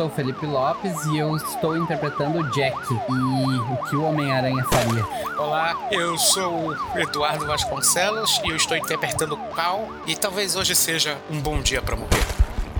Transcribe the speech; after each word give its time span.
sou 0.00 0.06
o 0.06 0.10
Felipe 0.10 0.46
Lopes 0.46 1.04
e 1.12 1.18
eu 1.18 1.36
estou 1.36 1.76
interpretando 1.76 2.38
o 2.38 2.50
Jack 2.52 2.74
e 2.90 3.58
o 3.70 3.76
que 3.86 3.96
o 3.96 4.04
Homem-Aranha 4.04 4.64
faria. 4.64 5.06
Olá, 5.36 5.88
eu 5.90 6.16
sou 6.16 6.70
o 6.70 6.98
Eduardo 6.98 7.46
Vasconcelos 7.46 8.40
e 8.42 8.48
eu 8.48 8.56
estou 8.56 8.78
interpretando 8.78 9.34
o 9.34 9.48
Cal 9.50 9.86
e 10.06 10.16
talvez 10.16 10.56
hoje 10.56 10.74
seja 10.74 11.18
um 11.30 11.38
bom 11.38 11.60
dia 11.60 11.82
para 11.82 11.96
morrer. 11.96 12.24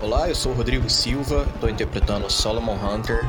Olá, 0.01 0.27
eu 0.29 0.33
sou 0.33 0.51
o 0.51 0.55
Rodrigo 0.55 0.89
Silva, 0.89 1.45
estou 1.53 1.69
interpretando 1.69 2.27
Solomon 2.27 2.73
Hunter 2.73 3.23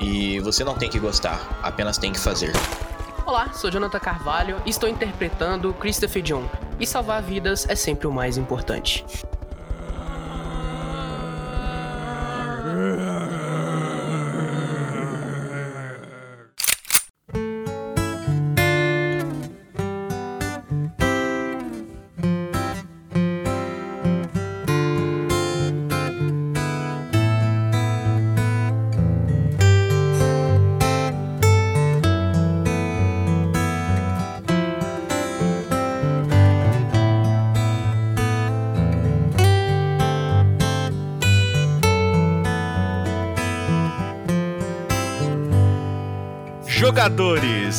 e 0.00 0.40
você 0.40 0.64
não 0.64 0.74
tem 0.74 0.88
que 0.88 0.98
gostar, 0.98 1.38
apenas 1.62 1.98
tem 1.98 2.14
que 2.14 2.18
fazer. 2.18 2.50
Olá, 3.26 3.52
sou 3.52 3.70
Jonathan 3.70 4.00
Carvalho 4.00 4.56
e 4.64 4.70
estou 4.70 4.88
interpretando 4.88 5.74
Christopher 5.74 6.22
John. 6.22 6.48
E 6.80 6.86
salvar 6.86 7.22
vidas 7.22 7.68
é 7.68 7.74
sempre 7.74 8.06
o 8.06 8.12
mais 8.12 8.36
importante. 8.36 9.04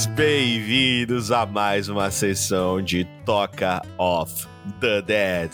Bem-vindos 0.03 1.31
a 1.31 1.45
mais 1.45 1.87
uma 1.87 2.11
sessão 2.11 2.81
de 2.81 3.05
Toca 3.25 3.81
of 3.97 4.45
the 4.81 5.01
Dead. 5.01 5.51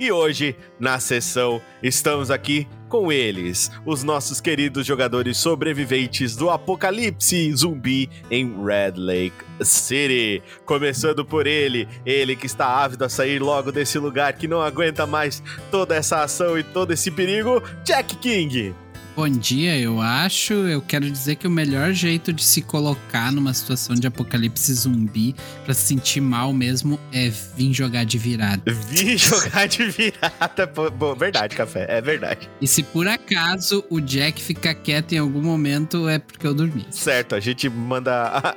E 0.00 0.10
hoje, 0.10 0.56
na 0.80 0.98
sessão, 0.98 1.62
estamos 1.80 2.28
aqui 2.28 2.66
com 2.88 3.12
eles, 3.12 3.70
os 3.86 4.02
nossos 4.02 4.40
queridos 4.40 4.84
jogadores 4.84 5.36
sobreviventes 5.36 6.34
do 6.34 6.50
apocalipse 6.50 7.54
zumbi 7.54 8.10
em 8.28 8.52
Red 8.64 8.94
Lake 8.96 9.36
City. 9.62 10.42
Começando 10.64 11.24
por 11.24 11.46
ele, 11.46 11.88
ele 12.04 12.34
que 12.34 12.46
está 12.46 12.66
ávido 12.66 13.04
a 13.04 13.08
sair 13.08 13.38
logo 13.38 13.70
desse 13.70 13.96
lugar 13.96 14.32
que 14.32 14.48
não 14.48 14.60
aguenta 14.60 15.06
mais 15.06 15.40
toda 15.70 15.94
essa 15.94 16.20
ação 16.20 16.58
e 16.58 16.64
todo 16.64 16.92
esse 16.92 17.12
perigo, 17.12 17.62
Jack 17.84 18.16
King. 18.16 18.74
Bom 19.16 19.28
dia, 19.28 19.78
eu 19.78 20.00
acho. 20.00 20.52
Eu 20.52 20.82
quero 20.82 21.08
dizer 21.08 21.36
que 21.36 21.46
o 21.46 21.50
melhor 21.50 21.92
jeito 21.92 22.32
de 22.32 22.42
se 22.42 22.60
colocar 22.60 23.30
numa 23.30 23.54
situação 23.54 23.94
de 23.94 24.08
apocalipse 24.08 24.74
zumbi 24.74 25.36
pra 25.64 25.72
se 25.72 25.82
sentir 25.82 26.20
mal 26.20 26.52
mesmo 26.52 26.98
é 27.12 27.28
vir 27.28 27.72
jogar 27.72 28.04
de 28.04 28.18
virada. 28.18 28.62
Vim 28.90 29.16
jogar 29.16 29.68
de 29.68 29.86
virada. 29.86 30.66
Pô, 30.66 31.14
verdade, 31.14 31.54
café, 31.54 31.86
é 31.88 32.00
verdade. 32.00 32.50
E 32.60 32.66
se 32.66 32.82
por 32.82 33.06
acaso 33.06 33.84
o 33.88 34.00
Jack 34.00 34.42
ficar 34.42 34.74
quieto 34.74 35.12
em 35.12 35.18
algum 35.18 35.42
momento, 35.42 36.08
é 36.08 36.18
porque 36.18 36.44
eu 36.44 36.52
dormi. 36.52 36.84
Certo, 36.90 37.36
a 37.36 37.40
gente 37.40 37.68
manda. 37.68 38.56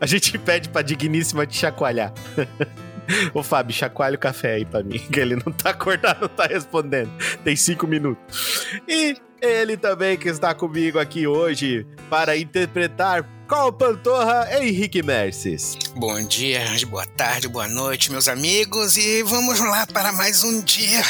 A, 0.00 0.06
gente 0.06 0.38
pede 0.38 0.70
pra 0.70 0.80
Digníssima 0.80 1.46
te 1.46 1.58
chacoalhar. 1.58 2.14
Ô, 3.34 3.42
Fábio, 3.42 3.74
chacoalha 3.74 4.14
o 4.14 4.18
café 4.18 4.54
aí 4.54 4.64
pra 4.64 4.82
mim, 4.82 4.98
que 4.98 5.20
ele 5.20 5.36
não 5.36 5.52
tá 5.52 5.70
acordado, 5.70 6.22
não 6.22 6.28
tá 6.28 6.46
respondendo. 6.46 7.10
Tem 7.44 7.54
cinco 7.54 7.86
minutos. 7.86 8.64
E 8.88 9.16
ele 9.40 9.76
também 9.76 10.16
que 10.16 10.28
está 10.28 10.54
comigo 10.54 10.98
aqui 10.98 11.26
hoje 11.26 11.86
para 12.08 12.36
interpretar 12.36 13.26
qual 13.48 13.72
Pantorra 13.72 14.48
Henrique 14.60 15.02
Merces. 15.02 15.76
Bom 15.96 16.22
dia, 16.22 16.60
boa 16.88 17.06
tarde, 17.06 17.48
boa 17.48 17.66
noite, 17.66 18.12
meus 18.12 18.28
amigos, 18.28 18.96
e 18.96 19.22
vamos 19.22 19.58
lá 19.60 19.86
para 19.86 20.12
mais 20.12 20.44
um 20.44 20.60
dia. 20.62 21.02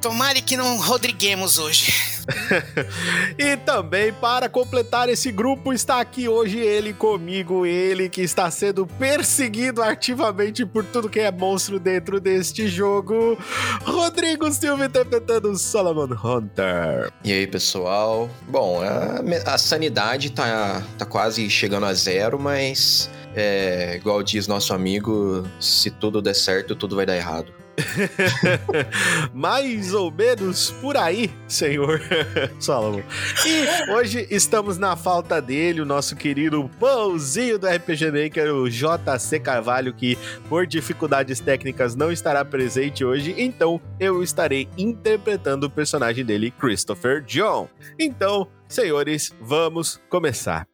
Tomare 0.00 0.42
que 0.42 0.56
não 0.56 0.78
rodriguemos 0.78 1.58
hoje. 1.58 1.92
e 3.38 3.56
também 3.58 4.12
para 4.12 4.48
completar 4.48 5.08
esse 5.08 5.30
grupo 5.30 5.72
está 5.72 6.00
aqui 6.00 6.28
hoje 6.28 6.58
ele 6.58 6.92
comigo, 6.92 7.66
ele 7.66 8.08
que 8.08 8.22
está 8.22 8.50
sendo 8.50 8.86
perseguido 8.86 9.82
ativamente 9.82 10.64
por 10.64 10.84
tudo 10.84 11.08
que 11.08 11.20
é 11.20 11.30
monstro 11.30 11.78
dentro 11.78 12.20
deste 12.20 12.68
jogo, 12.68 13.38
Rodrigo 13.84 14.50
Silva 14.52 14.86
interpretando 14.86 15.56
Solomon 15.58 16.14
Hunter. 16.14 17.12
E 17.24 17.32
aí, 17.32 17.46
pessoal? 17.46 18.28
Bom, 18.48 18.80
a, 18.82 19.54
a 19.54 19.58
sanidade 19.58 20.30
tá, 20.30 20.82
tá 20.98 21.04
quase 21.04 21.48
chegando 21.50 21.86
a 21.86 21.94
zero, 21.94 22.38
mas 22.38 23.10
é, 23.34 23.96
igual 23.96 24.22
diz 24.22 24.46
nosso 24.46 24.74
amigo, 24.74 25.46
se 25.60 25.90
tudo 25.90 26.20
der 26.20 26.34
certo, 26.34 26.74
tudo 26.74 26.96
vai 26.96 27.06
dar 27.06 27.16
errado. 27.16 27.52
Mais 29.32 29.94
ou 29.94 30.10
menos 30.10 30.70
por 30.80 30.96
aí, 30.96 31.30
senhor 31.48 32.00
Solomon. 32.58 33.02
E 33.46 33.92
hoje 33.92 34.26
estamos 34.30 34.78
na 34.78 34.96
falta 34.96 35.40
dele, 35.40 35.80
o 35.80 35.86
nosso 35.86 36.16
querido 36.16 36.70
pãozinho 36.78 37.58
do 37.58 37.66
RPG 37.66 38.10
Maker, 38.10 38.54
o 38.54 38.68
JC 38.68 39.40
Carvalho, 39.40 39.94
que 39.94 40.18
por 40.48 40.66
dificuldades 40.66 41.40
técnicas 41.40 41.94
não 41.94 42.10
estará 42.10 42.44
presente 42.44 43.04
hoje, 43.04 43.34
então 43.38 43.80
eu 43.98 44.22
estarei 44.22 44.68
interpretando 44.76 45.64
o 45.64 45.70
personagem 45.70 46.24
dele, 46.24 46.50
Christopher 46.50 47.22
John. 47.22 47.68
Então, 47.98 48.48
senhores, 48.68 49.34
vamos 49.40 50.00
começar. 50.08 50.66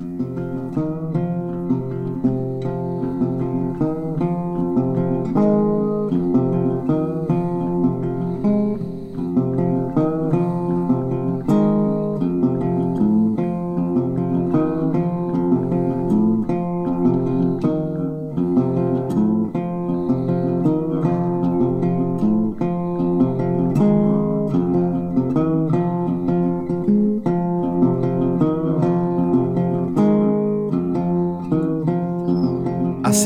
A 0.00 0.29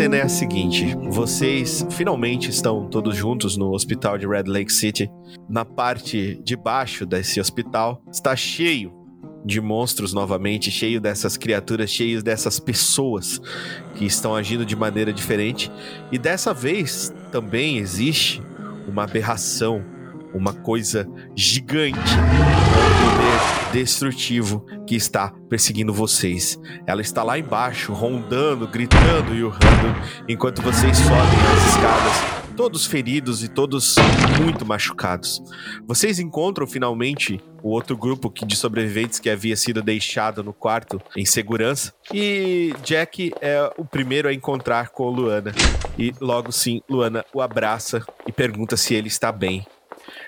cena 0.05 0.17
é 0.17 0.23
a 0.23 0.29
seguinte: 0.29 0.95
vocês 1.09 1.87
finalmente 1.91 2.51
estão 2.51 2.87
todos 2.87 3.17
juntos 3.17 3.57
no 3.57 3.73
hospital 3.73 4.19
de 4.19 4.27
Red 4.27 4.43
Lake 4.47 4.71
City. 4.71 5.11
Na 5.49 5.65
parte 5.65 6.39
de 6.45 6.55
baixo 6.57 7.07
desse 7.07 7.41
hospital 7.41 8.03
está 8.13 8.37
cheio 8.37 8.93
de 9.47 9.63
monstros 9.63 10.13
novamente, 10.13 10.71
cheio 10.71 11.01
dessas 11.01 11.39
criaturas, 11.39 11.89
cheios 11.89 12.23
dessas 12.23 12.61
pessoas 12.61 13.41
que 13.95 14.05
estão 14.05 14.37
agindo 14.37 14.67
de 14.67 14.77
maneira 14.77 15.11
diferente. 15.11 15.73
E 16.13 16.19
dessa 16.19 16.53
vez 16.53 17.11
também 17.33 17.79
existe 17.79 18.43
uma 18.87 19.05
aberração, 19.05 19.83
uma 20.35 20.53
coisa 20.53 21.09
gigante, 21.35 21.99
destrutivo 23.75 24.65
que 24.87 24.95
está 24.95 25.35
perseguindo 25.51 25.93
vocês. 25.93 26.57
Ela 26.87 27.03
está 27.03 27.25
lá 27.25 27.37
embaixo, 27.37 27.93
rondando, 27.93 28.69
gritando 28.69 29.35
e 29.35 29.43
urrando, 29.43 30.01
enquanto 30.29 30.63
vocês 30.63 30.97
sobem 30.97 31.19
as 31.19 31.75
escadas, 31.75 32.55
todos 32.57 32.87
feridos 32.87 33.43
e 33.43 33.49
todos 33.49 33.97
muito 34.41 34.65
machucados. 34.65 35.43
Vocês 35.89 36.21
encontram 36.21 36.69
finalmente 36.69 37.41
o 37.65 37.71
outro 37.71 37.97
grupo 37.97 38.33
de 38.47 38.55
sobreviventes 38.55 39.19
que 39.19 39.29
havia 39.29 39.57
sido 39.57 39.83
deixado 39.83 40.45
no 40.45 40.53
quarto 40.53 41.03
em 41.17 41.25
segurança. 41.25 41.93
E 42.13 42.73
Jack 42.85 43.33
é 43.41 43.73
o 43.77 43.85
primeiro 43.85 44.29
a 44.29 44.33
encontrar 44.33 44.91
com 44.91 45.11
Luana. 45.11 45.53
E 45.99 46.15
logo 46.21 46.53
sim, 46.53 46.81
Luana 46.89 47.25
o 47.35 47.43
abraça 47.43 48.07
e 48.25 48.31
pergunta 48.31 48.77
se 48.77 48.95
ele 48.95 49.09
está 49.09 49.33
bem. 49.33 49.67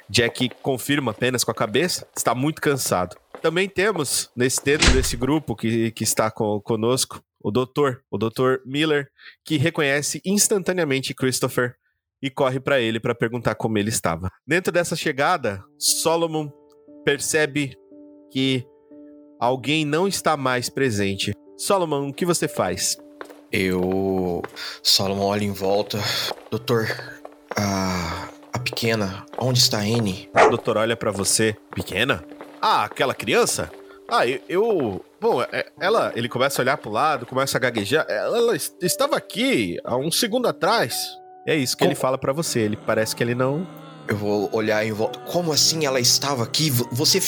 Jack 0.08 0.50
confirma 0.62 1.10
apenas 1.12 1.44
com 1.44 1.50
a 1.50 1.54
cabeça, 1.54 2.08
está 2.16 2.34
muito 2.34 2.60
cansado. 2.60 3.16
Também 3.42 3.68
temos, 3.68 4.30
nesse 4.36 4.62
dentro 4.64 4.90
desse 4.92 5.16
grupo 5.16 5.54
que, 5.54 5.90
que 5.92 6.04
está 6.04 6.30
co- 6.30 6.60
conosco, 6.60 7.22
o 7.40 7.50
doutor, 7.50 8.02
o 8.10 8.18
doutor 8.18 8.60
Miller, 8.64 9.08
que 9.44 9.56
reconhece 9.56 10.20
instantaneamente 10.24 11.14
Christopher 11.14 11.76
e 12.22 12.30
corre 12.30 12.58
para 12.58 12.80
ele 12.80 12.98
para 12.98 13.14
perguntar 13.14 13.54
como 13.54 13.78
ele 13.78 13.90
estava. 13.90 14.30
Dentro 14.46 14.72
dessa 14.72 14.96
chegada, 14.96 15.62
Solomon 15.78 16.50
percebe 17.04 17.76
que 18.32 18.66
alguém 19.38 19.84
não 19.84 20.08
está 20.08 20.36
mais 20.36 20.68
presente. 20.68 21.32
Solomon, 21.58 22.08
o 22.08 22.12
que 22.14 22.24
você 22.26 22.48
faz? 22.48 22.96
Eu. 23.52 24.42
Solomon 24.82 25.24
olha 25.26 25.44
em 25.44 25.52
volta. 25.52 25.98
Doutor, 26.50 26.86
a. 27.56 28.28
A 28.52 28.58
pequena, 28.58 29.26
onde 29.38 29.58
está 29.58 29.78
a 29.80 29.82
Anne? 29.82 30.30
O 30.34 30.48
doutor 30.48 30.78
olha 30.78 30.96
pra 30.96 31.10
você. 31.12 31.54
Pequena? 31.74 32.24
Ah, 32.68 32.82
aquela 32.86 33.14
criança? 33.14 33.70
Ah, 34.08 34.26
eu. 34.26 34.40
eu- 34.48 35.04
bom, 35.20 35.40
é- 35.40 35.66
ela. 35.80 36.12
Ele 36.16 36.28
começa 36.28 36.60
a 36.60 36.62
olhar 36.64 36.76
pro 36.76 36.90
lado, 36.90 37.24
começa 37.24 37.56
a 37.56 37.60
gaguejar. 37.60 38.04
Ela, 38.08 38.38
ela 38.38 38.56
est- 38.56 38.74
estava 38.82 39.16
aqui 39.16 39.78
há 39.84 39.96
um 39.96 40.10
segundo 40.10 40.48
atrás. 40.48 40.96
É 41.46 41.54
isso 41.54 41.76
que 41.76 41.84
ele 41.84 41.94
Como? 41.94 42.00
fala 42.02 42.18
pra 42.18 42.32
você. 42.32 42.58
Ele 42.58 42.76
parece 42.76 43.14
que 43.14 43.22
ele 43.22 43.36
não. 43.36 43.64
Eu 44.08 44.16
vou 44.16 44.50
olhar 44.52 44.84
em 44.84 44.90
volta. 44.90 45.20
Como 45.20 45.52
assim 45.52 45.86
ela 45.86 46.00
estava 46.00 46.42
aqui? 46.42 46.68
Vo- 46.68 46.88
Você. 46.90 47.20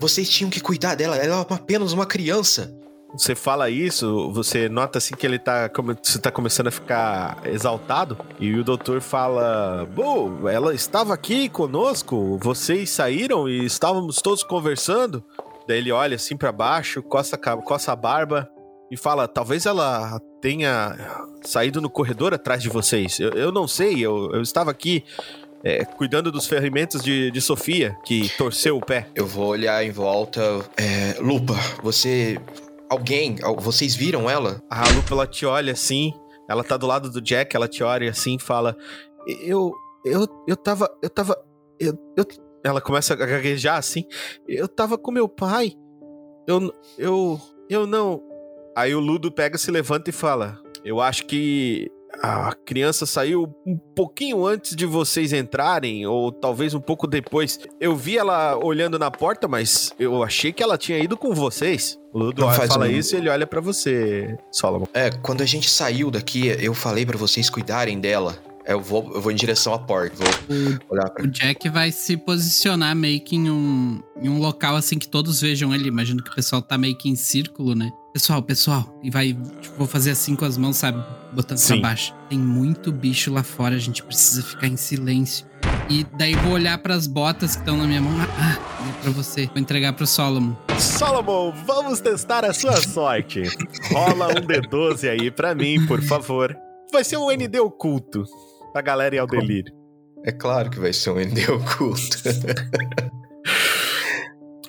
Vocês 0.00 0.26
tinham 0.28 0.48
que 0.50 0.60
cuidar 0.60 0.94
dela. 0.94 1.16
Ela 1.16 1.46
é 1.50 1.54
apenas 1.54 1.92
uma 1.92 2.06
criança. 2.06 2.74
Você 3.16 3.34
fala 3.34 3.70
isso, 3.70 4.30
você 4.32 4.68
nota 4.68 4.98
assim 4.98 5.14
que 5.14 5.26
ele 5.26 5.38
tá, 5.38 5.70
você 6.02 6.18
tá 6.18 6.30
começando 6.30 6.66
a 6.68 6.70
ficar 6.70 7.38
exaltado. 7.44 8.18
E 8.38 8.54
o 8.54 8.64
doutor 8.64 9.00
fala: 9.00 9.88
Bom, 9.94 10.48
ela 10.48 10.74
estava 10.74 11.14
aqui 11.14 11.48
conosco, 11.48 12.38
vocês 12.42 12.90
saíram 12.90 13.48
e 13.48 13.64
estávamos 13.64 14.20
todos 14.20 14.42
conversando. 14.42 15.24
Daí 15.66 15.78
ele 15.78 15.90
olha 15.92 16.16
assim 16.16 16.36
pra 16.36 16.52
baixo, 16.52 17.02
coça, 17.02 17.38
coça 17.38 17.92
a 17.92 17.96
barba 17.96 18.48
e 18.90 18.96
fala: 18.96 19.26
Talvez 19.26 19.66
ela 19.66 20.20
tenha 20.40 20.94
saído 21.42 21.80
no 21.80 21.88
corredor 21.88 22.34
atrás 22.34 22.62
de 22.62 22.68
vocês. 22.68 23.18
Eu, 23.18 23.30
eu 23.30 23.50
não 23.50 23.66
sei, 23.66 23.98
eu, 23.98 24.30
eu 24.32 24.42
estava 24.42 24.70
aqui. 24.70 25.02
é, 25.64 25.84
cuidando 25.84 26.30
dos 26.30 26.46
ferimentos 26.46 27.02
de, 27.02 27.30
de 27.30 27.40
Sofia, 27.40 27.96
que 28.04 28.28
torceu 28.36 28.76
o 28.76 28.80
pé. 28.80 29.08
Eu 29.14 29.26
vou 29.26 29.46
olhar 29.48 29.84
em 29.84 29.90
volta. 29.90 30.40
É, 30.76 31.16
Lupa, 31.20 31.54
você. 31.82 32.38
Alguém. 32.90 33.36
al- 33.42 33.56
Vocês 33.56 33.94
viram 33.94 34.28
ela? 34.30 34.60
A 34.70 34.82
Lupa, 34.94 35.12
ela 35.14 35.26
te 35.26 35.44
olha 35.46 35.72
assim, 35.72 36.12
ela 36.48 36.62
tá 36.64 36.76
do 36.76 36.86
lado 36.86 37.10
do 37.10 37.20
Jack, 37.20 37.54
ela 37.56 37.68
te 37.68 37.82
olha 37.82 38.10
assim 38.10 38.36
e 38.36 38.42
fala: 38.42 38.76
Eu. 39.42 39.72
Eu. 40.04 40.26
Eu 40.46 40.56
tava. 40.56 40.88
Eu 41.02 41.10
tava. 41.10 41.36
Eu, 41.80 41.94
eu- 42.16 42.24
ela 42.64 42.80
começa 42.80 43.12
a 43.14 43.16
gaguejar 43.16 43.76
assim. 43.78 44.04
Eu 44.48 44.66
tava 44.68 44.96
com 44.98 45.10
meu 45.10 45.28
pai. 45.28 45.72
Eu. 46.46 46.72
Eu. 46.98 47.40
Eu 47.68 47.86
não. 47.86 48.22
Aí 48.76 48.94
o 48.94 49.00
Ludo 49.00 49.32
pega, 49.32 49.58
se 49.58 49.70
levanta 49.70 50.10
e 50.10 50.12
fala: 50.12 50.60
Eu 50.84 51.00
acho 51.00 51.26
que. 51.26 51.90
A 52.22 52.54
criança 52.64 53.04
saiu 53.04 53.54
um 53.66 53.76
pouquinho 53.94 54.46
antes 54.46 54.74
de 54.74 54.86
vocês 54.86 55.34
entrarem, 55.34 56.06
ou 56.06 56.32
talvez 56.32 56.72
um 56.72 56.80
pouco 56.80 57.06
depois. 57.06 57.60
Eu 57.78 57.94
vi 57.94 58.16
ela 58.16 58.56
olhando 58.56 58.98
na 58.98 59.10
porta, 59.10 59.46
mas 59.46 59.92
eu 59.98 60.22
achei 60.22 60.50
que 60.50 60.62
ela 60.62 60.78
tinha 60.78 60.98
ido 60.98 61.14
com 61.14 61.34
vocês. 61.34 61.98
Ludo 62.16 62.40
Não 62.40 62.48
olha- 62.48 62.56
faz 62.56 62.68
fala 62.72 62.86
um- 62.86 62.90
isso 62.90 63.14
e 63.14 63.18
ele 63.18 63.28
olha 63.28 63.46
pra 63.46 63.60
você, 63.60 64.36
Solomon. 64.50 64.86
É, 64.94 65.10
quando 65.10 65.42
a 65.42 65.46
gente 65.46 65.68
saiu 65.68 66.10
daqui, 66.10 66.46
eu 66.60 66.72
falei 66.72 67.04
pra 67.04 67.18
vocês 67.18 67.50
cuidarem 67.50 68.00
dela. 68.00 68.36
Eu 68.64 68.80
vou, 68.80 69.12
eu 69.14 69.20
vou 69.20 69.30
em 69.30 69.34
direção 69.36 69.72
à 69.74 69.78
porta. 69.78 70.16
Vou 70.16 70.78
olhar 70.88 71.08
pra. 71.10 71.22
O 71.22 71.28
Jack 71.28 71.68
vai 71.68 71.92
se 71.92 72.16
posicionar 72.16 72.96
meio 72.96 73.20
que 73.20 73.36
em 73.36 73.48
um, 73.48 74.00
em 74.20 74.28
um 74.28 74.38
local 74.40 74.74
assim 74.74 74.98
que 74.98 75.06
todos 75.06 75.40
vejam 75.40 75.72
ele. 75.72 75.86
Imagino 75.88 76.20
que 76.22 76.30
o 76.30 76.34
pessoal 76.34 76.60
tá 76.60 76.76
meio 76.76 76.96
que 76.96 77.08
em 77.08 77.14
círculo, 77.14 77.76
né? 77.76 77.88
Pessoal, 78.16 78.42
pessoal. 78.42 78.98
E 79.02 79.10
vai, 79.10 79.36
tipo, 79.60 79.76
vou 79.76 79.86
fazer 79.86 80.12
assim 80.12 80.34
com 80.34 80.46
as 80.46 80.56
mãos, 80.56 80.78
sabe? 80.78 81.04
Botando 81.34 81.58
Sim. 81.58 81.74
pra 81.74 81.90
baixo. 81.90 82.14
Tem 82.30 82.38
muito 82.38 82.90
bicho 82.90 83.30
lá 83.30 83.42
fora, 83.42 83.74
a 83.74 83.78
gente 83.78 84.02
precisa 84.02 84.42
ficar 84.42 84.68
em 84.68 84.76
silêncio. 84.78 85.46
E 85.90 86.02
daí 86.16 86.34
vou 86.36 86.52
olhar 86.52 86.78
pras 86.78 87.06
botas 87.06 87.56
que 87.56 87.60
estão 87.60 87.76
na 87.76 87.84
minha 87.84 88.00
mão. 88.00 88.18
Ah, 88.18 88.58
ah, 88.58 88.88
é 88.88 89.02
pra 89.02 89.10
você. 89.10 89.44
Vou 89.48 89.58
entregar 89.58 89.92
pro 89.92 90.06
Solomon. 90.06 90.56
Solomon, 90.78 91.52
vamos 91.66 92.00
testar 92.00 92.42
a 92.46 92.54
sua 92.54 92.76
sorte. 92.76 93.42
Rola 93.92 94.28
um 94.28 94.46
D12 94.46 95.10
aí 95.10 95.30
pra 95.30 95.54
mim, 95.54 95.84
por 95.84 96.00
favor. 96.00 96.56
Vai 96.90 97.04
ser 97.04 97.18
um 97.18 97.30
ND 97.30 97.60
oculto. 97.60 98.24
Pra 98.72 98.80
galera 98.80 99.14
ir 99.14 99.18
ao 99.18 99.26
delírio. 99.26 99.74
É 100.24 100.32
claro 100.32 100.70
que 100.70 100.80
vai 100.80 100.94
ser 100.94 101.10
um 101.10 101.20
ND 101.20 101.50
oculto. 101.50 102.16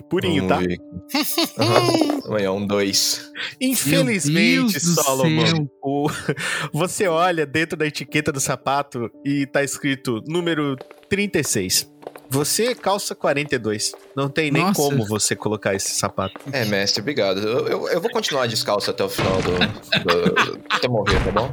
Purinho, 0.08 0.46
tá? 0.48 0.56
Vamos 0.56 0.68
ver 0.68 0.74
aqui. 0.74 1.54
Aham. 1.58 2.20
Amanhã, 2.26 2.52
um 2.52 2.66
dois. 2.66 3.30
Infelizmente, 3.60 4.80
Solomon, 4.80 5.66
o- 5.82 6.08
você 6.72 7.06
olha 7.08 7.44
dentro 7.46 7.76
da 7.76 7.86
etiqueta 7.86 8.30
do 8.32 8.40
sapato 8.40 9.10
e 9.24 9.46
tá 9.46 9.62
escrito 9.62 10.22
número 10.26 10.76
36. 11.08 11.90
Você 12.30 12.74
calça 12.74 13.14
42. 13.14 13.92
Não 14.14 14.28
tem 14.28 14.50
nem 14.50 14.62
Nossa. 14.62 14.74
como 14.74 15.06
você 15.06 15.34
colocar 15.34 15.74
esse 15.74 15.92
sapato. 15.92 16.38
É, 16.52 16.62
mestre, 16.66 17.00
obrigado. 17.00 17.38
Eu, 17.40 17.66
eu, 17.66 17.88
eu 17.88 18.00
vou 18.02 18.10
continuar 18.10 18.46
descalço 18.46 18.90
até 18.90 19.02
o 19.02 19.08
final 19.08 19.40
do. 19.40 19.52
do- 19.52 20.60
até 20.68 20.88
morrer, 20.88 21.18
tá 21.24 21.30
bom? 21.32 21.48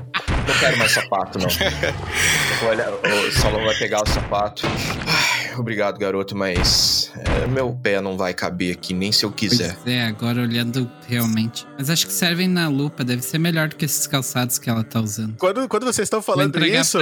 Não 0.47 0.59
quero 0.59 0.77
mais 0.77 0.91
sapato, 0.91 1.39
não. 1.39 1.47
Eu 2.55 2.59
vou 2.59 2.69
olhar, 2.69 2.89
o 2.91 3.31
Solon 3.31 3.63
vai 3.65 3.75
pegar 3.77 4.01
o 4.03 4.09
sapato. 4.09 4.67
Ai, 5.07 5.44
obrigado, 5.59 5.97
garoto, 5.97 6.35
mas. 6.35 7.11
é, 7.43 7.47
meu 7.47 7.73
pé 7.73 8.01
não 8.01 8.17
vai 8.17 8.33
caber 8.33 8.73
aqui, 8.73 8.93
nem 8.93 9.11
se 9.11 9.25
eu 9.25 9.31
quiser. 9.31 9.75
Pois 9.75 9.95
é, 9.95 10.05
agora 10.05 10.41
olhando 10.41 10.89
realmente. 11.07 11.65
Mas 11.77 11.89
acho 11.89 12.07
que 12.07 12.13
servem 12.13 12.47
na 12.47 12.67
lupa, 12.67 13.03
deve 13.03 13.21
ser 13.21 13.37
melhor 13.37 13.69
do 13.69 13.75
que 13.75 13.85
esses 13.85 14.07
calçados 14.07 14.57
que 14.57 14.69
ela 14.69 14.83
tá 14.83 14.99
usando. 14.99 15.35
Quando, 15.37 15.67
quando 15.67 15.83
vocês 15.83 16.05
estão 16.05 16.21
falando 16.21 16.63
isso, 16.65 16.99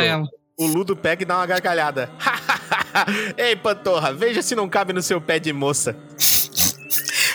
o 0.58 0.68
Ludo 0.68 0.96
pega 0.96 1.24
e 1.24 1.26
dá 1.26 1.38
uma 1.38 1.46
gargalhada. 1.46 2.10
Ei, 3.38 3.56
Pantorra, 3.56 4.14
veja 4.14 4.42
se 4.42 4.56
não 4.56 4.70
cabe 4.70 4.94
no 4.94 5.02
seu 5.02 5.20
pé 5.20 5.40
de 5.40 5.52
moça. 5.52 5.96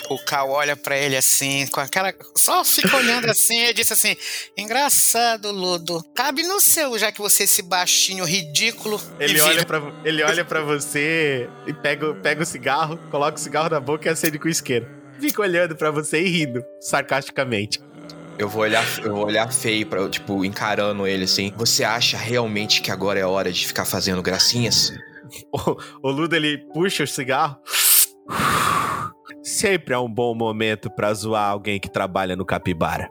O 0.09 0.19
Cal 0.25 0.50
olha 0.50 0.77
pra 0.77 0.97
ele 0.97 1.17
assim, 1.17 1.67
com 1.67 1.81
aquela. 1.81 2.15
Só 2.37 2.65
fica 2.65 2.97
olhando 2.97 3.29
assim 3.31 3.65
e 3.65 3.73
disse 3.73 3.93
assim: 3.93 4.17
Engraçado, 4.57 5.50
Ludo. 5.50 6.03
Cabe 6.15 6.43
no 6.43 6.61
seu, 6.61 6.99
já 6.99 7.12
que 7.12 7.21
você 7.21 7.43
é 7.43 7.45
esse 7.45 7.62
baixinho 7.62 8.25
ridículo. 8.25 9.00
Ele 9.21 9.41
olha, 9.41 9.65
pra, 9.65 9.83
ele 10.05 10.23
olha 10.23 10.45
pra 10.45 10.61
você 10.62 11.49
e 11.67 11.73
pega, 11.73 12.15
pega 12.15 12.43
o 12.43 12.47
cigarro, 12.47 12.99
coloca 13.11 13.37
o 13.37 13.41
cigarro 13.41 13.69
na 13.69 13.81
boca 13.81 14.09
e 14.09 14.12
acende 14.12 14.38
com 14.38 14.47
o 14.47 14.50
isqueiro. 14.50 14.88
Fica 15.21 15.43
olhando 15.43 15.77
pra 15.77 15.91
você 15.91 16.23
e 16.23 16.29
rindo, 16.29 16.65
sarcasticamente. 16.81 17.81
Eu 18.38 18.49
vou 18.49 18.62
olhar, 18.62 18.85
eu 19.03 19.15
vou 19.17 19.27
olhar 19.27 19.53
feio, 19.53 19.85
pra, 19.85 20.09
tipo, 20.09 20.45
encarando 20.45 21.07
ele 21.07 21.25
assim. 21.25 21.53
Você 21.57 21.83
acha 21.83 22.17
realmente 22.17 22.81
que 22.81 22.91
agora 22.91 23.19
é 23.19 23.27
hora 23.27 23.50
de 23.50 23.67
ficar 23.67 23.85
fazendo 23.85 24.23
gracinhas? 24.23 24.93
O, 25.53 25.77
o 26.09 26.11
Ludo 26.11 26.35
ele 26.35 26.57
puxa 26.73 27.05
o 27.05 27.07
cigarro. 27.07 27.59
Sempre 29.49 29.95
é 29.95 29.99
um 29.99 30.09
bom 30.11 30.35
momento 30.35 30.90
pra 30.90 31.12
zoar 31.14 31.49
alguém 31.50 31.81
que 31.81 31.88
trabalha 31.88 32.37
no 32.37 32.45
capibara. 32.45 33.09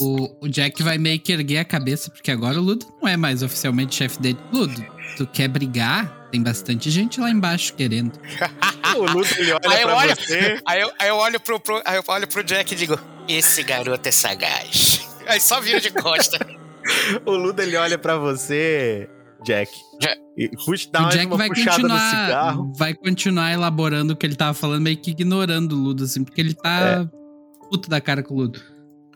O, 0.00 0.46
o 0.46 0.48
Jack 0.48 0.82
vai 0.82 0.98
meio 0.98 1.18
que 1.20 1.32
erguer 1.32 1.58
a 1.58 1.64
cabeça, 1.64 2.10
porque 2.10 2.30
agora 2.30 2.58
o 2.58 2.62
Ludo 2.62 2.86
não 3.02 3.08
é 3.08 3.16
mais 3.16 3.42
oficialmente 3.42 3.94
chefe 3.96 4.20
dele. 4.20 4.38
Ludo, 4.52 4.84
tu 5.16 5.26
quer 5.26 5.48
brigar? 5.48 6.28
Tem 6.30 6.42
bastante 6.42 6.90
gente 6.90 7.20
lá 7.20 7.30
embaixo 7.30 7.74
querendo. 7.74 8.12
O 8.96 9.06
Ludo 9.06 9.26
ele 9.38 9.50
olha 9.52 9.60
Aí 9.66 9.82
eu 9.82 9.88
pra 9.88 9.96
olho- 9.96 10.14
você. 10.16 10.60
Aí 10.64 10.80
eu, 10.80 10.92
aí 11.00 11.08
eu 11.08 11.16
olho 11.16 11.40
pro, 11.40 11.58
pro- 11.58 11.82
aí 11.84 11.96
eu 11.96 12.04
olho 12.06 12.28
pro 12.28 12.44
Jack 12.44 12.72
e 12.72 12.76
digo: 12.76 12.96
Esse 13.26 13.64
garoto 13.64 14.08
é 14.08 14.12
sagaz. 14.12 15.00
Aí 15.26 15.40
só 15.40 15.60
vira 15.60 15.80
de 15.80 15.90
costa. 15.90 16.38
O 17.26 17.32
Ludo 17.32 17.60
ele 17.60 17.76
olha 17.76 17.96
pra 17.98 18.16
você, 18.18 19.08
Jack. 19.44 19.70
Ja- 20.02 20.16
E 20.36 20.48
puxa, 20.48 20.88
dá 20.90 21.06
o 21.06 21.10
Jack 21.10 21.26
uma 21.26 21.36
vai 21.36 21.48
puxada 21.48 21.76
no 21.78 21.82
continuar, 21.88 22.10
cigarro. 22.26 22.72
vai 22.76 22.94
continuar 22.94 23.52
elaborando 23.52 24.12
o 24.12 24.16
que 24.16 24.26
ele 24.26 24.34
tava 24.36 24.54
falando, 24.54 24.82
meio 24.82 24.96
que 24.96 25.10
ignorando 25.12 25.72
o 25.76 25.78
Ludo, 25.78 26.04
assim, 26.04 26.24
porque 26.24 26.40
ele 26.40 26.54
tá 26.54 27.08
puto 27.70 27.88
da 27.88 28.00
cara 28.00 28.22
com 28.22 28.34
o 28.34 28.38
Ludo. 28.38 28.60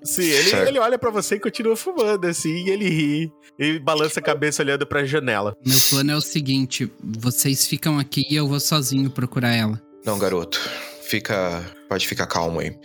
Sim, 0.05 0.23
ele, 0.23 0.51
Certo. 0.51 0.69
ele 0.69 0.79
olha 0.79 0.97
pra 0.97 1.11
você 1.11 1.35
e 1.35 1.41
continua 1.41 1.75
fumando, 1.75 2.25
assim, 2.25 2.51
e 2.67 2.71
ele 2.71 2.89
ri. 2.89 3.33
E 3.59 3.81
balança 3.81 4.21
a 4.21 4.23
cabeça 4.23 4.63
olhando 4.63 4.87
pra 4.87 5.05
janela. 5.05 5.57
Meu 5.67 5.79
plano 5.91 6.13
é 6.13 6.17
o 6.17 6.21
seguinte: 6.21 6.89
vocês 7.03 7.67
ficam 7.67 7.99
aqui 7.99 8.25
e 8.31 8.37
eu 8.37 8.47
vou 8.47 8.61
sozinho 8.61 9.11
procurar 9.11 9.53
ela. 9.53 9.83
Não, 10.07 10.17
garoto. 10.17 10.61
Fica. 11.03 11.65
Pode 11.89 12.07
ficar 12.07 12.27
calmo 12.27 12.61
aí. 12.61 12.77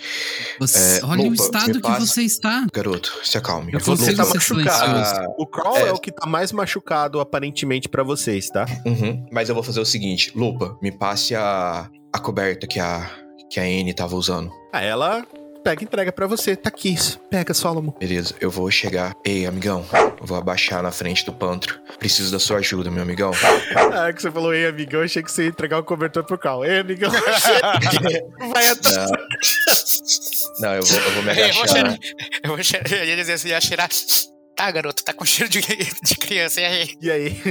Você- 0.60 1.00
É, 1.00 1.06
olha 1.06 1.22
o 1.24 1.30
Lupa, 1.30 1.44
estado 1.44 1.68
me 1.68 1.74
que 1.76 1.82
passa- 1.82 2.06
você 2.06 2.22
está. 2.22 2.66
Garoto, 2.74 3.20
se 3.24 3.38
acalme. 3.38 3.74
Eu 3.74 3.80
vou- 3.80 3.98
consigo 3.98 4.16
tá 4.18 4.24
ser 4.26 4.34
machucado. 4.36 5.34
O 5.38 5.46
Crawl 5.46 5.78
é. 5.78 5.88
É. 5.90 5.92
o 5.92 5.98
que 6.00 6.12
tá 6.12 6.26
mais 6.26 6.52
machucado, 6.54 7.20
aparentemente, 7.20 7.90
pra 7.90 8.02
vocês, 8.04 8.48
tá? 8.50 8.66
Uhum, 8.86 9.26
Mas 9.32 9.50
eu 9.50 9.56
vou 9.56 9.64
fazer 9.64 9.80
o 9.82 9.86
seguinte, 9.86 10.32
Lupa, 10.36 10.78
me 10.82 10.92
passe 10.92 11.36
a, 11.36 11.90
a 12.14 12.20
coberta 12.20 12.66
que 12.66 12.80
a, 12.80 13.10
que 13.50 13.60
a 13.60 13.64
Anne 13.64 13.94
tava 13.94 14.16
usando. 14.16 14.50
Ah, 14.72 14.82
ela 14.82 15.26
pega 15.64 15.82
e 15.82 15.86
entrega 15.86 16.12
pra 16.12 16.28
você. 16.28 16.56
Tá 16.56 16.70
aqui, 16.70 16.96
pega, 17.30 17.54
Solomon. 17.54 17.94
Beleza, 18.00 18.36
eu 18.42 18.52
vou 18.52 18.70
chegar. 18.70 19.16
Ei, 19.26 19.46
amigão, 19.46 19.86
eu 20.20 20.26
vou 20.26 20.38
abaixar 20.38 20.84
na 20.84 20.92
frente 20.92 21.26
do 21.26 21.32
pantro. 21.32 21.80
Preciso 21.98 22.32
da 22.32 22.40
sua 22.40 22.58
ajuda, 22.58 22.92
meu 22.92 23.02
amigão. 23.02 23.32
Ah, 23.96 24.12
que 24.12 24.22
você 24.22 24.32
falou, 24.32 24.54
ei, 24.54 24.66
amigão, 24.66 25.02
eu 25.02 25.06
achei 25.06 25.22
que 25.22 25.32
você 25.32 25.44
ia 25.44 25.50
entregar 25.50 25.78
o 25.78 25.84
cobertor 25.84 26.24
pro 26.24 26.38
Cal. 26.38 26.66
Ei, 26.66 26.80
amigão, 26.80 27.12
vai 28.52 28.70
atrás. 28.70 29.12
Não, 30.60 30.70
não 30.70 30.76
eu, 30.76 30.84
vou, 30.84 31.00
eu 31.00 31.12
vou 31.12 31.24
me 31.24 31.30
Eu 31.30 31.46
agachar. 31.46 32.00
Eu 32.44 32.50
vou 32.50 32.64
cheirar. 32.64 32.94
Eu 32.94 33.06
ia 33.06 33.16
dizer 33.16 33.34
assim, 33.34 33.50
ia 33.50 33.62
cheirar. 33.62 33.90
Tá, 34.56 34.72
garoto, 34.72 35.04
tá 35.04 35.14
com 35.14 35.26
cheiro 35.26 35.50
de, 35.50 35.62
de 36.04 36.16
criança. 36.16 36.62
E 36.62 36.66
aí? 36.66 36.98
E 37.02 37.12
aí? 37.12 37.42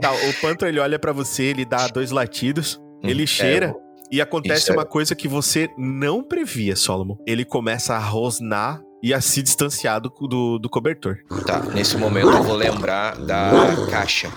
tá, 0.00 0.12
o 0.12 0.34
Panther 0.40 0.68
ele 0.68 0.80
olha 0.80 0.98
pra 0.98 1.12
você, 1.12 1.44
ele 1.44 1.64
dá 1.64 1.86
dois 1.88 2.10
latidos, 2.10 2.80
ele 3.02 3.26
cheira. 3.26 3.74
E 4.10 4.20
acontece 4.20 4.62
Isso 4.62 4.72
é- 4.72 4.74
uma 4.76 4.84
coisa 4.84 5.14
que 5.14 5.28
você 5.28 5.68
não 5.78 6.22
previa, 6.22 6.74
Solomon. 6.76 7.16
Ele 7.26 7.44
começa 7.44 7.94
a 7.94 7.98
rosnar 7.98 8.80
e 9.02 9.14
a 9.14 9.20
se 9.20 9.42
distanciar 9.42 10.00
do, 10.00 10.10
do, 10.28 10.58
do 10.58 10.68
cobertor. 10.68 11.18
Tá, 11.46 11.60
nesse 11.74 11.96
momento 11.96 12.28
eu 12.28 12.42
vou 12.42 12.56
lembrar 12.56 13.16
da 13.16 13.50
caixa 13.90 14.30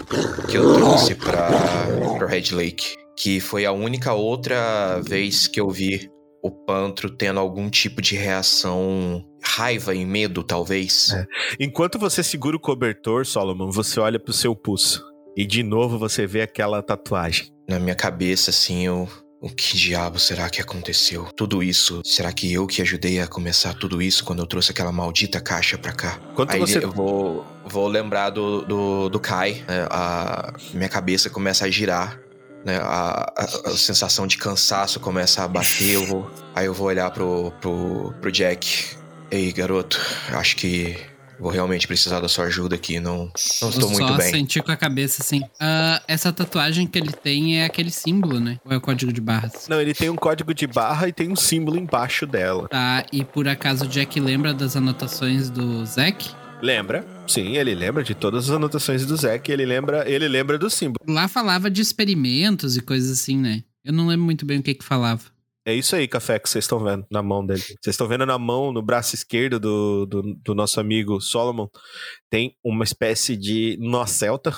que 0.49 0.57
eu 0.57 0.73
trouxe 0.75 1.15
pra, 1.15 1.49
pro 2.17 2.27
Red 2.27 2.53
Lake. 2.53 2.95
Que 3.17 3.39
foi 3.39 3.65
a 3.65 3.71
única 3.71 4.13
outra 4.13 4.99
vez 5.01 5.47
que 5.47 5.59
eu 5.59 5.69
vi 5.69 6.09
o 6.41 6.49
Pantro 6.49 7.09
tendo 7.09 7.39
algum 7.39 7.69
tipo 7.69 8.01
de 8.01 8.15
reação. 8.15 9.23
Raiva 9.43 9.93
e 9.93 10.05
medo, 10.05 10.43
talvez. 10.43 11.11
É. 11.13 11.25
Enquanto 11.59 11.99
você 11.99 12.23
segura 12.23 12.55
o 12.55 12.59
cobertor, 12.59 13.25
Solomon, 13.25 13.69
você 13.69 13.99
olha 13.99 14.19
pro 14.19 14.33
seu 14.33 14.55
pulso. 14.55 15.03
E 15.35 15.45
de 15.45 15.61
novo 15.63 15.99
você 15.99 16.25
vê 16.25 16.41
aquela 16.41 16.81
tatuagem. 16.81 17.47
Na 17.69 17.79
minha 17.79 17.95
cabeça, 17.95 18.49
assim, 18.49 18.85
eu. 18.85 19.07
O 19.43 19.49
que 19.49 19.75
diabo 19.77 20.17
será 20.19 20.49
que 20.49 20.61
aconteceu? 20.61 21.25
Tudo 21.35 21.61
isso. 21.61 22.01
Será 22.05 22.31
que 22.31 22.53
eu 22.53 22.65
que 22.65 22.81
ajudei 22.81 23.19
a 23.19 23.27
começar 23.27 23.73
tudo 23.73 24.01
isso 24.01 24.23
quando 24.23 24.39
eu 24.39 24.47
trouxe 24.47 24.71
aquela 24.71 24.89
maldita 24.91 25.41
caixa 25.41 25.77
pra 25.77 25.91
cá? 25.91 26.17
Quanto 26.33 26.53
Aí 26.53 26.59
você. 26.61 26.77
eu 26.83 26.89
vou, 26.89 27.45
vou 27.65 27.87
lembrar 27.89 28.29
do, 28.29 28.61
do, 28.61 29.09
do 29.09 29.19
Kai. 29.19 29.61
né? 29.67 29.85
A 29.91 30.53
minha 30.73 30.87
cabeça 30.87 31.29
começa 31.29 31.65
a 31.65 31.69
girar. 31.69 32.17
Né? 32.63 32.77
A, 32.77 33.33
a- 33.37 33.61
a 33.65 33.77
sensação 33.77 34.25
de 34.25 34.37
cansaço 34.37 34.97
começa 35.01 35.43
a 35.43 35.47
bater. 35.49 35.95
Eu 35.95 36.05
vou, 36.05 36.31
aí 36.55 36.65
eu 36.67 36.73
vou 36.73 36.87
olhar 36.87 37.11
pro, 37.11 37.51
pro, 37.59 38.13
pro 38.21 38.31
Jack. 38.31 38.95
Ei, 39.29 39.51
garoto, 39.51 39.99
acho 40.31 40.55
que 40.55 40.95
vou 41.43 41.51
realmente 41.51 41.85
precisar 41.85 42.21
da 42.21 42.29
sua 42.29 42.45
ajuda 42.45 42.75
aqui. 42.75 42.99
Não, 42.99 43.29
não 43.61 43.69
estou 43.69 43.89
muito 43.89 44.07
só 44.07 44.17
bem. 44.17 44.31
sentir 44.31 44.63
com 44.63 44.71
a 44.71 44.77
cabeça 44.77 45.21
assim. 45.21 45.41
Ah, 45.59 46.01
essa 46.07 46.31
tatuagem 46.31 46.87
que 46.87 46.97
ele 46.97 47.11
tem 47.11 47.59
é 47.59 47.65
aquele 47.65 47.91
símbolo, 47.91 48.39
né? 48.39 48.59
Ou 48.65 48.71
é 48.71 48.77
o 48.77 48.81
código 48.81 49.11
de 49.11 49.19
barras? 49.19 49.67
Não, 49.67 49.79
ele 49.79 49.93
tem 49.93 50.09
um 50.09 50.15
código 50.15 50.53
de 50.53 50.65
barra 50.65 51.09
e 51.09 51.13
tem 51.13 51.29
um 51.29 51.35
símbolo 51.35 51.77
embaixo 51.77 52.25
dela. 52.25 52.69
Tá, 52.69 53.05
e 53.11 53.25
por 53.25 53.47
acaso 53.47 53.85
o 53.85 53.87
Jack 53.87 54.19
lembra 54.19 54.53
das 54.53 54.75
anotações 54.77 55.49
do 55.49 55.85
Zack? 55.85 56.31
Lembra? 56.61 57.05
Sim, 57.27 57.57
ele 57.57 57.75
lembra 57.75 58.03
de 58.03 58.15
todas 58.15 58.45
as 58.45 58.55
anotações 58.55 59.05
do 59.05 59.17
Zack. 59.17 59.51
Ele 59.51 59.65
lembra, 59.65 60.09
ele 60.09 60.29
lembra 60.29 60.57
do 60.57 60.69
símbolo. 60.69 60.97
Lá 61.05 61.27
falava 61.27 61.69
de 61.69 61.81
experimentos 61.81 62.77
e 62.77 62.81
coisas 62.81 63.19
assim, 63.19 63.37
né? 63.37 63.63
Eu 63.83 63.91
não 63.91 64.07
lembro 64.07 64.23
muito 64.23 64.45
bem 64.45 64.59
o 64.59 64.63
que 64.63 64.73
que 64.73 64.85
falava. 64.85 65.32
É 65.65 65.73
isso 65.73 65.95
aí, 65.95 66.09
café, 66.09 66.37
que 66.39 66.49
vocês 66.49 66.65
estão 66.65 66.83
vendo 66.83 67.05
na 67.09 67.23
mão 67.23 67.45
dele. 67.45 67.61
Vocês 67.61 67.93
estão 67.93 68.07
vendo 68.07 68.25
na 68.25 68.37
mão, 68.37 68.73
no 68.73 68.81
braço 68.81 69.15
esquerdo 69.15 69.59
do, 69.61 70.05
do, 70.05 70.21
do 70.43 70.53
nosso 70.53 70.77
amigo 70.79 71.21
Solomon, 71.21 71.67
tem 72.29 72.57
uma 72.61 72.83
espécie 72.83 73.37
de 73.37 73.77
nó 73.79 74.05
celta, 74.05 74.53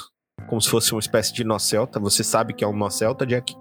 como 0.49 0.59
se 0.59 0.67
fosse 0.67 0.93
uma 0.93 0.99
espécie 0.99 1.31
de 1.31 1.43
nó 1.43 1.59
celta. 1.59 1.99
Você 1.99 2.23
sabe 2.23 2.55
que 2.55 2.63
é 2.63 2.67
um 2.67 2.75
nó 2.75 2.89
celta, 2.89 3.23
Jack. 3.23 3.55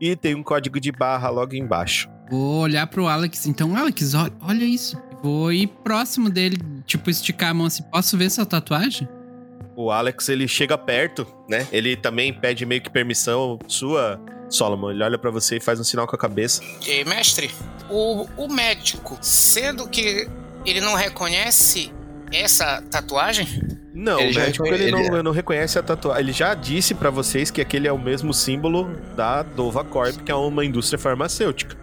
E 0.00 0.14
tem 0.14 0.36
um 0.36 0.42
código 0.42 0.78
de 0.78 0.92
barra 0.92 1.28
logo 1.30 1.56
embaixo. 1.56 2.08
Vou 2.30 2.60
olhar 2.60 2.86
pro 2.86 3.08
Alex, 3.08 3.44
então, 3.46 3.76
Alex, 3.76 4.14
olha, 4.14 4.32
olha 4.40 4.64
isso. 4.64 4.96
Vou 5.20 5.52
ir 5.52 5.66
próximo 5.66 6.30
dele, 6.30 6.58
tipo, 6.86 7.10
esticar 7.10 7.50
a 7.50 7.54
mão 7.54 7.66
assim. 7.66 7.82
Posso 7.82 8.16
ver 8.16 8.26
essa 8.26 8.46
tatuagem? 8.46 9.08
O 9.76 9.90
Alex, 9.90 10.28
ele 10.28 10.46
chega 10.46 10.78
perto, 10.78 11.26
né? 11.48 11.66
Ele 11.72 11.96
também 11.96 12.32
pede 12.32 12.64
meio 12.64 12.80
que 12.80 12.88
permissão 12.88 13.58
sua, 13.66 14.20
Solomon. 14.54 14.90
Ele 14.90 15.02
olha 15.02 15.18
pra 15.18 15.30
você 15.30 15.56
e 15.56 15.60
faz 15.60 15.78
um 15.80 15.84
sinal 15.84 16.06
com 16.06 16.14
a 16.16 16.18
cabeça. 16.18 16.62
E, 16.86 17.04
mestre, 17.04 17.50
o, 17.90 18.26
o 18.36 18.48
médico, 18.48 19.18
sendo 19.20 19.88
que 19.88 20.28
ele 20.64 20.80
não 20.80 20.94
reconhece 20.94 21.92
essa 22.32 22.82
tatuagem, 22.90 23.46
Não, 23.92 24.18
Ele 24.18 24.32
o 24.36 24.40
médico 24.40 24.66
ele, 24.66 24.84
ele- 24.84 25.10
não, 25.10 25.22
não 25.22 25.30
reconhece 25.32 25.78
a 25.78 25.82
tatuagem. 25.82 26.22
Ele 26.22 26.32
já 26.32 26.52
disse 26.54 26.94
pra 26.94 27.10
vocês 27.10 27.50
que 27.50 27.60
aquele 27.60 27.86
é 27.86 27.92
o 27.92 27.98
mesmo 27.98 28.34
símbolo 28.34 28.90
da 29.14 29.42
Dova 29.42 29.84
Corp, 29.84 30.16
que 30.24 30.32
é 30.32 30.34
uma 30.34 30.64
indústria 30.64 30.98
farmacêutica. 30.98 31.76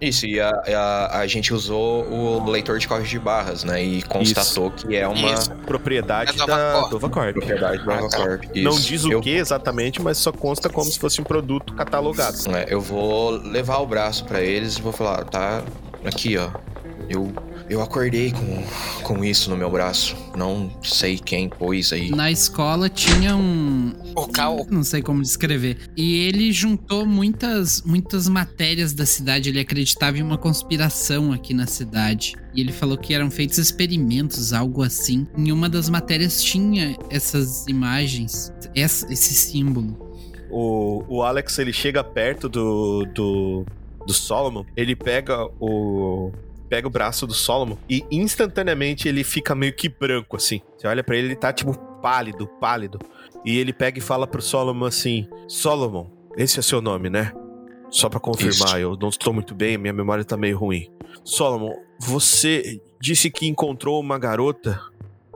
Isso, 0.00 0.26
e 0.26 0.38
a, 0.40 0.50
a, 0.50 1.18
a 1.20 1.26
gente 1.26 1.54
usou 1.54 2.04
o 2.04 2.50
leitor 2.50 2.78
de 2.78 2.86
código 2.86 3.08
de 3.08 3.18
barras, 3.18 3.64
né? 3.64 3.82
E 3.82 4.02
constatou 4.02 4.70
que 4.70 4.94
é 4.96 5.06
uma 5.06 5.32
Isso. 5.32 5.50
Propriedade 5.66 6.32
É 6.40 6.46
da 6.46 6.72
Corp. 6.80 6.90
Dova 6.90 7.08
Corp. 7.10 7.32
propriedade 7.32 7.86
da 7.86 7.94
Ah, 7.94 8.08
tá. 8.08 8.18
Não 8.56 8.72
Isso. 8.72 8.82
diz 8.88 9.04
o 9.04 9.12
eu, 9.12 9.20
que 9.20 9.30
exatamente, 9.30 10.02
mas 10.02 10.18
só 10.18 10.30
consta 10.32 10.68
como 10.68 10.90
se 10.90 10.98
fosse 10.98 11.20
um 11.20 11.24
produto 11.24 11.72
catalogado. 11.74 12.36
né, 12.50 12.66
eu 12.68 12.80
vou 12.80 13.30
levar 13.30 13.78
o 13.78 13.86
braço 13.86 14.24
pra 14.24 14.40
eles 14.42 14.76
e 14.76 14.82
vou 14.82 14.92
falar, 14.92 15.24
tá 15.24 15.62
aqui, 16.04 16.36
ó. 16.36 16.50
Eu, 17.08 17.32
eu 17.68 17.80
acordei 17.82 18.32
com, 18.32 18.62
com 19.02 19.24
isso 19.24 19.48
no 19.50 19.56
meu 19.56 19.70
braço. 19.70 20.16
Não 20.36 20.70
sei 20.82 21.18
quem 21.18 21.48
pôs 21.48 21.92
aí. 21.92 22.10
Na 22.10 22.30
escola 22.30 22.88
tinha 22.88 23.36
um. 23.36 23.92
o 24.14 24.26
Cal, 24.28 24.66
Não 24.70 24.82
sei 24.84 25.00
como 25.02 25.22
descrever. 25.22 25.78
E 25.96 26.16
ele 26.26 26.52
juntou 26.52 27.06
muitas, 27.06 27.82
muitas 27.82 28.28
matérias 28.28 28.92
da 28.92 29.06
cidade. 29.06 29.48
Ele 29.48 29.60
acreditava 29.60 30.18
em 30.18 30.22
uma 30.22 30.36
conspiração 30.38 31.32
aqui 31.32 31.54
na 31.54 31.66
cidade. 31.66 32.34
E 32.54 32.60
ele 32.60 32.72
falou 32.72 32.96
que 32.98 33.14
eram 33.14 33.30
feitos 33.30 33.58
experimentos, 33.58 34.52
algo 34.52 34.82
assim. 34.82 35.26
Em 35.36 35.50
uma 35.50 35.68
das 35.68 35.88
matérias 35.88 36.42
tinha 36.42 36.96
essas 37.10 37.66
imagens, 37.66 38.52
essa- 38.74 39.12
esse 39.12 39.34
símbolo. 39.34 39.96
O, 40.50 41.02
o 41.08 41.22
Alex, 41.22 41.58
ele 41.58 41.72
chega 41.72 42.04
perto 42.04 42.48
do, 42.48 43.04
do, 43.12 43.64
do 44.06 44.12
Solomon, 44.12 44.64
ele 44.76 44.94
pega 44.94 45.48
o 45.58 46.30
pega 46.74 46.88
o 46.88 46.90
braço 46.90 47.24
do 47.24 47.32
Solomon 47.32 47.76
e 47.88 48.04
instantaneamente 48.10 49.06
ele 49.06 49.22
fica 49.22 49.54
meio 49.54 49.72
que 49.72 49.88
branco, 49.88 50.36
assim. 50.36 50.60
Você 50.76 50.88
olha 50.88 51.04
pra 51.04 51.16
ele, 51.16 51.28
ele 51.28 51.36
tá 51.36 51.52
tipo 51.52 51.72
pálido, 52.02 52.48
pálido. 52.60 52.98
E 53.44 53.56
ele 53.56 53.72
pega 53.72 54.00
e 54.00 54.02
fala 54.02 54.26
pro 54.26 54.42
Solomon 54.42 54.84
assim: 54.84 55.28
Solomon, 55.46 56.10
esse 56.36 56.58
é 56.58 56.62
seu 56.62 56.82
nome, 56.82 57.08
né? 57.08 57.32
Só 57.90 58.08
pra 58.08 58.18
confirmar, 58.18 58.70
Isso. 58.70 58.76
eu 58.78 58.96
não 58.96 59.08
estou 59.08 59.32
muito 59.32 59.54
bem, 59.54 59.78
minha 59.78 59.92
memória 59.92 60.24
tá 60.24 60.36
meio 60.36 60.58
ruim. 60.58 60.90
Solomon, 61.22 61.72
você 62.00 62.80
disse 63.00 63.30
que 63.30 63.46
encontrou 63.46 64.00
uma 64.00 64.18
garota, 64.18 64.80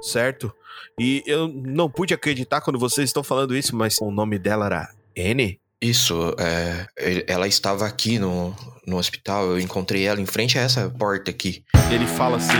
certo? 0.02 0.52
E 0.98 1.22
eu 1.24 1.46
não 1.46 1.88
pude 1.88 2.14
acreditar 2.14 2.62
quando 2.62 2.80
vocês 2.80 3.08
estão 3.08 3.22
falando 3.22 3.56
isso, 3.56 3.76
mas 3.76 4.00
o 4.00 4.10
nome 4.10 4.40
dela 4.40 4.66
era 4.66 4.88
N? 5.14 5.60
Isso, 5.80 6.34
é, 6.38 7.24
ela 7.28 7.46
estava 7.46 7.86
aqui 7.86 8.18
no, 8.18 8.54
no 8.86 8.96
hospital. 8.98 9.46
Eu 9.46 9.60
encontrei 9.60 10.04
ela 10.06 10.20
em 10.20 10.26
frente 10.26 10.58
a 10.58 10.62
essa 10.62 10.90
porta 10.90 11.30
aqui. 11.30 11.62
Ele 11.90 12.06
fala 12.06 12.36
assim, 12.36 12.56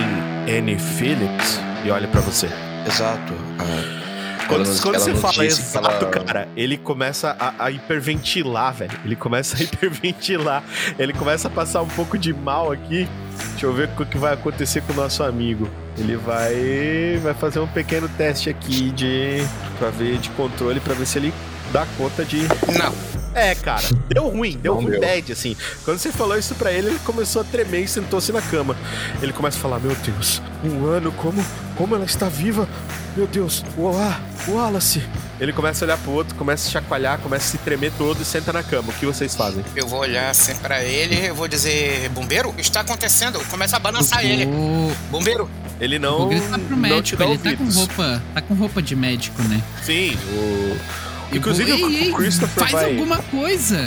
N 0.47 0.79
Phillips, 0.79 1.59
e 1.85 1.91
olha 1.91 2.07
pra 2.07 2.21
você. 2.21 2.47
Exato. 2.87 3.33
ah, 3.59 4.45
Quando, 4.47 4.69
nos- 4.69 4.81
quando 4.81 4.99
você 5.01 5.15
fala 5.17 5.45
exato, 5.45 6.05
ela- 6.07 6.25
cara, 6.25 6.49
ele 6.57 6.79
começa 6.79 7.37
a, 7.41 7.65
a 7.65 7.71
hiperventilar, 7.73 8.73
velho. 8.75 8.93
Ele 9.05 9.17
começa 9.17 9.57
a 9.57 9.61
hiperventilar. 9.65 10.63
Ele 10.97 11.13
começa 11.13 11.49
a 11.49 11.51
passar 11.51 11.83
um 11.83 11.89
pouco 11.89 12.17
de 12.17 12.33
mal 12.33 12.71
aqui. 12.71 13.09
Deixa 13.51 13.67
eu 13.67 13.73
ver 13.73 13.91
o 13.99 14.07
que 14.07 14.17
vai 14.17 14.33
acontecer 14.35 14.81
com 14.83 14.93
o 14.93 14.97
nosso 14.97 15.25
amigo. 15.25 15.69
Ele 15.99 16.17
vai 16.17 17.19
vai 17.21 17.35
fazer 17.35 17.59
um 17.59 17.67
pequeno 17.67 18.09
teste 18.11 18.49
aqui 18.49 18.91
de 18.93 19.39
para 19.77 19.91
ver 19.91 20.19
de 20.19 20.31
controle 20.31 20.79
para 20.79 20.95
ver 20.95 21.05
se 21.07 21.19
ele 21.19 21.35
dá 21.73 21.87
conta 21.97 22.25
de 22.25 22.43
não. 22.79 22.95
É, 23.35 23.55
cara, 23.55 23.83
deu 24.09 24.27
ruim, 24.29 24.59
deu 24.61 24.75
Não 24.75 24.81
ruim 24.83 24.91
deu. 24.93 25.01
bad, 25.01 25.33
assim. 25.33 25.57
Quando 25.85 25.99
você 25.99 26.11
falou 26.11 26.37
isso 26.37 26.55
pra 26.57 26.73
ele, 26.73 26.89
ele 26.89 26.99
começou 27.05 27.43
a 27.43 27.45
tremer 27.45 27.85
e 27.85 27.89
sentou-se 27.89 28.33
na 28.33 28.43
cama. 28.43 28.77
Ele 29.23 29.33
começa 29.33 29.57
a 29.59 29.61
falar: 29.61 29.79
Meu 29.79 29.95
Deus, 29.97 30.43
um 30.65 30.87
ano, 30.87 31.13
como, 31.13 31.45
como 31.77 31.95
ela 31.95 32.05
está 32.05 32.29
viva? 32.29 32.69
Meu 33.17 33.27
Deus, 33.27 33.65
Olá, 33.77 34.21
Wallace. 34.49 35.03
Ele 35.41 35.53
começa 35.53 35.85
a 35.85 35.87
olhar 35.87 35.99
pro 35.99 36.11
outro, 36.13 36.35
começa 36.35 36.69
a 36.69 36.71
chacoalhar, 36.73 37.19
começa 37.19 37.47
a 37.47 37.51
se 37.53 37.59
tremer 37.59 37.93
todo 37.97 38.21
e 38.21 38.25
senta 38.25 38.53
na 38.53 38.63
cama. 38.63 38.89
O 38.89 38.93
que 38.95 39.07
vocês 39.07 39.37
fazem? 39.37 39.65
Eu 39.77 39.87
vou 39.87 40.01
olhar 40.01 40.31
assim 40.31 40.57
pra 40.57 40.83
ele, 40.83 41.29
eu 41.29 41.35
vou 41.35 41.47
dizer, 41.47 42.09
bombeiro, 42.09 42.49
o 42.49 42.53
que 42.53 42.61
está 42.61 42.81
acontecendo? 42.81 43.39
Começa 43.49 43.77
a 43.77 43.79
balançar 43.79 44.25
ele. 44.25 44.47
Vou, 44.47 44.93
Bombeiro, 45.13 45.49
Ele 45.81 45.97
vou 45.99 46.11
não. 46.23 46.29
gritar 46.29 46.59
pro 46.59 46.77
não 46.77 47.03
te 47.03 47.15
médico. 47.15 47.17
dá 47.19 47.27
Ele 47.27 47.39
tá 47.39 47.43
com 47.45 47.51
ouvidos. 47.63 47.77
roupa. 47.77 48.23
Tá 48.35 48.41
com 48.43 48.55
roupa 48.55 48.83
de 48.83 48.97
médico, 48.97 49.41
né? 49.45 49.63
Sim, 49.85 50.17
o. 50.33 51.08
Inclusive, 51.32 51.70
ei, 51.70 51.97
ei, 52.04 52.11
o 52.11 52.14
Christopher 52.14 52.58
faz 52.58 52.73
vai. 52.73 52.90
alguma 52.90 53.18
coisa. 53.18 53.78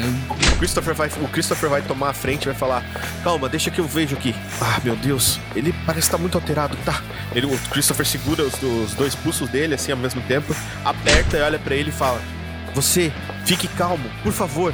O 0.54 0.58
Christopher 0.58 0.94
vai, 0.94 1.10
o 1.22 1.28
Christopher 1.28 1.70
vai 1.70 1.82
tomar 1.82 2.10
a 2.10 2.14
frente 2.14 2.44
e 2.44 2.46
vai 2.46 2.56
falar: 2.56 2.86
Calma, 3.24 3.50
deixa 3.50 3.72
que 3.72 3.80
eu 3.80 3.88
vejo 3.88 4.16
aqui. 4.16 4.36
Ah, 4.62 4.80
meu 4.84 4.96
Deus, 4.96 5.40
ele 5.56 5.74
parece 5.86 6.08
estar 6.08 6.18
muito 6.18 6.38
alterado, 6.38 6.78
tá? 6.86 7.02
Ele, 7.34 7.48
o 7.48 7.58
Christopher 7.70 8.06
segura 8.06 8.44
os, 8.44 8.62
os 8.62 8.94
dois 8.94 9.16
pulsos 9.16 9.50
dele 9.50 9.74
assim 9.74 9.92
ao 9.92 9.98
mesmo 9.98 10.22
tempo, 10.22 10.56
aperta 10.86 11.38
e 11.38 11.42
olha 11.42 11.58
pra 11.58 11.76
ele 11.76 11.90
e 11.90 11.94
fala: 11.94 12.22
Você, 12.76 13.12
fique 13.46 13.68
calmo, 13.68 14.10
por 14.22 14.34
favor. 14.34 14.74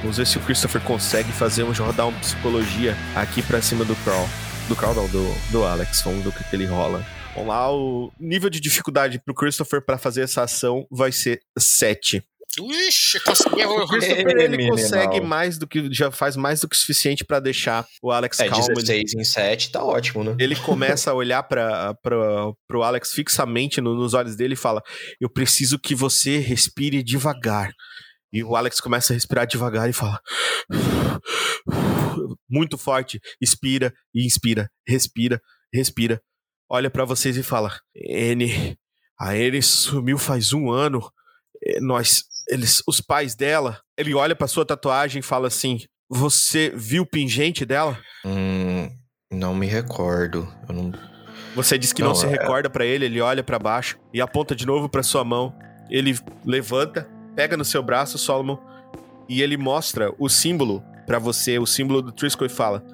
Vamos 0.00 0.16
ver 0.16 0.26
se 0.26 0.38
o 0.38 0.40
Christopher 0.40 0.80
consegue 0.80 1.30
fazer 1.30 1.62
um 1.62 1.72
rodar 1.72 2.08
uma 2.08 2.18
psicologia 2.20 2.96
aqui 3.14 3.42
pra 3.42 3.60
cima 3.60 3.84
do 3.84 3.94
Crawl. 3.96 4.28
Do 4.66 4.74
Crawl 4.74 4.94
não, 4.94 5.08
do, 5.08 5.34
do 5.50 5.64
Alex. 5.64 6.00
Vamos 6.00 6.22
ver 6.22 6.30
o 6.30 6.32
que 6.32 6.44
ele 6.56 6.64
rola. 6.64 7.04
Vamos 7.34 7.48
lá, 7.48 7.72
o 7.72 8.12
nível 8.18 8.50
de 8.50 8.60
dificuldade 8.60 9.20
pro 9.24 9.34
Christopher 9.34 9.80
pra 9.84 9.96
fazer 9.96 10.22
essa 10.22 10.42
ação 10.42 10.86
vai 10.90 11.12
ser 11.12 11.40
7. 11.58 12.22
Ixi, 12.58 13.20
consegui. 13.20 13.64
O 13.64 13.86
Christopher 13.86 14.26
ele 14.36 14.48
meninão. 14.56 14.70
consegue 14.76 15.20
mais 15.20 15.56
do 15.56 15.68
que 15.68 15.88
já 15.92 16.10
faz 16.10 16.34
mais 16.34 16.60
do 16.60 16.68
que 16.68 16.74
o 16.74 16.78
suficiente 16.78 17.24
pra 17.24 17.38
deixar 17.38 17.86
o 18.02 18.10
Alex 18.10 18.40
É, 18.40 18.48
calmo. 18.48 18.64
Ele- 18.64 18.74
16 18.74 19.14
em 19.14 19.22
7 19.24 19.70
tá 19.70 19.84
ótimo, 19.84 20.24
né? 20.24 20.34
Ele 20.40 20.56
começa 20.56 21.12
a 21.12 21.14
olhar 21.14 21.44
para 21.44 21.94
pro 22.02 22.82
Alex 22.82 23.12
fixamente 23.12 23.80
no- 23.80 23.94
nos 23.94 24.14
olhos 24.14 24.34
dele 24.34 24.54
e 24.54 24.56
fala: 24.56 24.82
Eu 25.20 25.30
preciso 25.30 25.78
que 25.78 25.94
você 25.94 26.38
respire 26.38 27.04
devagar. 27.04 27.72
E 28.32 28.42
o 28.42 28.56
Alex 28.56 28.80
começa 28.80 29.12
a 29.12 29.14
respirar 29.14 29.46
devagar 29.46 29.88
e 29.88 29.92
fala: 29.92 30.20
Muito 32.50 32.76
forte, 32.76 33.20
expira 33.40 33.92
e 34.12 34.26
inspira, 34.26 34.68
respira, 34.86 35.40
respira. 35.72 36.20
Olha 36.70 36.88
pra 36.90 37.04
vocês 37.04 37.36
e 37.36 37.42
fala: 37.42 37.72
N, 37.96 38.76
a 39.18 39.36
N 39.36 39.60
sumiu 39.62 40.16
faz 40.18 40.52
um 40.52 40.70
ano. 40.70 41.00
Eh, 41.64 41.80
Nós, 41.80 42.24
eles, 42.48 42.82
os 42.86 43.00
pais 43.00 43.34
dela. 43.34 43.80
Ele 43.98 44.14
olha 44.14 44.36
pra 44.36 44.46
sua 44.46 44.64
tatuagem 44.64 45.20
e 45.20 45.22
fala 45.22 45.48
assim: 45.48 45.78
Você 46.08 46.72
viu 46.74 47.02
o 47.02 47.06
pingente 47.06 47.66
dela? 47.66 47.98
Hum, 48.24 48.88
não 49.32 49.54
me 49.54 49.66
recordo. 49.66 50.46
Eu 50.68 50.74
não... 50.74 50.92
Você 51.56 51.76
diz 51.76 51.92
que 51.92 52.00
não, 52.02 52.10
Não, 52.10 52.14
se 52.14 52.26
é- 52.26 52.28
recorda 52.28 52.70
pra 52.70 52.84
ele, 52.86 53.04
ele 53.06 53.20
olha 53.20 53.42
pra 53.42 53.58
baixo 53.58 53.98
e 54.14 54.20
aponta 54.20 54.54
de 54.54 54.64
novo 54.64 54.88
pra 54.88 55.02
sua 55.02 55.24
mão. 55.24 55.52
Ele 55.90 56.16
levanta, 56.44 57.10
pega 57.34 57.56
no 57.56 57.64
seu 57.64 57.82
braço, 57.82 58.16
Solomon, 58.16 58.56
e 59.28 59.42
ele 59.42 59.56
mostra 59.56 60.14
o 60.18 60.28
símbolo 60.28 60.80
pra 61.06 61.18
você, 61.18 61.58
o 61.58 61.66
símbolo 61.66 62.00
do 62.02 62.12
Trisco 62.12 62.44
e 62.44 62.48
fala: 62.48 62.84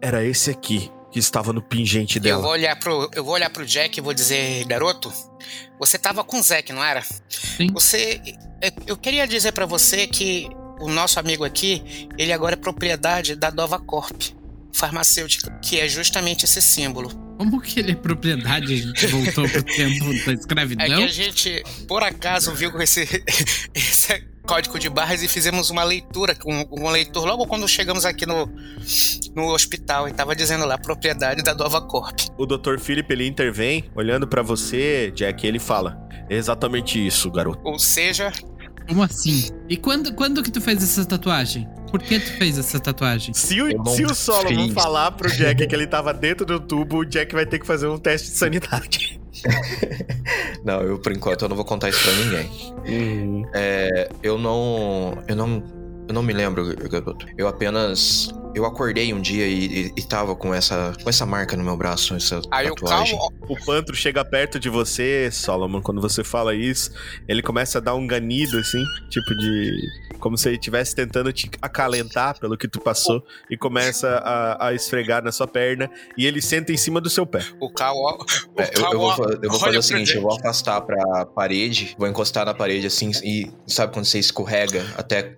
"Era 0.00 0.24
esse 0.24 0.50
aqui 0.50 0.90
que 1.12 1.18
estava 1.18 1.52
no 1.52 1.60
pingente 1.62 2.18
Eu 2.18 2.22
dela". 2.22 2.42
vou 2.42 2.50
olhar 2.52 2.76
pro, 2.78 3.10
eu 3.14 3.24
vou 3.24 3.34
olhar 3.34 3.50
pro 3.50 3.64
Jack 3.66 3.98
e 3.98 4.02
vou 4.02 4.14
dizer, 4.14 4.64
garoto, 4.64 5.12
você 5.78 5.98
tava 5.98 6.22
com 6.24 6.38
o 6.38 6.42
Zack, 6.42 6.72
não 6.72 6.84
era? 6.84 7.02
Sim. 7.28 7.68
Você, 7.72 8.20
eu- 8.62 8.72
eu 8.88 8.96
queria 8.96 9.26
dizer 9.26 9.52
pra 9.52 9.66
você 9.66 10.06
que 10.06 10.48
o 10.80 10.88
nosso 10.88 11.18
amigo 11.20 11.44
aqui, 11.44 12.08
ele 12.16 12.32
agora 12.32 12.54
é 12.54 12.56
propriedade 12.56 13.34
da 13.34 13.50
Dova 13.50 13.78
Corp, 13.78 14.20
farmacêutica, 14.72 15.50
que 15.62 15.78
é 15.80 15.88
justamente 15.88 16.44
esse 16.44 16.62
símbolo. 16.62 17.10
Como 17.36 17.60
que 17.60 17.80
ele 17.80 17.92
é 17.92 17.94
propriedade? 17.94 18.72
A 18.72 18.76
gente 18.76 19.06
voltou 19.06 19.48
pro 19.48 19.62
tempo 19.62 20.04
da 20.24 20.32
É 20.32 20.34
escravidão? 20.34 20.86
que 20.86 21.04
a 21.04 21.08
gente, 21.08 21.62
por 21.88 22.02
acaso, 22.02 22.54
viu 22.54 22.70
esse, 22.80 23.00
esse 23.74 24.12
código 24.46 24.78
de 24.78 24.88
barras 24.88 25.22
e 25.22 25.28
fizemos 25.28 25.70
uma 25.70 25.84
leitura 25.84 26.34
com 26.34 26.64
um 26.70 26.90
leitor 26.90 27.24
logo 27.24 27.46
quando 27.46 27.66
chegamos 27.68 28.04
aqui 28.04 28.26
no, 28.26 28.50
no 29.34 29.52
hospital 29.52 30.08
e 30.08 30.12
tava 30.12 30.34
dizendo 30.34 30.64
lá, 30.66 30.76
propriedade 30.78 31.42
da 31.42 31.52
Dova 31.54 31.80
Corp. 31.80 32.18
O 32.36 32.46
Dr. 32.46 32.78
Philip 32.78 33.12
ele 33.12 33.26
intervém, 33.26 33.84
olhando 33.94 34.26
pra 34.26 34.42
você, 34.42 35.10
Jack, 35.14 35.44
e 35.44 35.48
ele 35.48 35.58
fala: 35.58 36.00
"É 36.28 36.36
exatamente 36.36 37.04
isso, 37.04 37.30
garoto. 37.30 37.60
Ou 37.64 37.78
seja, 37.78 38.32
Como 38.88 39.02
assim? 39.04 39.50
E 39.68 39.76
quando, 39.76 40.12
quando 40.14 40.42
que 40.42 40.50
tu 40.50 40.60
fez 40.60 40.82
essa 40.82 41.04
tatuagem? 41.04 41.68
Por 41.92 42.00
que 42.02 42.18
tu 42.18 42.32
fez 42.38 42.58
essa 42.58 42.80
tatuagem? 42.80 43.32
Se 43.34 43.60
o, 43.62 43.84
se 43.86 44.04
o 44.04 44.12
Solomon 44.14 44.70
falar 44.72 45.12
pro 45.12 45.30
Jack 45.30 45.64
que 45.64 45.74
ele 45.74 45.86
tava 45.86 46.12
dentro 46.12 46.44
do 46.44 46.58
tubo, 46.58 46.98
o 46.98 47.04
Jack 47.04 47.32
vai 47.32 47.46
ter 47.46 47.60
que 47.60 47.66
fazer 47.66 47.86
um 47.86 47.98
teste 47.98 48.30
de 48.30 48.36
sanidade. 48.36 49.19
não, 50.64 50.82
eu 50.82 50.98
por 50.98 51.12
enquanto 51.12 51.42
eu 51.42 51.48
não 51.48 51.56
vou 51.56 51.64
contar 51.64 51.88
isso 51.88 52.02
pra 52.02 52.12
ninguém. 52.12 52.74
É, 53.54 54.08
eu 54.22 54.38
não. 54.38 55.18
Eu 55.28 55.36
não. 55.36 55.62
Eu 56.08 56.14
não 56.14 56.22
me 56.22 56.32
lembro, 56.32 56.64
garoto. 56.88 57.26
Eu 57.38 57.46
apenas. 57.46 58.32
Eu 58.54 58.64
acordei 58.64 59.12
um 59.14 59.20
dia 59.20 59.46
e, 59.46 59.66
e, 59.66 59.92
e 59.96 60.02
tava 60.02 60.34
com 60.34 60.52
essa, 60.52 60.92
com 61.02 61.08
essa 61.08 61.24
marca 61.24 61.56
no 61.56 61.62
meu 61.62 61.76
braço, 61.76 62.14
essa 62.14 62.40
aí 62.50 62.68
o 62.68 62.74
tatuagem. 62.74 63.16
calmo, 63.16 63.32
O 63.48 63.64
Pantro 63.64 63.94
chega 63.94 64.24
perto 64.24 64.58
de 64.58 64.68
você, 64.68 65.30
Solomon, 65.30 65.80
quando 65.80 66.00
você 66.00 66.24
fala 66.24 66.54
isso. 66.54 66.90
Ele 67.28 67.42
começa 67.42 67.78
a 67.78 67.80
dar 67.80 67.94
um 67.94 68.06
ganido, 68.06 68.58
assim, 68.58 68.82
tipo 69.08 69.34
de. 69.36 69.70
Como 70.18 70.36
se 70.36 70.48
ele 70.48 70.56
estivesse 70.56 70.94
tentando 70.94 71.32
te 71.32 71.48
acalentar 71.62 72.38
pelo 72.40 72.56
que 72.58 72.66
tu 72.68 72.80
passou. 72.80 73.24
E 73.48 73.56
começa 73.56 74.08
a, 74.18 74.68
a 74.68 74.74
esfregar 74.74 75.22
na 75.22 75.30
sua 75.32 75.46
perna. 75.46 75.88
E 76.16 76.26
ele 76.26 76.42
senta 76.42 76.72
em 76.72 76.76
cima 76.76 77.00
do 77.00 77.08
seu 77.08 77.24
pé. 77.24 77.42
o 77.60 77.70
Cal, 77.72 77.96
o 77.96 78.24
É, 78.58 78.70
eu, 78.76 78.82
Cal- 78.82 78.92
eu 78.92 78.98
vou, 78.98 79.30
eu 79.42 79.50
vou 79.50 79.60
fazer 79.60 79.78
o 79.78 79.82
seguinte, 79.82 80.14
eu 80.16 80.22
vou 80.22 80.34
afastar 80.36 80.80
pra 80.82 81.24
parede, 81.26 81.94
vou 81.96 82.08
encostar 82.08 82.44
na 82.44 82.52
parede 82.52 82.86
assim, 82.86 83.10
e 83.24 83.50
sabe 83.66 83.92
quando 83.92 84.04
você 84.06 84.18
escorrega 84.18 84.84
até 84.96 85.34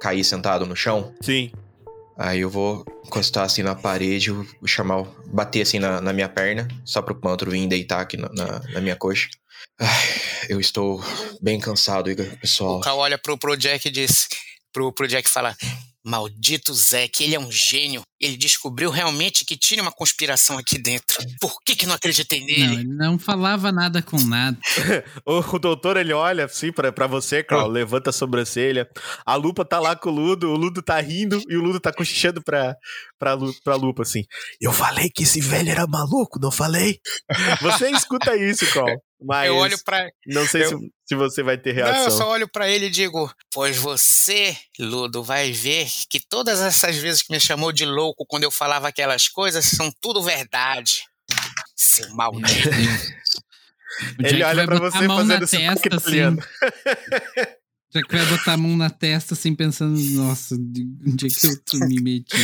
cair 0.00 0.22
sentado 0.24 0.66
no 0.66 0.76
chão? 0.76 1.12
Sim. 1.20 1.50
Aí 2.20 2.40
eu 2.40 2.50
vou 2.50 2.84
encostar 3.06 3.44
assim 3.44 3.62
na 3.62 3.74
parede, 3.74 4.30
chamar, 4.66 5.04
bater 5.28 5.62
assim 5.62 5.78
na, 5.78 6.02
na 6.02 6.12
minha 6.12 6.28
perna, 6.28 6.68
só 6.84 7.00
pro 7.00 7.14
pântano 7.14 7.50
vir 7.50 7.66
deitar 7.66 8.02
aqui 8.02 8.18
na, 8.18 8.28
na, 8.28 8.60
na 8.74 8.80
minha 8.82 8.94
coxa. 8.94 9.30
Ai, 9.80 10.20
eu 10.50 10.60
estou 10.60 11.02
bem 11.40 11.58
cansado, 11.58 12.10
Igor, 12.10 12.26
pessoal. 12.38 12.76
O 12.76 12.80
Cal 12.82 12.98
olha 12.98 13.16
pro, 13.16 13.38
pro 13.38 13.56
Jack 13.56 13.88
e 13.88 13.90
diz. 13.90 14.28
Pro, 14.70 14.92
pro 14.92 15.08
Jack 15.08 15.30
fala. 15.30 15.56
Maldito 16.04 16.74
Zack, 16.74 17.24
ele 17.24 17.34
é 17.34 17.40
um 17.40 17.50
gênio. 17.50 18.02
Ele 18.20 18.36
descobriu 18.36 18.90
realmente 18.90 19.44
que 19.44 19.56
tinha 19.56 19.80
uma 19.82 19.90
conspiração 19.92 20.58
aqui 20.58 20.76
dentro. 20.78 21.16
Por 21.40 21.56
que, 21.64 21.74
que 21.74 21.86
não 21.86 21.94
acreditei 21.94 22.40
Não, 22.40 22.46
nele? 22.46 22.74
ele 22.74 22.84
não 22.84 23.18
falava 23.18 23.72
nada 23.72 24.02
com 24.02 24.18
nada. 24.20 24.58
O, 25.24 25.38
o 25.38 25.58
doutor, 25.58 25.96
ele 25.96 26.12
olha 26.12 26.44
assim 26.44 26.72
pra, 26.72 26.92
pra 26.92 27.06
você, 27.06 27.42
Carl, 27.42 27.66
levanta 27.68 28.10
a 28.10 28.12
sobrancelha. 28.12 28.88
A 29.24 29.34
lupa 29.36 29.64
tá 29.64 29.78
lá 29.78 29.94
com 29.96 30.10
o 30.10 30.12
Ludo, 30.12 30.50
o 30.50 30.56
Ludo 30.56 30.82
tá 30.82 31.00
rindo 31.00 31.40
e 31.48 31.56
o 31.56 31.60
Ludo 31.62 31.80
tá 31.80 31.92
cochichando 31.92 32.42
pra, 32.42 32.74
pra, 33.18 33.36
pra 33.64 33.74
lupa, 33.76 34.02
assim. 34.02 34.24
Eu 34.60 34.72
falei 34.72 35.08
que 35.10 35.22
esse 35.22 35.40
velho 35.40 35.70
era 35.70 35.86
maluco, 35.86 36.38
não 36.40 36.50
falei? 36.50 36.98
Você 37.62 37.90
escuta 37.90 38.36
isso, 38.36 38.66
Carl. 38.72 38.96
Mas 39.22 39.48
eu 39.48 39.56
olho 39.56 39.76
pra. 39.84 40.08
não 40.26 40.46
sei 40.46 40.64
eu- 40.64 40.68
se, 40.70 40.76
se 41.10 41.14
você 41.14 41.42
vai 41.42 41.58
ter 41.58 41.74
Não, 41.74 41.86
eu 41.86 41.92
reação. 41.92 42.10
só 42.16 42.30
olho 42.30 42.48
pra 42.50 42.70
ele 42.70 42.86
e 42.86 42.90
digo: 42.90 43.30
Pois 43.52 43.76
você, 43.76 44.56
Ludo, 44.78 45.22
vai 45.22 45.52
ver 45.52 45.86
que 46.08 46.18
todas 46.26 46.58
essas 46.62 46.96
vezes 46.96 47.20
que 47.20 47.30
me 47.30 47.38
chamou 47.38 47.70
de 47.70 47.84
louco 47.84 48.09
quando 48.14 48.44
eu 48.44 48.50
falava 48.50 48.88
aquelas 48.88 49.28
coisas 49.28 49.64
são 49.64 49.90
tudo 50.00 50.22
verdade. 50.22 51.04
Seu 51.76 52.08
maldito. 52.14 52.68
O 54.18 54.26
Ele 54.26 54.42
olha 54.42 54.64
pra 54.64 54.78
você 54.78 55.06
fazendo 55.06 55.26
na 55.26 55.34
esse 55.36 55.56
testa, 55.56 55.88
assim. 55.88 55.96
italiano. 55.96 56.38
Jack 57.92 58.08
vai 58.16 58.24
botar 58.26 58.52
a 58.52 58.56
mão 58.56 58.76
na 58.76 58.88
testa, 58.88 59.34
assim, 59.34 59.52
pensando, 59.52 59.98
nossa, 60.12 60.56
de 60.56 60.86
onde 61.04 61.26
é 61.26 61.28
que 61.28 61.44
eu 61.44 61.60
tô 61.64 61.78
me 61.88 62.00
meti? 62.00 62.36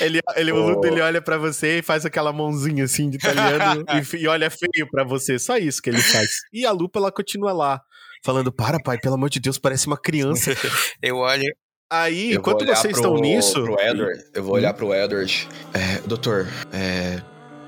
Ele, 0.00 0.20
ele, 0.36 0.52
O 0.52 0.74
Ludo 0.74 0.86
ele 0.86 1.00
olha 1.00 1.20
pra 1.20 1.36
você 1.36 1.80
e 1.80 1.82
faz 1.82 2.06
aquela 2.06 2.32
mãozinha 2.32 2.84
assim 2.84 3.10
de 3.10 3.16
italiano 3.16 3.84
e, 4.14 4.16
e 4.16 4.28
olha 4.28 4.48
feio 4.48 4.88
pra 4.88 5.02
você. 5.02 5.40
Só 5.40 5.56
isso 5.56 5.82
que 5.82 5.90
ele 5.90 6.00
faz. 6.00 6.28
E 6.52 6.64
a 6.64 6.70
lupa 6.70 7.00
ela 7.00 7.10
continua 7.10 7.52
lá, 7.52 7.82
falando: 8.24 8.52
Para, 8.52 8.80
pai, 8.80 8.96
pelo 8.98 9.16
amor 9.16 9.28
de 9.28 9.40
Deus, 9.40 9.58
parece 9.58 9.88
uma 9.88 9.98
criança. 10.00 10.52
Eu 11.02 11.16
olho. 11.16 11.44
Aí, 11.90 12.32
Eu 12.32 12.40
enquanto 12.40 12.66
vocês 12.66 12.80
pro- 12.80 12.90
estão 12.90 13.14
nisso. 13.16 13.62
Pro 13.62 13.80
Edward, 13.80 14.24
eu 14.34 14.42
vou 14.42 14.54
olhar 14.54 14.74
pro 14.74 14.92
Edward. 14.94 15.48
É, 15.72 16.00
doutor, 16.06 16.46
é, 16.72 17.20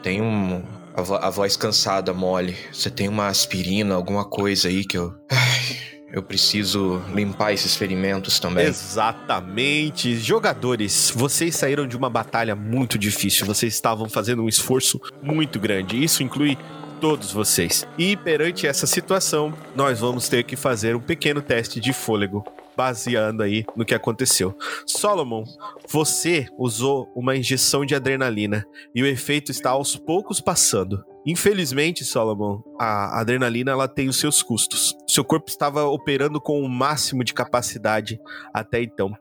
tem 0.02 0.20
um. 0.20 0.62
A, 0.94 1.28
a 1.28 1.30
voz 1.30 1.56
cansada, 1.56 2.12
mole. 2.12 2.54
Você 2.72 2.90
tem 2.90 3.08
uma 3.08 3.28
aspirina, 3.28 3.94
alguma 3.94 4.24
coisa 4.24 4.68
aí 4.68 4.84
que 4.84 4.98
eu. 4.98 5.14
Ai, 5.30 5.76
eu 6.12 6.22
preciso 6.22 7.00
limpar 7.14 7.52
esses 7.54 7.74
ferimentos 7.76 8.38
também. 8.38 8.66
Exatamente. 8.66 10.16
Jogadores, 10.18 11.10
vocês 11.16 11.56
saíram 11.56 11.86
de 11.86 11.96
uma 11.96 12.10
batalha 12.10 12.54
muito 12.54 12.98
difícil. 12.98 13.46
Vocês 13.46 13.72
estavam 13.72 14.06
fazendo 14.08 14.42
um 14.42 14.48
esforço 14.48 15.00
muito 15.22 15.58
grande. 15.58 16.02
Isso 16.02 16.22
inclui 16.22 16.58
todos 17.00 17.32
vocês. 17.32 17.86
E 17.96 18.16
perante 18.18 18.66
essa 18.66 18.86
situação, 18.86 19.54
nós 19.74 19.98
vamos 19.98 20.28
ter 20.28 20.42
que 20.44 20.56
fazer 20.56 20.94
um 20.94 21.00
pequeno 21.00 21.40
teste 21.40 21.80
de 21.80 21.94
fôlego. 21.94 22.44
Baseando 22.80 23.42
aí 23.42 23.62
no 23.76 23.84
que 23.84 23.94
aconteceu. 23.94 24.56
Solomon, 24.86 25.44
você 25.86 26.46
usou 26.58 27.12
uma 27.14 27.36
injeção 27.36 27.84
de 27.84 27.94
adrenalina 27.94 28.64
e 28.94 29.02
o 29.02 29.06
efeito 29.06 29.50
está 29.50 29.68
aos 29.68 29.96
poucos 29.96 30.40
passando. 30.40 31.04
Infelizmente, 31.26 32.02
Solomon, 32.06 32.62
a 32.80 33.20
adrenalina 33.20 33.70
ela 33.72 33.86
tem 33.86 34.08
os 34.08 34.16
seus 34.16 34.42
custos. 34.42 34.96
Seu 35.06 35.22
corpo 35.22 35.50
estava 35.50 35.84
operando 35.84 36.40
com 36.40 36.62
o 36.62 36.68
máximo 36.70 37.22
de 37.22 37.34
capacidade 37.34 38.18
até 38.54 38.82
então. 38.82 39.12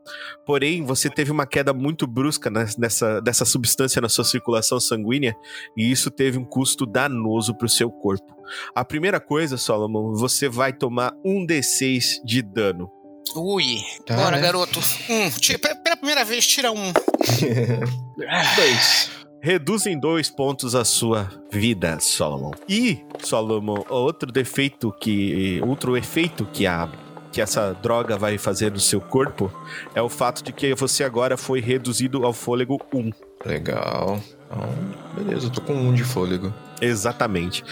Porém, 0.45 0.81
você 0.85 1.09
teve 1.09 1.29
uma 1.29 1.45
queda 1.45 1.73
muito 1.73 2.07
brusca 2.07 2.49
nes- 2.49 2.77
nessa, 2.77 3.19
dessa 3.19 3.43
substância 3.43 4.01
na 4.01 4.07
sua 4.07 4.23
circulação 4.23 4.79
sanguínea 4.79 5.35
e 5.75 5.91
isso 5.91 6.09
teve 6.09 6.37
um 6.37 6.45
custo 6.45 6.85
danoso 6.85 7.53
para 7.53 7.65
o 7.65 7.69
seu 7.69 7.91
corpo. 7.91 8.33
A 8.73 8.85
primeira 8.85 9.19
coisa, 9.19 9.57
Solomon, 9.57 10.13
você 10.13 10.47
vai 10.47 10.71
tomar 10.71 11.13
um 11.25 11.45
D6 11.45 12.21
de 12.23 12.41
dano. 12.41 12.89
Ui. 13.35 13.77
Tá, 14.05 14.15
Bora, 14.15 14.37
né? 14.37 14.41
garoto. 14.41 14.79
Um. 15.09 15.29
Tira, 15.31 15.59
pe- 15.59 15.75
pela 15.75 15.95
primeira 15.97 16.23
vez, 16.25 16.45
tira 16.47 16.71
um. 16.71 16.91
Dois. 18.55 19.11
Reduz 19.41 19.85
em 19.85 19.97
dois 19.97 20.29
pontos 20.29 20.75
a 20.75 20.83
sua 20.83 21.29
vida, 21.49 21.97
Solomon. 22.01 22.51
E, 22.67 22.99
Solomon, 23.23 23.83
outro 23.89 24.31
defeito 24.31 24.91
que. 24.99 25.61
Outro 25.65 25.95
efeito 25.95 26.45
que 26.45 26.67
a 26.67 26.89
que 27.31 27.39
essa 27.39 27.73
droga 27.75 28.17
vai 28.17 28.39
fazer 28.39 28.71
no 28.71 28.79
seu 28.79 28.99
corpo 28.99 29.51
é 29.93 30.01
o 30.01 30.09
fato 30.09 30.43
de 30.43 30.51
que 30.51 30.73
você 30.73 31.03
agora 31.03 31.37
foi 31.37 31.61
reduzido 31.61 32.25
ao 32.25 32.33
fôlego 32.33 32.81
1. 32.91 33.11
Legal. 33.45 34.19
Então, 34.47 34.69
beleza, 35.15 35.45
eu 35.45 35.51
tô 35.51 35.61
com 35.61 35.73
um 35.73 35.93
de 35.93 36.03
fôlego. 36.03 36.51
Exatamente. 36.81 37.63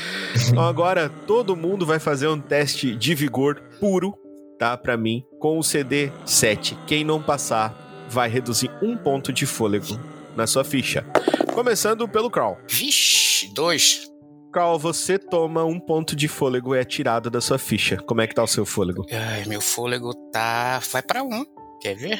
Então 0.48 0.64
agora 0.64 1.10
todo 1.10 1.56
mundo 1.56 1.88
vai 1.88 1.98
fazer 1.98 2.28
um 2.28 2.40
teste 2.40 2.96
de 2.96 3.16
vigor 3.16 3.60
puro, 3.80 4.14
tá? 4.58 4.78
Pra 4.78 4.98
mim, 4.98 5.24
com 5.40 5.58
o 5.58 5.64
CD 5.64 6.12
7. 6.26 6.78
Quem 6.88 7.04
não 7.04 7.22
passar 7.22 8.06
vai 8.10 8.30
reduzir 8.30 8.72
um 8.82 8.98
ponto 8.98 9.32
de 9.32 9.46
fôlego 9.46 10.00
na 10.36 10.48
sua 10.48 10.64
ficha. 10.64 11.06
Começando 11.54 12.08
pelo 12.08 12.30
Crawl. 12.30 12.58
Vixe, 12.68 13.54
dois. 13.54 14.08
Crawl, 14.52 14.80
você 14.80 15.18
toma 15.20 15.64
um 15.64 15.80
ponto 15.80 16.16
de 16.16 16.28
fôlego 16.28 16.76
e 16.76 16.80
é 16.80 16.84
tirado 16.84 17.30
da 17.30 17.42
sua 17.42 17.58
ficha. 17.58 17.98
Como 17.98 18.22
é 18.22 18.28
que 18.28 18.36
tá 18.36 18.44
o 18.44 18.48
seu 18.48 18.66
fôlego? 18.66 19.06
Ai, 19.12 19.46
meu 19.46 19.62
fôlego 19.62 20.14
tá. 20.32 20.80
Vai 20.92 21.02
pra 21.02 21.24
um. 21.24 21.46
Quer 21.82 21.96
ver? 21.96 22.20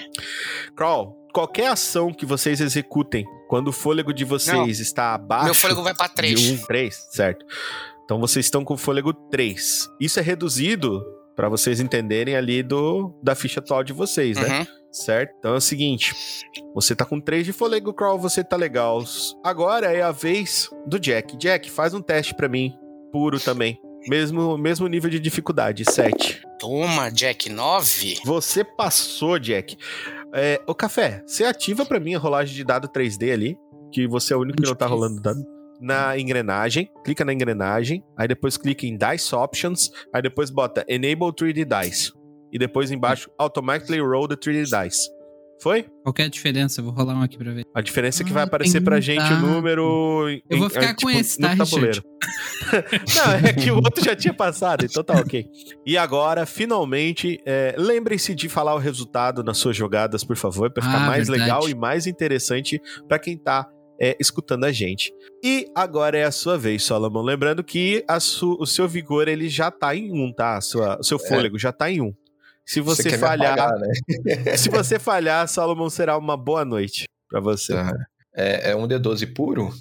Crawl, 0.76 1.18
qualquer 1.34 1.68
ação 1.68 2.14
que 2.14 2.26
vocês 2.26 2.62
executem 2.62 3.26
quando 3.48 3.70
o 3.70 3.72
fôlego 3.72 4.14
de 4.14 4.26
vocês 4.26 4.80
está 4.80 5.14
abaixo. 5.14 5.46
Meu 5.46 5.56
fôlego 5.56 5.84
vai 5.84 5.96
pra 5.96 6.10
três. 6.10 6.40
De 6.40 6.54
um, 6.54 6.58
três, 6.66 7.08
certo. 7.12 7.46
Então 8.04 8.20
vocês 8.20 8.46
estão 8.46 8.64
com 8.64 8.78
fôlego 8.78 9.14
3. 9.14 9.90
Isso 10.00 10.18
é 10.18 10.24
reduzido 10.24 11.04
para 11.38 11.48
vocês 11.48 11.80
entenderem 11.80 12.36
ali 12.36 12.64
do 12.64 13.14
da 13.22 13.36
ficha 13.36 13.60
atual 13.60 13.84
de 13.84 13.94
vocês, 13.94 14.36
né? 14.38 14.60
Uhum. 14.60 14.66
Certo? 14.92 15.36
Então 15.38 15.54
é 15.54 15.58
o 15.58 15.62
seguinte: 15.62 16.16
você 16.74 16.96
tá 16.96 17.06
com 17.06 17.22
3 17.22 17.46
de 17.46 17.54
fôlego, 17.54 17.94
Crawl, 17.94 18.18
você 18.18 18.44
tá 18.44 18.56
legal. 18.56 19.04
Agora 19.44 19.94
é 19.94 20.02
a 20.02 20.12
vez 20.12 20.68
do 20.88 21.00
Jack. 21.00 21.38
Jack, 21.38 21.70
faz 21.70 21.94
um 21.94 22.02
teste 22.02 22.34
para 22.34 22.50
mim, 22.50 22.74
puro 23.12 23.40
também. 23.40 23.80
Mesmo, 24.10 24.58
mesmo 24.58 24.88
nível 24.88 25.10
de 25.10 25.20
dificuldade, 25.20 25.84
7. 25.86 26.42
Toma, 26.60 27.12
Jack, 27.12 27.50
nove. 27.50 28.18
Você 28.26 28.64
passou, 28.64 29.38
Jack. 29.38 29.78
É, 30.34 30.60
o 30.66 30.74
café, 30.74 31.22
você 31.28 31.44
ativa 31.44 31.86
pra 31.86 32.00
mim 32.00 32.16
a 32.16 32.20
rolagem 32.20 32.56
de 32.56 32.64
dado 32.64 32.88
3D 32.88 33.32
ali, 33.32 33.58
que 33.92 34.08
você 34.08 34.34
é 34.34 34.38
o 34.38 34.42
único 34.42 34.62
que 34.62 34.68
não 34.68 34.76
tá 34.76 34.88
rolando 34.88 35.22
dado. 35.22 35.57
Na 35.80 36.18
engrenagem, 36.18 36.90
clica 37.04 37.24
na 37.24 37.32
engrenagem, 37.34 38.04
aí 38.18 38.28
depois 38.28 38.58
clica 38.58 38.86
em 38.86 38.98
Dice 38.98 39.36
Options, 39.36 39.92
aí 40.14 40.22
depois 40.22 40.50
bota 40.50 40.84
Enable 40.88 41.32
3D 41.32 41.66
Dice. 41.66 42.12
E 42.52 42.58
depois 42.58 42.90
embaixo, 42.92 43.30
Automatically 43.38 44.00
Roll 44.00 44.28
the 44.28 44.36
3D 44.36 44.64
Dice. 44.64 45.10
Foi? 45.60 45.88
Qual 46.04 46.14
é 46.20 46.24
a 46.24 46.28
diferença? 46.30 46.82
Eu 46.82 46.86
vou 46.86 46.94
rolar 46.94 47.16
um 47.16 47.24
aqui 47.24 47.36
pra 47.36 47.52
ver. 47.52 47.66
A 47.74 47.82
diferença 47.82 48.22
é 48.22 48.26
que 48.26 48.30
Ah, 48.32 48.36
vai 48.36 48.44
aparecer 48.44 48.74
tem 48.74 48.84
pra 48.84 49.00
gente 49.00 49.24
o 49.34 49.38
número. 49.40 50.30
em- 50.30 50.40
Eu 50.48 50.58
vou 50.60 50.68
em- 50.68 50.70
ficar 50.70 50.86
é, 50.86 50.90
com 50.90 50.96
tipo, 51.08 51.10
esse, 51.10 51.42
no 51.42 51.48
tá, 51.48 51.56
tabuleiro. 51.58 52.04
Não, 53.16 53.34
é 53.50 53.54
que 53.54 53.72
o 53.72 53.76
outro 53.78 54.04
já 54.04 54.16
tinha 54.16 54.34
passado, 54.34 54.86
então 54.86 55.04
tá 55.04 55.16
ok. 55.16 55.48
E 55.86 55.98
agora, 55.98 56.46
finalmente, 56.46 57.42
é, 57.46 57.74
lembrem-se 57.78 58.36
de 58.36 58.48
falar 58.48 58.76
o 58.76 58.78
resultado 58.78 59.44
nas 59.44 59.58
suas 59.58 59.76
jogadas, 59.76 60.24
por 60.24 60.36
favor, 60.36 60.70
pra 60.72 60.84
ficar 60.84 61.04
Ah, 61.04 61.08
mais 61.08 61.28
verdade. 61.28 61.42
legal 61.50 61.70
e 61.70 61.74
mais 61.76 62.06
interessante 62.06 62.80
pra 63.08 63.18
quem 63.18 63.36
tá 63.36 63.68
é, 64.00 64.16
escutando 64.20 64.64
a 64.66 64.72
gente. 64.72 65.14
E 65.44 65.68
agora 65.76 66.18
é 66.18 66.24
a 66.24 66.32
sua 66.32 66.58
vez, 66.58 66.84
Solomon. 66.84 67.22
Lembrando 67.22 67.64
que 67.64 68.04
a 68.08 68.20
su- 68.20 68.58
o 68.60 68.66
seu 68.66 68.88
vigor 68.88 69.28
ele 69.28 69.50
já 69.50 69.70
tá 69.72 69.96
em 69.96 70.12
um, 70.12 70.32
tá? 70.34 70.60
Sua- 70.62 70.98
o 71.00 71.04
seu 71.04 71.18
fôlego 71.20 71.58
já 71.60 71.72
tá 71.72 71.90
em 71.92 72.02
um. 72.02 72.14
Se 72.66 72.82
você, 72.82 73.04
quer 73.04 73.12
me 73.14 73.18
falhar, 73.20 73.54
apagar, 73.58 73.80
né? 73.80 73.88
se 74.58 74.70
você 74.70 75.00
falhar, 75.00 75.48
Solomon 75.48 75.90
será 75.90 76.18
uma 76.18 76.36
boa 76.36 76.66
noite 76.66 77.06
pra 77.30 77.40
você. 77.40 77.74
Tá. 77.74 77.94
É, 78.36 78.72
é 78.72 78.76
um 78.76 78.88
D12 78.88 79.34
puro? 79.34 79.74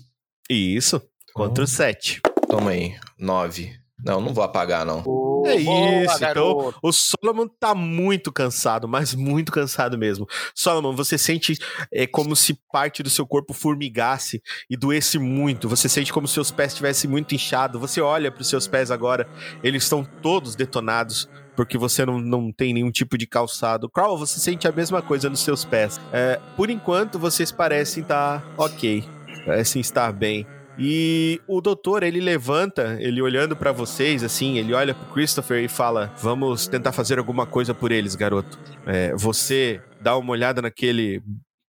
Isso. 0.49 1.03
Contra 1.35 1.65
o 1.65 1.67
7. 1.67 2.21
Toma 2.49 2.71
aí, 2.71 2.95
9. 3.19 3.73
Não, 4.05 4.21
não 4.21 4.35
vou 4.35 4.45
apagar, 4.45 4.85
não. 4.85 4.99
É 5.47 5.59
Boa, 5.63 6.05
isso, 6.05 6.25
então 6.25 6.75
o 6.83 6.93
Solomon 6.93 7.49
tá 7.49 7.75
muito 7.75 8.33
cansado, 8.33 8.87
mas 8.87 9.15
muito 9.15 9.51
cansado 9.51 9.97
mesmo. 9.97 10.27
Solomon, 10.55 10.95
você 10.95 11.17
sente 11.17 11.57
é, 11.93 12.07
como 12.07 12.35
se 12.37 12.59
parte 12.71 13.03
do 13.03 13.09
seu 13.09 13.27
corpo 13.27 13.55
formigasse 13.55 14.43
e 14.69 14.77
doesse 14.77 15.19
muito. 15.19 15.69
Você 15.69 15.89
sente 15.89 16.13
como 16.13 16.27
se 16.27 16.35
seus 16.35 16.51
pés 16.51 16.73
estivessem 16.73 17.09
muito 17.09 17.35
inchados. 17.35 17.81
Você 17.81 18.01
olha 18.01 18.31
para 18.31 18.43
os 18.43 18.49
seus 18.49 18.67
pés 18.67 18.91
agora, 18.91 19.29
eles 19.63 19.85
estão 19.85 20.05
todos 20.05 20.55
detonados. 20.55 21.29
Porque 21.57 21.79
você 21.79 22.05
não, 22.05 22.21
não 22.21 22.53
tem 22.53 22.75
nenhum 22.75 22.91
tipo 22.91 23.17
de 23.17 23.27
calçado. 23.27 23.89
Carl, 23.89 24.19
você 24.19 24.39
sente 24.39 24.69
a 24.69 24.73
mesma 24.73 25.01
coisa 25.01 25.31
nos 25.31 25.41
seus 25.41 25.65
pés. 25.65 25.99
É, 26.13 26.39
por 26.55 26.69
enquanto, 26.69 27.19
vocês 27.19 27.51
parecem 27.51 28.03
estar 28.03 28.47
ok. 28.59 29.03
Parecem 29.47 29.81
estar 29.81 30.13
bem. 30.13 30.47
E 30.79 31.41
o 31.47 31.61
doutor, 31.61 32.03
ele 32.03 32.21
levanta, 32.21 32.97
ele 33.01 33.23
olhando 33.23 33.57
pra 33.57 33.73
vocês, 33.73 34.23
assim, 34.23 34.59
ele 34.59 34.75
olha 34.75 34.95
pro 34.95 35.13
Christopher 35.13 35.65
e 35.65 35.69
fala: 35.69 36.13
Vamos 36.19 36.67
tentar 36.67 36.93
fazer 36.93 37.19
alguma 37.19 37.47
coisa 37.47 37.75
por 37.75 37.91
eles, 37.91 38.15
garoto. 38.15 38.59
É, 38.87 39.15
você 39.15 39.81
dá 40.01 40.17
uma 40.17 40.33
olhada 40.33 40.61
naquele. 40.63 41.23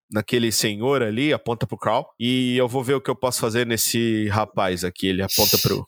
Naquele 0.10 0.54
senhor 0.54 1.04
ali, 1.04 1.34
aponta 1.34 1.68
pro 1.68 1.78
Carl, 1.78 2.06
e 2.18 2.56
eu 2.56 2.66
vou 2.66 2.82
ver 2.82 2.94
o 2.94 3.02
que 3.02 3.10
eu 3.10 3.16
posso 3.16 3.42
fazer 3.42 3.68
nesse 3.68 4.30
rapaz 4.30 4.86
aqui. 4.86 5.08
Ele 5.08 5.22
aponta 5.22 5.58
pro, 5.58 5.86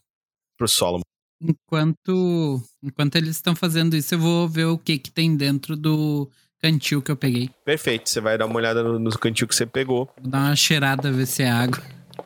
pro 0.57 0.67
Solomon. 0.67 1.03
Enquanto, 1.41 2.61
enquanto 2.83 3.15
eles 3.15 3.37
estão 3.37 3.55
fazendo 3.55 3.95
isso, 3.95 4.15
eu 4.15 4.19
vou 4.19 4.45
ver 4.49 4.65
o 4.65 4.77
que 4.77 4.97
que 4.97 5.09
tem 5.09 5.37
dentro 5.37 5.77
do 5.77 6.29
cantil 6.61 7.01
que 7.01 7.09
eu 7.09 7.15
peguei. 7.15 7.49
Perfeito, 7.63 8.09
você 8.09 8.19
vai 8.19 8.37
dar 8.37 8.45
uma 8.45 8.57
olhada 8.57 8.83
no, 8.83 8.99
no 8.99 9.09
cantil 9.11 9.47
que 9.47 9.55
você 9.55 9.65
pegou. 9.65 10.09
Vou 10.21 10.29
dar 10.29 10.47
uma 10.47 10.55
cheirada, 10.57 11.09
ver 11.13 11.25
se 11.25 11.43
é 11.43 11.49
água. 11.49 11.81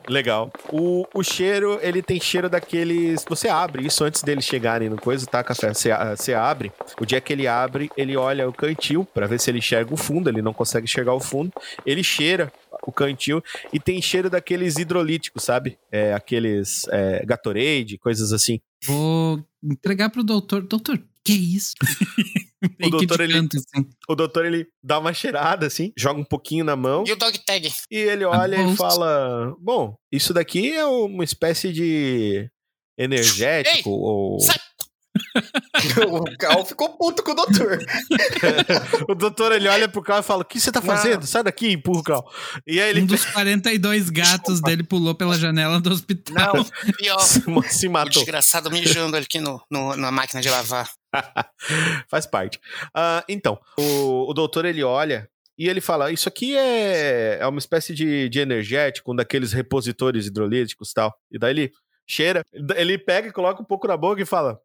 Legal. 0.08 0.52
O, 0.70 1.06
o 1.14 1.22
cheiro, 1.22 1.78
ele 1.82 2.02
tem 2.02 2.20
cheiro 2.20 2.48
daqueles. 2.48 3.24
Você 3.28 3.48
abre 3.48 3.86
isso 3.86 4.04
antes 4.04 4.22
deles 4.22 4.44
chegarem 4.44 4.88
no 4.88 5.00
coisa, 5.00 5.26
tá, 5.26 5.42
café? 5.42 5.72
Você, 5.72 5.90
você 6.16 6.34
abre. 6.34 6.72
O 7.00 7.06
dia 7.06 7.20
que 7.20 7.32
ele 7.32 7.46
abre, 7.46 7.90
ele 7.96 8.16
olha 8.16 8.48
o 8.48 8.52
cantil 8.52 9.04
pra 9.04 9.26
ver 9.26 9.40
se 9.40 9.50
ele 9.50 9.58
enxerga 9.58 9.92
o 9.92 9.96
fundo. 9.96 10.28
Ele 10.28 10.42
não 10.42 10.52
consegue 10.52 10.84
enxergar 10.84 11.14
o 11.14 11.20
fundo. 11.20 11.52
Ele 11.86 12.02
cheira 12.02 12.52
o 12.86 12.92
cantil 12.92 13.42
e 13.72 13.80
tem 13.80 14.00
cheiro 14.02 14.28
daqueles 14.28 14.76
hidrolíticos, 14.76 15.44
sabe? 15.44 15.78
É, 15.90 16.12
aqueles 16.12 16.86
é, 16.90 17.24
Gatorade, 17.24 17.98
coisas 17.98 18.32
assim. 18.32 18.60
Vou 18.84 19.42
entregar 19.62 20.10
pro 20.10 20.22
doutor. 20.22 20.62
Doutor, 20.62 21.00
que 21.24 21.32
isso? 21.32 21.72
Que 22.80 22.88
doutor, 22.88 23.20
ele- 23.20 23.34
canto, 23.34 23.58
assim. 23.58 23.86
O 24.08 24.14
doutor, 24.14 24.46
ele 24.46 24.66
dá 24.82 24.98
uma 24.98 25.12
cheirada 25.12 25.66
assim, 25.66 25.92
joga 25.98 26.18
um 26.18 26.24
pouquinho 26.24 26.64
na 26.64 26.74
mão. 26.74 27.04
E 27.06 27.12
o 27.12 27.16
dog 27.16 27.38
tag? 27.44 27.70
E 27.90 27.96
ele 27.98 28.24
olha 28.24 28.56
e 28.56 28.74
fala: 28.74 29.54
Bom, 29.60 29.94
isso 30.10 30.32
daqui 30.32 30.72
é 30.72 30.86
uma 30.86 31.22
espécie 31.24 31.70
de 31.70 32.48
energético 32.98 33.90
ou. 33.90 34.40
sai! 34.40 34.56
o 36.08 36.24
Cal 36.38 36.64
ficou 36.64 36.96
puto 36.96 37.22
com 37.22 37.32
o 37.32 37.34
doutor. 37.34 37.78
o 39.08 39.14
doutor 39.14 39.52
ele 39.52 39.68
olha 39.68 39.88
pro 39.88 40.02
carro 40.02 40.20
e 40.20 40.24
fala: 40.24 40.42
O 40.42 40.44
que 40.44 40.58
você 40.58 40.72
tá 40.72 40.80
fazendo? 40.80 41.26
Sai 41.26 41.42
daqui, 41.42 41.70
empurra 41.70 42.00
o 42.00 42.02
carro. 42.02 42.24
E 42.66 42.80
aí 42.80 42.90
ele 42.90 43.02
Um 43.02 43.06
dos 43.06 43.24
42 43.26 44.10
gatos 44.10 44.60
dele 44.60 44.82
pulou 44.82 45.14
pela 45.14 45.38
janela 45.38 45.80
do 45.80 45.90
hospital. 45.90 46.56
Não, 46.56 46.64
pior. 46.96 47.18
se, 47.20 47.42
se 47.68 47.86
O 47.88 47.90
matou. 47.92 48.10
desgraçado 48.10 48.70
mijando 48.70 49.16
aqui 49.16 49.38
no, 49.40 49.60
no- 49.70 49.96
na 49.96 50.10
máquina 50.10 50.40
de 50.40 50.48
lavar. 50.48 50.90
Faz 52.08 52.26
parte. 52.26 52.60
Ah, 52.94 53.24
então, 53.28 53.58
o, 53.78 54.30
o 54.30 54.34
doutor 54.34 54.64
ele 54.64 54.82
olha 54.82 55.28
e 55.58 55.68
ele 55.68 55.80
fala: 55.80 56.10
Isso 56.12 56.28
aqui 56.28 56.56
é, 56.56 57.38
é 57.40 57.46
uma 57.46 57.58
espécie 57.58 57.94
de, 57.94 58.28
de 58.28 58.40
energético, 58.40 59.12
um 59.12 59.16
daqueles 59.16 59.52
repositores 59.52 60.26
hidrolíticos 60.26 60.90
e 60.90 60.94
tal. 60.94 61.14
E 61.30 61.38
daí 61.38 61.50
ele 61.50 61.72
cheira, 62.06 62.44
ele 62.76 62.98
pega 62.98 63.28
e 63.28 63.32
coloca 63.32 63.62
um 63.62 63.64
pouco 63.64 63.86
na 63.88 63.96
boca 63.96 64.20
e 64.20 64.26
fala. 64.26 64.58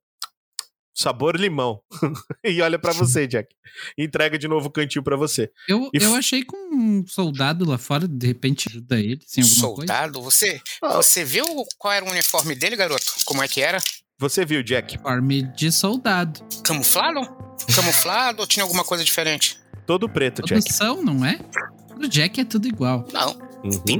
Sabor 0.91 1.38
limão. 1.38 1.81
e 2.43 2.62
olha 2.62 2.77
pra 2.77 2.91
você, 2.91 3.25
Jack. 3.25 3.55
Entrega 3.97 4.38
de 4.38 4.49
novo 4.49 4.67
o 4.67 4.71
cantil 4.71 5.01
pra 5.01 5.15
você. 5.15 5.49
Eu, 5.65 5.89
E 5.93 6.03
eu 6.03 6.13
achei 6.13 6.43
com 6.43 6.57
um 6.75 7.07
soldado 7.07 7.63
lá 7.63 7.77
fora, 7.77 8.05
de 8.05 8.27
repente 8.27 8.67
ajuda 8.67 8.99
ele, 8.99 9.21
sem 9.25 9.41
alguma 9.41 9.62
coisa. 9.75 9.93
Soldado, 9.93 10.21
você, 10.21 10.59
Ah. 10.83 10.95
você 10.97 11.23
viu 11.23 11.45
qual 11.77 11.93
era 11.93 12.03
o 12.03 12.09
uniforme 12.09 12.53
dele, 12.53 12.75
garoto? 12.75 13.05
Como 13.23 13.41
é 13.41 13.47
que 13.47 13.62
era? 13.62 13.77
Você 14.19 14.43
viu, 14.43 14.62
Jack? 14.62 14.95
Uniforme 14.95 15.43
de 15.55 15.71
soldado. 15.71 16.41
Camuflado? 16.62 17.21
Camuflado 17.73 18.41
ou 18.41 18.47
tinha 18.47 18.63
alguma 18.63 18.84
coisa 18.84 19.01
diferente? 19.01 19.58
Todo 19.86 20.10
preto, 20.10 20.41
Jack. 20.41 20.62
Produção, 20.62 21.01
não 21.01 21.25
é? 21.25 21.39
O 21.97 22.05
Jack 22.05 22.41
é 22.41 22.43
tudo 22.43 22.67
igual. 22.67 23.05
Não. 23.13 23.38
Uhum. 23.63 23.99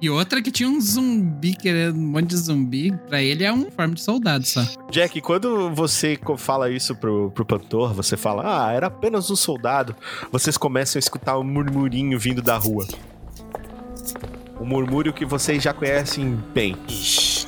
E 0.00 0.08
outra 0.08 0.40
que 0.40 0.50
tinha 0.50 0.68
um 0.70 0.80
zumbi, 0.80 1.54
querendo 1.54 1.98
um 1.98 2.06
monte 2.06 2.28
de 2.28 2.36
zumbi. 2.38 2.96
Pra 3.08 3.20
ele 3.20 3.44
é 3.44 3.52
um 3.52 3.56
uniforme 3.62 3.94
de 3.94 4.00
soldado 4.00 4.46
só. 4.46 4.64
Jack, 4.90 5.20
quando 5.20 5.70
você 5.74 6.18
fala 6.38 6.70
isso 6.70 6.96
pro, 6.96 7.30
pro 7.32 7.44
Pantor, 7.44 7.92
você 7.92 8.16
fala, 8.16 8.68
ah, 8.68 8.72
era 8.72 8.86
apenas 8.86 9.30
um 9.30 9.36
soldado. 9.36 9.94
Vocês 10.32 10.56
começam 10.56 10.98
a 10.98 11.00
escutar 11.00 11.38
um 11.38 11.44
murmurinho 11.44 12.18
vindo 12.18 12.40
da 12.40 12.56
rua. 12.56 12.88
Um 14.58 14.64
murmúrio 14.64 15.12
que 15.12 15.26
vocês 15.26 15.62
já 15.62 15.74
conhecem 15.74 16.34
bem. 16.54 16.74
Ixi. 16.88 17.46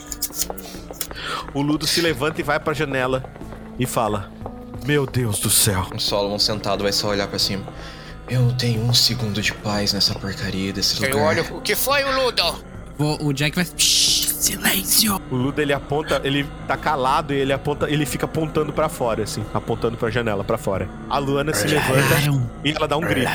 O 1.54 1.62
Ludo 1.62 1.86
se 1.86 2.00
levanta 2.00 2.40
e 2.40 2.44
vai 2.44 2.58
pra 2.60 2.72
janela 2.72 3.24
e 3.78 3.86
fala: 3.86 4.30
Meu 4.86 5.06
Deus 5.06 5.38
do 5.40 5.50
céu. 5.50 5.86
O 5.94 5.98
Solomon 6.00 6.38
sentado 6.38 6.82
vai 6.82 6.92
só 6.92 7.08
olhar 7.08 7.26
pra 7.28 7.38
cima. 7.38 7.64
Eu 8.28 8.42
não 8.42 8.54
tenho 8.54 8.80
um 8.82 8.94
segundo 8.94 9.42
de 9.42 9.52
paz 9.52 9.92
nessa 9.92 10.14
porcaria 10.14 10.72
desse 10.72 10.96
lugar. 10.96 11.10
Eu 11.10 11.18
olho. 11.20 11.56
O 11.56 11.60
que 11.60 11.74
foi, 11.74 12.04
o 12.04 12.24
Ludo? 12.24 12.64
Vou- 12.96 13.18
o 13.24 13.32
Jack 13.32 13.56
vai. 13.56 13.64
Shhh, 13.76 14.28
Silêncio! 14.40 15.20
O 15.30 15.34
Luda 15.36 15.60
ele 15.60 15.72
aponta, 15.72 16.20
ele 16.24 16.46
tá 16.66 16.76
calado 16.76 17.34
e 17.34 17.36
ele 17.36 17.52
aponta, 17.52 17.90
ele 17.90 18.06
fica 18.06 18.24
apontando 18.24 18.72
pra 18.72 18.88
fora, 18.88 19.24
assim, 19.24 19.44
apontando 19.52 19.96
pra 19.98 20.08
janela 20.10 20.42
pra 20.44 20.56
fora. 20.56 20.88
A 21.10 21.18
Luana 21.18 21.52
se 21.52 21.66
levanta 21.66 22.16
e 22.64 22.70
ela 22.72 22.88
dá 22.88 22.96
um 22.96 23.00
grito. 23.02 23.30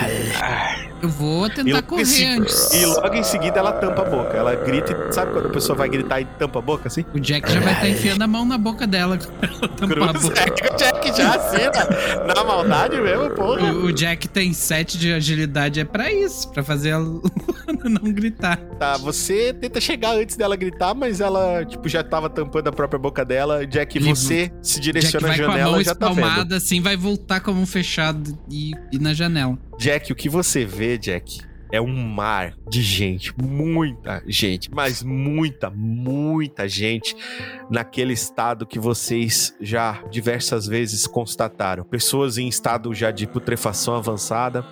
Eu 1.06 1.10
vou 1.10 1.46
E 1.48 1.50
tentar 1.52 1.80
em 1.80 1.82
correr 1.84 2.06
se- 2.06 2.26
antes. 2.26 2.74
e 2.74 2.86
logo 2.86 3.14
em 3.14 3.24
seguida 3.24 3.60
ela 3.60 3.72
tampa 3.74 4.02
a 4.02 4.06
boca. 4.06 4.36
Ela 4.36 4.56
grita 4.56 4.92
e 5.10 5.14
sabe 5.14 5.32
quando 5.34 5.48
a 5.48 5.50
pessoa 5.50 5.78
vai 5.78 5.88
gritar 5.88 6.20
e 6.22 6.26
tampa 6.26 6.60
a 6.60 6.62
boca 6.62 6.88
assim? 6.88 7.06
O 7.14 7.20
Jack 7.20 7.52
já 7.52 7.60
vai 7.60 7.74
estar 7.74 7.90
enfiando 7.90 8.22
a 8.24 8.28
mão 8.28 8.44
na 8.46 8.58
boca 8.58 8.88
dela. 8.88 9.18
tampar 9.78 10.10
a 10.10 10.14
boca. 10.14 10.40
É 10.40 10.50
que 10.50 10.68
o 10.74 10.76
Jack 10.76 11.16
já 11.18 11.36
assina. 11.36 12.34
Na 12.36 12.44
maldade 12.44 13.00
mesmo, 13.00 13.30
porra. 13.32 13.72
O, 13.74 13.86
o 13.86 13.94
Jack 13.94 14.28
tem 14.28 14.52
7 14.54 14.98
de 14.98 15.14
agilidade, 15.14 15.80
é 15.80 15.86
pra 15.86 16.12
isso, 16.12 16.50
pra 16.52 16.64
fazer 16.64 16.92
a 16.94 16.98
Luana 16.98 17.22
não 18.02 18.12
gritar. 18.12 18.58
Tá, 18.80 18.98
você 18.98 19.54
tenta 19.54 19.80
chegar 19.80 20.16
antes 20.16 20.36
dela 20.36 20.56
gritar, 20.56 20.94
mas 20.96 21.22
ela, 21.22 21.64
tipo, 21.66 21.88
já 21.88 22.04
tava 22.04 22.30
tampando 22.30 22.68
a 22.68 22.72
própria 22.72 22.98
boca 23.00 23.24
dela. 23.24 23.66
Jack, 23.66 23.98
Ele- 23.98 24.10
você 24.10 24.52
se 24.62 24.80
direciona 24.80 25.28
à 25.28 25.30
vai 25.30 25.38
com 25.38 25.44
a 25.44 25.48
mão 25.48 25.58
janela 25.58 25.84
já 25.84 25.94
tá 25.96 26.10
vendo. 26.10 26.54
assim, 26.56 26.82
vai 26.82 26.98
voltar 26.98 27.40
com 27.42 27.52
a 27.52 27.54
mão 27.54 27.66
fechada 27.66 28.32
e, 28.50 28.72
e 28.92 28.98
na 29.00 29.14
janela. 29.14 29.58
Jack, 29.78 30.12
o 30.12 30.16
que 30.16 30.30
você 30.30 30.66
vê, 30.66 30.98
Jack, 30.98 31.42
é 31.72 31.82
um 31.82 31.94
mar 31.94 32.56
de 32.70 32.82
gente, 32.82 33.34
muita 33.42 34.24
gente, 34.26 34.72
mas 34.74 35.04
muita, 35.04 35.70
muita 35.70 36.68
gente 36.68 37.16
naquele 37.70 38.14
estado 38.14 38.66
que 38.66 38.80
vocês 38.80 39.54
já 39.60 40.02
diversas 40.10 40.66
vezes 40.66 41.06
constataram. 41.06 41.84
Pessoas 41.84 42.38
em 42.38 42.48
estado 42.48 42.94
já 42.94 43.12
de 43.12 43.28
putrefação 43.28 43.96
avançada, 43.96 44.66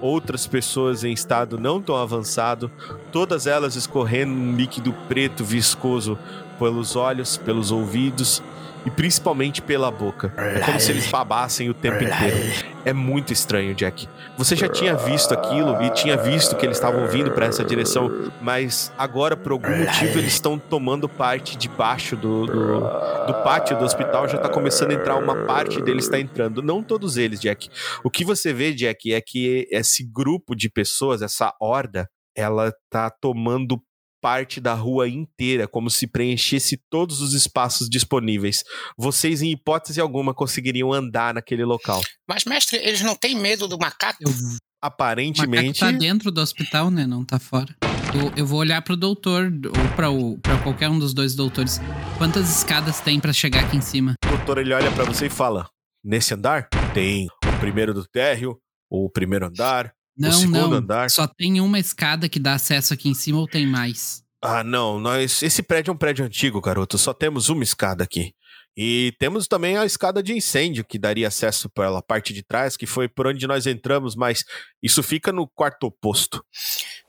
outras 0.00 0.46
pessoas 0.46 1.04
em 1.04 1.12
estado 1.12 1.58
não 1.58 1.80
tão 1.80 1.96
avançado, 1.96 2.70
todas 3.10 3.46
elas 3.46 3.76
escorrendo 3.76 4.32
um 4.32 4.54
líquido 4.54 4.92
preto 5.08 5.42
viscoso 5.42 6.18
pelos 6.58 6.96
olhos, 6.96 7.38
pelos 7.38 7.72
ouvidos 7.72 8.42
e 8.84 8.90
principalmente 8.90 9.60
pela 9.62 9.90
boca. 9.90 10.32
É 10.36 10.60
como 10.60 10.80
se 10.80 10.90
eles 10.90 11.06
babassem 11.08 11.68
o 11.68 11.74
tempo 11.74 12.02
inteiro. 12.02 12.70
É 12.84 12.92
muito 12.92 13.32
estranho, 13.32 13.74
Jack. 13.74 14.08
Você 14.38 14.56
já 14.56 14.68
tinha 14.68 14.96
visto 14.96 15.34
aquilo 15.34 15.82
e 15.82 15.90
tinha 15.90 16.16
visto 16.16 16.56
que 16.56 16.64
eles 16.64 16.78
estavam 16.78 17.06
vindo 17.08 17.30
para 17.30 17.46
essa 17.46 17.62
direção, 17.62 18.30
mas 18.40 18.90
agora, 18.96 19.36
por 19.36 19.52
algum 19.52 19.76
motivo, 19.76 20.18
eles 20.18 20.32
estão 20.32 20.58
tomando 20.58 21.08
parte 21.08 21.56
de 21.56 21.68
baixo 21.68 22.16
do, 22.16 22.46
do, 22.46 22.80
do 22.80 23.34
pátio 23.44 23.78
do 23.78 23.84
hospital. 23.84 24.26
Já 24.28 24.38
tá 24.38 24.48
começando 24.48 24.92
a 24.92 24.94
entrar 24.94 25.16
uma 25.16 25.44
parte 25.44 25.82
deles 25.82 26.04
está 26.04 26.18
entrando. 26.18 26.62
Não 26.62 26.82
todos 26.82 27.16
eles, 27.16 27.40
Jack. 27.40 27.68
O 28.02 28.10
que 28.10 28.24
você 28.24 28.52
vê, 28.52 28.72
Jack, 28.72 29.12
é 29.12 29.20
que 29.20 29.68
esse 29.70 30.02
grupo 30.04 30.54
de 30.54 30.70
pessoas, 30.70 31.22
essa 31.22 31.54
horda, 31.60 32.08
ela 32.36 32.72
tá 32.90 33.10
tomando 33.10 33.80
parte 34.20 34.60
da 34.60 34.74
rua 34.74 35.08
inteira, 35.08 35.66
como 35.66 35.90
se 35.90 36.06
preenchesse 36.06 36.76
todos 36.90 37.20
os 37.20 37.32
espaços 37.32 37.88
disponíveis. 37.88 38.64
Vocês, 38.96 39.42
em 39.42 39.52
hipótese 39.52 40.00
alguma, 40.00 40.34
conseguiriam 40.34 40.92
andar 40.92 41.34
naquele 41.34 41.64
local. 41.64 42.02
Mas, 42.28 42.44
mestre, 42.44 42.78
eles 42.78 43.02
não 43.02 43.14
têm 43.14 43.34
medo 43.34 43.66
do 43.66 43.78
macaco? 43.78 44.18
Eu, 44.20 44.30
o 44.30 44.32
macaco 44.32 44.60
Aparentemente, 44.82 45.80
tá 45.80 45.92
dentro 45.92 46.30
do 46.30 46.40
hospital, 46.40 46.90
né? 46.90 47.06
Não 47.06 47.22
tá 47.22 47.38
fora. 47.38 47.74
Eu, 48.14 48.32
eu 48.34 48.46
vou 48.46 48.60
olhar 48.60 48.80
pro 48.80 48.96
doutor, 48.96 49.52
ou 49.66 49.88
pra, 49.94 50.10
o, 50.10 50.38
pra 50.38 50.56
qualquer 50.62 50.88
um 50.88 50.98
dos 50.98 51.12
dois 51.12 51.34
doutores. 51.34 51.78
Quantas 52.16 52.48
escadas 52.48 52.98
tem 52.98 53.20
pra 53.20 53.32
chegar 53.32 53.64
aqui 53.64 53.76
em 53.76 53.82
cima? 53.82 54.14
o 54.24 54.28
doutor 54.28 54.58
ele 54.58 54.72
olha 54.72 54.90
pra 54.90 55.04
você 55.04 55.26
e 55.26 55.30
fala: 55.30 55.68
Nesse 56.02 56.32
andar? 56.32 56.68
Tem 56.94 57.26
o 57.26 57.60
primeiro 57.60 57.92
do 57.92 58.06
térreo, 58.06 58.58
o 58.90 59.10
primeiro 59.10 59.46
andar, 59.46 59.92
Não, 60.16 60.32
segundo 60.32 60.68
não. 60.68 60.76
andar. 60.78 61.10
Só 61.10 61.26
tem 61.26 61.60
uma 61.60 61.78
escada 61.78 62.28
que 62.28 62.38
dá 62.38 62.54
acesso 62.54 62.94
aqui 62.94 63.08
em 63.08 63.14
cima 63.14 63.38
ou 63.38 63.48
tem 63.48 63.66
mais? 63.66 64.22
Ah, 64.42 64.64
não, 64.64 64.98
nós. 64.98 65.42
Esse 65.42 65.62
prédio 65.62 65.90
é 65.90 65.94
um 65.94 65.98
prédio 65.98 66.24
antigo, 66.24 66.60
garoto. 66.60 66.96
Só 66.96 67.12
temos 67.12 67.48
uma 67.48 67.62
escada 67.62 68.04
aqui. 68.04 68.32
E 68.76 69.12
temos 69.18 69.46
também 69.46 69.76
a 69.76 69.84
escada 69.84 70.22
de 70.22 70.32
incêndio, 70.32 70.84
que 70.84 70.98
daria 70.98 71.28
acesso 71.28 71.68
pela 71.68 72.00
parte 72.00 72.32
de 72.32 72.42
trás, 72.42 72.76
que 72.76 72.86
foi 72.86 73.08
por 73.08 73.26
onde 73.26 73.46
nós 73.46 73.66
entramos, 73.66 74.14
mas 74.14 74.44
isso 74.82 75.02
fica 75.02 75.32
no 75.32 75.46
quarto 75.46 75.88
oposto. 75.88 76.42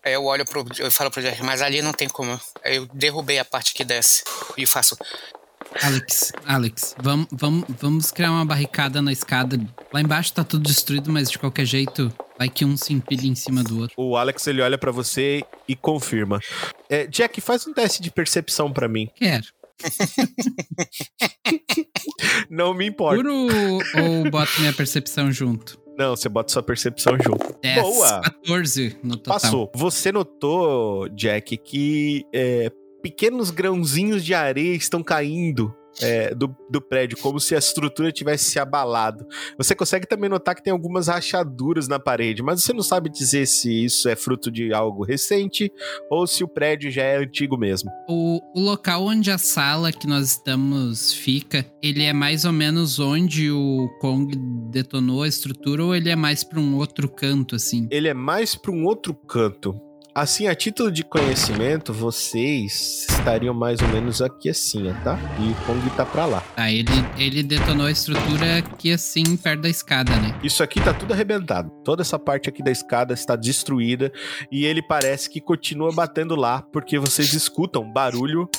Aí 0.04 0.14
eu 0.14 0.26
olho 0.26 0.44
pro. 0.44 0.66
Eu 0.80 0.92
falo 0.92 1.12
pro 1.12 1.22
Jack, 1.22 1.42
mas 1.44 1.62
ali 1.62 1.82
não 1.82 1.94
tem 1.94 2.10
como. 2.10 2.40
Eu 2.66 2.88
derrubei 2.88 3.40
a 3.40 3.46
parte 3.46 3.74
que 3.74 3.86
desce. 3.86 4.24
E 4.58 4.66
faço. 4.66 4.98
Alex, 5.82 6.32
Alex, 6.46 6.96
vamos, 7.02 7.28
vamos, 7.32 7.66
vamos 7.80 8.12
criar 8.12 8.32
uma 8.32 8.46
barricada 8.46 9.02
na 9.02 9.12
escada. 9.12 9.60
Lá 9.94 10.02
embaixo 10.02 10.34
tá 10.34 10.44
tudo 10.44 10.64
destruído, 10.64 11.12
mas 11.12 11.30
de 11.30 11.40
qualquer 11.40 11.66
jeito, 11.66 12.14
vai 12.38 12.50
que 12.50 12.66
um 12.66 12.78
se 12.78 12.94
empilha 12.94 13.28
em 13.28 13.36
cima 13.36 13.64
do 13.64 13.80
outro. 13.80 13.96
O 13.98 14.18
Alex 14.18 14.46
ele 14.48 14.62
olha 14.62 14.78
pra 14.78 14.92
você 14.92 15.44
e 15.68 15.76
confirma. 15.76 16.40
É, 16.90 17.08
Jack, 17.08 17.40
faz 17.42 17.66
um 17.66 17.74
teste 17.74 18.02
de 18.02 18.12
percepção 18.12 18.72
pra 18.72 18.88
mim. 18.88 19.10
Quero. 19.16 19.46
Não 22.50 22.74
me 22.74 22.88
importa. 22.88 23.16
Puro 23.16 23.34
ou 23.34 24.30
boto 24.30 24.52
minha 24.60 24.74
percepção 24.74 25.32
junto? 25.32 25.80
Não, 25.98 26.16
você 26.16 26.30
bota 26.30 26.52
sua 26.52 26.64
percepção 26.64 27.18
junto. 27.22 27.56
10, 27.62 27.82
Boa. 27.82 28.22
14 28.22 28.98
no 29.04 29.18
total. 29.18 29.40
Passou. 29.40 29.72
Você 29.76 30.12
notou, 30.12 31.08
Jack, 31.10 31.58
que 31.58 32.26
é, 32.34 32.72
pequenos 33.02 33.52
grãozinhos 33.52 34.24
de 34.24 34.34
areia 34.34 34.76
estão 34.76 35.04
caindo 35.04 35.74
é, 36.00 36.34
do, 36.34 36.56
do 36.70 36.82
prédio, 36.82 37.18
como 37.18 37.40
se 37.40 37.56
a 37.56 37.60
estrutura 37.60 38.12
tivesse 38.12 38.46
se 38.46 38.60
abalado. 38.60 39.26
Você 39.58 39.76
consegue 39.76 40.08
também 40.08 40.30
notar 40.30 40.56
que 40.56 40.64
tem 40.64 40.72
algumas 40.72 41.08
rachaduras 41.08 41.88
na 41.88 42.00
parede, 42.00 42.44
mas 42.44 42.64
você 42.64 42.72
não 42.72 42.84
sabe 42.84 43.10
dizer 43.10 43.46
se 43.48 43.86
isso 43.86 44.08
é 44.08 44.16
fruto 44.16 44.52
de 44.52 44.74
algo 44.74 45.04
recente 45.04 45.72
ou 46.10 46.26
se 46.26 46.44
o 46.44 46.48
prédio 46.48 46.92
já 46.92 47.04
é 47.04 47.18
antigo 47.18 47.58
mesmo. 47.58 47.90
O, 48.08 48.40
o 48.56 48.62
local 48.62 49.06
onde 49.06 49.32
a 49.32 49.38
sala 49.38 49.92
que 49.92 50.08
nós 50.08 50.32
estamos 50.32 51.14
fica, 51.14 51.66
ele 51.82 52.04
é 52.04 52.14
mais 52.14 52.46
ou 52.46 52.54
menos 52.54 53.00
onde 53.00 53.52
o 53.52 53.90
Kong 54.00 54.34
detonou 54.70 55.24
a 55.24 55.28
estrutura 55.28 55.84
ou 55.84 55.96
ele 55.96 56.10
é 56.10 56.16
mais 56.16 56.44
pra 56.44 56.60
um 56.60 56.76
outro 56.78 57.10
canto, 57.10 57.56
assim? 57.56 57.88
Ele 57.92 58.08
é 58.08 58.14
mais 58.14 58.56
para 58.56 58.72
um 58.72 58.86
outro 58.86 59.14
canto. 59.14 59.80
Assim, 60.14 60.46
a 60.48 60.54
título 60.54 60.92
de 60.92 61.06
conhecimento, 61.06 61.94
vocês 61.94 63.06
estariam 63.10 63.54
mais 63.54 63.80
ou 63.82 63.88
menos 63.88 64.22
aqui 64.22 64.50
assim, 64.50 64.94
tá? 65.06 65.18
E 65.40 65.52
o 65.52 65.56
Kong 65.66 65.90
tá 65.92 66.06
pra 66.06 66.26
lá. 66.26 66.42
Tá, 66.54 66.70
ele, 66.70 66.92
ele 67.18 67.42
detonou 67.42 67.86
a 67.86 67.92
estrutura 67.92 68.58
aqui 68.58 68.92
assim, 68.92 69.38
perto 69.38 69.62
da 69.62 69.70
escada, 69.70 70.14
né? 70.18 70.38
Isso 70.44 70.62
aqui 70.62 70.82
tá 70.82 70.94
tudo 70.94 71.14
arrebentado. 71.14 71.70
Toda 71.86 72.02
essa 72.02 72.20
parte 72.20 72.50
aqui 72.50 72.62
da 72.62 72.72
escada 72.72 73.14
está 73.14 73.38
destruída 73.38 74.12
e 74.52 74.66
ele 74.66 74.82
parece 74.82 75.30
que 75.30 75.40
continua 75.40 75.94
batendo 75.94 76.36
lá 76.36 76.62
porque 76.74 77.00
vocês 77.00 77.32
escutam 77.34 77.90
barulho 77.90 78.50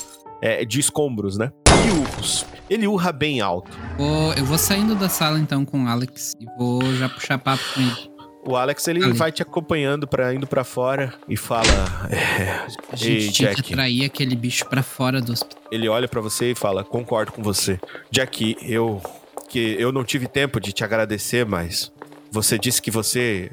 é, 0.41 0.65
de 0.65 0.79
escombros, 0.79 1.37
né? 1.37 1.51
E 1.85 1.91
urros. 1.91 2.45
Ele 2.67 2.87
urra 2.87 3.11
bem 3.11 3.41
alto. 3.41 3.69
Vou- 3.97 4.33
eu 4.33 4.45
vou 4.45 4.57
saindo 4.57 4.95
da 4.95 5.07
sala 5.07 5.37
então 5.37 5.63
com 5.65 5.83
o 5.83 5.87
Alex 5.87 6.33
e 6.39 6.45
vou 6.57 6.81
já 6.95 7.07
puxar 7.07 7.37
papo 7.37 7.61
com 7.75 7.81
ele. 7.81 8.12
O 8.45 8.55
Alex 8.57 8.87
ele 8.87 9.03
Ali. 9.03 9.13
vai 9.13 9.31
te 9.31 9.41
acompanhando 9.41 10.05
para 10.07 10.33
indo 10.33 10.45
pra 10.45 10.63
fora 10.63 11.13
e 11.29 11.37
fala. 11.37 11.63
é, 12.11 12.65
A 12.91 12.95
gente 12.95 13.31
tinha 13.31 13.49
que 13.49 13.55
Jack. 13.61 13.73
atrair 13.73 14.05
aquele 14.05 14.35
bicho 14.35 14.65
pra 14.67 14.83
fora 14.83 15.21
do 15.21 15.31
hospital. 15.31 15.61
ele 15.71 15.87
olha 15.87 16.07
pra 16.07 16.19
você 16.21 16.51
e 16.51 16.55
fala: 16.55 16.83
"Concordo 16.83 17.31
com 17.31 17.41
você. 17.41 17.79
Jack, 18.11 18.57
eu 18.61 19.01
que 19.49 19.75
eu 19.79 19.91
não 19.91 20.03
tive 20.03 20.27
tempo 20.27 20.59
de 20.59 20.73
te 20.73 20.83
agradecer, 20.83 21.45
mas 21.45 21.91
você 22.31 22.57
disse 22.57 22.81
que 22.81 22.89
você 22.91 23.51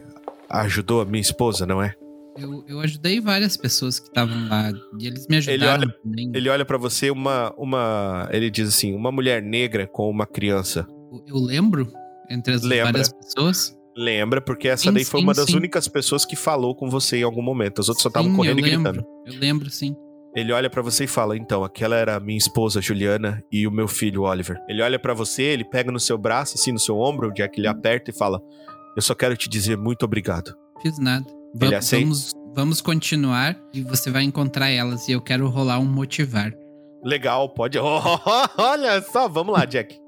ajudou 0.49 1.03
a 1.03 1.05
minha 1.05 1.21
esposa, 1.21 1.65
não 1.67 1.81
é?" 1.83 1.95
Eu, 2.39 2.65
eu 2.67 2.81
ajudei 2.81 3.21
várias 3.21 3.57
pessoas 3.57 3.99
que 4.01 4.07
estavam 4.09 4.49
lá 4.49 4.73
e 4.99 5.07
eles 5.07 5.27
me 5.29 5.37
ajudaram 5.37 5.83
olha- 5.83 5.95
também. 6.03 6.33
Ele 6.35 6.49
olha 6.49 6.65
pra 6.65 6.79
você 6.79 7.11
uma 7.11 7.53
uma, 7.57 8.29
ele 8.33 8.51
diz 8.51 8.69
assim: 8.69 8.95
"Uma 8.95 9.13
mulher 9.13 9.41
negra 9.43 9.87
com 9.87 10.09
uma 10.11 10.27
criança." 10.27 10.87
Eu 11.27 11.37
lembro 11.37 11.93
entre 12.31 12.55
as 12.55 12.63
Lembra. 12.63 12.93
várias 12.93 13.13
pessoas. 13.13 13.77
Lembra, 13.97 14.41
porque 14.41 14.69
essa 14.69 14.85
Sim, 14.85 14.93
daí 14.93 15.05
foi 15.05 15.21
sim, 15.21 15.27
uma 15.27 15.35
das 15.35 15.47
sim. 15.47 15.57
únicas 15.57 15.89
pessoas 15.89 16.25
que 16.25 16.37
falou 16.37 16.75
com 16.75 16.89
você 16.89 17.19
em 17.19 17.23
algum 17.23 17.43
momento. 17.43 17.81
As 17.81 17.89
outras 17.89 18.03
só 18.03 18.09
estavam 18.09 18.35
correndo 18.37 18.61
e 18.61 18.63
lembro. 18.63 18.93
gritando. 18.93 19.07
Eu 19.27 19.39
lembro, 19.39 19.69
sim. 19.71 19.95
Ele 20.35 20.53
olha 20.53 20.71
pra 20.71 20.81
você 20.81 21.05
e 21.05 21.09
fala: 21.09 21.37
"Então, 21.37 21.65
aquela 21.65 21.97
era 21.97 22.15
a 22.17 22.21
minha 22.21 22.39
esposa 22.39 22.81
Juliana 22.81 23.43
e 23.51 23.67
o 23.67 23.71
meu 23.71 23.89
filho 23.89 24.23
Oliver." 24.23 24.57
Ele 24.69 24.81
olha 24.81 24.97
pra 24.99 25.13
você, 25.13 25.43
ele 25.43 25.65
pega 25.65 25.91
no 25.91 25.99
seu 25.99 26.17
braço, 26.17 26.55
assim 26.57 26.71
no 26.71 26.79
seu 26.79 26.97
ombro, 26.99 27.29
o 27.29 27.33
Jack 27.35 27.59
ele 27.59 27.67
aperta 27.67 28.11
e 28.11 28.15
fala: 28.17 28.41
"Eu 28.97 29.03
só 29.03 29.13
quero 29.15 29.37
te 29.37 29.49
dizer 29.49 29.77
muito 29.77 30.05
obrigado." 30.05 30.55
Fiz 30.81 30.99
nada. 31.01 31.27
Va- 31.55 31.67
Ele 31.67 31.75
aceita? 31.75 32.05
vamos, 32.05 32.33
vamos 32.55 32.81
continuar 32.81 33.61
e 33.75 33.83
você 33.83 34.09
vai 34.09 34.23
encontrar 34.23 34.71
elas 34.71 35.09
e 35.09 35.13
eu 35.13 35.21
quero 35.21 35.49
rolar 35.49 35.81
um 35.81 35.85
motivar. 35.85 36.53
Legal, 37.05 37.49
pode. 37.53 37.77
olha 38.57 39.03
só, 39.03 39.29
vamos 39.29 39.53
lá, 39.53 39.65
Jack. 39.65 39.99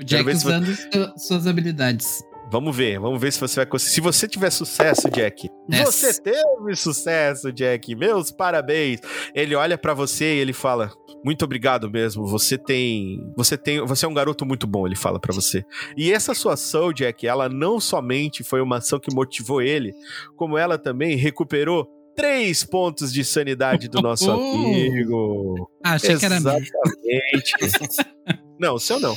O 0.00 0.04
Jack 0.04 0.28
usando 0.30 0.66
su- 0.74 1.12
suas 1.26 1.46
habilidades. 1.48 2.22
Vamos 2.50 2.76
ver, 2.76 2.98
vamos 3.00 3.20
ver 3.20 3.32
se 3.32 3.40
você 3.40 3.56
vai 3.56 3.66
conseguir. 3.66 3.94
Se 3.94 4.00
você 4.00 4.28
tiver 4.28 4.50
sucesso, 4.50 5.10
Jack. 5.10 5.48
Yes. 5.72 5.86
Você 5.86 6.20
teve 6.20 6.76
sucesso, 6.76 7.52
Jack. 7.52 7.94
Meus 7.96 8.30
parabéns. 8.30 9.00
Ele 9.34 9.54
olha 9.54 9.76
pra 9.76 9.94
você 9.94 10.36
e 10.36 10.38
ele 10.38 10.52
fala: 10.52 10.92
"Muito 11.24 11.44
obrigado 11.44 11.90
mesmo. 11.90 12.26
Você 12.26 12.56
tem, 12.56 13.18
você 13.36 13.56
tem, 13.56 13.84
você 13.84 14.04
é 14.06 14.08
um 14.08 14.14
garoto 14.14 14.44
muito 14.46 14.66
bom", 14.66 14.86
ele 14.86 14.96
fala 14.96 15.18
pra 15.18 15.34
você. 15.34 15.64
E 15.96 16.12
essa 16.12 16.34
sua 16.34 16.54
ação, 16.54 16.92
Jack, 16.92 17.26
ela 17.26 17.48
não 17.48 17.80
somente 17.80 18.44
foi 18.44 18.60
uma 18.60 18.76
ação 18.76 19.00
que 19.00 19.14
motivou 19.14 19.60
ele, 19.60 19.92
como 20.36 20.58
ela 20.58 20.78
também 20.78 21.16
recuperou 21.16 21.88
três 22.14 22.64
pontos 22.64 23.12
de 23.12 23.24
sanidade 23.24 23.88
do 23.88 24.00
nosso 24.00 24.30
amigo. 24.30 25.68
Ah, 25.82 25.94
achei 25.94 26.16
que 26.16 26.24
era. 26.24 26.36
Exatamente. 26.36 27.52
não, 28.60 28.74
o 28.74 28.78
seu 28.78 29.00
não. 29.00 29.16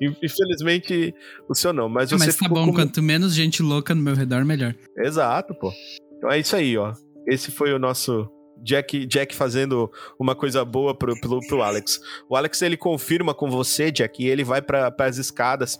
In- 0.00 0.16
Infelizmente, 0.22 1.14
o 1.48 1.54
seu 1.54 1.72
não. 1.72 1.88
Mas 1.88 2.10
você 2.10 2.26
Mas 2.26 2.36
tá 2.36 2.48
bom, 2.48 2.66
com- 2.66 2.74
quanto 2.74 3.02
menos 3.02 3.34
gente 3.34 3.62
louca 3.62 3.94
no 3.94 4.02
meu 4.02 4.14
redor, 4.14 4.44
melhor. 4.44 4.74
Exato, 4.98 5.54
pô. 5.54 5.72
Então 6.16 6.30
é 6.30 6.38
isso 6.38 6.54
aí, 6.56 6.76
ó. 6.76 6.92
Esse 7.26 7.50
foi 7.50 7.72
o 7.72 7.78
nosso 7.78 8.28
Jack, 8.62 9.04
Jack 9.06 9.34
fazendo 9.34 9.90
uma 10.18 10.34
coisa 10.34 10.64
boa 10.64 10.94
pro, 10.94 11.18
pro, 11.20 11.40
pro 11.46 11.62
Alex. 11.62 12.00
O 12.28 12.36
Alex 12.36 12.62
ele 12.62 12.76
confirma 12.76 13.34
com 13.34 13.50
você, 13.50 13.90
Jack, 13.90 14.22
e 14.22 14.28
ele 14.28 14.44
vai 14.44 14.62
para 14.62 14.94
as 15.00 15.18
escadas 15.18 15.78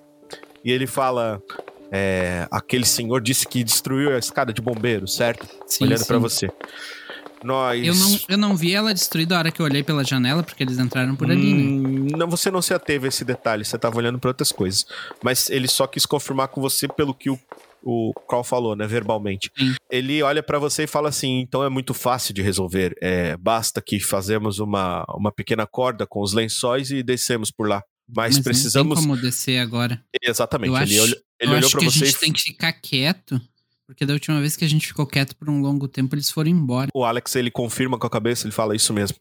e 0.64 0.70
ele 0.70 0.86
fala: 0.86 1.40
é, 1.90 2.46
aquele 2.50 2.84
senhor 2.84 3.20
disse 3.20 3.46
que 3.46 3.64
destruiu 3.64 4.14
a 4.14 4.18
escada 4.18 4.52
de 4.52 4.60
bombeiro, 4.60 5.06
certo? 5.08 5.46
Sim, 5.66 5.84
Olhando 5.84 6.04
pra 6.04 6.18
você. 6.18 6.50
Nós. 7.44 7.86
Eu 7.86 7.94
não, 7.94 8.18
eu 8.30 8.38
não 8.38 8.56
vi 8.56 8.74
ela 8.74 8.92
destruída 8.92 9.36
a 9.36 9.38
hora 9.38 9.50
que 9.52 9.60
eu 9.60 9.66
olhei 9.66 9.82
pela 9.82 10.02
janela, 10.02 10.42
porque 10.42 10.62
eles 10.62 10.78
entraram 10.78 11.14
por 11.14 11.30
ali, 11.30 11.54
né? 11.54 11.95
Não, 12.16 12.28
você 12.28 12.50
não 12.50 12.62
se 12.62 12.72
ateve 12.74 13.06
a 13.06 13.08
esse 13.08 13.24
detalhe, 13.24 13.64
você 13.64 13.78
tava 13.78 13.96
olhando 13.98 14.18
pra 14.18 14.30
outras 14.30 14.50
coisas. 14.52 14.86
Mas 15.22 15.50
ele 15.50 15.68
só 15.68 15.86
quis 15.86 16.04
confirmar 16.06 16.48
com 16.48 16.60
você 16.60 16.88
pelo 16.88 17.14
que 17.14 17.30
o, 17.30 17.38
o 17.82 18.12
Carl 18.28 18.42
falou, 18.42 18.74
né, 18.74 18.86
verbalmente. 18.86 19.50
Sim. 19.56 19.74
Ele 19.90 20.22
olha 20.22 20.42
pra 20.42 20.58
você 20.58 20.84
e 20.84 20.86
fala 20.86 21.08
assim: 21.08 21.40
então 21.40 21.62
é 21.62 21.68
muito 21.68 21.92
fácil 21.94 22.34
de 22.34 22.42
resolver. 22.42 22.94
É, 23.02 23.36
basta 23.36 23.80
que 23.80 24.00
fazemos 24.00 24.58
uma, 24.58 25.04
uma 25.10 25.30
pequena 25.32 25.66
corda 25.66 26.06
com 26.06 26.20
os 26.22 26.32
lençóis 26.32 26.90
e 26.90 27.02
descemos 27.02 27.50
por 27.50 27.68
lá. 27.68 27.82
Mas, 28.08 28.36
Mas 28.36 28.44
precisamos. 28.44 28.88
Não 28.98 29.02
tem 29.02 29.10
como 29.10 29.20
descer 29.20 29.58
agora. 29.58 30.00
Exatamente. 30.22 30.70
Eu 30.70 30.76
ele 30.82 30.94
acho- 30.94 31.02
olhou, 31.02 31.16
ele 31.40 31.50
eu 31.50 31.56
olhou 31.56 31.66
acho 31.66 31.70
pra 31.70 31.80
que 31.80 31.86
você 31.90 32.04
a 32.04 32.06
e 32.06 32.10
gente 32.10 32.20
tem 32.20 32.32
que 32.32 32.40
ficar 32.40 32.72
quieto, 32.72 33.40
porque 33.86 34.04
da 34.04 34.12
última 34.12 34.40
vez 34.40 34.56
que 34.56 34.64
a 34.64 34.68
gente 34.68 34.86
ficou 34.86 35.06
quieto 35.06 35.36
por 35.36 35.48
um 35.48 35.60
longo 35.60 35.86
tempo, 35.86 36.14
eles 36.14 36.30
foram 36.30 36.50
embora. 36.50 36.90
O 36.94 37.04
Alex, 37.04 37.36
ele 37.36 37.50
confirma 37.50 37.98
com 37.98 38.06
a 38.06 38.10
cabeça, 38.10 38.46
ele 38.46 38.52
fala 38.52 38.74
isso 38.74 38.92
mesmo. 38.92 39.16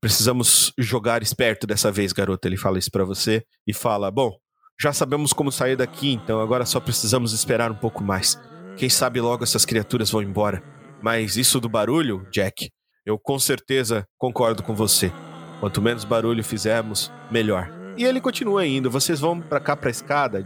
Precisamos 0.00 0.72
jogar 0.78 1.22
esperto 1.22 1.66
dessa 1.66 1.90
vez, 1.90 2.12
garota. 2.12 2.46
Ele 2.46 2.56
fala 2.56 2.78
isso 2.78 2.90
pra 2.90 3.04
você 3.04 3.44
e 3.66 3.74
fala: 3.74 4.10
Bom, 4.10 4.32
já 4.80 4.92
sabemos 4.92 5.32
como 5.32 5.50
sair 5.50 5.76
daqui, 5.76 6.12
então 6.12 6.40
agora 6.40 6.64
só 6.64 6.78
precisamos 6.78 7.32
esperar 7.32 7.72
um 7.72 7.76
pouco 7.76 8.04
mais. 8.04 8.38
Quem 8.76 8.88
sabe 8.88 9.20
logo 9.20 9.42
essas 9.42 9.64
criaturas 9.64 10.10
vão 10.10 10.22
embora. 10.22 10.62
Mas 11.02 11.36
isso 11.36 11.60
do 11.60 11.68
barulho, 11.68 12.26
Jack, 12.30 12.70
eu 13.04 13.18
com 13.18 13.38
certeza 13.38 14.06
concordo 14.16 14.62
com 14.62 14.74
você. 14.74 15.12
Quanto 15.60 15.82
menos 15.82 16.04
barulho 16.04 16.42
fizermos, 16.42 17.12
melhor. 17.30 17.70
E 17.96 18.04
ele 18.04 18.20
continua 18.20 18.66
indo. 18.66 18.90
Vocês 18.90 19.20
vão 19.20 19.40
pra 19.40 19.60
cá 19.60 19.76
pra 19.76 19.90
escada, 19.90 20.42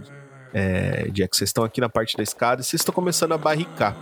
é, 0.53 1.09
Jack. 1.11 1.37
Vocês 1.37 1.49
estão 1.49 1.65
aqui 1.65 1.81
na 1.81 1.89
parte 1.89 2.17
da 2.17 2.23
escada 2.23 2.61
e 2.61 2.65
vocês 2.65 2.81
estão 2.81 2.95
começando 2.95 3.33
a 3.33 3.39
barricar. 3.39 3.97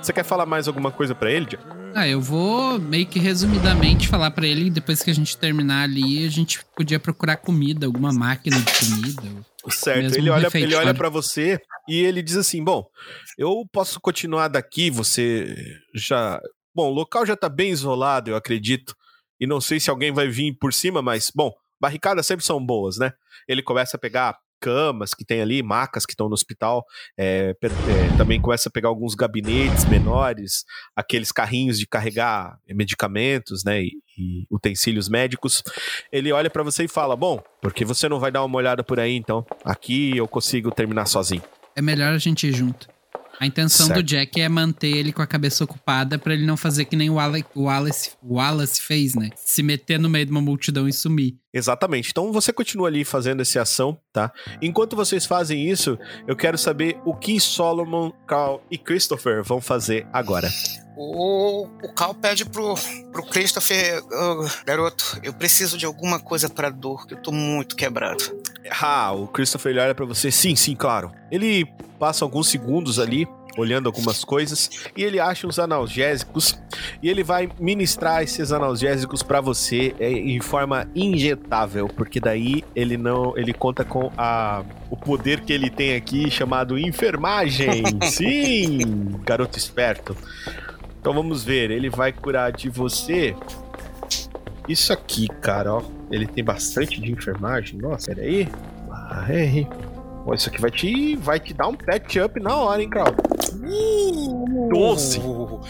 Você 0.00 0.12
quer 0.12 0.24
falar 0.24 0.46
mais 0.46 0.68
alguma 0.68 0.90
coisa 0.90 1.14
pra 1.14 1.30
ele, 1.30 1.46
Jack? 1.46 1.64
Ah, 1.94 2.06
eu 2.06 2.20
vou 2.20 2.78
meio 2.78 3.06
que 3.06 3.18
resumidamente 3.18 4.08
falar 4.08 4.30
pra 4.30 4.46
ele, 4.46 4.70
depois 4.70 5.02
que 5.02 5.10
a 5.10 5.14
gente 5.14 5.36
terminar 5.36 5.82
ali, 5.82 6.24
a 6.24 6.30
gente 6.30 6.64
podia 6.76 7.00
procurar 7.00 7.38
comida, 7.38 7.86
alguma 7.86 8.12
máquina 8.12 8.56
de 8.60 8.72
comida. 8.78 9.22
Certo, 9.70 10.16
ele 10.16 10.30
olha, 10.30 10.38
ele 10.38 10.44
refeitório. 10.44 10.78
olha 10.78 10.94
para 10.94 11.08
você 11.08 11.60
e 11.88 11.98
ele 12.00 12.22
diz 12.22 12.36
assim: 12.36 12.62
Bom, 12.62 12.86
eu 13.36 13.66
posso 13.72 14.00
continuar 14.00 14.48
daqui, 14.48 14.90
você 14.90 15.54
já. 15.94 16.40
Bom, 16.74 16.88
o 16.90 16.94
local 16.94 17.26
já 17.26 17.36
tá 17.36 17.48
bem 17.48 17.70
isolado, 17.70 18.30
eu 18.30 18.36
acredito. 18.36 18.94
E 19.40 19.46
não 19.46 19.60
sei 19.60 19.80
se 19.80 19.90
alguém 19.90 20.12
vai 20.12 20.28
vir 20.28 20.56
por 20.58 20.72
cima, 20.72 21.02
mas, 21.02 21.30
bom, 21.34 21.52
barricadas 21.80 22.26
sempre 22.26 22.44
são 22.44 22.64
boas, 22.64 22.98
né? 22.98 23.12
Ele 23.46 23.62
começa 23.62 23.96
a 23.96 24.00
pegar 24.00 24.36
camas 24.60 25.14
que 25.14 25.24
tem 25.24 25.40
ali, 25.40 25.62
macas 25.62 26.04
que 26.04 26.12
estão 26.12 26.28
no 26.28 26.34
hospital, 26.34 26.84
é, 27.16 27.54
é, 27.62 28.16
também 28.16 28.40
começa 28.40 28.68
a 28.68 28.72
pegar 28.72 28.88
alguns 28.88 29.14
gabinetes 29.14 29.84
menores, 29.86 30.64
aqueles 30.94 31.32
carrinhos 31.32 31.78
de 31.78 31.86
carregar 31.86 32.58
medicamentos, 32.68 33.64
né, 33.64 33.82
e, 33.82 33.92
e 34.18 34.46
utensílios 34.50 35.08
médicos. 35.08 35.62
Ele 36.12 36.32
olha 36.32 36.50
pra 36.50 36.62
você 36.62 36.84
e 36.84 36.88
fala: 36.88 37.16
Bom, 37.16 37.42
porque 37.60 37.84
você 37.84 38.08
não 38.08 38.20
vai 38.20 38.30
dar 38.30 38.44
uma 38.44 38.56
olhada 38.56 38.82
por 38.82 38.98
aí, 39.00 39.14
então. 39.16 39.46
Aqui 39.64 40.16
eu 40.16 40.26
consigo 40.26 40.70
terminar 40.70 41.06
sozinho. 41.06 41.42
É 41.74 41.82
melhor 41.82 42.12
a 42.12 42.18
gente 42.18 42.46
ir 42.46 42.52
junto. 42.52 42.88
A 43.40 43.46
intenção 43.46 43.86
Certo. 43.86 43.98
do 43.98 44.02
Jack 44.02 44.40
é 44.40 44.48
manter 44.48 44.88
ele 44.96 45.12
com 45.12 45.22
a 45.22 45.26
cabeça 45.26 45.62
ocupada 45.64 46.18
pra 46.18 46.34
ele 46.34 46.44
não 46.44 46.56
fazer 46.56 46.84
que 46.86 46.96
nem 46.96 47.08
o 47.10 47.14
Wallace, 47.14 47.44
o 47.54 47.62
Wallace, 47.64 48.10
o 48.22 48.34
Wallace 48.34 48.80
fez, 48.82 49.14
né? 49.14 49.30
Se 49.36 49.62
meter 49.62 49.98
no 49.98 50.08
meio 50.08 50.26
de 50.26 50.32
uma 50.32 50.40
multidão 50.40 50.88
e 50.88 50.92
sumir. 50.92 51.36
Exatamente. 51.52 52.10
Então 52.10 52.32
você 52.32 52.52
continua 52.52 52.88
ali 52.88 53.04
fazendo 53.04 53.40
essa 53.42 53.62
ação, 53.62 53.98
tá? 54.12 54.32
Enquanto 54.60 54.94
vocês 54.96 55.24
fazem 55.26 55.68
isso, 55.70 55.98
eu 56.26 56.36
quero 56.36 56.58
saber 56.58 56.98
o 57.04 57.14
que 57.14 57.38
Solomon, 57.40 58.10
Carl 58.26 58.60
e 58.70 58.76
Christopher 58.76 59.42
vão 59.42 59.60
fazer 59.60 60.06
agora. 60.12 60.48
O, 60.96 61.66
o 61.84 61.92
Cal 61.94 62.12
pede 62.12 62.44
pro, 62.44 62.74
pro 63.12 63.22
Christopher, 63.26 64.02
"Ô, 64.04 64.48
garoto, 64.66 65.18
eu 65.22 65.32
preciso 65.32 65.78
de 65.78 65.86
alguma 65.86 66.18
coisa 66.18 66.48
pra 66.50 66.70
dor, 66.70 67.06
que 67.06 67.14
eu 67.14 67.22
tô 67.22 67.30
muito 67.30 67.76
quebrado. 67.76 68.24
Ah, 68.80 69.12
o 69.12 69.26
Christopher 69.28 69.76
olha 69.78 69.94
pra 69.94 70.04
você. 70.04 70.30
Sim, 70.30 70.54
sim, 70.56 70.74
claro. 70.74 71.10
Ele 71.30 71.64
passa 71.98 72.24
alguns 72.24 72.48
segundos 72.48 72.98
ali 72.98 73.26
olhando 73.56 73.86
algumas 73.86 74.22
coisas 74.22 74.70
e 74.96 75.02
ele 75.02 75.18
acha 75.18 75.46
uns 75.46 75.58
analgésicos 75.58 76.58
e 77.02 77.08
ele 77.08 77.24
vai 77.24 77.48
ministrar 77.58 78.22
esses 78.22 78.52
analgésicos 78.52 79.22
pra 79.22 79.40
você 79.40 79.94
é, 79.98 80.10
em 80.10 80.40
forma 80.40 80.88
injetável, 80.94 81.88
porque 81.88 82.20
daí 82.20 82.64
ele 82.74 82.96
não, 82.96 83.36
ele 83.36 83.52
conta 83.52 83.84
com 83.84 84.12
a 84.16 84.62
o 84.90 84.96
poder 84.96 85.40
que 85.40 85.52
ele 85.52 85.68
tem 85.68 85.94
aqui 85.96 86.30
chamado 86.30 86.78
enfermagem. 86.78 87.82
Sim, 88.04 88.78
garoto 89.24 89.58
esperto. 89.58 90.16
Então 91.00 91.12
vamos 91.12 91.44
ver, 91.44 91.70
ele 91.70 91.90
vai 91.90 92.12
curar 92.12 92.52
de 92.52 92.68
você 92.68 93.34
isso 94.68 94.92
aqui, 94.92 95.28
cara, 95.40 95.74
ó. 95.74 95.82
Ele 96.10 96.26
tem 96.26 96.44
bastante 96.44 97.00
de 97.00 97.10
enfermagem. 97.10 97.78
Nossa, 97.78 98.14
peraí. 98.14 98.48
Ai. 98.90 99.68
Ó, 100.26 100.34
isso 100.34 100.48
aqui 100.48 100.60
vai 100.60 100.70
te, 100.70 101.16
vai 101.16 101.40
te 101.40 101.54
dar 101.54 101.68
um 101.68 101.74
patch 101.74 102.16
up 102.16 102.38
na 102.40 102.54
hora, 102.56 102.82
hein, 102.82 102.90
Carl? 102.90 103.14
Doze. 104.68 105.18
Uh, 105.18 105.60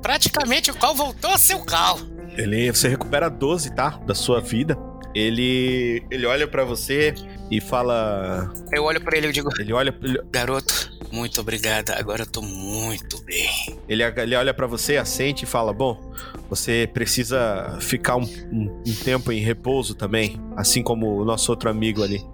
praticamente 0.00 0.70
o 0.70 0.74
Cal 0.74 0.94
voltou 0.94 1.30
a 1.30 1.38
ser 1.38 1.54
o 1.54 1.64
Cal. 1.64 1.98
Ele, 2.36 2.70
você 2.70 2.88
recupera 2.88 3.28
12, 3.28 3.74
tá? 3.74 3.90
Da 4.06 4.14
sua 4.14 4.40
vida. 4.40 4.76
Ele, 5.14 6.02
ele 6.10 6.26
olha 6.26 6.46
pra 6.46 6.64
você 6.64 7.14
e 7.50 7.60
fala. 7.60 8.52
Eu 8.72 8.84
olho 8.84 9.00
pra 9.00 9.16
ele 9.16 9.28
e 9.28 9.32
digo, 9.32 9.48
Ele 9.58 9.72
olha, 9.72 9.94
ele, 10.02 10.20
garoto, 10.30 10.90
muito 11.16 11.40
obrigada, 11.40 11.98
agora 11.98 12.22
eu 12.22 12.26
tô 12.26 12.42
muito 12.42 13.20
bem. 13.22 13.48
ele, 13.88 14.02
ele 14.02 14.36
olha 14.36 14.52
para 14.54 14.66
você, 14.66 14.96
assente 14.96 15.44
e 15.44 15.46
fala: 15.46 15.72
Bom, 15.72 16.12
você 16.48 16.88
precisa 16.92 17.76
ficar 17.80 18.16
um, 18.16 18.22
um- 18.52 18.82
um 18.86 18.94
tempo 18.94 19.32
em 19.32 19.40
repouso 19.40 19.94
também, 19.94 20.40
assim 20.56 20.82
como 20.82 21.16
o 21.20 21.24
nosso 21.24 21.50
outro 21.50 21.68
amigo 21.70 22.02
ali. 22.02 22.24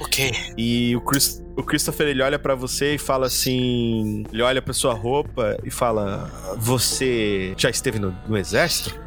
Ok, 0.00 0.32
E 0.56 0.96
o, 0.96 1.00
Chris- 1.00 1.42
o 1.56 1.62
Christopher 1.62 2.08
ele 2.08 2.22
olha 2.22 2.38
pra 2.38 2.54
você 2.54 2.94
e 2.94 2.98
fala 2.98 3.26
assim: 3.26 4.24
ele 4.32 4.42
olha 4.42 4.62
pra 4.62 4.72
sua 4.72 4.94
roupa 4.94 5.56
e 5.64 5.70
fala: 5.70 6.56
Você 6.58 7.54
já 7.56 7.68
esteve 7.70 7.98
no, 7.98 8.16
no 8.26 8.36
exército? 8.36 8.98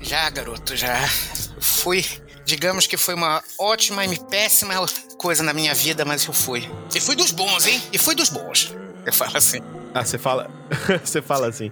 já 0.00 0.30
garoto, 0.30 0.76
já 0.76 0.96
fui. 1.60 2.04
Digamos 2.48 2.86
que 2.86 2.96
foi 2.96 3.12
uma 3.12 3.42
ótima 3.58 4.06
e 4.06 4.18
péssima 4.18 4.74
coisa 5.18 5.42
na 5.42 5.52
minha 5.52 5.74
vida, 5.74 6.02
mas 6.02 6.24
eu 6.24 6.32
fui. 6.32 6.66
E 6.96 6.98
fui 6.98 7.14
dos 7.14 7.30
bons, 7.30 7.66
hein? 7.66 7.78
E 7.92 7.98
fui 7.98 8.14
dos 8.14 8.30
bons. 8.30 8.74
Eu 9.04 9.12
falo 9.12 9.36
assim. 9.36 9.58
Ah, 9.92 10.02
você 10.02 10.16
fala, 10.16 10.50
você 11.04 11.20
fala 11.20 11.46
assim. 11.48 11.70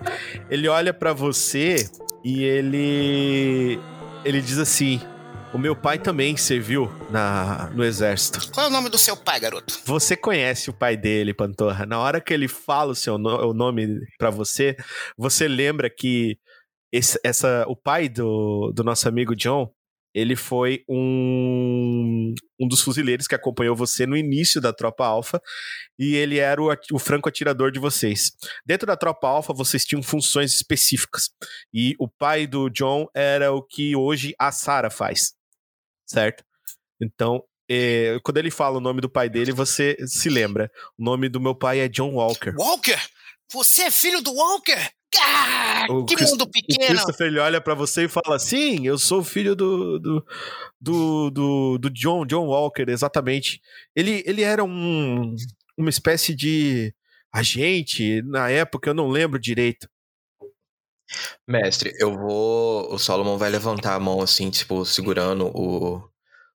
Ele 0.50 0.68
olha 0.68 0.92
pra 0.92 1.14
você 1.14 1.88
e 2.22 2.44
ele 2.44 3.80
ele 4.22 4.42
diz 4.42 4.58
assim: 4.58 5.00
O 5.54 5.56
meu 5.56 5.74
pai 5.74 5.98
também 5.98 6.36
serviu 6.36 6.92
na, 7.10 7.70
no 7.74 7.82
exército. 7.82 8.52
Qual 8.52 8.66
é 8.66 8.68
o 8.68 8.72
nome 8.72 8.90
do 8.90 8.98
seu 8.98 9.16
pai, 9.16 9.40
garoto? 9.40 9.80
Você 9.86 10.14
conhece 10.14 10.68
o 10.68 10.74
pai 10.74 10.94
dele, 10.94 11.32
Pantorra. 11.32 11.86
Na 11.86 11.98
hora 11.98 12.20
que 12.20 12.34
ele 12.34 12.48
fala 12.48 12.92
o 12.92 12.94
seu 12.94 13.16
no- 13.16 13.48
o 13.48 13.54
nome 13.54 13.98
pra 14.18 14.28
você, 14.28 14.76
você 15.16 15.48
lembra 15.48 15.88
que 15.88 16.36
esse- 16.92 17.18
essa, 17.24 17.64
o 17.66 17.74
pai 17.74 18.10
do, 18.10 18.70
do 18.74 18.84
nosso 18.84 19.08
amigo 19.08 19.34
John, 19.34 19.70
ele 20.16 20.34
foi 20.34 20.82
um, 20.88 22.34
um 22.58 22.66
dos 22.66 22.80
fuzileiros 22.80 23.26
que 23.26 23.34
acompanhou 23.34 23.76
você 23.76 24.06
no 24.06 24.16
início 24.16 24.62
da 24.62 24.72
Tropa 24.72 25.04
Alpha 25.04 25.42
e 25.98 26.16
ele 26.16 26.38
era 26.38 26.60
o, 26.60 26.74
o 26.92 26.98
franco 26.98 27.28
atirador 27.28 27.70
de 27.70 27.78
vocês. 27.78 28.32
Dentro 28.64 28.86
da 28.86 28.96
Tropa 28.96 29.28
Alpha, 29.28 29.52
vocês 29.52 29.84
tinham 29.84 30.02
funções 30.02 30.54
específicas 30.54 31.28
e 31.72 31.94
o 32.00 32.08
pai 32.08 32.46
do 32.46 32.70
John 32.70 33.06
era 33.14 33.52
o 33.52 33.62
que 33.62 33.94
hoje 33.94 34.34
a 34.38 34.50
Sarah 34.50 34.88
faz, 34.88 35.34
certo? 36.06 36.42
Então, 36.98 37.44
é, 37.70 38.18
quando 38.24 38.38
ele 38.38 38.50
fala 38.50 38.78
o 38.78 38.80
nome 38.80 39.02
do 39.02 39.10
pai 39.10 39.28
dele, 39.28 39.52
você 39.52 39.98
se 40.06 40.30
lembra. 40.30 40.72
O 40.98 41.04
nome 41.04 41.28
do 41.28 41.38
meu 41.38 41.54
pai 41.54 41.80
é 41.80 41.88
John 41.88 42.14
Walker. 42.14 42.54
Walker? 42.56 42.98
Você 43.52 43.82
é 43.82 43.90
filho 43.90 44.22
do 44.22 44.32
Walker? 44.32 44.90
Ah, 45.18 45.86
O 45.90 46.04
que 46.04 46.14
Chris- 46.16 46.30
mundo 46.30 46.42
O 46.42 46.50
pequeno! 46.50 46.86
Christopher 46.86 47.26
ele 47.28 47.38
olha 47.38 47.60
pra 47.60 47.74
você 47.74 48.04
e 48.04 48.08
fala: 48.08 48.38
Sim, 48.38 48.86
eu 48.86 48.98
sou 48.98 49.22
filho 49.24 49.54
do 49.54 49.98
do, 49.98 50.26
do, 50.80 51.30
do, 51.30 51.78
do 51.78 51.90
John, 51.90 52.26
John 52.26 52.46
Walker, 52.46 52.84
exatamente. 52.88 53.60
Ele, 53.94 54.22
ele 54.26 54.42
era 54.42 54.62
um, 54.64 55.34
uma 55.76 55.88
espécie 55.90 56.34
de 56.34 56.92
agente, 57.32 58.20
na 58.22 58.48
época 58.50 58.90
eu 58.90 58.94
não 58.94 59.08
lembro 59.08 59.38
direito. 59.38 59.88
Mestre, 61.46 61.92
eu 62.00 62.16
vou. 62.16 62.92
O 62.92 62.98
Solomon 62.98 63.38
vai 63.38 63.48
levantar 63.48 63.94
a 63.94 64.00
mão 64.00 64.20
assim, 64.20 64.50
tipo, 64.50 64.84
segurando 64.84 65.46
o, 65.54 66.02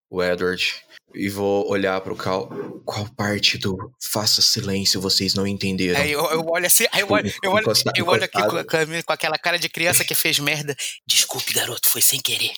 o 0.09 0.21
Edward. 0.23 0.83
E 1.13 1.29
vou 1.29 1.69
olhar 1.69 1.99
pro 2.01 2.15
Cal. 2.15 2.49
Qual 2.85 3.07
parte 3.15 3.57
do 3.57 3.75
faça 4.01 4.41
silêncio 4.41 4.99
vocês 5.01 5.33
não 5.33 5.45
entenderam? 5.45 5.99
Aí 5.99 6.11
eu, 6.11 6.23
eu 6.31 6.45
olho 6.47 6.65
assim, 6.65 6.85
aí 6.91 7.01
eu 7.01 7.09
olho, 7.11 7.31
eu 7.43 7.51
olho, 7.51 7.65
eu 7.95 8.05
olho 8.07 8.23
aqui 8.23 8.41
com, 8.41 8.49
com- 8.63 9.03
com 9.05 9.13
aquela 9.13 9.37
cara 9.37 9.57
de 9.59 9.69
criança 9.69 10.03
que 10.05 10.15
fez 10.15 10.39
merda. 10.39 10.75
Desculpe, 11.07 11.53
garoto, 11.53 11.89
foi 11.89 12.01
sem 12.01 12.19
querer. 12.19 12.51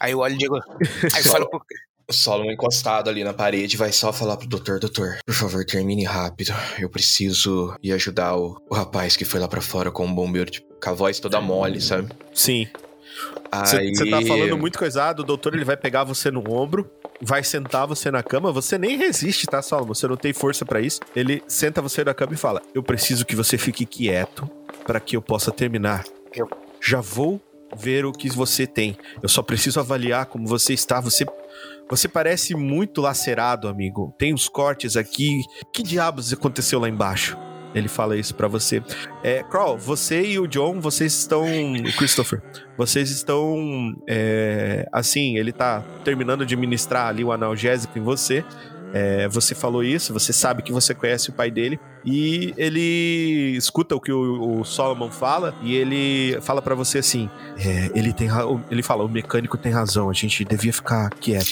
Aí 0.00 0.12
eu 0.12 0.18
olho 0.18 0.34
e 0.34 0.38
digo. 0.38 0.56
Aí 1.14 1.20
eu 1.24 1.30
falo 1.30 1.48
pro. 1.48 1.60
O 2.08 2.12
Solomon 2.12 2.50
encostado 2.50 3.08
ali 3.08 3.22
na 3.22 3.32
parede 3.32 3.76
vai 3.76 3.92
só 3.92 4.12
falar 4.12 4.36
pro 4.36 4.48
doutor, 4.48 4.80
doutor, 4.80 5.18
por 5.24 5.32
favor, 5.34 5.64
termine 5.64 6.02
rápido. 6.04 6.52
Eu 6.76 6.90
preciso 6.90 7.72
ir 7.80 7.92
ajudar 7.92 8.36
o, 8.36 8.60
o 8.68 8.74
rapaz 8.74 9.16
que 9.16 9.24
foi 9.24 9.38
lá 9.38 9.46
pra 9.46 9.60
fora 9.60 9.92
com 9.92 10.04
o 10.08 10.12
bombeiro, 10.12 10.50
tipo, 10.50 10.66
com 10.82 10.90
a 10.90 10.92
voz 10.92 11.20
toda 11.20 11.40
mole, 11.40 11.80
sabe? 11.80 12.12
Sim. 12.34 12.66
Aí... 13.52 13.94
Você 13.94 14.08
tá 14.08 14.22
falando 14.22 14.56
muito 14.58 14.78
coisado, 14.78 15.22
o 15.22 15.24
doutor 15.24 15.54
ele 15.54 15.64
vai 15.64 15.76
pegar 15.76 16.04
você 16.04 16.30
no 16.30 16.42
ombro, 16.52 16.88
vai 17.20 17.42
sentar 17.42 17.86
você 17.86 18.10
na 18.10 18.22
cama, 18.22 18.52
você 18.52 18.78
nem 18.78 18.96
resiste, 18.96 19.46
tá, 19.46 19.60
Solomon? 19.60 19.94
Você 19.94 20.06
não 20.06 20.16
tem 20.16 20.32
força 20.32 20.64
pra 20.64 20.80
isso. 20.80 21.00
Ele 21.14 21.42
senta 21.48 21.82
você 21.82 22.04
na 22.04 22.14
cama 22.14 22.34
e 22.34 22.36
fala: 22.36 22.62
Eu 22.74 22.82
preciso 22.82 23.24
que 23.26 23.34
você 23.34 23.58
fique 23.58 23.84
quieto 23.84 24.48
pra 24.86 25.00
que 25.00 25.16
eu 25.16 25.22
possa 25.22 25.50
terminar. 25.50 26.04
Eu- 26.34 26.48
Já 26.80 27.00
vou 27.00 27.40
ver 27.76 28.04
o 28.04 28.12
que 28.12 28.28
você 28.30 28.66
tem. 28.66 28.96
Eu 29.22 29.28
só 29.28 29.42
preciso 29.42 29.78
avaliar 29.80 30.26
como 30.26 30.46
você 30.46 30.72
está. 30.72 31.00
Você. 31.00 31.26
Você 31.88 32.06
parece 32.08 32.54
muito 32.54 33.00
lacerado, 33.00 33.66
amigo. 33.68 34.14
Tem 34.16 34.32
uns 34.32 34.48
cortes 34.48 34.96
aqui. 34.96 35.42
Que 35.72 35.82
diabos 35.82 36.32
aconteceu 36.32 36.78
lá 36.78 36.88
embaixo? 36.88 37.36
Ele 37.74 37.88
fala 37.88 38.16
isso 38.16 38.34
pra 38.34 38.48
você. 38.48 38.82
É, 39.22 39.44
você 39.78 40.22
e 40.22 40.38
o 40.38 40.46
John, 40.46 40.80
vocês 40.80 41.12
estão. 41.12 41.44
O 41.44 41.96
Christopher, 41.96 42.42
vocês 42.76 43.10
estão. 43.10 43.94
é, 44.08 44.88
assim, 44.92 45.36
ele 45.36 45.52
tá 45.52 45.84
terminando 46.04 46.44
de 46.44 46.56
ministrar 46.56 47.08
ali 47.08 47.22
o 47.22 47.32
analgésico 47.32 47.98
em 47.98 48.02
você. 48.02 48.44
É, 48.92 49.28
você 49.28 49.54
falou 49.54 49.84
isso, 49.84 50.12
você 50.12 50.32
sabe 50.32 50.62
que 50.62 50.72
você 50.72 50.94
conhece 50.94 51.30
o 51.30 51.32
pai 51.32 51.50
dele. 51.50 51.78
E 52.04 52.54
ele 52.56 53.54
escuta 53.56 53.94
o 53.94 54.00
que 54.00 54.10
o, 54.10 54.60
o 54.60 54.64
Solomon 54.64 55.10
fala 55.10 55.54
e 55.62 55.76
ele 55.76 56.40
fala 56.40 56.62
pra 56.62 56.74
você 56.74 56.98
assim: 56.98 57.28
é, 57.58 57.90
ele 57.94 58.12
tem 58.12 58.28
ele 58.70 58.82
fala, 58.82 59.04
o 59.04 59.08
mecânico 59.08 59.58
tem 59.58 59.70
razão, 59.70 60.08
a 60.08 60.12
gente 60.12 60.44
devia 60.44 60.72
ficar 60.72 61.10
quieto. 61.10 61.50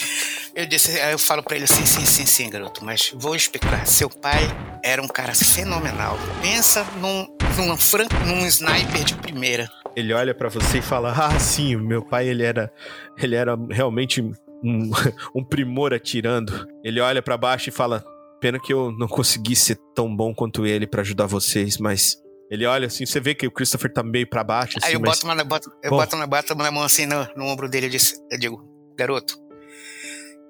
Eu 0.55 0.67
disse, 0.67 0.99
eu 0.99 1.19
falo 1.19 1.43
pra 1.43 1.55
ele 1.55 1.65
assim, 1.65 1.85
sim, 1.85 2.05
sim, 2.05 2.27
sim, 2.27 2.51
garoto, 2.51 2.85
mas 2.85 3.13
vou 3.15 3.37
explicar. 3.37 3.87
Seu 3.87 4.11
pai 4.11 4.43
era 4.83 5.01
um 5.01 5.07
cara 5.07 5.35
fenomenal. 5.35 6.19
Pensa 6.43 6.85
num, 7.01 7.29
num, 7.57 7.77
fran, 7.77 8.07
num 8.27 8.47
sniper 8.47 9.05
de 9.05 9.15
primeira. 9.15 9.69
Ele 9.95 10.13
olha 10.13 10.35
pra 10.35 10.49
você 10.49 10.79
e 10.79 10.83
fala: 10.83 11.13
"Ah, 11.13 11.39
sim, 11.39 11.77
meu 11.77 12.03
pai 12.03 12.29
ele 12.29 12.43
era 12.43 12.73
ele 13.17 13.35
era 13.35 13.57
realmente 13.71 14.33
um, 14.63 14.91
um 15.35 15.45
primor 15.45 15.93
atirando". 15.95 16.67
Ele 16.85 17.01
olha 17.01 17.23
pra 17.23 17.37
baixo 17.37 17.69
e 17.69 17.73
fala: 17.73 18.05
"Pena 18.41 18.59
que 18.61 18.73
eu 18.73 18.91
não 18.93 19.09
consegui 19.09 19.57
ser 19.57 19.79
tão 19.95 20.15
bom 20.15 20.35
quanto 20.35 20.67
ele 20.67 20.87
pra 20.87 21.03
ajudar 21.03 21.27
vocês, 21.27 21.79
mas 21.79 22.17
ele 22.51 22.65
olha 22.65 22.87
assim, 22.87 23.05
você 23.05 23.21
vê 23.21 23.35
que 23.35 23.47
o 23.47 23.51
Christopher 23.51 23.93
tá 23.93 24.03
meio 24.03 24.27
pra 24.29 24.43
baixo 24.43 24.79
assim, 24.79 24.89
Aí 24.89 24.95
eu 24.95 25.01
mas 25.01 25.21
boto, 25.21 25.27
uma, 25.27 25.45
boto, 25.45 25.71
eu 25.83 25.91
boto, 25.91 26.17
uma, 26.17 26.27
boto 26.27 26.55
uma 26.55 26.71
mão 26.71 26.83
assim 26.83 27.05
no, 27.05 27.27
no 27.37 27.45
ombro 27.45 27.69
dele 27.69 27.89
e 27.95 27.99
eu 28.33 28.39
digo, 28.39 28.65
garoto, 28.97 29.35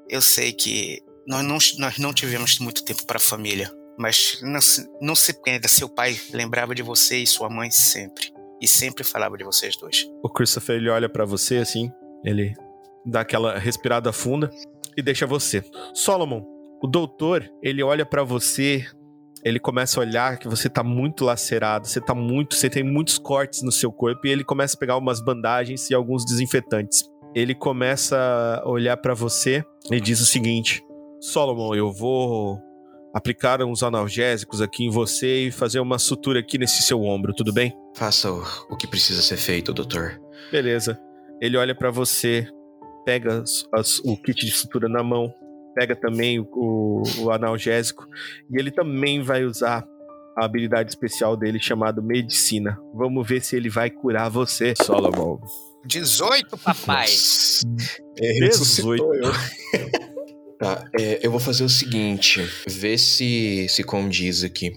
eu 0.08 0.22
sei 0.22 0.52
que 0.52 1.00
nós 1.26 1.44
não, 1.44 1.58
nós 1.78 1.98
não 1.98 2.14
tivemos 2.14 2.58
muito 2.60 2.84
tempo 2.84 3.04
para 3.04 3.16
a 3.16 3.20
família, 3.20 3.70
mas 3.98 4.38
não, 4.42 4.60
se- 4.60 4.86
não 5.00 5.14
se 5.16 5.32
prenda, 5.42 5.66
seu 5.68 5.88
pai 5.88 6.16
lembrava 6.32 6.74
de 6.74 6.82
você 6.82 7.18
e 7.18 7.26
sua 7.26 7.50
mãe 7.50 7.70
sempre. 7.70 8.32
E 8.60 8.66
sempre 8.68 9.04
falava 9.04 9.36
de 9.36 9.44
vocês 9.44 9.76
dois. 9.76 10.06
o 10.22 10.28
Christopher 10.28 10.76
ele 10.76 10.88
olha 10.90 11.08
pra 11.08 11.24
você 11.24 11.56
assim, 11.58 11.90
ele 12.24 12.54
dá 13.10 13.20
aquela 13.20 13.58
respirada 13.58 14.12
funda 14.12 14.50
e 14.96 15.02
deixa 15.02 15.26
você. 15.26 15.62
Solomon, 15.94 16.42
o 16.82 16.86
doutor, 16.86 17.48
ele 17.62 17.82
olha 17.82 18.04
pra 18.04 18.22
você, 18.22 18.86
ele 19.44 19.58
começa 19.58 19.98
a 19.98 20.02
olhar 20.02 20.38
que 20.38 20.48
você 20.48 20.68
tá 20.68 20.82
muito 20.82 21.24
lacerado, 21.24 21.86
você 21.86 22.00
tá 22.00 22.14
muito, 22.14 22.54
você 22.54 22.68
tem 22.68 22.82
muitos 22.82 23.18
cortes 23.18 23.62
no 23.62 23.72
seu 23.72 23.92
corpo 23.92 24.26
e 24.26 24.30
ele 24.30 24.44
começa 24.44 24.76
a 24.76 24.78
pegar 24.78 24.96
umas 24.96 25.20
bandagens 25.20 25.90
e 25.90 25.94
alguns 25.94 26.24
desinfetantes. 26.24 27.04
Ele 27.34 27.54
começa 27.54 28.60
a 28.62 28.68
olhar 28.68 28.96
pra 28.96 29.14
você 29.14 29.64
e 29.90 30.00
diz 30.00 30.20
o 30.20 30.26
seguinte: 30.26 30.82
Solomon, 31.20 31.74
eu 31.74 31.92
vou 31.92 32.58
aplicar 33.14 33.62
uns 33.62 33.82
analgésicos 33.82 34.60
aqui 34.60 34.84
em 34.84 34.90
você 34.90 35.46
e 35.46 35.50
fazer 35.50 35.80
uma 35.80 35.98
sutura 35.98 36.40
aqui 36.40 36.58
nesse 36.58 36.82
seu 36.82 37.02
ombro, 37.02 37.34
tudo 37.34 37.52
bem? 37.52 37.72
Faça 37.94 38.30
o, 38.30 38.42
o 38.70 38.76
que 38.76 38.86
precisa 38.86 39.22
ser 39.22 39.36
feito, 39.36 39.72
doutor. 39.72 40.20
Beleza. 40.50 40.98
Ele 41.40 41.56
olha 41.56 41.74
pra 41.74 41.90
você, 41.90 42.48
pega 43.08 43.40
as- 43.40 43.64
as- 43.72 43.98
o 44.00 44.14
kit 44.18 44.44
de 44.44 44.52
sutura 44.52 44.86
na 44.86 45.02
mão, 45.02 45.32
pega 45.74 45.96
também 45.96 46.38
o, 46.38 46.46
o- 46.52 47.02
o 47.20 47.30
analgésico 47.30 48.06
e 48.50 48.60
ele 48.60 48.70
também 48.70 49.22
vai 49.22 49.44
usar 49.46 49.82
a 50.38 50.44
habilidade 50.44 50.90
especial 50.90 51.34
dele 51.34 51.58
chamado 51.58 52.02
medicina. 52.02 52.78
Vamos 52.94 53.26
ver 53.26 53.40
se 53.42 53.56
ele 53.56 53.70
vai 53.70 53.88
curar 53.88 54.28
você, 54.28 54.74
Solomon. 54.82 55.38
18, 55.86 56.58
papai! 56.58 57.06
Nossa. 57.06 57.66
É, 58.20 58.32
18. 58.32 58.44
ressuscitou 58.44 59.14
eu. 59.14 59.32
Tá, 60.58 60.84
é, 60.98 61.20
eu 61.24 61.30
vou 61.30 61.38
fazer 61.38 61.62
o 61.62 61.68
seguinte, 61.68 62.44
ver 62.68 62.98
se 62.98 63.68
se 63.68 63.84
condiz 63.84 64.42
aqui. 64.42 64.72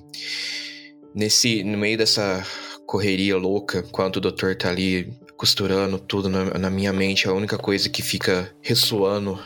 Nesse, 1.15 1.63
no 1.63 1.75
meio 1.75 1.97
dessa 1.97 2.45
correria 2.85 3.35
louca, 3.35 3.83
enquanto 3.87 4.17
o 4.17 4.21
doutor 4.21 4.55
tá 4.55 4.69
ali 4.69 5.11
costurando 5.41 5.97
tudo 5.97 6.29
na, 6.29 6.55
na 6.59 6.69
minha 6.69 6.93
mente, 6.93 7.27
a 7.27 7.33
única 7.33 7.57
coisa 7.57 7.89
que 7.89 8.03
fica 8.03 8.53
ressoando 8.61 9.39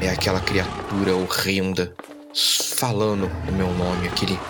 é 0.00 0.08
aquela 0.08 0.40
criatura 0.40 1.14
horrenda 1.14 1.94
falando 2.34 3.30
o 3.46 3.52
meu 3.52 3.70
nome, 3.74 4.08
aquele 4.08 4.40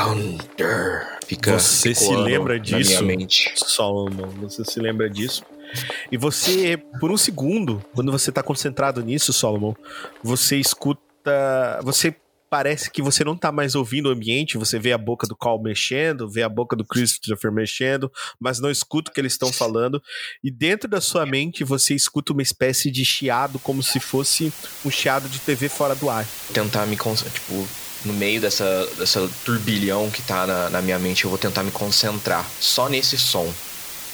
Hunter. 0.00 1.18
Fica 1.26 1.58
Você 1.58 1.94
se 1.94 2.16
lembra 2.16 2.54
na 2.54 2.60
disso? 2.62 2.88
minha 2.88 3.02
mente. 3.02 3.52
Solomon, 3.54 4.28
você 4.40 4.64
se 4.64 4.80
lembra 4.80 5.10
disso? 5.10 5.44
E 6.10 6.16
você, 6.16 6.78
por 6.98 7.10
um 7.10 7.18
segundo, 7.18 7.84
quando 7.94 8.10
você 8.10 8.32
tá 8.32 8.42
concentrado 8.42 9.02
nisso, 9.02 9.34
Solomon, 9.34 9.74
você 10.22 10.56
escuta. 10.56 11.80
Você 11.82 12.16
parece 12.50 12.90
que 12.90 13.02
você 13.02 13.24
não 13.24 13.36
tá 13.36 13.50
mais 13.50 13.74
ouvindo 13.74 14.06
o 14.06 14.12
ambiente, 14.12 14.56
você 14.58 14.78
vê 14.78 14.92
a 14.92 14.98
boca 14.98 15.26
do 15.26 15.36
Carl 15.36 15.60
mexendo, 15.60 16.30
vê 16.30 16.42
a 16.42 16.48
boca 16.48 16.76
do 16.76 16.84
Christopher 16.84 17.50
mexendo, 17.52 18.10
mas 18.38 18.60
não 18.60 18.70
escuta 18.70 19.10
o 19.10 19.14
que 19.14 19.20
eles 19.20 19.32
estão 19.32 19.52
falando. 19.52 20.02
E 20.42 20.50
dentro 20.50 20.88
da 20.88 21.00
sua 21.00 21.26
mente 21.26 21.64
você 21.64 21.94
escuta 21.94 22.32
uma 22.32 22.42
espécie 22.42 22.90
de 22.90 23.04
chiado, 23.04 23.58
como 23.58 23.82
se 23.82 23.98
fosse 24.00 24.52
um 24.84 24.90
chiado 24.90 25.28
de 25.28 25.38
TV 25.40 25.68
fora 25.68 25.94
do 25.94 26.08
ar. 26.08 26.26
tentar 26.52 26.86
me 26.86 26.96
concentrar, 26.96 27.34
tipo, 27.34 27.66
no 28.04 28.12
meio 28.12 28.40
dessa, 28.40 28.86
dessa 28.98 29.28
turbilhão 29.44 30.10
que 30.10 30.22
tá 30.22 30.46
na, 30.46 30.70
na 30.70 30.82
minha 30.82 30.98
mente, 30.98 31.24
eu 31.24 31.30
vou 31.30 31.38
tentar 31.38 31.62
me 31.62 31.70
concentrar 31.70 32.44
só 32.60 32.88
nesse 32.88 33.18
som. 33.18 33.52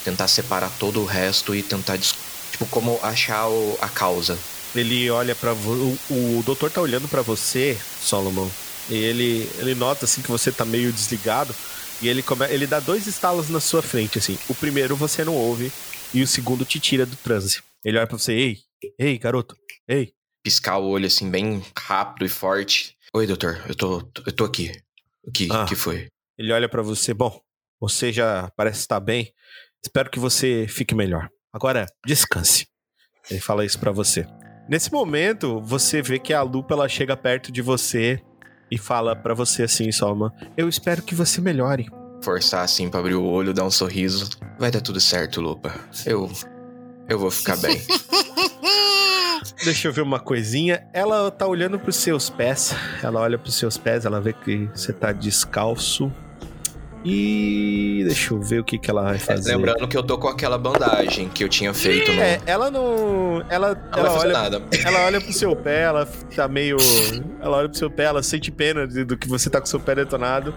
Tentar 0.04 0.26
separar 0.28 0.70
todo 0.78 1.00
o 1.00 1.04
resto 1.04 1.54
e 1.54 1.62
tentar, 1.62 1.98
tipo, 1.98 2.66
como 2.70 2.98
achar 3.02 3.48
o- 3.48 3.78
a 3.80 3.88
causa. 3.88 4.38
Ele 4.74 5.10
olha 5.10 5.34
para 5.34 5.52
o, 5.54 5.98
o 6.10 6.42
doutor 6.44 6.70
tá 6.70 6.80
olhando 6.80 7.06
pra 7.08 7.20
você, 7.22 7.78
Solomon. 8.00 8.48
E 8.88 8.94
ele 8.94 9.48
ele 9.58 9.74
nota 9.74 10.04
assim 10.06 10.22
que 10.22 10.30
você 10.30 10.50
tá 10.50 10.64
meio 10.64 10.92
desligado 10.92 11.54
e 12.00 12.08
ele 12.08 12.22
come, 12.22 12.46
ele 12.46 12.66
dá 12.66 12.80
dois 12.80 13.06
estalos 13.06 13.48
na 13.48 13.60
sua 13.60 13.80
frente 13.82 14.18
assim. 14.18 14.36
O 14.48 14.54
primeiro 14.54 14.96
você 14.96 15.24
não 15.24 15.34
ouve 15.36 15.70
e 16.12 16.22
o 16.22 16.26
segundo 16.26 16.64
te 16.64 16.80
tira 16.80 17.06
do 17.06 17.14
transe. 17.16 17.62
Ele 17.84 17.98
olha 17.98 18.06
pra 18.06 18.18
você, 18.18 18.32
ei, 18.32 18.58
ei, 18.98 19.18
garoto, 19.18 19.56
ei. 19.88 20.12
Piscar 20.42 20.78
o 20.78 20.88
olho, 20.88 21.06
assim, 21.06 21.30
bem 21.30 21.62
rápido 21.78 22.24
e 22.26 22.28
forte. 22.28 22.96
Oi, 23.14 23.26
doutor, 23.26 23.62
eu 23.68 23.74
tô, 23.74 23.98
eu 24.26 24.32
tô 24.32 24.44
aqui. 24.44 24.72
O 25.22 25.30
que, 25.30 25.48
Ah. 25.52 25.64
que 25.68 25.76
foi? 25.76 26.08
Ele 26.36 26.52
olha 26.52 26.68
pra 26.68 26.82
você, 26.82 27.14
bom, 27.14 27.40
você 27.80 28.12
já 28.12 28.50
parece 28.56 28.80
estar 28.80 28.98
bem. 28.98 29.32
Espero 29.84 30.10
que 30.10 30.18
você 30.18 30.66
fique 30.68 30.94
melhor. 30.94 31.28
Agora, 31.52 31.86
descanse. 32.04 32.66
Ele 33.30 33.38
fala 33.40 33.64
isso 33.64 33.78
pra 33.78 33.92
você. 33.92 34.26
Nesse 34.72 34.90
momento, 34.90 35.60
você 35.60 36.00
vê 36.00 36.18
que 36.18 36.32
a 36.32 36.40
lupa 36.40 36.72
ela 36.72 36.88
chega 36.88 37.14
perto 37.14 37.52
de 37.52 37.60
você 37.60 38.22
e 38.70 38.78
fala 38.78 39.14
pra 39.14 39.34
você 39.34 39.64
assim, 39.64 39.92
Solomon: 39.92 40.30
"Eu 40.56 40.66
espero 40.66 41.02
que 41.02 41.14
você 41.14 41.42
melhore." 41.42 41.90
Forçar, 42.24 42.64
assim, 42.64 42.88
pra 42.88 43.00
abrir 43.00 43.14
o 43.14 43.22
olho, 43.22 43.52
dar 43.52 43.64
um 43.64 43.70
sorriso. 43.70 44.30
Vai 44.58 44.70
dar 44.70 44.80
tudo 44.80 44.98
certo, 44.98 45.42
Lupa. 45.42 45.74
Eu. 46.06 46.32
Eu 47.06 47.18
vou 47.18 47.30
ficar 47.30 47.58
bem. 47.58 47.82
Deixa 49.62 49.88
eu 49.88 49.92
ver 49.92 50.00
uma 50.00 50.18
coisinha. 50.18 50.88
Ela 50.94 51.30
tá 51.30 51.46
olhando 51.46 51.78
pros 51.78 51.96
seus 51.96 52.30
pés. 52.30 52.74
Ela 53.02 53.20
olha 53.20 53.36
pros 53.36 53.56
seus 53.56 53.76
pés, 53.76 54.06
ela 54.06 54.22
vê 54.22 54.32
que 54.32 54.70
você 54.74 54.90
tá 54.90 55.12
descalço. 55.12 56.10
E 57.04 58.02
deixa 58.06 58.32
eu 58.32 58.40
ver 58.40 58.60
o 58.60 58.64
que, 58.64 58.78
que 58.78 58.90
ela 58.90 59.02
vai 59.02 59.18
fazer. 59.18 59.56
Lembrando 59.56 59.88
que 59.88 59.96
eu 59.96 60.02
tô 60.02 60.16
com 60.18 60.28
aquela 60.28 60.56
bandagem 60.56 61.28
que 61.28 61.42
eu 61.42 61.48
tinha 61.48 61.74
feito 61.74 62.12
no. 62.12 62.20
É, 62.22 62.40
ela 62.46 62.70
não. 62.70 63.44
Ela, 63.48 63.74
Não 63.92 63.98
ela 63.98 64.18
olha. 64.18 64.32
nada. 64.32 64.62
Ela 64.84 65.04
olha 65.06 65.20
pro 65.20 65.32
seu 65.32 65.54
pé, 65.56 65.82
ela 65.82 66.06
tá 66.34 66.46
meio. 66.46 66.76
Ela 67.40 67.56
olha 67.58 67.68
pro 67.68 67.76
seu 67.78 67.90
pé, 67.90 68.04
ela 68.04 68.22
sente 68.22 68.50
pena 68.50 68.86
de- 68.86 69.04
do 69.04 69.16
que 69.16 69.28
você 69.28 69.50
tá 69.50 69.58
com 69.60 69.66
o 69.66 69.68
seu 69.68 69.80
pé 69.80 69.94
detonado. 69.96 70.54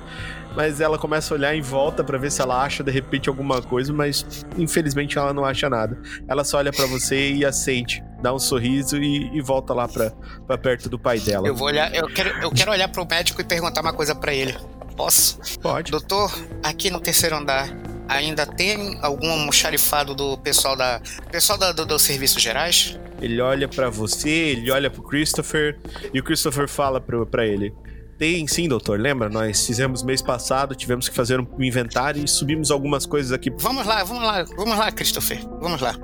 Mas 0.56 0.80
ela 0.80 0.98
começa 0.98 1.34
a 1.34 1.38
olhar 1.38 1.54
em 1.56 1.62
volta 1.62 2.02
pra 2.04 2.18
ver 2.18 2.32
se 2.32 2.41
ela 2.41 2.64
acha 2.64 2.82
de 2.82 2.89
repente 2.91 3.28
alguma 3.28 3.62
coisa, 3.62 3.91
mas 3.91 4.46
infelizmente 4.58 5.18
ela 5.18 5.34
não 5.34 5.43
acha 5.43 5.70
nada. 5.70 5.98
Ela 6.30 6.43
só 6.46 6.58
olha 6.60 6.72
pra 6.72 6.86
você 6.86 7.32
e 7.34 7.43
assente, 7.43 8.02
dá 8.22 8.34
um 8.34 8.39
sorriso 8.39 8.96
e, 8.98 9.36
e 9.38 9.41
volta 9.41 9.74
lá 9.74 9.86
pra, 9.86 10.12
pra 10.48 10.58
perto 10.58 10.88
do 10.88 10.98
pai 10.98 11.20
dela. 11.20 11.46
Eu 11.46 11.56
vou 11.56 11.68
olhar, 11.68 11.93
eu 11.93 12.08
quero, 12.08 12.30
eu 12.41 12.50
quero 12.52 12.72
olhar 12.72 12.88
pro 12.88 13.06
médico 13.06 13.41
e 13.41 13.43
perguntar 13.43 13.82
uma 13.82 13.91
coisa 13.91 14.16
pra 14.16 14.34
ele. 14.34 14.56
Posso? 14.96 15.39
Pode. 15.60 15.91
Doutor, 15.91 16.32
aqui 16.64 16.89
no 16.89 17.00
terceiro 17.00 17.36
andar, 17.36 17.70
ainda 18.08 18.46
tem 18.46 18.98
algum 19.02 19.30
almoxarifado 19.30 20.16
do 20.16 20.38
pessoal 20.38 20.76
da. 20.76 21.02
Pessoal 21.32 21.58
da, 21.58 21.72
do, 21.72 21.86
dos 21.86 22.02
serviços 22.02 22.41
gerais? 22.41 22.98
Ele 23.22 23.39
olha 23.41 23.68
pra 23.68 23.89
você, 23.89 24.30
ele 24.30 24.72
olha 24.72 24.89
pro 24.89 25.02
Christopher 25.02 25.78
e 26.14 26.20
o 26.20 26.24
Christopher 26.24 26.68
fala 26.68 27.00
pro, 27.00 27.26
pra 27.26 27.46
ele. 27.46 27.74
Tem 28.18 28.47
sim, 28.47 28.68
doutor. 28.68 28.99
Lembra? 28.99 29.30
Nós 29.30 29.66
fizemos 29.66 30.01
mês 30.03 30.22
passado, 30.22 30.74
tivemos 30.74 31.09
que 31.09 31.16
fazer 31.16 31.39
um 31.39 31.47
inventário 31.59 32.24
e 32.24 32.28
subimos 32.28 32.72
algumas 32.72 33.05
coisas 33.05 33.32
aqui. 33.32 33.51
Vamos 33.57 33.86
lá, 33.86 34.03
vamos 34.03 34.24
lá, 34.24 34.43
vamos 34.55 34.78
lá, 34.78 34.91
Christopher. 34.91 35.39
Vamos 35.59 35.82
lá. 35.82 35.95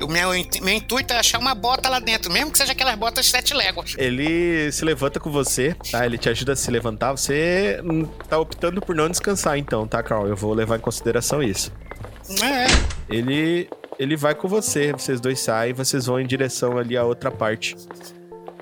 O 0.00 0.06
meu, 0.06 0.28
meu 0.62 0.74
intuito 0.74 1.12
é 1.12 1.18
achar 1.18 1.38
uma 1.38 1.54
bota 1.54 1.88
lá 1.88 1.98
dentro, 1.98 2.30
mesmo 2.30 2.52
que 2.52 2.58
seja 2.58 2.72
aquelas 2.72 2.96
botas 2.96 3.26
sete 3.26 3.54
léguas. 3.54 3.94
Ele 3.96 4.70
se 4.70 4.84
levanta 4.84 5.18
com 5.18 5.30
você, 5.30 5.74
tá? 5.90 6.04
Ele 6.04 6.18
te 6.18 6.28
ajuda 6.28 6.52
a 6.52 6.56
se 6.56 6.70
levantar. 6.70 7.12
Você 7.12 7.80
hum, 7.82 8.04
tá 8.28 8.38
optando 8.38 8.80
por 8.80 8.94
não 8.94 9.08
descansar, 9.08 9.58
então, 9.58 9.86
tá, 9.86 10.02
Carl? 10.02 10.26
Eu 10.26 10.36
vou 10.36 10.52
levar 10.52 10.76
em 10.76 10.80
consideração 10.80 11.42
isso. 11.42 11.72
É, 12.42 12.66
Ele, 13.14 13.68
ele 13.98 14.16
vai 14.16 14.34
com 14.34 14.48
você, 14.48 14.92
vocês 14.92 15.20
dois 15.20 15.40
saem, 15.40 15.72
vocês 15.74 16.06
vão 16.06 16.18
em 16.20 16.26
direção 16.26 16.78
ali 16.78 16.96
à 16.96 17.04
outra 17.04 17.30
parte, 17.30 17.76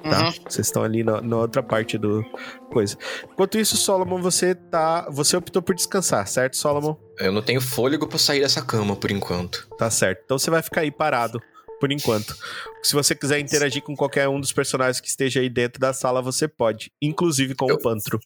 tá? 0.02 0.26
uhum. 0.26 0.32
Vocês 0.48 0.66
estão 0.66 0.82
ali 0.82 1.02
na, 1.02 1.20
na 1.20 1.36
outra 1.38 1.62
parte 1.62 1.96
do 1.98 2.22
coisa. 2.70 2.96
Enquanto 3.32 3.58
isso, 3.58 3.76
Solomon, 3.76 4.20
você 4.20 4.54
tá, 4.54 5.08
você 5.10 5.36
optou 5.36 5.62
por 5.62 5.74
descansar, 5.74 6.26
certo, 6.26 6.56
Solomon? 6.56 6.94
Eu 7.18 7.32
não 7.32 7.42
tenho 7.42 7.60
fôlego 7.60 8.06
pra 8.06 8.18
sair 8.18 8.40
dessa 8.40 8.62
cama 8.62 8.96
por 8.96 9.10
enquanto. 9.10 9.68
Tá 9.78 9.90
certo. 9.90 10.22
Então 10.24 10.38
você 10.38 10.50
vai 10.50 10.62
ficar 10.62 10.82
aí 10.82 10.90
parado 10.90 11.40
por 11.80 11.90
enquanto. 11.90 12.34
Se 12.82 12.94
você 12.94 13.14
quiser 13.14 13.38
interagir 13.40 13.82
com 13.82 13.96
qualquer 13.96 14.28
um 14.28 14.40
dos 14.40 14.52
personagens 14.52 15.00
que 15.00 15.08
esteja 15.08 15.40
aí 15.40 15.48
dentro 15.50 15.80
da 15.80 15.92
sala, 15.92 16.22
você 16.22 16.46
pode, 16.46 16.90
inclusive 17.02 17.54
com 17.54 17.68
Eu- 17.68 17.76
o 17.76 17.78
Pantro. 17.80 18.18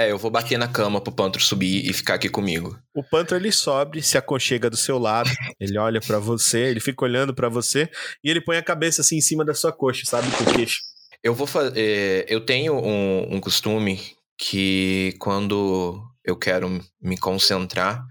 É, 0.00 0.12
eu 0.12 0.16
vou 0.16 0.30
bater 0.30 0.56
na 0.56 0.68
cama 0.68 1.00
pro 1.00 1.12
Pantro 1.12 1.42
subir 1.42 1.84
e 1.84 1.92
ficar 1.92 2.14
aqui 2.14 2.28
comigo. 2.28 2.78
O 2.94 3.02
Pantro 3.02 3.36
ele 3.36 3.50
sobe, 3.50 4.00
se 4.00 4.16
aconchega 4.16 4.70
do 4.70 4.76
seu 4.76 4.96
lado, 4.96 5.28
ele 5.58 5.76
olha 5.76 6.00
pra 6.00 6.20
você, 6.20 6.60
ele 6.60 6.78
fica 6.78 7.04
olhando 7.04 7.34
pra 7.34 7.48
você 7.48 7.90
e 8.22 8.30
ele 8.30 8.40
põe 8.40 8.56
a 8.56 8.62
cabeça 8.62 9.00
assim 9.00 9.16
em 9.16 9.20
cima 9.20 9.44
da 9.44 9.54
sua 9.54 9.72
coxa, 9.72 10.02
sabe, 10.06 10.28
com 10.30 10.44
o 10.44 10.54
queixo. 10.54 10.78
Eu 11.22 11.34
vou 11.34 11.46
fazer. 11.46 12.26
Eu 12.28 12.40
tenho 12.44 12.74
um, 12.74 13.34
um 13.36 13.40
costume 13.40 14.00
que 14.36 15.14
quando 15.18 16.02
eu 16.24 16.36
quero 16.36 16.80
me 17.00 17.16
concentrar, 17.18 18.04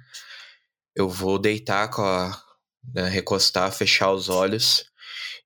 eu 0.96 1.08
vou 1.08 1.40
deitar 1.40 1.90
com 1.90 2.02
a. 2.02 2.38
né, 2.94 3.08
recostar, 3.10 3.72
fechar 3.72 4.12
os 4.12 4.30
olhos 4.30 4.86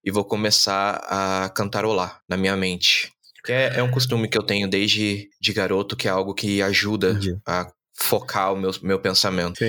e 0.04 0.12
vou 0.12 0.26
começar 0.26 0.96
a 1.08 1.50
cantarolar 1.50 2.22
na 2.28 2.38
minha 2.38 2.56
mente. 2.56 3.12
Que 3.44 3.52
é, 3.52 3.78
é 3.78 3.84
um 3.84 3.92
costume 3.92 4.28
que 4.28 4.38
eu 4.38 4.44
tenho 4.44 4.68
desde 4.68 5.30
de 5.40 5.54
garoto, 5.54 5.96
que 5.96 6.08
é 6.08 6.12
algo 6.12 6.34
que 6.34 6.62
ajuda 6.62 7.12
Entendi. 7.12 7.38
a 7.46 7.68
focar 7.94 8.54
o 8.54 8.58
meu, 8.58 8.72
meu 8.82 9.00
pensamento. 9.00 9.64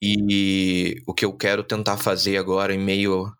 E 0.00 1.02
o 1.06 1.14
que 1.14 1.24
eu 1.24 1.32
quero 1.32 1.62
tentar 1.62 1.96
fazer 1.96 2.36
agora, 2.36 2.74
em 2.74 2.78
meio 2.78 3.32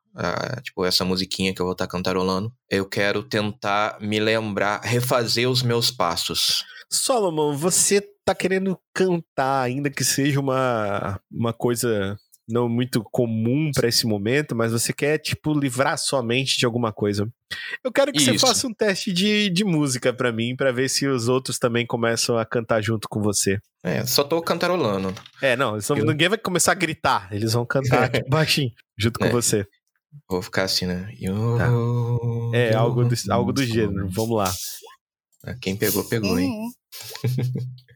tipo, 0.63 0.85
essa 0.85 1.05
musiquinha 1.05 1.55
que 1.55 1.61
eu 1.61 1.67
vou 1.67 1.73
estar 1.73 1.87
cantarolando, 1.87 2.53
eu 2.71 2.87
quero 2.89 3.23
tentar 3.23 3.99
me 4.01 4.19
lembrar, 4.19 4.81
refazer 4.83 5.49
os 5.49 5.63
meus 5.63 5.91
passos. 5.91 6.65
Solomon, 6.91 7.57
você 7.57 8.01
tá 8.25 8.35
querendo 8.35 8.79
cantar, 8.95 9.63
ainda 9.63 9.91
que 9.91 10.05
seja 10.05 10.41
uma, 10.41 11.21
uma 11.31 11.53
coisa 11.53 12.17
não 12.49 12.69
muito 12.69 13.03
comum 13.11 13.73
pra 13.75 13.89
esse 13.89 14.07
momento, 14.07 14.55
mas 14.55 14.71
você 14.71 14.93
quer, 14.93 15.19
tipo, 15.19 15.53
livrar 15.53 15.99
sua 15.99 16.23
mente 16.23 16.57
de 16.57 16.65
alguma 16.65 16.93
coisa. 16.93 17.29
Eu 17.85 17.91
quero 17.93 18.13
que 18.13 18.21
você 18.21 18.37
Isso. 18.37 18.47
faça 18.47 18.69
um 18.69 18.73
teste 18.73 19.13
de, 19.13 19.51
de 19.51 19.65
música 19.65 20.13
pra 20.13 20.31
mim, 20.31 20.55
pra 20.55 20.71
ver 20.71 20.89
se 20.89 21.09
os 21.09 21.27
outros 21.29 21.59
também 21.59 21.85
começam 21.85 22.39
a 22.39 22.47
cantar 22.47 22.81
junto 22.81 23.09
com 23.09 23.21
você. 23.21 23.59
É, 23.83 24.07
só 24.07 24.23
tô 24.23 24.41
cantarolando. 24.41 25.13
É, 25.43 25.57
não, 25.57 25.73
eles 25.75 25.89
não- 25.89 25.97
Eu- 25.99 26.07
ninguém 26.07 26.29
vai 26.29 26.39
começar 26.39 26.71
a 26.71 26.77
gritar, 26.77 27.29
eles 27.33 27.53
vão 27.53 27.67
cantar 27.67 28.05
aqui 28.05 28.23
baixinho, 28.31 28.71
junto 28.97 29.19
com 29.19 29.27
É. 29.27 29.31
você. 29.31 29.67
Vou 30.29 30.43
ficar 30.43 30.65
assim, 30.65 30.87
né? 30.87 31.13
Tá. 31.59 31.69
É, 32.57 32.75
algo 32.75 33.05
do, 33.05 33.15
algo 33.31 33.53
do 33.53 33.65
gênero, 33.65 34.09
vamos 34.11 34.37
lá. 34.37 34.53
Ah, 35.45 35.55
Quem 35.61 35.77
pegou, 35.77 36.05
pegou, 36.05 36.39
hein? 36.39 36.51
Hum. 36.51 36.71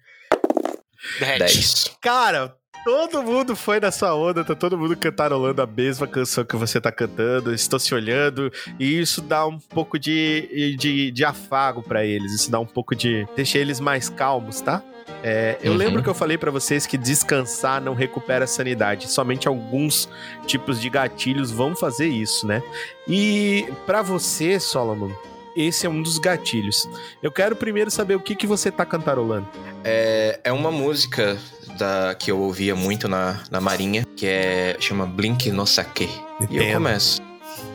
Dez. 1.19 1.39
10. 1.39 1.85
Cara, 2.01 2.57
todo 2.85 3.23
mundo 3.23 3.55
foi 3.57 3.81
nessa 3.81 4.15
onda, 4.15 4.45
tá 4.45 4.55
todo 4.55 4.77
mundo 4.79 4.97
cantarolando 4.97 5.61
a 5.63 5.67
mesma 5.67 6.07
canção 6.07 6.45
que 6.45 6.57
você 6.57 6.81
tá 6.81 6.91
cantando, 6.91 7.53
estão 7.55 7.79
se 7.79 7.95
olhando, 7.95 8.53
e 8.79 8.99
isso 9.01 9.21
dá 9.21 9.47
um 9.47 9.59
pouco 9.59 9.99
de, 9.99 10.77
de, 10.79 11.11
de 11.11 11.25
afago 11.25 11.83
pra 11.83 12.05
eles, 12.05 12.33
isso 12.33 12.51
dá 12.51 12.59
um 12.59 12.67
pouco 12.67 12.95
de. 12.95 13.27
deixa 13.37 13.59
eles 13.59 13.81
mais 13.81 14.09
calmos, 14.09 14.61
tá? 14.61 14.83
É, 15.23 15.59
eu 15.63 15.73
Uhum. 15.73 15.79
lembro 15.79 16.03
que 16.03 16.09
eu 16.09 16.15
falei 16.15 16.39
pra 16.39 16.51
vocês 16.51 16.87
que 16.87 16.97
descansar 16.97 17.81
não 17.81 17.95
recupera 17.95 18.45
a 18.45 18.49
sanidade. 18.49 19.11
Somente 19.11 19.47
alguns 19.49 20.09
tipos 20.47 20.81
de 20.81 20.89
gatilhos 20.89 21.51
vão 21.51 21.75
fazer 21.77 22.07
isso, 22.09 22.47
né? 22.47 22.63
E 23.07 23.67
pra 23.85 24.01
você, 24.03 24.59
Solomon, 24.59 25.11
esse 25.57 25.87
é 25.87 25.91
um 25.91 26.03
dos 26.03 26.19
gatilhos. 26.19 26.89
Eu 27.23 27.31
quero 27.31 27.57
primeiro 27.57 27.91
saber 27.91 28.15
o 28.15 28.21
que, 28.21 28.35
que 28.35 28.47
você 28.47 28.71
tá 28.71 28.85
cantarolando. 28.85 29.47
É, 29.85 30.41
é 30.45 30.53
uma 30.53 30.71
música 30.71 31.39
da, 31.79 32.15
que 32.15 32.31
eu 32.31 32.39
ouvia 32.39 32.75
muito 32.75 33.09
na, 33.09 33.41
na 33.51 33.61
Marinha, 33.61 34.07
que 34.17 34.27
é 34.27 34.77
chama 34.79 35.07
Blink 35.07 35.51
no 35.51 35.67
Sake. 35.67 36.09
E 36.51 36.57
eu 36.57 36.75
começo. 36.75 37.21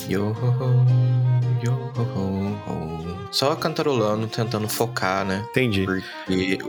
Yo, 0.09 0.35
yo, 1.63 1.73
ho, 1.95 2.71
ho. 2.71 3.27
Só 3.31 3.55
cantarolando, 3.55 4.27
tentando 4.27 4.69
focar, 4.69 5.25
né? 5.25 5.45
Entendi. 5.49 5.85
Porque 5.85 6.59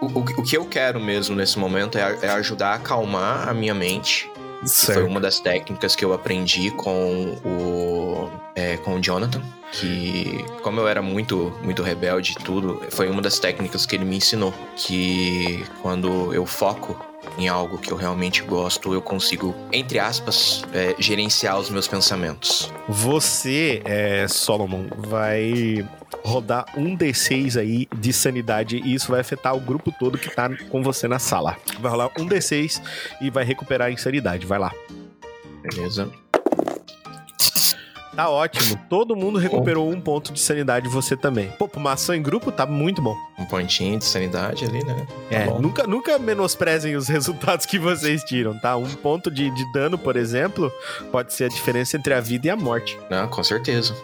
o, 0.00 0.06
o, 0.06 0.18
o 0.18 0.42
que 0.42 0.56
eu 0.56 0.66
quero 0.66 1.00
mesmo 1.00 1.34
nesse 1.34 1.58
momento 1.58 1.96
é, 1.96 2.18
é 2.22 2.28
ajudar 2.30 2.72
a 2.72 2.74
acalmar 2.74 3.48
a 3.48 3.54
minha 3.54 3.72
mente. 3.72 4.30
Foi 4.66 5.02
uma 5.02 5.20
das 5.20 5.40
técnicas 5.40 5.96
que 5.96 6.04
eu 6.04 6.12
aprendi 6.12 6.70
com 6.70 7.36
o, 7.44 8.30
é, 8.54 8.76
com 8.78 8.94
o 8.94 9.00
Jonathan. 9.00 9.42
Que, 9.72 10.44
como 10.62 10.80
eu 10.80 10.86
era 10.86 11.00
muito, 11.00 11.50
muito 11.62 11.82
rebelde 11.82 12.34
e 12.38 12.44
tudo, 12.44 12.82
foi 12.90 13.08
uma 13.08 13.22
das 13.22 13.38
técnicas 13.38 13.86
que 13.86 13.96
ele 13.96 14.04
me 14.04 14.16
ensinou. 14.16 14.52
Que 14.76 15.64
quando 15.80 16.32
eu 16.34 16.44
foco 16.44 17.11
em 17.38 17.48
algo 17.48 17.78
que 17.78 17.92
eu 17.92 17.96
realmente 17.96 18.42
gosto, 18.42 18.92
eu 18.92 19.00
consigo, 19.00 19.54
entre 19.72 19.98
aspas, 19.98 20.64
é, 20.72 20.94
gerenciar 20.98 21.58
os 21.58 21.70
meus 21.70 21.88
pensamentos. 21.88 22.70
Você, 22.88 23.82
é, 23.84 24.26
Solomon, 24.28 24.86
vai 24.96 25.86
rodar 26.24 26.66
um 26.76 26.96
D6 26.96 27.58
aí 27.58 27.88
de 27.94 28.12
sanidade 28.12 28.76
e 28.76 28.94
isso 28.94 29.10
vai 29.10 29.20
afetar 29.20 29.56
o 29.56 29.60
grupo 29.60 29.92
todo 29.98 30.18
que 30.18 30.30
tá 30.30 30.50
com 30.68 30.82
você 30.82 31.08
na 31.08 31.18
sala. 31.18 31.56
Vai 31.80 31.90
rolar 31.90 32.10
um 32.18 32.26
D6 32.26 32.82
e 33.20 33.30
vai 33.30 33.44
recuperar 33.44 33.88
a 33.88 33.90
insanidade. 33.90 34.46
Vai 34.46 34.58
lá. 34.58 34.72
Beleza? 35.62 36.10
Tá 38.14 38.28
ótimo. 38.28 38.78
Todo 38.90 39.16
mundo 39.16 39.38
recuperou 39.38 39.90
um 39.90 40.00
ponto 40.00 40.32
de 40.32 40.40
sanidade, 40.40 40.86
você 40.88 41.16
também. 41.16 41.50
Pô, 41.52 41.68
uma 41.76 41.92
ação 41.92 42.14
em 42.14 42.22
grupo 42.22 42.52
tá 42.52 42.66
muito 42.66 43.00
bom. 43.00 43.16
Um 43.38 43.46
pontinho 43.46 43.98
de 43.98 44.04
sanidade 44.04 44.64
ali, 44.66 44.84
né? 44.84 45.06
Tá 45.30 45.36
É, 45.36 45.46
bom. 45.46 45.58
nunca, 45.60 45.86
nunca 45.86 46.18
menosprezem 46.18 46.94
os 46.94 47.08
resultados 47.10 47.64
que 47.64 47.78
vocês 47.78 48.22
tiram, 48.24 48.58
tá? 48.58 48.76
Um 48.76 48.94
ponto 48.96 49.30
de, 49.30 49.50
de 49.50 49.72
dano, 49.72 49.96
por 49.96 50.16
exemplo, 50.16 50.70
pode 51.10 51.32
ser 51.32 51.44
a 51.44 51.48
diferença 51.48 51.96
entre 51.96 52.12
a 52.12 52.20
vida 52.20 52.48
e 52.48 52.50
a 52.50 52.56
morte. 52.56 52.98
Não, 53.10 53.26
com 53.28 53.42
certeza. 53.42 53.94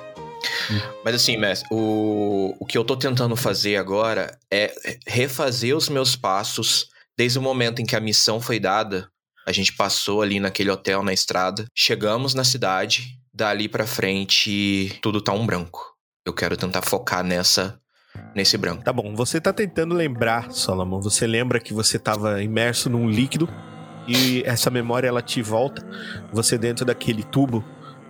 Mas 1.04 1.14
assim, 1.16 1.36
mestre, 1.36 1.68
o, 1.70 2.54
o 2.60 2.64
que 2.64 2.78
eu 2.78 2.84
tô 2.84 2.96
tentando 2.96 3.34
fazer 3.36 3.76
agora 3.76 4.38
é 4.50 4.72
refazer 5.06 5.76
os 5.76 5.88
meus 5.88 6.14
passos 6.16 6.88
desde 7.16 7.38
o 7.38 7.42
momento 7.42 7.82
em 7.82 7.84
que 7.84 7.96
a 7.96 8.00
missão 8.00 8.40
foi 8.40 8.58
dada. 8.60 9.08
A 9.46 9.52
gente 9.52 9.72
passou 9.72 10.22
ali 10.22 10.38
naquele 10.38 10.70
hotel 10.70 11.02
na 11.02 11.12
estrada, 11.12 11.66
chegamos 11.74 12.34
na 12.34 12.44
cidade, 12.44 13.18
dali 13.38 13.68
pra 13.68 13.86
frente 13.86 14.98
tudo 15.00 15.20
tá 15.20 15.32
um 15.32 15.46
branco. 15.46 15.94
Eu 16.26 16.32
quero 16.32 16.56
tentar 16.56 16.82
focar 16.82 17.22
nessa 17.22 17.80
nesse 18.34 18.58
branco. 18.58 18.82
Tá 18.82 18.92
bom, 18.92 19.14
você 19.14 19.40
tá 19.40 19.52
tentando 19.52 19.94
lembrar, 19.94 20.50
Solomon. 20.50 21.00
Você 21.00 21.24
lembra 21.24 21.60
que 21.60 21.72
você 21.72 22.00
tava 22.00 22.42
imerso 22.42 22.90
num 22.90 23.08
líquido 23.08 23.48
e 24.08 24.42
essa 24.44 24.70
memória 24.70 25.06
ela 25.06 25.22
te 25.22 25.40
volta. 25.40 25.86
Você 26.32 26.58
dentro 26.58 26.84
daquele 26.84 27.22
tubo, 27.22 27.64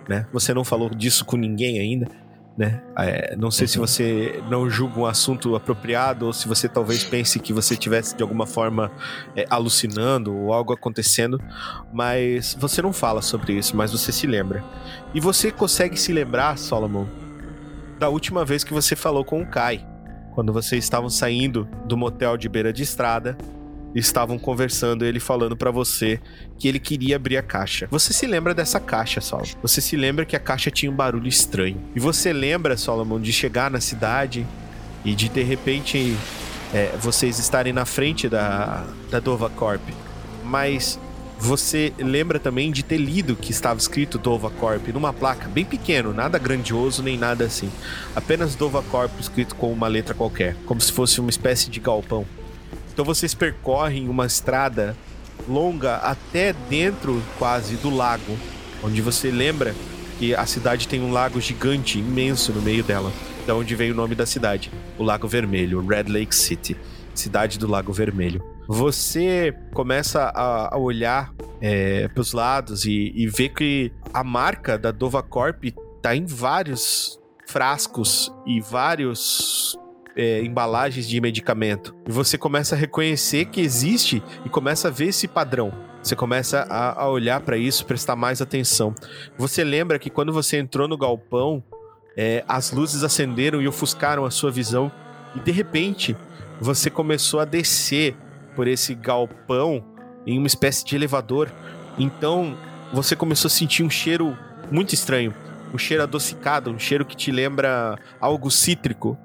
né? 0.07 0.25
Você 0.33 0.51
não 0.51 0.65
falou 0.65 0.89
disso 0.89 1.23
com 1.23 1.37
ninguém 1.37 1.79
ainda, 1.79 2.07
né? 2.59 2.81
É, 2.97 3.37
não 3.37 3.49
sei 3.49 3.65
se 3.67 3.77
você 3.77 4.43
não 4.49 4.69
julga 4.69 4.99
um 4.99 5.05
assunto 5.05 5.55
apropriado 5.55 6.25
ou 6.25 6.33
se 6.33 6.45
você 6.45 6.67
talvez 6.67 7.05
pense 7.05 7.39
que 7.39 7.53
você 7.53 7.73
tivesse 7.73 8.17
de 8.17 8.21
alguma 8.21 8.45
forma 8.45 8.91
é, 9.33 9.45
alucinando 9.49 10.35
ou 10.35 10.51
algo 10.51 10.73
acontecendo, 10.73 11.41
mas 11.93 12.57
você 12.59 12.81
não 12.81 12.91
fala 12.91 13.21
sobre 13.21 13.53
isso, 13.53 13.77
mas 13.77 13.93
você 13.93 14.11
se 14.11 14.27
lembra. 14.27 14.61
E 15.13 15.21
você 15.21 15.53
consegue 15.53 15.97
se 15.97 16.11
lembrar, 16.11 16.57
Solomon, 16.57 17.05
da 17.97 18.09
última 18.09 18.43
vez 18.43 18.61
que 18.61 18.73
você 18.73 18.93
falou 18.93 19.23
com 19.23 19.41
o 19.41 19.47
Kai, 19.47 19.87
quando 20.35 20.51
vocês 20.51 20.83
estavam 20.83 21.09
saindo 21.09 21.65
do 21.85 21.95
motel 21.95 22.35
de 22.35 22.49
beira 22.49 22.73
de 22.73 22.83
estrada 22.83 23.37
estavam 23.95 24.37
conversando, 24.37 25.05
ele 25.05 25.19
falando 25.19 25.57
para 25.57 25.71
você 25.71 26.19
que 26.57 26.67
ele 26.67 26.79
queria 26.79 27.15
abrir 27.15 27.37
a 27.37 27.41
caixa. 27.41 27.87
Você 27.89 28.13
se 28.13 28.27
lembra 28.27 28.53
dessa 28.53 28.79
caixa, 28.79 29.21
Solomon? 29.21 29.47
Você 29.61 29.81
se 29.81 29.95
lembra 29.95 30.25
que 30.25 30.35
a 30.35 30.39
caixa 30.39 30.69
tinha 30.69 30.91
um 30.91 30.95
barulho 30.95 31.27
estranho. 31.27 31.81
E 31.95 31.99
você 31.99 32.31
lembra, 32.31 32.77
Solomon, 32.77 33.19
de 33.19 33.33
chegar 33.33 33.71
na 33.71 33.79
cidade 33.79 34.45
e 35.03 35.15
de 35.15 35.29
de 35.29 35.43
repente 35.43 36.15
é, 36.73 36.95
vocês 36.99 37.39
estarem 37.39 37.73
na 37.73 37.85
frente 37.85 38.29
da, 38.29 38.85
da 39.09 39.19
Dova 39.19 39.49
Corp. 39.49 39.81
Mas 40.43 40.99
você 41.39 41.93
lembra 41.97 42.37
também 42.37 42.69
de 42.69 42.83
ter 42.83 42.97
lido 42.97 43.35
que 43.35 43.51
estava 43.51 43.79
escrito 43.79 44.17
Dova 44.17 44.49
Corp 44.49 44.89
numa 44.89 45.13
placa 45.13 45.47
bem 45.47 45.63
pequeno, 45.63 46.13
nada 46.13 46.37
grandioso 46.37 47.01
nem 47.01 47.17
nada 47.17 47.45
assim. 47.45 47.71
Apenas 48.13 48.55
Dova 48.55 48.83
Corp 48.83 49.11
escrito 49.19 49.55
com 49.55 49.71
uma 49.71 49.87
letra 49.87 50.13
qualquer, 50.13 50.55
como 50.65 50.81
se 50.81 50.91
fosse 50.91 51.21
uma 51.21 51.29
espécie 51.29 51.69
de 51.69 51.79
galpão. 51.79 52.25
Então 52.99 53.05
vocês 53.05 53.33
percorrem 53.33 54.09
uma 54.09 54.25
estrada 54.25 54.93
longa 55.47 55.95
até 55.95 56.51
dentro 56.51 57.23
quase 57.37 57.77
do 57.77 57.89
lago, 57.89 58.37
onde 58.83 59.01
você 59.01 59.31
lembra 59.31 59.73
que 60.17 60.35
a 60.35 60.45
cidade 60.45 60.85
tem 60.85 61.01
um 61.01 61.09
lago 61.09 61.39
gigante, 61.39 61.97
imenso 61.97 62.51
no 62.51 62.61
meio 62.61 62.83
dela. 62.83 63.09
Da 63.47 63.55
onde 63.55 63.73
vem 63.73 63.89
o 63.89 63.95
nome 63.95 64.15
da 64.15 64.25
cidade, 64.25 64.69
o 64.97 65.03
Lago 65.05 65.29
Vermelho, 65.29 65.79
Red 65.79 66.11
Lake 66.11 66.35
City, 66.35 66.75
cidade 67.15 67.57
do 67.57 67.69
Lago 67.69 67.93
Vermelho. 67.93 68.43
Você 68.67 69.55
começa 69.73 70.23
a, 70.35 70.75
a 70.75 70.77
olhar 70.77 71.33
é, 71.61 72.09
para 72.09 72.19
os 72.19 72.33
lados 72.33 72.83
e, 72.83 73.13
e 73.15 73.27
ver 73.27 73.53
que 73.53 73.93
a 74.13 74.25
marca 74.25 74.77
da 74.77 74.91
Dova 74.91 75.23
Corp 75.23 75.63
tá 76.01 76.17
em 76.17 76.25
vários 76.25 77.17
frascos 77.47 78.29
e 78.45 78.59
vários 78.59 79.79
é, 80.15 80.41
embalagens 80.41 81.07
de 81.07 81.19
medicamento. 81.21 81.95
E 82.07 82.11
você 82.11 82.37
começa 82.37 82.75
a 82.75 82.77
reconhecer 82.77 83.45
que 83.45 83.61
existe 83.61 84.21
e 84.45 84.49
começa 84.49 84.87
a 84.87 84.91
ver 84.91 85.07
esse 85.07 85.27
padrão. 85.27 85.71
Você 86.01 86.15
começa 86.15 86.65
a, 86.69 87.03
a 87.03 87.09
olhar 87.09 87.41
para 87.41 87.57
isso, 87.57 87.85
prestar 87.85 88.15
mais 88.15 88.41
atenção. 88.41 88.93
Você 89.37 89.63
lembra 89.63 89.99
que 89.99 90.09
quando 90.09 90.31
você 90.31 90.57
entrou 90.57 90.87
no 90.87 90.97
galpão, 90.97 91.63
é, 92.15 92.43
as 92.47 92.71
luzes 92.71 93.03
acenderam 93.03 93.61
e 93.61 93.67
ofuscaram 93.67 94.25
a 94.25 94.31
sua 94.31 94.51
visão, 94.51 94.91
e 95.35 95.39
de 95.39 95.51
repente 95.51 96.15
você 96.59 96.89
começou 96.89 97.39
a 97.39 97.45
descer 97.45 98.15
por 98.55 98.67
esse 98.67 98.95
galpão 98.95 99.83
em 100.25 100.37
uma 100.37 100.47
espécie 100.47 100.83
de 100.85 100.95
elevador. 100.95 101.49
Então 101.97 102.57
você 102.91 103.15
começou 103.15 103.47
a 103.47 103.51
sentir 103.51 103.83
um 103.83 103.89
cheiro 103.89 104.37
muito 104.71 104.93
estranho, 104.93 105.33
um 105.73 105.77
cheiro 105.77 106.03
adocicado, 106.03 106.71
um 106.71 106.79
cheiro 106.79 107.05
que 107.05 107.15
te 107.15 107.31
lembra 107.31 107.97
algo 108.19 108.49
cítrico 108.49 109.17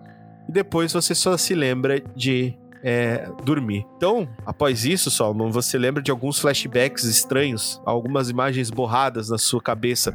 e 0.49 0.53
depois 0.53 0.93
você 0.93 1.15
só 1.15 1.37
se 1.37 1.55
lembra 1.55 2.01
de 2.15 2.55
é, 2.87 3.31
dormir. 3.43 3.87
Então, 3.97 4.29
após 4.45 4.85
isso, 4.85 5.11
Solomon, 5.11 5.51
você 5.51 5.79
lembra 5.79 6.03
de 6.03 6.11
alguns 6.11 6.39
flashbacks 6.39 7.05
estranhos, 7.05 7.81
algumas 7.87 8.29
imagens 8.29 8.69
borradas 8.69 9.31
na 9.31 9.39
sua 9.39 9.63
cabeça 9.63 10.15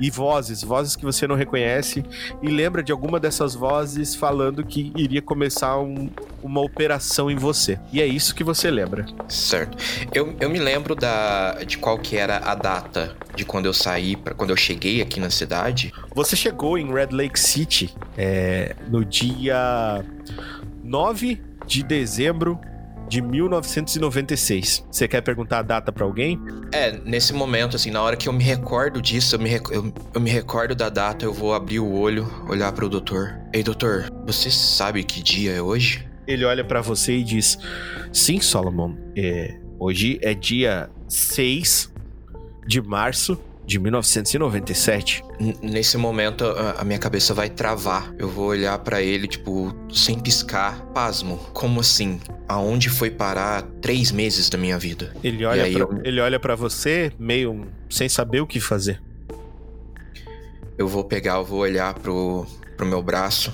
e 0.00 0.10
vozes, 0.10 0.62
vozes 0.62 0.96
que 0.96 1.04
você 1.04 1.26
não 1.26 1.36
reconhece, 1.36 2.02
e 2.42 2.48
lembra 2.48 2.82
de 2.82 2.92
alguma 2.92 3.20
dessas 3.20 3.54
vozes 3.54 4.14
falando 4.14 4.64
que 4.64 4.90
iria 4.96 5.20
começar 5.20 5.78
um, 5.78 6.08
uma 6.42 6.62
operação 6.62 7.30
em 7.30 7.36
você. 7.36 7.78
E 7.92 8.00
é 8.00 8.06
isso 8.06 8.34
que 8.34 8.42
você 8.42 8.70
lembra. 8.70 9.04
Certo. 9.28 9.76
Eu, 10.14 10.34
eu 10.40 10.48
me 10.48 10.58
lembro 10.58 10.94
da, 10.94 11.62
de 11.64 11.76
qual 11.76 11.98
que 11.98 12.16
era 12.16 12.38
a 12.38 12.54
data 12.54 13.14
de 13.34 13.44
quando 13.44 13.66
eu 13.66 13.74
saí, 13.74 14.16
para 14.16 14.32
quando 14.34 14.50
eu 14.50 14.56
cheguei 14.56 15.02
aqui 15.02 15.20
na 15.20 15.28
cidade. 15.28 15.92
Você 16.14 16.34
chegou 16.34 16.78
em 16.78 16.90
Red 16.90 17.08
Lake 17.10 17.38
City 17.38 17.94
é, 18.16 18.74
no 18.88 19.04
dia 19.04 20.02
9 20.82 21.47
de 21.68 21.82
dezembro 21.82 22.58
de 23.08 23.22
1996. 23.22 24.86
Você 24.90 25.06
quer 25.06 25.20
perguntar 25.20 25.60
a 25.60 25.62
data 25.62 25.92
para 25.92 26.04
alguém? 26.04 26.38
É, 26.72 26.98
nesse 27.04 27.32
momento, 27.32 27.76
assim, 27.76 27.90
na 27.90 28.02
hora 28.02 28.16
que 28.16 28.28
eu 28.28 28.32
me 28.32 28.42
recordo 28.42 29.00
disso, 29.00 29.36
eu 29.36 29.38
me, 29.38 29.54
eu, 29.70 29.92
eu 30.14 30.20
me 30.20 30.30
recordo 30.30 30.74
da 30.74 30.88
data, 30.88 31.24
eu 31.24 31.32
vou 31.32 31.54
abrir 31.54 31.78
o 31.78 31.92
olho, 31.92 32.26
olhar 32.48 32.72
para 32.72 32.84
o 32.84 32.88
doutor. 32.88 33.38
Ei, 33.52 33.62
doutor, 33.62 34.10
você 34.26 34.50
sabe 34.50 35.04
que 35.04 35.22
dia 35.22 35.52
é 35.52 35.62
hoje? 35.62 36.06
Ele 36.26 36.44
olha 36.44 36.64
para 36.64 36.80
você 36.80 37.16
e 37.16 37.24
diz: 37.24 37.58
Sim, 38.12 38.40
Solomon, 38.40 38.94
é, 39.16 39.58
hoje 39.78 40.18
é 40.22 40.34
dia 40.34 40.90
6 41.08 41.92
de 42.66 42.82
março 42.82 43.38
de 43.68 43.78
1997. 43.78 45.22
nesse 45.62 45.98
momento, 45.98 46.42
a, 46.78 46.82
minha 46.84 46.98
cabeça 46.98 47.34
vai 47.34 47.50
travar. 47.50 48.14
Eu 48.18 48.26
vou 48.26 48.46
olhar 48.46 48.78
para 48.78 49.02
ele, 49.02 49.28
tipo, 49.28 49.76
sem 49.92 50.18
piscar. 50.18 50.80
Pasmo. 50.94 51.36
Como 51.52 51.80
assim? 51.80 52.18
Aonde 52.48 52.88
foi 52.88 53.10
parar 53.10 53.60
três 53.82 54.10
meses 54.10 54.48
da 54.48 54.56
minha 54.56 54.78
vida? 54.78 55.14
Ele 55.22 55.44
olha, 55.44 55.70
pra, 55.70 55.80
eu... 55.80 56.00
ele 56.02 56.18
olha 56.18 56.40
para 56.40 56.54
você, 56.54 57.12
meio 57.18 57.68
sem 57.90 58.08
saber 58.08 58.40
o 58.40 58.46
que 58.46 58.58
fazer. 58.58 59.02
Eu 60.78 60.88
vou 60.88 61.04
pegar, 61.04 61.34
eu 61.34 61.44
vou 61.44 61.58
olhar 61.58 61.92
pro, 61.92 62.46
pro 62.74 62.86
meu 62.86 63.02
braço. 63.02 63.52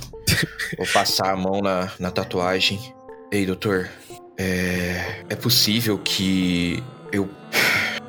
vou 0.79 0.87
passar 0.93 1.33
a 1.33 1.37
mão 1.37 1.61
na, 1.61 1.91
na 1.99 2.13
tatuagem. 2.13 2.79
Ei, 3.33 3.45
doutor, 3.45 3.91
é, 4.39 5.25
é 5.29 5.35
possível 5.35 5.99
que 5.99 6.81
eu. 7.11 7.29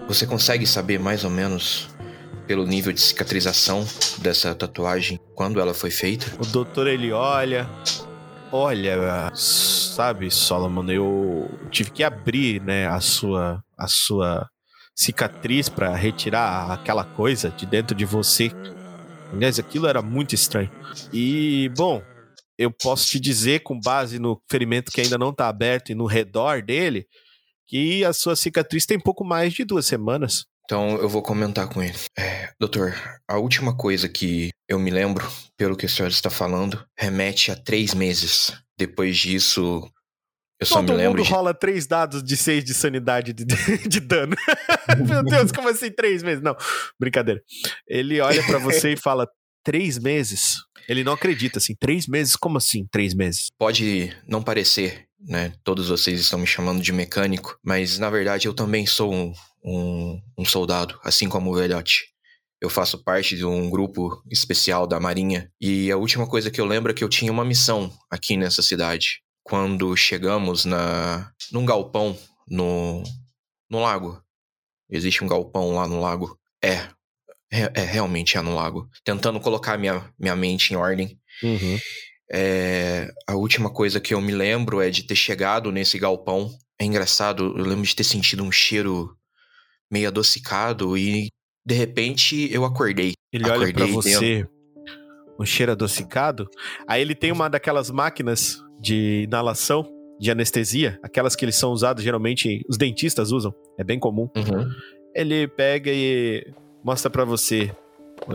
Você 0.07 0.27
consegue 0.27 0.67
saber 0.67 0.99
mais 0.99 1.23
ou 1.23 1.31
menos 1.31 1.94
pelo 2.47 2.65
nível 2.65 2.93
de 2.93 3.01
cicatrização 3.01 3.85
dessa 4.19 4.53
tatuagem 4.55 5.19
quando 5.33 5.59
ela 5.59 5.73
foi 5.73 5.91
feita? 5.91 6.25
O 6.39 6.45
doutor 6.45 6.87
ele 6.87 7.11
olha, 7.11 7.69
olha, 8.51 9.31
sabe, 9.33 10.29
Solomon, 10.31 10.89
eu 10.89 11.49
tive 11.69 11.91
que 11.91 12.03
abrir, 12.03 12.61
né, 12.61 12.87
a 12.87 12.99
sua 12.99 13.61
a 13.77 13.87
sua 13.87 14.47
cicatriz 14.95 15.67
para 15.67 15.93
retirar 15.93 16.71
aquela 16.71 17.03
coisa 17.03 17.49
de 17.49 17.65
dentro 17.65 17.95
de 17.95 18.05
você. 18.05 18.49
Aliás, 19.33 19.59
aquilo 19.59 19.87
era 19.87 20.01
muito 20.01 20.33
estranho. 20.33 20.71
E, 21.11 21.69
bom, 21.75 22.01
eu 22.57 22.71
posso 22.71 23.07
te 23.07 23.19
dizer, 23.19 23.61
com 23.63 23.77
base 23.77 24.17
no 24.17 24.41
ferimento 24.49 24.91
que 24.91 25.01
ainda 25.01 25.17
não 25.17 25.31
está 25.31 25.49
aberto 25.49 25.91
e 25.91 25.95
no 25.95 26.05
redor 26.05 26.61
dele, 26.61 27.05
que 27.67 28.05
a 28.05 28.13
sua 28.13 28.35
cicatriz 28.35 28.85
tem 28.85 28.99
pouco 28.99 29.25
mais 29.25 29.53
de 29.53 29.65
duas 29.65 29.85
semanas. 29.85 30.45
Então 30.65 30.97
eu 30.97 31.07
vou 31.07 31.21
comentar 31.21 31.67
com 31.69 31.81
ele. 31.81 31.97
É, 32.17 32.51
doutor, 32.59 32.93
a 33.27 33.37
última 33.37 33.75
coisa 33.75 34.09
que 34.09 34.49
eu 34.67 34.79
me 34.79 34.89
lembro, 34.89 35.25
pelo 35.55 35.77
que 35.77 35.85
a 35.85 35.89
senhora 35.89 36.11
está 36.11 36.29
falando, 36.29 36.83
remete 36.97 37.51
a 37.51 37.55
três 37.55 37.93
meses. 37.93 38.51
Depois 38.77 39.17
disso, 39.17 39.87
eu 40.59 40.65
só 40.65 40.75
Todo 40.75 40.89
me 40.89 40.97
lembro. 40.97 41.11
Todo 41.11 41.17
mundo 41.17 41.27
de... 41.27 41.31
rola 41.31 41.53
três 41.53 41.85
dados 41.85 42.23
de 42.23 42.35
seis 42.35 42.63
de 42.63 42.73
sanidade 42.73 43.31
de, 43.31 43.45
de 43.45 43.99
dano. 43.99 44.35
Meu 45.07 45.23
Deus, 45.23 45.51
como 45.51 45.69
assim 45.69 45.91
três 45.91 46.23
meses? 46.23 46.43
Não, 46.43 46.55
brincadeira. 46.99 47.41
Ele 47.87 48.19
olha 48.19 48.43
para 48.43 48.57
você 48.57 48.93
e 48.93 48.97
fala: 48.97 49.27
três 49.63 49.99
meses? 49.99 50.55
Ele 50.87 51.03
não 51.03 51.13
acredita, 51.13 51.57
assim, 51.57 51.75
três 51.79 52.07
meses? 52.07 52.35
Como 52.35 52.57
assim, 52.57 52.87
três 52.91 53.13
meses? 53.13 53.49
Pode 53.57 54.15
não 54.27 54.41
parecer, 54.41 55.07
né? 55.19 55.51
Todos 55.63 55.89
vocês 55.89 56.19
estão 56.19 56.39
me 56.39 56.47
chamando 56.47 56.81
de 56.81 56.93
mecânico, 56.93 57.57
mas 57.63 57.97
na 57.97 58.09
verdade 58.09 58.47
eu 58.47 58.53
também 58.53 58.85
sou 58.85 59.13
um, 59.13 59.33
um, 59.65 60.21
um 60.37 60.45
soldado, 60.45 60.99
assim 61.03 61.27
como 61.27 61.51
o 61.51 61.55
velhote. 61.55 62.05
Eu 62.61 62.69
faço 62.69 63.03
parte 63.03 63.35
de 63.35 63.45
um 63.45 63.69
grupo 63.69 64.21
especial 64.31 64.87
da 64.87 64.99
Marinha 64.99 65.51
e 65.59 65.91
a 65.91 65.97
última 65.97 66.27
coisa 66.27 66.51
que 66.51 66.61
eu 66.61 66.65
lembro 66.65 66.91
é 66.91 66.95
que 66.95 67.03
eu 67.03 67.09
tinha 67.09 67.31
uma 67.31 67.43
missão 67.43 67.91
aqui 68.09 68.37
nessa 68.37 68.61
cidade. 68.61 69.21
Quando 69.43 69.95
chegamos 69.97 70.65
na 70.65 71.31
num 71.51 71.65
galpão 71.65 72.17
no, 72.47 73.03
no 73.69 73.81
lago. 73.81 74.21
Existe 74.89 75.23
um 75.23 75.27
galpão 75.27 75.75
lá 75.75 75.87
no 75.87 75.99
lago? 75.99 76.37
É, 76.63 76.87
é, 77.51 77.71
é 77.73 77.81
realmente 77.81 78.37
é 78.37 78.41
no 78.41 78.55
lago. 78.55 78.89
Tentando 79.03 79.39
colocar 79.39 79.77
minha, 79.77 80.09
minha 80.17 80.35
mente 80.35 80.73
em 80.73 80.75
ordem. 80.75 81.19
Uhum. 81.43 81.79
É, 82.31 83.11
a 83.27 83.35
última 83.35 83.69
coisa 83.69 83.99
que 83.99 84.13
eu 84.13 84.21
me 84.21 84.31
lembro 84.31 84.81
é 84.81 84.89
de 84.89 85.03
ter 85.03 85.15
chegado 85.15 85.71
nesse 85.71 85.97
galpão. 85.99 86.51
É 86.79 86.85
engraçado, 86.85 87.55
eu 87.57 87.63
lembro 87.63 87.85
de 87.85 87.95
ter 87.95 88.03
sentido 88.03 88.43
um 88.43 88.51
cheiro 88.51 89.15
meio 89.91 90.07
adocicado 90.07 90.97
e 90.97 91.29
de 91.65 91.75
repente 91.75 92.51
eu 92.53 92.63
acordei. 92.65 93.13
Ele 93.31 93.45
acordei 93.45 93.67
olha 93.67 93.73
para 93.73 93.85
você, 93.87 94.19
dentro. 94.19 94.51
um 95.39 95.45
cheiro 95.45 95.71
adocicado. 95.71 96.47
Aí 96.87 97.01
ele 97.01 97.15
tem 97.15 97.31
uma 97.31 97.49
daquelas 97.49 97.89
máquinas 97.89 98.61
de 98.79 99.23
inalação, 99.23 99.89
de 100.19 100.31
anestesia, 100.31 100.99
aquelas 101.03 101.35
que 101.35 101.43
eles 101.43 101.55
são 101.55 101.71
usadas 101.71 102.03
geralmente, 102.03 102.63
os 102.69 102.77
dentistas 102.77 103.31
usam, 103.31 103.53
é 103.77 103.83
bem 103.83 103.99
comum. 103.99 104.29
Uhum. 104.35 104.69
Ele 105.13 105.47
pega 105.47 105.91
e 105.91 106.45
mostra 106.83 107.09
para 107.09 107.25
você 107.25 107.75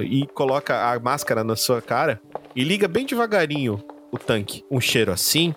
e 0.00 0.26
coloca 0.28 0.92
a 0.92 0.98
máscara 0.98 1.42
na 1.42 1.56
sua 1.56 1.80
cara 1.80 2.20
e 2.54 2.64
liga 2.64 2.86
bem 2.86 3.06
devagarinho 3.06 3.82
o 4.12 4.18
tanque. 4.18 4.64
Um 4.70 4.80
cheiro 4.80 5.12
assim 5.12 5.54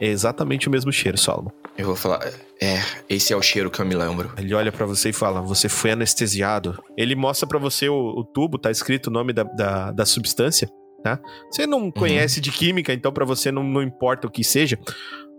é 0.00 0.06
exatamente 0.06 0.68
o 0.68 0.70
mesmo 0.70 0.92
cheiro, 0.92 1.18
Solomon. 1.18 1.50
Eu 1.76 1.86
vou 1.86 1.96
falar, 1.96 2.20
é, 2.60 2.80
esse 3.08 3.32
é 3.32 3.36
o 3.36 3.42
cheiro 3.42 3.70
que 3.70 3.80
eu 3.80 3.86
me 3.86 3.94
lembro. 3.94 4.32
Ele 4.36 4.52
olha 4.54 4.72
pra 4.72 4.84
você 4.84 5.10
e 5.10 5.12
fala: 5.12 5.40
Você 5.40 5.68
foi 5.68 5.92
anestesiado. 5.92 6.82
Ele 6.96 7.14
mostra 7.14 7.46
pra 7.46 7.58
você 7.58 7.88
o, 7.88 7.94
o 7.94 8.24
tubo, 8.24 8.58
tá 8.58 8.70
escrito 8.70 9.06
o 9.06 9.10
nome 9.12 9.32
da, 9.32 9.44
da, 9.44 9.92
da 9.92 10.04
substância, 10.06 10.68
tá? 11.02 11.20
Você 11.50 11.66
não 11.66 11.90
conhece 11.90 12.40
de 12.40 12.50
química, 12.50 12.92
então 12.92 13.12
pra 13.12 13.24
você 13.24 13.52
não, 13.52 13.62
não 13.62 13.82
importa 13.82 14.26
o 14.26 14.30
que 14.30 14.42
seja. 14.42 14.78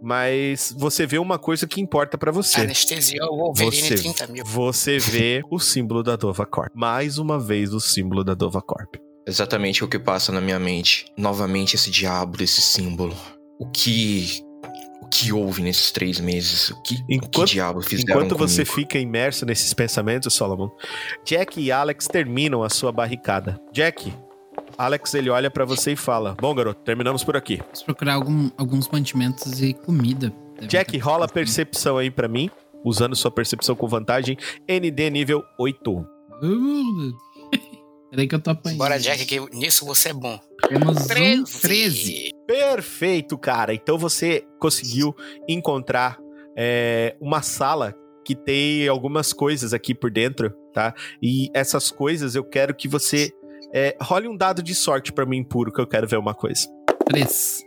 Mas 0.01 0.73
você 0.77 1.05
vê 1.05 1.19
uma 1.19 1.37
coisa 1.37 1.67
que 1.67 1.81
importa 1.81 2.17
pra 2.17 2.31
você. 2.31 2.61
Anestesia 2.61 3.19
o 3.25 3.35
Wolverine 3.35 3.81
Você, 3.81 3.95
30 3.95 4.27
mil. 4.27 4.45
você 4.45 4.97
vê 4.97 5.41
o 5.51 5.59
símbolo 5.59 6.01
da 6.01 6.15
Dova 6.15 6.45
Corp. 6.45 6.71
Mais 6.73 7.17
uma 7.17 7.37
vez 7.37 7.73
o 7.73 7.81
símbolo 7.81 8.23
da 8.23 8.33
Dova 8.33 8.61
Corp. 8.61 8.95
Exatamente 9.27 9.83
o 9.83 9.89
que 9.89 9.99
passa 9.99 10.31
na 10.31 10.39
minha 10.39 10.57
mente. 10.57 11.05
Novamente 11.17 11.75
esse 11.75 11.91
diabo, 11.91 12.41
esse 12.41 12.61
símbolo. 12.61 13.13
O 13.59 13.67
que. 13.69 14.43
O 15.01 15.07
que 15.09 15.33
houve 15.33 15.61
nesses 15.63 15.91
três 15.91 16.19
meses? 16.19 16.69
O 16.69 16.81
que, 16.83 16.93
o 16.95 16.97
que 17.07 17.15
Enquanto- 17.15 17.49
diabo 17.49 17.81
fizeram 17.81 18.21
Enquanto 18.21 18.37
você 18.37 18.63
comigo? 18.63 18.75
fica 18.75 18.99
imerso 18.99 19.45
nesses 19.45 19.73
pensamentos, 19.73 20.33
Solomon, 20.33 20.69
Jack 21.25 21.59
e 21.59 21.71
Alex 21.71 22.07
terminam 22.07 22.61
a 22.63 22.69
sua 22.69 22.91
barricada. 22.91 23.59
Jack, 23.73 24.13
Alex 24.77 25.13
ele 25.15 25.29
olha 25.29 25.49
pra 25.49 25.65
você 25.65 25.93
e 25.93 25.95
fala: 25.95 26.35
Bom, 26.39 26.53
garoto, 26.53 26.81
terminamos 26.83 27.23
por 27.23 27.35
aqui. 27.35 27.57
Vamos 27.57 27.81
procurar 27.83 28.13
algum- 28.13 28.51
alguns 28.57 28.87
mantimentos 28.89 29.61
e 29.61 29.73
comida. 29.73 30.31
Jack, 30.61 30.95
rola 30.99 31.19
bastante. 31.21 31.33
percepção 31.33 31.97
aí 31.97 32.11
pra 32.11 32.27
mim, 32.27 32.49
usando 32.85 33.15
sua 33.15 33.31
percepção 33.31 33.75
com 33.75 33.87
vantagem, 33.87 34.37
ND 34.67 35.09
nível 35.09 35.43
8. 35.57 35.91
Uh, 36.41 37.13
Peraí 38.09 38.27
que 38.27 38.35
eu 38.35 38.39
tô 38.39 38.51
apanhando. 38.51 38.79
Bora, 38.79 38.99
Jack, 38.99 39.25
que 39.25 39.39
nisso 39.55 39.85
você 39.85 40.09
é 40.09 40.13
bom. 40.13 40.39
Temos 40.67 41.03
um 41.03 41.07
13. 41.07 41.61
13. 41.61 42.29
Perfeito, 42.47 43.37
cara. 43.37 43.73
Então 43.73 43.97
você 43.97 44.43
conseguiu 44.59 45.15
encontrar 45.47 46.17
é, 46.57 47.15
uma 47.21 47.41
sala 47.41 47.95
que 48.25 48.35
tem 48.35 48.87
algumas 48.87 49.31
coisas 49.33 49.73
aqui 49.73 49.93
por 49.93 50.11
dentro, 50.11 50.51
tá? 50.73 50.93
E 51.21 51.49
essas 51.53 51.91
coisas 51.91 52.35
eu 52.35 52.43
quero 52.43 52.75
que 52.75 52.87
você 52.87 53.31
é, 53.73 53.95
role 54.01 54.27
um 54.27 54.35
dado 54.35 54.63
de 54.63 54.73
sorte 54.73 55.11
pra 55.11 55.25
mim 55.25 55.43
puro, 55.43 55.71
que 55.71 55.79
eu 55.79 55.87
quero 55.87 56.07
ver 56.07 56.17
uma 56.17 56.33
coisa. 56.33 56.67
3. 57.05 57.63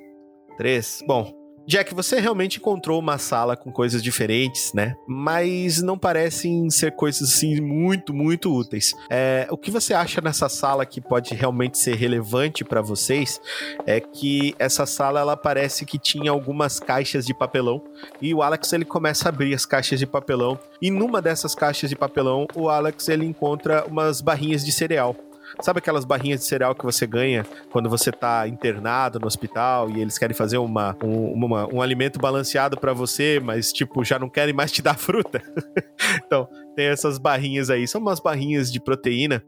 Três. 0.57 1.03
Bom, 1.07 1.32
Jack, 1.66 1.94
você 1.94 2.18
realmente 2.18 2.58
encontrou 2.58 2.98
uma 2.98 3.18
sala 3.18 3.56
com 3.56 3.70
coisas 3.70 4.02
diferentes, 4.02 4.72
né? 4.72 4.94
Mas 5.06 5.80
não 5.80 5.96
parecem 5.96 6.68
ser 6.70 6.92
coisas 6.92 7.30
assim 7.30 7.60
muito, 7.60 8.12
muito 8.12 8.52
úteis. 8.52 8.94
É, 9.08 9.46
o 9.50 9.56
que 9.56 9.70
você 9.70 9.94
acha 9.94 10.20
nessa 10.20 10.48
sala 10.48 10.84
que 10.84 11.00
pode 11.00 11.34
realmente 11.34 11.78
ser 11.78 11.94
relevante 11.94 12.64
pra 12.64 12.82
vocês 12.82 13.40
é 13.86 14.00
que 14.00 14.54
essa 14.58 14.86
sala 14.86 15.20
ela 15.20 15.36
parece 15.36 15.86
que 15.86 15.98
tinha 15.98 16.30
algumas 16.30 16.80
caixas 16.80 17.24
de 17.24 17.34
papelão 17.34 17.82
e 18.20 18.34
o 18.34 18.42
Alex 18.42 18.72
ele 18.72 18.84
começa 18.84 19.28
a 19.28 19.30
abrir 19.30 19.54
as 19.54 19.64
caixas 19.64 19.98
de 19.98 20.06
papelão 20.06 20.58
e 20.80 20.90
numa 20.90 21.22
dessas 21.22 21.54
caixas 21.54 21.88
de 21.88 21.96
papelão 21.96 22.46
o 22.54 22.68
Alex 22.68 23.08
ele 23.08 23.24
encontra 23.24 23.84
umas 23.86 24.20
barrinhas 24.20 24.64
de 24.64 24.72
cereal. 24.72 25.16
Sabe 25.61 25.78
aquelas 25.78 26.05
barrinhas 26.05 26.40
de 26.40 26.46
cereal 26.46 26.74
que 26.74 26.84
você 26.84 27.07
ganha 27.07 27.44
quando 27.70 27.88
você 27.90 28.11
tá 28.11 28.46
internado 28.48 29.18
no 29.20 29.26
hospital 29.26 29.90
e 29.90 30.00
eles 30.00 30.18
querem 30.18 30.34
fazer 30.36 30.59
uma, 30.59 30.96
um, 31.03 31.32
uma- 31.32 31.66
um 31.74 31.82
alimento 31.82 32.18
balanceado 32.18 32.78
pra 32.78 32.92
você, 32.92 33.40
mas 33.42 33.72
tipo, 33.72 34.05
já 34.05 34.18
não 34.18 34.28
querem 34.28 34.55
mais 34.55 34.70
te 34.72 34.82
dar 34.82 34.96
fruta? 34.96 35.42
então, 36.24 36.48
tem 36.74 36.86
essas 36.86 37.18
barrinhas 37.18 37.70
aí. 37.70 37.86
São 37.86 38.00
umas 38.00 38.20
barrinhas 38.20 38.72
de 38.72 38.80
proteína. 38.80 39.42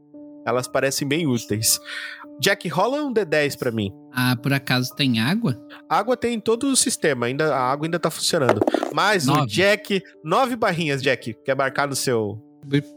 Elas 0.47 0.69
parecem 0.69 1.09
bem 1.09 1.27
úteis. 1.27 1.81
Jack, 2.41 2.69
rola 2.69 3.03
um 3.03 3.15
D10 3.15 3.57
pra 3.57 3.71
mim. 3.71 3.91
Ah, 4.13 4.37
por 4.37 4.53
acaso 4.53 4.95
tem 4.95 5.21
água? 5.21 5.57
Água 5.89 6.17
tem 6.17 6.35
em 6.35 6.41
todo 6.41 6.65
o 6.67 6.77
sistema, 6.77 7.27
ainda, 7.27 7.55
a 7.55 7.71
água 7.71 7.87
ainda 7.87 7.99
tá 7.99 8.11
funcionando. 8.11 8.61
Mas 8.93 9.27
o 9.27 9.33
Nove. 9.33 9.47
Jack, 9.47 10.03
nove 10.23 10.55
barrinhas, 10.57 11.01
Jack, 11.03 11.33
quer 11.45 11.57
marcar 11.57 11.89
no 11.89 11.95
seu. 11.97 12.39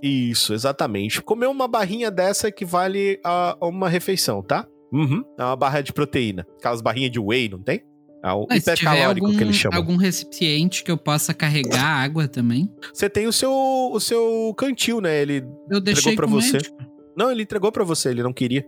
Isso, 0.02 0.54
exatamente. 0.54 1.22
Comer 1.22 1.48
uma 1.48 1.68
barrinha 1.68 2.10
dessa 2.12 2.48
equivale 2.48 3.20
a 3.24 3.58
a 3.60 3.68
uma 3.68 3.90
refeição, 3.90 4.42
tá? 4.42 4.66
Uhum. 4.92 5.24
É 5.38 5.44
uma 5.44 5.56
barra 5.56 5.82
de 5.82 5.92
proteína. 5.94 6.46
Aquelas 6.60 6.82
barrinhas 6.82 7.12
de 7.12 7.20
whey, 7.20 7.50
não 7.50 7.60
tem? 7.60 7.84
É 8.24 8.32
o 8.32 8.48
Ah, 8.50 8.58
hipercalórico 8.58 9.26
algum, 9.28 9.38
que 9.38 9.44
eles 9.44 9.56
chamam. 9.56 9.78
algum 9.78 9.96
recipiente 9.96 10.84
que 10.84 10.92
eu 10.92 10.98
possa 10.98 11.34
carregar 11.34 11.84
água 12.04 12.28
também. 12.28 12.70
Você 12.94 13.10
tem 13.10 13.28
o 13.28 13.34
seu, 13.34 13.52
o 13.52 14.00
seu 14.00 14.54
cantil, 14.58 15.00
né? 15.02 15.22
Ele. 15.22 15.44
Eu 15.70 15.80
deixei 15.80 16.16
pra 16.16 16.26
com 16.28 16.34
o 16.34 16.42
você. 16.42 16.54
médico. 16.54 16.78
Não, 17.16 17.32
ele 17.32 17.44
entregou 17.44 17.72
pra 17.72 17.84
você, 17.84 18.10
ele 18.10 18.24
não 18.24 18.34
queria. 18.34 18.66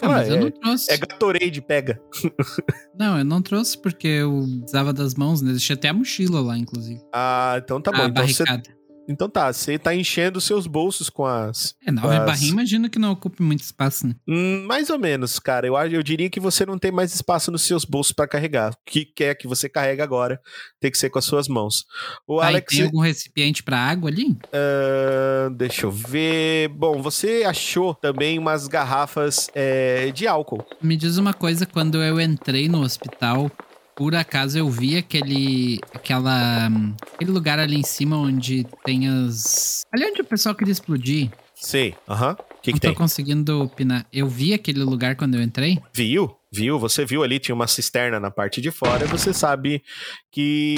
Ah, 0.00 0.08
mas 0.08 0.28
Ah, 0.28 0.32
eu 0.32 0.36
é- 0.36 0.40
não 0.40 0.50
trouxe. 0.50 0.92
É 0.92 0.96
Gatorade, 0.96 1.60
pega. 1.62 2.00
Não, 2.98 3.18
eu 3.18 3.24
não 3.24 3.40
trouxe 3.40 3.80
porque 3.80 4.06
eu 4.08 4.44
precisava 4.60 4.92
das 4.92 5.14
mãos, 5.14 5.40
né? 5.40 5.52
Deixei 5.52 5.74
até 5.74 5.88
a 5.88 5.92
mochila 5.94 6.40
lá, 6.40 6.58
inclusive. 6.58 7.00
Ah, 7.12 7.60
então 7.62 7.80
tá 7.80 7.90
bom. 7.92 8.02
a 8.02 8.06
Então, 8.08 8.26
você, 8.26 8.44
barricada. 8.44 8.76
Então 9.12 9.28
tá, 9.28 9.52
você 9.52 9.78
tá 9.78 9.94
enchendo 9.94 10.38
os 10.38 10.44
seus 10.44 10.66
bolsos 10.66 11.08
com 11.10 11.24
as. 11.24 11.74
É, 11.86 11.90
nove 11.92 12.08
Mas- 12.08 12.26
barrinhas, 12.26 12.50
imagino 12.52 12.90
que 12.90 12.98
não 12.98 13.12
ocupe 13.12 13.42
muito 13.42 13.60
espaço, 13.62 14.06
né? 14.06 14.14
Hum, 14.28 14.64
mais 14.66 14.90
ou 14.90 14.98
menos, 14.98 15.38
cara. 15.38 15.66
Eu, 15.66 15.76
eu 15.76 16.02
diria 16.02 16.28
que 16.30 16.40
você 16.40 16.64
não 16.66 16.78
tem 16.78 16.90
mais 16.90 17.14
espaço 17.14 17.50
nos 17.52 17.62
seus 17.62 17.84
bolsos 17.84 18.12
pra 18.12 18.26
carregar. 18.26 18.72
O 18.72 18.76
que 18.86 19.04
quer 19.04 19.34
que 19.34 19.46
você 19.46 19.68
carrega 19.68 20.02
agora 20.02 20.40
tem 20.80 20.90
que 20.90 20.98
ser 20.98 21.10
com 21.10 21.18
as 21.18 21.24
suas 21.24 21.48
mãos. 21.48 21.84
O 22.26 22.40
Tá, 22.40 22.46
Alex. 22.48 22.74
tem 22.74 22.84
algum 22.84 23.00
recipiente 23.00 23.62
pra 23.62 23.78
água 23.78 24.08
ali? 24.10 24.36
ah, 24.52 25.48
deixa 25.54 25.86
eu 25.86 25.90
ver. 25.90 26.68
Bom, 26.68 27.00
você 27.02 27.42
achou 27.46 27.94
também 27.94 28.38
umas 28.38 28.66
garrafas 28.68 29.48
é, 29.54 30.10
de 30.12 30.26
álcool. 30.26 30.64
Me 30.80 30.96
diz 30.96 31.16
uma 31.18 31.34
coisa, 31.34 31.66
quando 31.66 32.02
eu 32.02 32.20
entrei 32.20 32.68
no 32.68 32.80
hospital, 32.82 33.50
por 33.94 34.14
acaso 34.14 34.58
eu 34.58 34.68
vi 34.68 34.96
aquele. 34.96 35.80
aquela. 35.94 36.68
aquele 37.14 37.30
lugar 37.30 37.58
ali 37.58 37.76
em 37.76 37.82
cima 37.84 38.16
onde 38.16 38.66
tem 38.84 39.08
as. 39.08 39.82
Ali 39.92 40.04
onde 40.06 40.20
o 40.20 40.24
pessoal 40.24 40.54
queria 40.54 40.72
explodir. 40.72 41.30
Sei. 41.54 41.94
Aham. 42.08 42.32
O 42.32 42.62
que, 42.62 42.70
não 42.70 42.74
que 42.74 42.80
tô 42.80 42.88
tem? 42.88 42.94
conseguindo 42.94 43.62
opinar. 43.62 44.06
Eu 44.12 44.28
vi 44.28 44.54
aquele 44.54 44.82
lugar 44.84 45.16
quando 45.16 45.34
eu 45.34 45.42
entrei? 45.42 45.80
Viu? 45.92 46.36
Viu? 46.52 46.78
Você 46.78 47.04
viu 47.04 47.22
ali, 47.24 47.38
tinha 47.40 47.54
uma 47.54 47.66
cisterna 47.66 48.20
na 48.20 48.30
parte 48.30 48.60
de 48.60 48.70
fora. 48.70 49.06
Você 49.06 49.32
sabe 49.32 49.82
que 50.30 50.76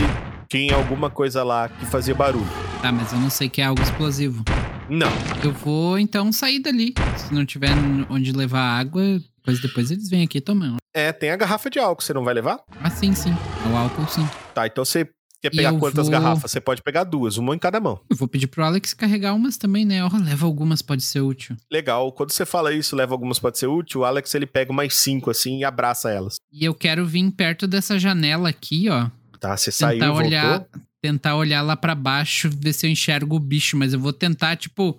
tinha 0.49 0.75
alguma 0.75 1.11
coisa 1.11 1.43
lá 1.43 1.69
que 1.69 1.85
fazia 1.85 2.15
barulho. 2.15 2.47
Tá, 2.81 2.91
mas 2.93 3.13
eu 3.13 3.19
não 3.19 3.29
sei 3.31 3.49
que 3.49 3.61
é 3.61 3.65
algo 3.65 3.83
explosivo. 3.83 4.43
Não. 4.89 5.09
Eu 5.43 5.53
vou 5.53 5.99
então 5.99 6.31
sair 6.33 6.59
dali. 6.61 6.95
Se 7.17 7.33
não 7.35 7.45
tiver 7.47 7.71
onde 8.11 8.33
levar 8.33 8.79
água, 8.79 9.03
depois, 9.39 9.61
depois 9.61 9.91
eles 9.91 10.09
vêm 10.09 10.23
aqui 10.23 10.41
tomar. 10.41 10.77
É, 10.93 11.13
tem 11.13 11.31
a 11.31 11.37
garrafa 11.37 11.71
de 11.71 11.79
álcool. 11.79 12.03
Você 12.03 12.13
não 12.15 12.25
vai 12.25 12.35
levar? 12.35 12.61
Ah, 12.83 12.91
sim, 12.91 13.13
sim. 13.15 13.33
O 13.73 13.77
álcool, 13.77 14.07
sim. 14.09 14.27
Tá, 14.55 14.67
então 14.67 14.85
você 14.85 15.05
quer 15.41 15.53
E 15.53 15.57
pegar 15.57 15.71
eu 15.73 15.79
quantas 15.79 16.05
vou- 16.07 16.11
garrafas? 16.13 16.51
Você 16.51 16.61
pode 16.61 16.83
pegar 16.83 17.05
duas, 17.05 17.37
uma 17.39 17.55
em 17.55 17.59
cada 17.59 17.81
mão. 17.81 17.99
Eu 18.09 18.17
vou 18.17 18.29
pedir 18.29 18.47
pro 18.47 18.65
Alex 18.65 18.95
carregar 18.95 19.35
umas 19.35 19.57
também, 19.57 19.85
né? 19.85 20.05
Ó, 20.05 20.11
leva 20.23 20.47
algumas, 20.47 20.83
pode 20.83 21.03
ser 21.03 21.21
útil. 21.21 21.57
Legal. 21.71 22.13
Quando 22.13 22.31
você 22.33 22.45
fala 22.47 22.73
isso, 22.73 22.95
leva 22.95 23.15
algumas 23.15 23.39
pode 23.39 23.59
ser 23.59 23.67
útil, 23.67 24.03
o 24.03 24.05
Alex 24.05 24.35
ele 24.35 24.47
pega 24.47 24.73
mais 24.73 24.95
cinco 24.97 25.31
assim 25.31 25.59
e 25.59 25.65
abraça 25.65 26.11
elas. 26.11 26.37
E 26.53 26.65
eu 26.65 26.75
quero 26.75 27.05
vir 27.07 27.31
perto 27.33 27.67
dessa 27.67 27.99
janela 27.99 28.49
aqui, 28.51 28.89
ó. 28.91 29.09
Tá, 29.41 29.57
você 29.57 29.71
saiu, 29.73 29.99
tentar 29.99 30.13
voltou. 30.13 30.27
olhar, 30.29 30.67
tentar 31.05 31.37
olhar 31.37 31.61
lá 31.61 31.77
pra 31.77 31.95
baixo, 31.95 32.49
ver 32.51 32.73
se 32.73 32.87
eu 32.87 32.91
enxergo 32.91 33.37
o 33.37 33.39
bicho, 33.39 33.77
mas 33.77 33.93
eu 33.93 34.01
vou 34.01 34.11
tentar, 34.11 34.57
tipo, 34.57 34.99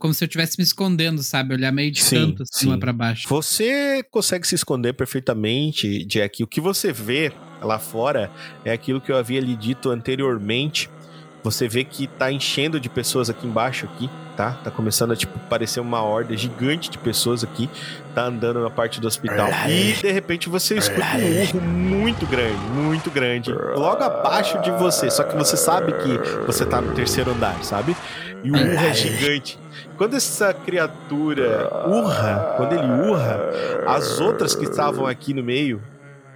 como 0.00 0.12
se 0.12 0.24
eu 0.24 0.26
estivesse 0.26 0.58
me 0.58 0.64
escondendo, 0.64 1.22
sabe? 1.22 1.54
Olhar 1.54 1.70
meio 1.70 1.92
de 1.92 2.02
Sim, 2.02 2.32
canto, 2.32 2.42
assim, 2.42 2.66
lá 2.66 2.74
sim. 2.74 2.80
pra 2.80 2.92
baixo. 2.92 3.28
Você 3.28 4.02
consegue 4.10 4.44
se 4.44 4.56
esconder 4.56 4.94
perfeitamente, 4.94 6.04
Jack. 6.04 6.42
O 6.42 6.48
que 6.48 6.60
você 6.60 6.92
vê 6.92 7.32
lá 7.62 7.78
fora 7.78 8.28
é 8.64 8.72
aquilo 8.72 9.00
que 9.00 9.12
eu 9.12 9.16
havia 9.16 9.40
lhe 9.40 9.54
dito 9.54 9.88
anteriormente. 9.88 10.90
Você 11.46 11.68
vê 11.68 11.84
que 11.84 12.08
tá 12.08 12.32
enchendo 12.32 12.80
de 12.80 12.88
pessoas 12.88 13.30
aqui 13.30 13.46
embaixo 13.46 13.86
aqui, 13.86 14.10
tá? 14.36 14.58
Tá 14.64 14.68
começando 14.68 15.12
a 15.12 15.16
tipo 15.16 15.38
parecer 15.48 15.78
uma 15.78 16.02
horda 16.02 16.36
gigante 16.36 16.90
de 16.90 16.98
pessoas 16.98 17.44
aqui, 17.44 17.70
tá 18.16 18.24
andando 18.24 18.60
na 18.60 18.68
parte 18.68 19.00
do 19.00 19.06
hospital. 19.06 19.48
E 19.68 19.92
de 19.92 20.10
repente 20.10 20.48
você 20.48 20.76
escuta 20.76 21.06
um 21.16 21.42
urro 21.42 21.60
muito 21.60 22.26
grande, 22.26 22.58
muito 22.74 23.10
grande, 23.12 23.52
logo 23.52 24.02
abaixo 24.02 24.60
de 24.60 24.72
você. 24.72 25.08
Só 25.08 25.22
que 25.22 25.36
você 25.36 25.56
sabe 25.56 25.92
que 25.92 26.18
você 26.44 26.66
tá 26.66 26.80
no 26.80 26.92
terceiro 26.92 27.30
andar, 27.30 27.62
sabe? 27.62 27.96
E 28.42 28.50
o 28.50 28.54
urro 28.54 28.84
é 28.84 28.92
gigante. 28.92 29.56
Quando 29.96 30.16
essa 30.16 30.52
criatura 30.52 31.86
urra, 31.86 32.54
quando 32.56 32.72
ele 32.72 33.08
urra, 33.08 33.38
as 33.86 34.18
outras 34.20 34.52
que 34.56 34.64
estavam 34.64 35.06
aqui 35.06 35.32
no 35.32 35.44
meio 35.44 35.80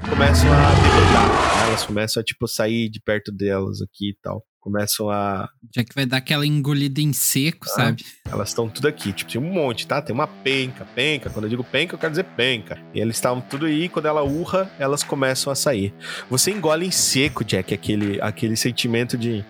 começam 0.09 0.49
a 0.53 0.71
debandar. 0.71 1.29
né? 1.29 1.69
Elas 1.69 1.85
começam 1.85 2.21
a, 2.21 2.25
tipo, 2.25 2.47
sair 2.47 2.89
de 2.89 3.01
perto 3.01 3.33
delas 3.33 3.83
aqui 3.83 4.11
e 4.11 4.17
tal. 4.23 4.45
Começam 4.61 5.09
a. 5.09 5.49
Já 5.75 5.83
que 5.83 5.95
vai 5.95 6.05
dar 6.05 6.19
aquela 6.19 6.45
engolida 6.47 7.01
em 7.01 7.13
seco, 7.15 7.67
Ah. 7.71 7.75
sabe? 7.75 8.05
Elas 8.31 8.49
estão 8.51 8.69
tudo 8.69 8.87
aqui. 8.89 9.13
Tipo, 9.13 9.31
tem 9.33 9.41
um 9.41 9.51
monte, 9.53 9.87
tá? 9.87 10.03
Tem 10.03 10.15
uma 10.15 10.27
penca, 10.27 10.85
penca. 10.95 11.31
Quando 11.31 11.47
eu 11.47 11.49
digo 11.51 11.65
penca, 11.65 11.95
eu 11.95 11.99
quero 11.99 12.11
dizer 12.13 12.25
penca. 12.37 12.79
E 12.95 13.01
eles 13.01 13.17
estavam 13.17 13.41
tudo 13.41 13.65
aí. 13.67 13.89
Quando 13.89 14.07
ela 14.07 14.23
urra, 14.23 14.71
elas 14.79 15.03
começam 15.03 15.51
a 15.51 15.57
sair. 15.57 15.95
Você 16.29 16.51
engole 16.51 16.87
em 16.87 16.91
seco, 16.91 17.43
Jack, 17.43 17.73
aquele, 17.73 18.21
aquele 18.21 18.57
sentimento 18.57 19.17
de. 19.17 19.45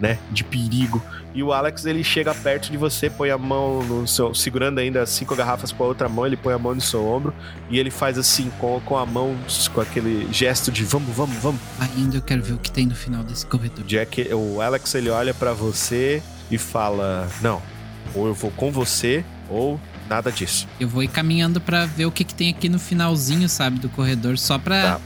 Né, 0.00 0.18
de 0.30 0.42
perigo. 0.42 1.02
E 1.34 1.42
o 1.42 1.52
Alex 1.52 1.84
ele 1.84 2.02
chega 2.02 2.34
perto 2.34 2.72
de 2.72 2.76
você, 2.76 3.08
põe 3.08 3.30
a 3.30 3.38
mão 3.38 3.82
no 3.82 4.08
seu, 4.08 4.34
segurando 4.34 4.78
ainda 4.78 5.04
cinco 5.06 5.36
garrafas 5.36 5.70
com 5.70 5.84
a 5.84 5.86
outra 5.86 6.08
mão, 6.08 6.26
ele 6.26 6.36
põe 6.36 6.54
a 6.54 6.58
mão 6.58 6.74
no 6.74 6.80
seu 6.80 7.06
ombro 7.06 7.32
e 7.68 7.78
ele 7.78 7.90
faz 7.90 8.18
assim 8.18 8.50
com, 8.58 8.80
com 8.80 8.96
a 8.96 9.06
mão, 9.06 9.36
com 9.72 9.80
aquele 9.80 10.26
gesto 10.32 10.72
de 10.72 10.82
vamos, 10.84 11.14
vamos, 11.14 11.36
vamos. 11.36 11.60
Ainda 11.78 12.16
eu 12.16 12.22
quero 12.22 12.42
ver 12.42 12.54
o 12.54 12.58
que 12.58 12.70
tem 12.70 12.86
no 12.86 12.94
final 12.94 13.22
desse 13.22 13.46
corredor. 13.46 13.84
Jack, 13.84 14.32
o 14.32 14.60
Alex 14.60 14.94
ele 14.94 15.10
olha 15.10 15.34
pra 15.34 15.52
você 15.52 16.22
e 16.50 16.58
fala: 16.58 17.28
"Não, 17.40 17.62
ou 18.14 18.26
eu 18.26 18.34
vou 18.34 18.50
com 18.50 18.72
você 18.72 19.24
ou 19.48 19.78
nada 20.08 20.32
disso". 20.32 20.66
Eu 20.80 20.88
vou 20.88 21.02
ir 21.02 21.08
caminhando 21.08 21.60
pra 21.60 21.86
ver 21.86 22.06
o 22.06 22.10
que, 22.10 22.24
que 22.24 22.34
tem 22.34 22.48
aqui 22.50 22.68
no 22.68 22.78
finalzinho, 22.78 23.48
sabe, 23.48 23.78
do 23.78 23.88
corredor, 23.90 24.36
só 24.38 24.58
pra 24.58 24.82
Tá. 24.82 25.00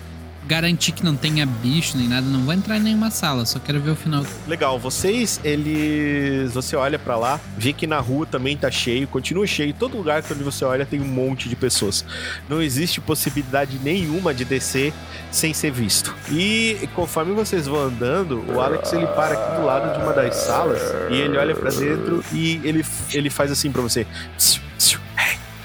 Garantir 0.46 0.92
que 0.92 1.04
não 1.04 1.16
tenha 1.16 1.46
bicho 1.46 1.96
nem 1.96 2.08
nada. 2.08 2.26
Não 2.26 2.40
vou 2.40 2.54
entrar 2.54 2.76
em 2.76 2.80
nenhuma 2.80 3.10
sala, 3.10 3.44
só 3.46 3.58
quero 3.58 3.80
ver 3.80 3.90
o 3.90 3.96
final. 3.96 4.24
Legal, 4.46 4.78
vocês, 4.78 5.40
eles. 5.42 6.52
Você 6.52 6.76
olha 6.76 6.98
pra 6.98 7.16
lá, 7.16 7.40
vê 7.56 7.72
que 7.72 7.86
na 7.86 7.98
rua 7.98 8.26
também 8.26 8.56
tá 8.56 8.70
cheio, 8.70 9.06
continua 9.08 9.46
cheio. 9.46 9.74
Todo 9.74 9.96
lugar 9.96 10.22
que 10.22 10.34
você 10.34 10.64
olha 10.64 10.84
tem 10.84 11.00
um 11.00 11.06
monte 11.06 11.48
de 11.48 11.56
pessoas. 11.56 12.04
Não 12.48 12.62
existe 12.62 13.00
possibilidade 13.00 13.78
nenhuma 13.82 14.34
de 14.34 14.44
descer 14.44 14.92
sem 15.30 15.52
ser 15.52 15.70
visto. 15.70 16.14
E 16.30 16.88
conforme 16.94 17.32
vocês 17.32 17.66
vão 17.66 17.80
andando, 17.80 18.44
o 18.52 18.60
Alex 18.60 18.92
ele 18.92 19.06
para 19.08 19.34
aqui 19.34 19.60
do 19.60 19.66
lado 19.66 19.96
de 19.96 20.02
uma 20.02 20.12
das 20.12 20.34
salas 20.36 20.80
e 21.10 21.14
ele 21.14 21.36
olha 21.36 21.54
pra 21.54 21.70
dentro 21.70 22.24
e 22.32 22.60
ele, 22.64 22.84
ele 23.12 23.30
faz 23.30 23.50
assim 23.50 23.70
pra 23.70 23.82
você: 23.82 24.06
"Tsiu, 24.36 24.62
tsiu, 24.78 25.00
Hey, 25.00 25.03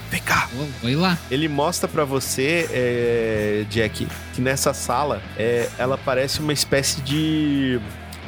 vem 0.09 0.21
cá. 0.21 0.47
Vou, 0.53 0.67
vou 0.81 0.89
ir 0.89 0.95
lá. 0.95 1.17
Ele 1.29 1.47
mostra 1.47 1.87
pra 1.87 2.03
você, 2.03 2.67
é, 2.71 3.65
Jack, 3.69 4.07
que 4.33 4.41
nessa 4.41 4.73
sala 4.73 5.21
é, 5.37 5.69
ela 5.77 5.97
parece 5.97 6.39
uma 6.39 6.53
espécie 6.53 7.01
de, 7.01 7.79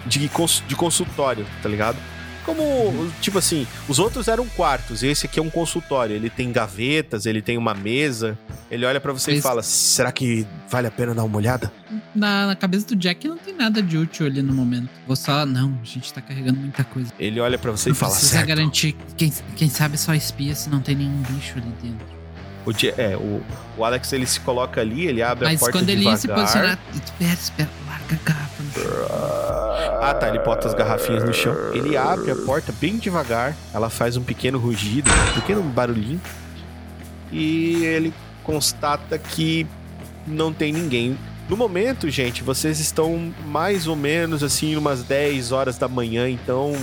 de, 0.06 0.30
de 0.68 0.76
consultório, 0.76 1.46
tá 1.62 1.70
ligado? 1.70 1.98
Como, 2.46 3.12
tipo 3.22 3.38
assim, 3.38 3.68
os 3.88 4.00
outros 4.00 4.28
eram 4.28 4.48
quartos, 4.48 5.04
esse 5.04 5.26
aqui 5.28 5.39
é 5.39 5.44
um 5.44 5.50
consultório. 5.50 6.16
Ele 6.16 6.30
tem 6.30 6.52
gavetas, 6.52 7.26
ele 7.26 7.42
tem 7.42 7.58
uma 7.58 7.74
mesa. 7.74 8.38
Ele 8.70 8.86
olha 8.86 9.00
pra 9.00 9.12
você 9.14 9.32
e 9.32 9.34
Mas- 9.36 9.44
fala: 9.44 9.62
será 9.64 10.12
que 10.12 10.46
vale 10.70 10.88
a 10.88 10.92
pena 10.92 11.14
dar 11.14 11.24
uma 11.24 11.38
olhada? 11.38 11.72
Na, 12.16 12.48
na 12.48 12.56
cabeça 12.56 12.88
do 12.88 12.96
Jack 12.96 13.28
não 13.28 13.38
tem 13.38 13.54
nada 13.56 13.82
de 13.82 13.98
útil 13.98 14.26
ali 14.26 14.42
no 14.42 14.54
momento. 14.54 14.89
Vou 15.06 15.16
só. 15.16 15.46
Não, 15.46 15.78
a 15.82 15.86
gente 15.86 16.12
tá 16.14 16.22
carregando 16.22 16.60
muita 16.60 16.84
coisa. 16.84 17.12
Ele 17.20 17.39
olha 17.39 17.58
pra 17.58 17.72
você 17.72 17.89
Não 17.89 17.96
e 17.96 18.00
fala: 18.00 18.12
precisa 18.14 18.32
certo. 18.34 18.48
garantir. 18.48 18.96
Quem, 19.18 19.32
quem 19.56 19.70
sabe 19.70 19.98
só 19.98 20.14
espia 20.14 20.56
se 20.56 20.70
não 20.70 20.80
tem 20.82 20.96
nenhum 20.96 21.22
bicho 21.24 21.58
ali 21.58 21.72
dentro. 21.82 22.08
O, 22.66 22.72
é, 23.02 23.18
o, 23.18 23.42
o 23.78 23.84
Alex 23.86 24.14
ele 24.14 24.28
se 24.28 24.39
coloca 24.39 24.80
ali, 24.82 25.08
ele 25.08 25.22
abre 25.24 25.46
a 25.48 25.50
Mas 25.50 25.60
porta 25.60 25.80
quando 25.80 25.89
ele 25.89 26.00
devagar. 26.02 26.20
se 26.20 26.28
posicionar. 26.28 26.80
Espera, 26.94 27.34
espera. 27.34 27.70
Ah, 30.01 30.14
tá. 30.14 30.30
Ele 30.30 30.39
bota 30.39 30.68
as 30.68 30.74
garrafinhas 30.74 31.24
no 31.24 31.34
chão. 31.34 31.55
Ele 31.74 31.95
abre 31.95 32.32
a 32.32 32.36
porta 32.36 32.74
bem 32.80 32.97
devagar. 32.97 33.55
Ela 33.74 33.89
faz 33.89 34.18
um 34.18 34.24
pequeno 34.24 34.57
rugido, 34.57 35.09
um 35.09 35.34
pequeno 35.39 35.62
barulhinho. 35.64 36.22
E 37.32 37.84
ele 37.86 38.14
constata 38.43 39.18
que 39.18 39.66
não 40.28 40.51
tem 40.51 40.72
ninguém. 40.72 41.18
No 41.47 41.57
momento, 41.57 42.09
gente, 42.09 42.43
vocês 42.43 42.80
estão 42.80 43.34
mais 43.45 43.88
ou 43.88 43.95
menos 43.95 44.43
assim, 44.43 44.76
umas 44.76 45.03
10 45.03 45.51
horas 45.51 45.78
da 45.78 45.88
manhã, 45.88 46.30
então 46.30 46.74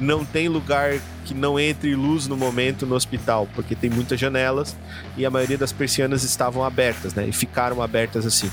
não 0.00 0.24
tem 0.24 0.48
lugar 0.48 0.98
que 1.24 1.34
não 1.34 1.58
entre 1.58 1.94
luz 1.94 2.26
no 2.26 2.36
momento 2.36 2.86
no 2.86 2.94
hospital, 2.94 3.48
porque 3.54 3.74
tem 3.74 3.90
muitas 3.90 4.18
janelas 4.18 4.76
e 5.16 5.26
a 5.26 5.30
maioria 5.30 5.58
das 5.58 5.72
persianas 5.72 6.24
estavam 6.24 6.64
abertas, 6.64 7.14
né? 7.14 7.26
E 7.28 7.32
ficaram 7.32 7.82
abertas 7.82 8.24
assim. 8.24 8.50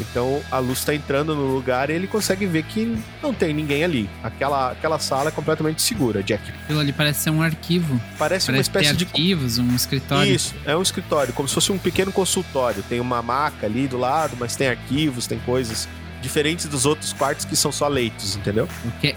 Então 0.00 0.42
a 0.50 0.58
luz 0.58 0.78
está 0.80 0.94
entrando 0.94 1.34
no 1.34 1.54
lugar 1.54 1.90
e 1.90 1.92
ele 1.92 2.06
consegue 2.06 2.46
ver 2.46 2.64
que 2.64 2.96
não 3.22 3.32
tem 3.32 3.52
ninguém 3.52 3.84
ali. 3.84 4.08
Aquela, 4.22 4.72
aquela 4.72 4.98
sala 4.98 5.28
é 5.28 5.32
completamente 5.32 5.82
segura, 5.82 6.22
Jack. 6.22 6.42
Aquilo 6.64 6.80
ali 6.80 6.92
parece 6.92 7.20
ser 7.20 7.30
um 7.30 7.42
arquivo. 7.42 8.00
Parece, 8.18 8.48
uma 8.48 8.54
Parece 8.54 8.70
ter 8.70 8.78
espécie 8.80 8.96
de. 8.96 9.04
arquivos, 9.04 9.58
um 9.58 9.74
escritório. 9.74 10.34
Isso, 10.34 10.54
é 10.64 10.76
um 10.76 10.82
escritório, 10.82 11.32
como 11.32 11.48
se 11.48 11.54
fosse 11.54 11.72
um 11.72 11.78
pequeno 11.78 12.12
consultório. 12.12 12.82
Tem 12.88 13.00
uma 13.00 13.22
maca 13.22 13.66
ali 13.66 13.86
do 13.86 13.98
lado, 13.98 14.36
mas 14.38 14.56
tem 14.56 14.68
arquivos, 14.68 15.26
tem 15.26 15.38
coisas 15.40 15.88
diferentes 16.22 16.66
dos 16.66 16.86
outros 16.86 17.12
quartos 17.12 17.44
que 17.44 17.54
são 17.54 17.70
só 17.70 17.86
leitos, 17.88 18.36
entendeu? 18.36 18.68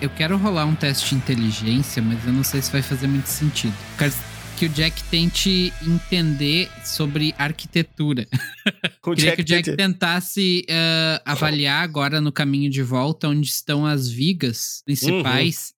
Eu 0.01 0.09
quero 0.09 0.38
rolar 0.38 0.65
um 0.65 0.75
teste 0.75 1.09
de 1.09 1.15
inteligência, 1.15 2.01
mas 2.01 2.23
eu 2.25 2.32
não 2.32 2.43
sei 2.43 2.61
se 2.61 2.71
vai 2.71 2.82
fazer 2.82 3.07
muito 3.07 3.27
sentido. 3.27 3.73
Que 4.60 4.66
o 4.66 4.70
Jack 4.70 5.01
tente 5.05 5.72
entender 5.88 6.70
sobre 6.84 7.34
arquitetura. 7.38 8.28
O 9.01 9.16
Queria 9.16 9.36
que 9.36 9.41
o 9.41 9.45
Jack 9.45 9.64
tenta- 9.64 9.78
tentasse 9.78 10.64
eh, 10.70 11.20
avaliar 11.26 11.82
agora 11.84 12.22
no 12.22 12.32
caminho 12.32 12.70
de 12.70 12.84
volta 12.84 13.28
onde 13.28 13.47
estão 13.47 13.84
as 13.84 14.07
vigas 14.07 14.84
principais. 14.86 15.74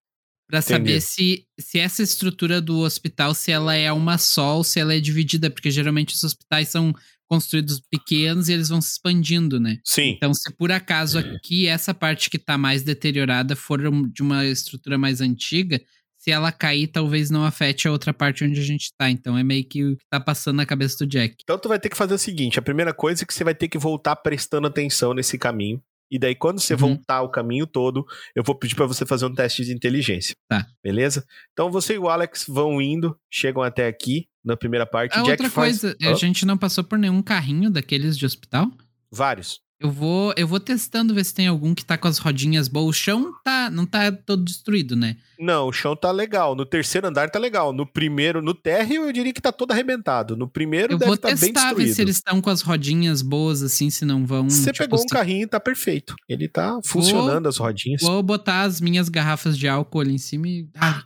Pra 0.46 0.60
saber 0.60 0.96
Entendi. 0.98 1.00
se, 1.00 1.46
se 1.58 1.78
essa 1.78 2.02
estrutura 2.02 2.60
do 2.60 2.80
hospital, 2.80 3.32
se 3.32 3.50
ela 3.50 3.74
é 3.74 3.90
uma 3.90 4.18
só 4.18 4.58
ou 4.58 4.64
se 4.64 4.78
ela 4.78 4.94
é 4.94 5.00
dividida, 5.00 5.48
porque 5.48 5.70
geralmente 5.70 6.14
os 6.14 6.22
hospitais 6.22 6.68
são 6.68 6.92
construídos 7.26 7.80
pequenos 7.90 8.50
e 8.50 8.52
eles 8.52 8.68
vão 8.68 8.82
se 8.82 8.90
expandindo, 8.92 9.58
né? 9.58 9.78
Sim. 9.82 10.10
Então, 10.10 10.34
se 10.34 10.52
por 10.54 10.70
acaso 10.70 11.18
aqui 11.18 11.66
essa 11.66 11.94
parte 11.94 12.28
que 12.28 12.38
tá 12.38 12.58
mais 12.58 12.82
deteriorada 12.82 13.56
for 13.56 13.80
de 14.12 14.20
uma 14.20 14.44
estrutura 14.44 14.98
mais 14.98 15.22
antiga, 15.22 15.80
se 16.22 16.30
ela 16.30 16.52
cair, 16.52 16.86
talvez 16.86 17.30
não 17.30 17.44
afete 17.44 17.88
a 17.88 17.90
outra 17.90 18.14
parte 18.14 18.44
onde 18.44 18.60
a 18.60 18.64
gente 18.64 18.92
tá. 18.96 19.10
Então 19.10 19.36
é 19.36 19.42
meio 19.42 19.64
que 19.64 19.84
o 19.84 19.96
que 19.96 20.04
tá 20.08 20.20
passando 20.20 20.56
na 20.58 20.64
cabeça 20.66 20.98
do 20.98 21.06
Jack. 21.06 21.36
Então 21.42 21.58
tu 21.58 21.68
vai 21.68 21.80
ter 21.80 21.88
que 21.88 21.96
fazer 21.96 22.14
o 22.14 22.18
seguinte: 22.18 22.58
a 22.58 22.62
primeira 22.62 22.94
coisa 22.94 23.24
é 23.24 23.26
que 23.26 23.34
você 23.34 23.42
vai 23.42 23.54
ter 23.54 23.66
que 23.68 23.76
voltar 23.78 24.14
prestando 24.16 24.66
atenção 24.68 25.12
nesse 25.14 25.36
caminho. 25.36 25.82
E 26.10 26.18
daí, 26.18 26.34
quando 26.34 26.60
você 26.60 26.74
Uhum. 26.74 26.78
voltar 26.78 27.22
o 27.22 27.30
caminho 27.30 27.66
todo, 27.66 28.04
eu 28.36 28.42
vou 28.44 28.54
pedir 28.54 28.74
pra 28.74 28.84
você 28.84 29.06
fazer 29.06 29.24
um 29.24 29.34
teste 29.34 29.64
de 29.64 29.72
inteligência. 29.72 30.36
Tá. 30.46 30.66
Beleza? 30.84 31.24
Então 31.54 31.70
você 31.70 31.94
e 31.94 31.98
o 31.98 32.06
Alex 32.06 32.44
vão 32.46 32.82
indo, 32.82 33.16
chegam 33.32 33.62
até 33.62 33.86
aqui, 33.88 34.26
na 34.44 34.54
primeira 34.54 34.84
parte. 34.86 35.14
A 35.14 35.22
Jack 35.22 35.30
outra 35.30 35.48
faz 35.50 35.80
coisa, 35.80 35.96
Hã? 36.02 36.10
a 36.12 36.14
gente 36.14 36.44
não 36.44 36.58
passou 36.58 36.84
por 36.84 36.98
nenhum 36.98 37.22
carrinho 37.22 37.70
daqueles 37.70 38.18
de 38.18 38.26
hospital? 38.26 38.70
vários. 39.10 39.61
Eu 39.82 39.90
vou, 39.90 40.32
eu 40.36 40.46
vou 40.46 40.60
testando 40.60 41.12
ver 41.14 41.24
se 41.24 41.34
tem 41.34 41.46
algum 41.48 41.74
que 41.74 41.84
tá 41.84 41.98
com 41.98 42.06
as 42.06 42.18
rodinhas 42.18 42.68
boas. 42.68 42.88
O 42.88 42.92
chão 42.92 43.32
tá, 43.44 43.68
não 43.70 43.84
tá 43.84 44.12
todo 44.12 44.44
destruído, 44.44 44.94
né? 44.94 45.16
Não, 45.38 45.66
o 45.66 45.72
chão 45.72 45.96
tá 45.96 46.10
legal. 46.12 46.54
No 46.54 46.64
terceiro 46.64 47.08
andar 47.08 47.28
tá 47.30 47.38
legal. 47.38 47.72
No 47.72 47.84
primeiro, 47.84 48.40
no 48.40 48.54
térreo, 48.54 49.04
eu 49.06 49.12
diria 49.12 49.32
que 49.32 49.40
tá 49.42 49.50
todo 49.50 49.72
arrebentado. 49.72 50.36
No 50.36 50.46
primeiro 50.46 50.92
Eu 50.92 50.98
deve 50.98 51.06
vou 51.08 51.14
estar 51.16 51.28
bem 51.30 51.36
testar 51.52 51.68
ver 51.70 51.84
destruído. 51.86 51.94
se 51.96 52.02
eles 52.02 52.16
estão 52.16 52.40
com 52.40 52.48
as 52.50 52.60
rodinhas 52.62 53.22
boas 53.22 53.60
assim, 53.62 53.90
se 53.90 54.04
não 54.04 54.24
vão. 54.24 54.48
Você 54.48 54.70
tipo, 54.70 54.78
pegou 54.84 55.00
um 55.00 55.02
se- 55.02 55.08
carrinho 55.08 55.42
e 55.42 55.46
tá 55.48 55.58
perfeito. 55.58 56.14
Ele 56.28 56.46
tá 56.48 56.78
funcionando 56.84 57.48
as 57.48 57.56
rodinhas. 57.56 58.02
Vou 58.02 58.22
botar 58.22 58.62
as 58.62 58.80
minhas 58.80 59.08
garrafas 59.08 59.58
de 59.58 59.66
álcool 59.66 60.00
ali 60.00 60.14
em 60.14 60.18
cima 60.18 60.46
e. 60.46 60.68
Ai, 60.76 61.02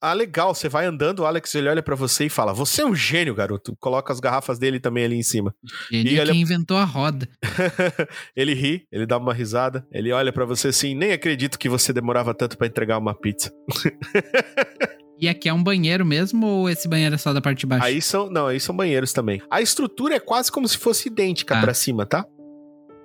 Ah, 0.00 0.12
legal. 0.12 0.54
Você 0.54 0.68
vai 0.68 0.86
andando, 0.86 1.20
o 1.20 1.26
Alex 1.26 1.52
ele 1.54 1.68
olha 1.68 1.82
pra 1.82 1.96
você 1.96 2.26
e 2.26 2.28
fala: 2.28 2.52
Você 2.54 2.82
é 2.82 2.86
um 2.86 2.94
gênio, 2.94 3.34
garoto. 3.34 3.76
Coloca 3.80 4.12
as 4.12 4.20
garrafas 4.20 4.58
dele 4.58 4.78
também 4.78 5.04
ali 5.04 5.16
em 5.16 5.22
cima. 5.22 5.54
ele 5.90 6.10
E 6.14 6.16
é 6.18 6.20
olha- 6.20 6.32
quem 6.32 6.42
inventou 6.42 6.76
a 6.76 6.84
roda. 6.84 7.28
ele 8.36 8.54
ri, 8.54 8.86
ele 8.92 9.06
dá 9.06 9.16
uma 9.18 9.34
risada, 9.34 9.86
ele 9.92 10.12
olha 10.12 10.32
pra 10.32 10.44
você 10.44 10.68
assim: 10.68 10.94
Nem 10.94 11.12
acredito 11.12 11.58
que 11.58 11.68
você 11.68 11.92
demorava 11.92 12.32
tanto 12.32 12.56
pra 12.56 12.66
entregar 12.66 12.98
uma 12.98 13.14
pizza. 13.14 13.50
E 15.20 15.28
aqui 15.28 15.48
é 15.48 15.52
um 15.52 15.60
banheiro 15.60 16.06
mesmo 16.06 16.46
ou 16.46 16.70
esse 16.70 16.86
banheiro 16.86 17.12
é 17.16 17.18
só 17.18 17.32
da 17.32 17.40
parte 17.40 17.58
de 17.58 17.66
baixo? 17.66 17.84
Aí 17.84 18.00
são, 18.00 18.30
não, 18.30 18.46
aí 18.46 18.60
são 18.60 18.72
banheiros 18.72 19.12
também. 19.12 19.42
A 19.50 19.60
estrutura 19.60 20.14
é 20.14 20.20
quase 20.20 20.48
como 20.52 20.68
se 20.68 20.78
fosse 20.78 21.08
idêntica 21.08 21.56
Tá. 21.56 21.60
pra 21.60 21.74
cima, 21.74 22.06
tá? 22.06 22.24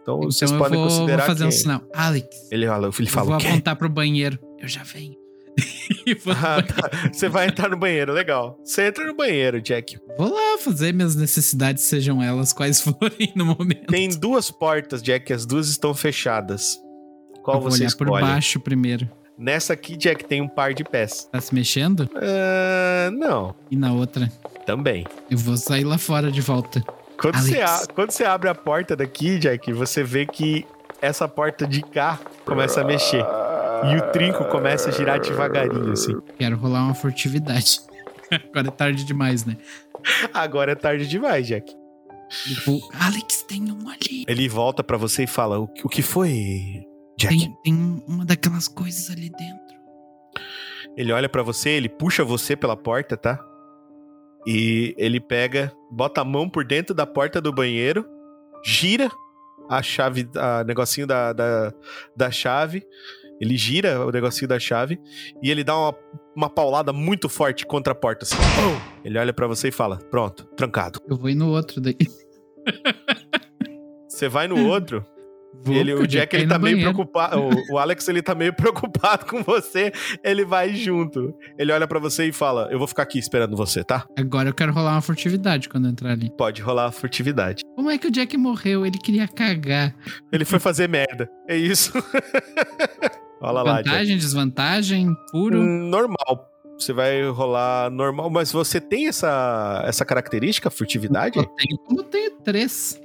Então, 0.04 0.18
então 0.20 0.30
vocês 0.30 0.52
eu 0.52 0.60
podem 0.60 0.78
vou, 0.78 0.88
vou 0.90 0.96
considerar 1.00 1.26
fazer 1.26 1.40
que 1.46 1.48
um 1.48 1.52
sinal. 1.52 1.82
Alex, 1.92 2.28
ele 2.52 2.68
fala, 2.68 2.88
ele 3.00 3.08
eu 3.08 3.12
fala 3.12 3.26
vou 3.26 3.36
o 3.36 3.40
quê? 3.40 3.48
apontar 3.48 3.76
pro 3.76 3.90
banheiro. 3.90 4.38
Eu 4.60 4.68
já 4.68 4.84
venho. 4.84 5.16
Ah, 6.28 6.62
tá. 6.62 7.10
Você 7.14 7.30
vai 7.30 7.48
entrar 7.48 7.70
no 7.70 7.78
banheiro, 7.78 8.12
legal. 8.12 8.60
Você 8.64 8.88
entra 8.88 9.06
no 9.06 9.16
banheiro, 9.16 9.62
Jack. 9.62 9.98
vou 10.18 10.34
lá 10.34 10.58
fazer 10.58 10.94
minhas 10.94 11.16
necessidades, 11.16 11.84
sejam 11.84 12.22
elas 12.22 12.52
quais 12.52 12.82
forem 12.82 13.32
no 13.36 13.46
momento. 13.46 13.88
Tem 13.88 14.10
duas 14.10 14.52
portas, 14.52 15.02
Jack, 15.02 15.32
as 15.32 15.46
duas 15.46 15.70
estão 15.70 15.94
fechadas. 15.94 16.78
Qual 17.44 17.58
eu 17.58 17.62
vou 17.62 17.72
você 17.72 17.84
olhar 17.84 17.96
por 17.96 18.08
escolhe? 18.08 18.22
baixo 18.24 18.60
primeiro. 18.60 19.10
Nessa 19.38 19.74
aqui, 19.74 19.96
Jack, 19.98 20.26
tem 20.26 20.42
um 20.42 20.48
par 20.48 20.74
de 20.74 20.84
pés. 20.84 21.28
Tá 21.32 21.40
se 21.42 21.54
mexendo? 21.56 22.10
Ah, 22.16 23.10
não, 23.12 23.56
E 23.72 23.76
na 23.76 23.92
outra, 23.94 24.32
também. 24.66 25.06
eu 25.30 25.38
vou 25.38 25.58
sair 25.58 25.84
lá 25.84 25.98
fora 25.98 26.32
de 26.32 26.42
volta. 26.42 26.84
Quando 27.20 27.36
Alex. 27.36 27.50
você, 27.50 27.62
a- 27.62 27.88
quando 27.94 28.12
você 28.12 28.24
abre 28.26 28.50
a 28.50 28.56
porta 28.56 28.96
daqui, 28.96 29.40
Jack, 29.40 29.72
você 29.74 30.04
vê 30.04 30.26
que 30.26 30.66
essa 31.02 31.28
porta 31.28 31.66
de 31.66 31.82
cá 31.82 32.20
começa 32.46 32.82
a 32.82 32.84
mexer. 32.84 33.24
E 33.86 33.98
o 33.98 34.12
trinco 34.12 34.46
começa 34.46 34.90
a 34.90 34.92
girar 34.92 35.20
devagarinho, 35.20 35.92
assim. 35.92 36.14
Quero 36.38 36.56
rolar 36.56 36.84
uma 36.86 36.94
furtividade. 36.94 37.82
Agora 38.32 38.68
é 38.68 38.72
tarde 38.72 39.04
demais, 39.04 39.46
né? 39.46 39.58
Agora 40.34 40.72
é 40.72 40.76
tarde 40.76 41.06
demais, 41.08 41.48
Jack. 41.48 41.74
Tipo, 42.30 42.80
Alex, 43.00 43.44
tem 43.44 43.72
um 43.72 43.90
ali. 43.90 44.26
Ele 44.28 44.48
volta 44.48 44.84
pra 44.84 44.98
você 44.98 45.24
e 45.24 45.28
fala: 45.28 45.60
O, 45.60 45.70
o 45.84 45.90
que 45.90 46.02
foi, 46.02 46.86
Jack? 47.18 47.38
Tem, 47.38 47.58
tem 47.64 48.04
uma 48.08 48.26
daquelas 48.26 48.68
coisas 48.68 49.10
ali 49.10 49.30
dentro. 49.30 49.64
Ele 50.96 51.12
olha 51.12 51.28
pra 51.28 51.44
você, 51.44 51.72
ele 51.72 51.90
puxa 51.90 52.24
você 52.24 52.56
pela 52.56 52.78
porta, 52.78 53.18
tá? 53.18 53.40
E 54.46 54.94
ele 54.98 55.20
pega, 55.20 55.72
bota 55.92 56.22
a 56.22 56.26
mão 56.26 56.50
por 56.50 56.66
dentro 56.66 56.94
da 56.94 57.06
porta 57.06 57.42
do 57.42 57.52
banheiro, 57.52 58.06
gira 58.64 59.10
a 59.70 59.82
chave, 59.82 60.30
a 60.36 60.64
negocinho 60.64 61.08
da, 61.08 61.34
da, 61.34 61.74
da 62.16 62.32
chave 62.32 62.84
Ele 63.40 63.58
gira 63.58 64.06
o 64.06 64.12
negocinho 64.12 64.48
da 64.48 64.60
chave 64.60 65.00
e 65.42 65.50
ele 65.52 65.64
dá 65.64 65.78
uma, 65.78 65.96
uma 66.36 66.50
paulada 66.50 66.94
muito 66.94 67.28
forte 67.28 67.66
contra 67.66 67.94
a 67.94 67.96
porta. 67.96 68.24
Assim. 68.26 68.36
Ele 69.04 69.18
olha 69.18 69.34
pra 69.34 69.48
você 69.48 69.68
e 69.70 69.72
fala: 69.72 69.98
Pronto, 70.10 70.46
trancado. 70.56 71.00
Eu 71.10 71.18
vou 71.18 71.30
ir 71.30 71.36
no 71.36 71.50
outro 71.50 71.82
daí. 71.82 71.98
Você 74.08 74.30
vai 74.30 74.48
no 74.48 74.68
outro. 74.68 75.04
Vou, 75.66 75.76
Ele, 75.76 75.94
o 75.94 76.06
Jack 76.08 76.36
ele 76.36 76.48
tá 76.48 76.60
meio 76.60 76.76
banheiro. 76.76 76.94
preocupado. 76.94 77.40
O, 77.40 77.74
o 77.74 77.78
Alex 77.78 78.08
ele 78.08 78.22
tá 78.22 78.36
meio 78.36 78.54
preocupado 78.56 79.26
com 79.26 79.42
você. 79.44 79.92
Ele 80.24 80.44
vai 80.46 80.74
junto. 80.76 81.34
Ele 81.58 81.72
olha 81.72 81.88
pra 81.88 82.00
você 82.00 82.26
e 82.26 82.32
fala: 82.32 82.68
Eu 82.72 82.78
vou 82.78 82.88
ficar 82.88 83.04
aqui 83.04 83.18
esperando 83.18 83.56
você, 83.56 83.84
tá? 83.84 84.06
Agora 84.18 84.50
eu 84.50 84.54
quero 84.54 84.72
rolar 84.74 84.92
uma 84.94 85.02
furtividade 85.02 85.70
quando 85.70 85.88
entrar 85.88 86.12
ali. 86.12 86.30
Pode 86.38 86.62
rolar 86.62 86.86
a 86.88 86.92
furtividade. 86.92 87.64
Como 87.76 87.90
é 87.90 87.98
que 87.98 88.08
o 88.08 88.12
Jack 88.12 88.36
morreu? 88.38 88.86
Ele 88.86 88.98
queria 88.98 89.28
cagar. 89.28 89.96
Ele 90.32 90.46
foi 90.46 90.60
fazer 90.60 90.88
merda. 90.88 91.30
É 91.48 91.56
isso. 91.56 91.92
Lá. 93.52 93.64
Vantagem, 93.64 94.18
desvantagem, 94.18 95.16
puro. 95.32 95.60
Hum, 95.60 95.90
Normal. 95.90 96.50
Você 96.78 96.92
vai 96.92 97.24
rolar 97.30 97.90
normal, 97.92 98.30
mas 98.30 98.52
você 98.52 98.82
tem 98.82 99.08
essa, 99.08 99.84
essa 99.86 100.04
característica, 100.04 100.70
furtividade? 100.70 101.38
Eu 101.38 101.46
tenho, 101.46 101.78
como 101.86 102.00
eu 102.00 102.04
tenho 102.04 102.32
três. 102.44 103.00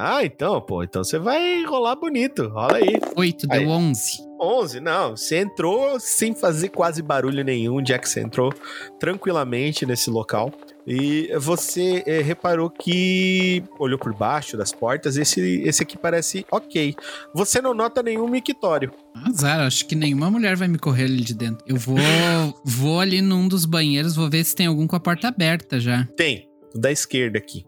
Ah, 0.00 0.24
então, 0.24 0.60
pô. 0.60 0.84
Então 0.84 1.02
você 1.02 1.18
vai 1.18 1.64
rolar 1.64 1.96
bonito. 1.96 2.46
Rola 2.48 2.76
aí. 2.76 3.00
Oito, 3.16 3.46
Aí. 3.50 3.60
deu 3.60 3.68
onze. 3.68 4.28
11, 4.40 4.78
não. 4.78 5.16
Você 5.16 5.38
entrou 5.38 5.98
sem 5.98 6.32
fazer 6.32 6.68
quase 6.68 7.02
barulho 7.02 7.42
nenhum, 7.42 7.82
Jack. 7.82 8.08
Você 8.08 8.20
entrou 8.20 8.52
tranquilamente 9.00 9.84
nesse 9.84 10.08
local. 10.08 10.52
E 10.86 11.28
você 11.38 12.02
eh, 12.06 12.22
reparou 12.22 12.70
que 12.70 13.62
olhou 13.78 13.98
por 13.98 14.14
baixo 14.14 14.56
das 14.56 14.72
portas. 14.72 15.16
Esse, 15.16 15.40
esse 15.62 15.82
aqui 15.82 15.98
parece 15.98 16.46
ok. 16.50 16.94
Você 17.34 17.60
não 17.60 17.74
nota 17.74 18.00
nenhum 18.00 18.28
mictório. 18.28 18.92
Azar, 19.26 19.66
acho 19.66 19.84
que 19.86 19.96
nenhuma 19.96 20.30
mulher 20.30 20.56
vai 20.56 20.68
me 20.68 20.78
correr 20.78 21.04
ali 21.04 21.22
de 21.22 21.34
dentro. 21.34 21.64
Eu 21.66 21.76
vou, 21.76 21.98
vou 22.64 23.00
ali 23.00 23.20
num 23.20 23.48
dos 23.48 23.64
banheiros, 23.64 24.14
vou 24.14 24.30
ver 24.30 24.44
se 24.44 24.54
tem 24.54 24.68
algum 24.68 24.86
com 24.86 24.94
a 24.96 25.00
porta 25.00 25.26
aberta 25.26 25.80
já. 25.80 26.06
Tem, 26.16 26.48
o 26.74 26.78
da 26.78 26.92
esquerda 26.92 27.36
aqui. 27.38 27.66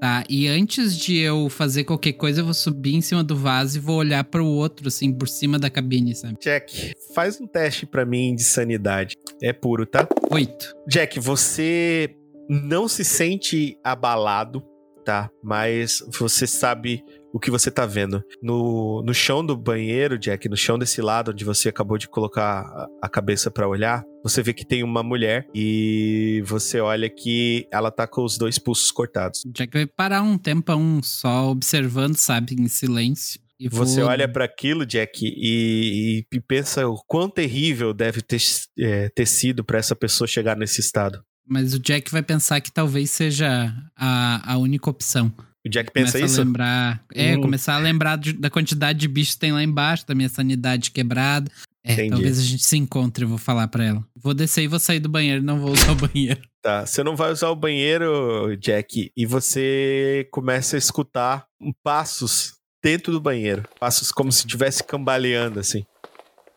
Tá, 0.00 0.22
e 0.28 0.46
antes 0.46 0.96
de 0.96 1.16
eu 1.18 1.48
fazer 1.48 1.82
qualquer 1.82 2.12
coisa, 2.12 2.40
eu 2.40 2.44
vou 2.44 2.54
subir 2.54 2.94
em 2.94 3.00
cima 3.00 3.24
do 3.24 3.34
vaso 3.34 3.78
e 3.78 3.80
vou 3.80 3.96
olhar 3.96 4.22
pro 4.22 4.46
outro, 4.46 4.86
assim, 4.86 5.12
por 5.12 5.28
cima 5.28 5.58
da 5.58 5.68
cabine, 5.68 6.14
sabe? 6.14 6.36
Jack, 6.40 6.92
faz 7.14 7.40
um 7.40 7.46
teste 7.48 7.84
pra 7.84 8.06
mim 8.06 8.34
de 8.36 8.44
sanidade. 8.44 9.16
É 9.42 9.52
puro, 9.52 9.84
tá? 9.84 10.06
Oito. 10.30 10.72
Jack, 10.86 11.18
você 11.18 12.14
não 12.48 12.86
se 12.86 13.04
sente 13.04 13.76
abalado, 13.82 14.62
tá? 15.04 15.28
Mas 15.42 16.02
você 16.18 16.46
sabe 16.46 17.02
o 17.32 17.38
que 17.38 17.50
você 17.50 17.70
tá 17.70 17.84
vendo. 17.86 18.22
No, 18.42 19.02
no 19.04 19.12
chão 19.14 19.44
do 19.44 19.56
banheiro, 19.56 20.18
Jack, 20.18 20.48
no 20.48 20.56
chão 20.56 20.78
desse 20.78 21.00
lado 21.00 21.30
onde 21.30 21.44
você 21.44 21.68
acabou 21.68 21.98
de 21.98 22.08
colocar 22.08 22.64
a, 23.02 23.08
cabeça 23.08 23.50
pra 23.50 23.68
olhar, 23.68 24.02
você 24.22 24.42
vê 24.42 24.52
que 24.52 24.66
tem 24.66 24.82
uma 24.82 25.02
mulher 25.02 25.46
e 25.54 26.42
você 26.46 26.80
olha 26.80 27.08
que 27.08 27.66
ela 27.72 27.90
tá 27.90 28.06
com 28.06 28.24
os 28.24 28.38
dois 28.38 28.58
pulsos 28.58 28.90
cortados. 28.90 29.44
O 29.44 29.52
Jack 29.52 29.72
vai 29.72 29.86
parar 29.86 30.22
um 30.22 30.38
tempão 30.38 31.00
só 31.02 31.50
observando, 31.50 32.16
sabe, 32.16 32.54
em 32.58 32.68
silêncio. 32.68 33.40
E 33.60 33.68
vou- 33.68 33.84
Você 33.84 34.00
olha 34.02 34.28
pra 34.30 34.44
aquilo, 34.44 34.86
Jack, 34.86 35.20
e, 35.24 36.24
e 36.32 36.40
pensa 36.40 36.86
o 36.86 36.96
quão 37.06 37.28
terrível 37.28 37.92
deve 37.92 38.22
ter, 38.22 38.40
é, 38.78 39.08
ter 39.08 39.26
sido 39.26 39.64
pra 39.64 39.78
essa 39.78 39.96
pessoa 39.96 40.28
chegar 40.28 40.56
nesse 40.56 40.80
estado. 40.80 41.20
Mas 41.44 41.74
o 41.74 41.78
Jack 41.80 42.10
vai 42.12 42.22
pensar 42.22 42.60
que 42.60 42.70
talvez 42.70 43.10
seja 43.10 43.74
a, 43.96 44.52
a 44.52 44.58
única 44.58 44.88
opção. 44.90 45.32
O 45.68 45.70
Jack 45.70 45.92
pensa 45.92 46.12
Começa 46.12 46.32
isso? 46.32 46.40
a 46.40 46.44
lembrar. 46.44 47.04
É, 47.14 47.36
Hum. 47.36 47.40
começar 47.42 47.74
a 47.74 47.78
lembrar 47.78 48.16
de- 48.16 48.32
da 48.32 48.48
quantidade 48.48 48.98
de 48.98 49.06
bichos 49.06 49.34
que 49.34 49.40
tem 49.40 49.52
lá 49.52 49.62
embaixo, 49.62 50.06
da 50.06 50.14
minha 50.14 50.28
sanidade 50.28 50.90
quebrada. 50.90 51.50
É, 51.84 51.92
Entendi. 51.92 52.10
talvez 52.10 52.38
a 52.38 52.42
gente 52.42 52.64
se 52.64 52.76
encontre, 52.76 53.24
eu 53.24 53.28
vou 53.28 53.38
falar 53.38 53.68
pra 53.68 53.84
ela. 53.84 54.04
Vou 54.16 54.34
descer 54.34 54.62
e 54.62 54.66
vou 54.68 54.78
sair 54.78 55.00
do 55.00 55.08
banheiro, 55.08 55.42
não 55.42 55.58
vou 55.60 55.72
usar 55.72 55.92
o 55.92 55.94
banheiro. 56.12 56.40
Tá, 56.62 56.84
você 56.84 57.02
não 57.04 57.14
vai 57.16 57.30
usar 57.32 57.48
o 57.50 57.56
banheiro, 57.56 58.56
Jack, 58.58 59.10
e 59.16 59.24
você 59.26 60.26
começa 60.32 60.76
a 60.76 60.78
escutar 60.78 61.46
passos 61.84 62.54
dentro 62.82 63.12
do 63.12 63.20
banheiro. 63.20 63.62
Passos 63.80 64.12
como 64.12 64.30
se 64.32 64.40
estivesse 64.40 64.82
cambaleando, 64.84 65.60
assim. 65.60 65.84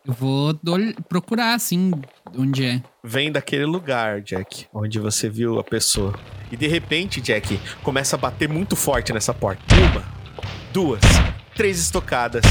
Eu 0.04 0.12
vou 0.12 0.58
procurar, 1.08 1.54
assim, 1.54 1.92
onde 2.36 2.64
é. 2.64 2.82
Vem 3.04 3.30
daquele 3.30 3.64
lugar, 3.64 4.20
Jack, 4.20 4.66
onde 4.74 4.98
você 4.98 5.28
viu 5.28 5.60
a 5.60 5.64
pessoa. 5.64 6.18
E 6.50 6.56
de 6.56 6.66
repente, 6.66 7.20
Jack, 7.20 7.60
começa 7.84 8.16
a 8.16 8.18
bater 8.18 8.48
muito 8.48 8.74
forte 8.74 9.12
nessa 9.12 9.32
porta. 9.32 9.62
Uma, 9.76 10.04
duas, 10.72 11.00
três 11.54 11.78
estocadas. 11.78 12.42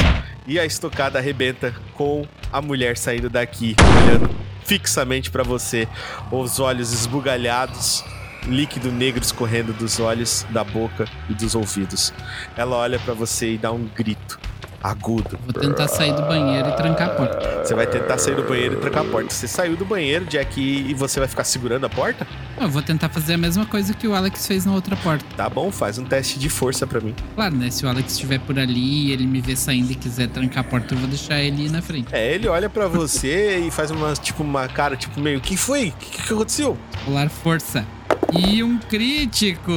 E 0.48 0.58
a 0.58 0.66
estocada 0.66 1.20
arrebenta 1.20 1.76
com 1.94 2.26
a 2.52 2.62
mulher 2.62 2.98
saindo 2.98 3.30
daqui, 3.30 3.76
olhando 4.06 4.30
fixamente 4.64 5.30
pra 5.30 5.44
você, 5.44 5.88
os 6.32 6.60
olhos 6.60 6.94
esbugalhados, 6.94 8.04
líquido 8.48 8.92
negro 8.92 9.22
escorrendo 9.22 9.74
dos 9.74 10.00
olhos, 10.00 10.46
da 10.52 10.64
boca 10.64 11.06
e 11.30 11.34
dos 11.34 11.54
ouvidos. 11.54 12.14
Ela 12.56 12.78
olha 12.78 12.98
pra 12.98 13.14
você 13.14 13.56
e 13.56 13.58
dá 13.58 13.74
um 13.74 13.86
grito 13.88 14.40
agudo. 14.84 15.38
Vou 15.44 15.54
tentar 15.54 15.88
sair 15.88 16.14
do 16.14 16.22
banheiro 16.24 16.70
e 16.70 16.76
trancar 16.76 17.10
a 17.10 17.14
porta. 17.14 17.64
Você 17.64 17.76
vai 17.76 17.88
tentar 17.88 18.18
sair 18.18 18.36
do 18.36 18.44
banheiro 18.44 18.76
e 18.76 18.78
trancar 18.78 19.04
a 19.04 19.06
porta. 19.06 19.34
Você 19.34 19.48
saiu 19.48 19.76
do 19.76 19.86
banheiro, 19.86 20.26
Jack, 20.26 20.60
e 20.60 20.94
você 20.94 21.20
vai 21.20 21.28
ficar 21.28 21.44
segurando 21.44 21.86
a 21.86 21.90
porta? 21.90 22.28
Eu 22.60 22.70
vou 22.70 22.82
tentar 22.82 23.10
fazer 23.10 23.36
a 23.36 23.38
mesma 23.38 23.66
coisa 23.66 23.94
que 23.94 24.08
o 24.08 24.16
Alex 24.16 24.46
fez 24.46 24.66
na 24.66 24.74
outra 24.74 24.96
porta. 24.96 25.26
Tá 25.36 25.50
bom, 25.50 25.72
faz 25.72 25.98
um 25.98 26.06
teste 26.06 26.40
de 26.40 26.50
força 26.50 26.86
pra 26.86 27.00
mim. 27.00 27.16
Claro, 27.36 27.56
né? 27.56 27.70
Se 27.70 27.86
o 27.86 27.90
Alex 27.90 28.14
estiver 28.14 28.40
por 28.40 28.58
ali 28.58 29.08
e 29.08 29.12
ele 29.12 29.26
me 29.26 29.42
ver 29.42 29.56
saindo 29.56 29.92
e 29.92 29.96
quiser 29.96 30.28
trancar 30.28 30.62
a 30.62 30.68
porta, 30.68 30.94
eu 30.94 30.98
vou 31.00 31.08
deixar 31.08 31.40
ele 31.40 31.66
ir 31.66 31.72
na 31.72 31.82
frente. 31.82 32.08
É, 32.12 32.34
ele 32.34 32.48
olha 32.48 32.70
pra 32.70 32.88
você 32.88 33.60
e 33.60 33.72
faz 33.72 33.92
uma, 33.92 34.14
tipo, 34.14 34.44
uma 34.44 34.68
cara, 34.68 34.96
tipo, 34.96 35.20
meio, 35.20 35.40
que 35.40 35.56
foi? 35.58 35.90
O 35.90 35.92
que, 35.94 36.24
que 36.24 36.34
aconteceu? 36.34 36.78
Rolar 37.06 37.30
força. 37.30 37.86
E 38.34 38.64
um 38.64 38.78
crítico! 38.78 39.72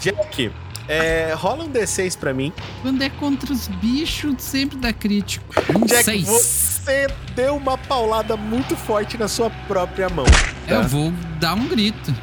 Jack, 0.00 0.50
é, 0.88 1.32
rola 1.36 1.64
um 1.64 1.68
D6 1.68 2.16
pra 2.18 2.32
mim. 2.32 2.52
Quando 2.82 3.02
é 3.02 3.08
contra 3.10 3.52
os 3.52 3.68
bichos, 3.68 4.34
sempre 4.38 4.78
dá 4.78 4.92
crítico. 4.92 5.44
Um 5.74 5.84
Jack, 5.86 6.04
seis. 6.04 6.26
você 6.26 7.06
deu 7.34 7.56
uma 7.56 7.76
paulada 7.76 8.36
muito 8.36 8.76
forte 8.76 9.16
na 9.18 9.28
sua 9.28 9.50
própria 9.68 10.08
mão. 10.08 10.26
Eu 10.68 10.80
tá? 10.82 10.86
vou 10.86 11.12
dar 11.40 11.54
um 11.54 11.66
grito. 11.66 12.14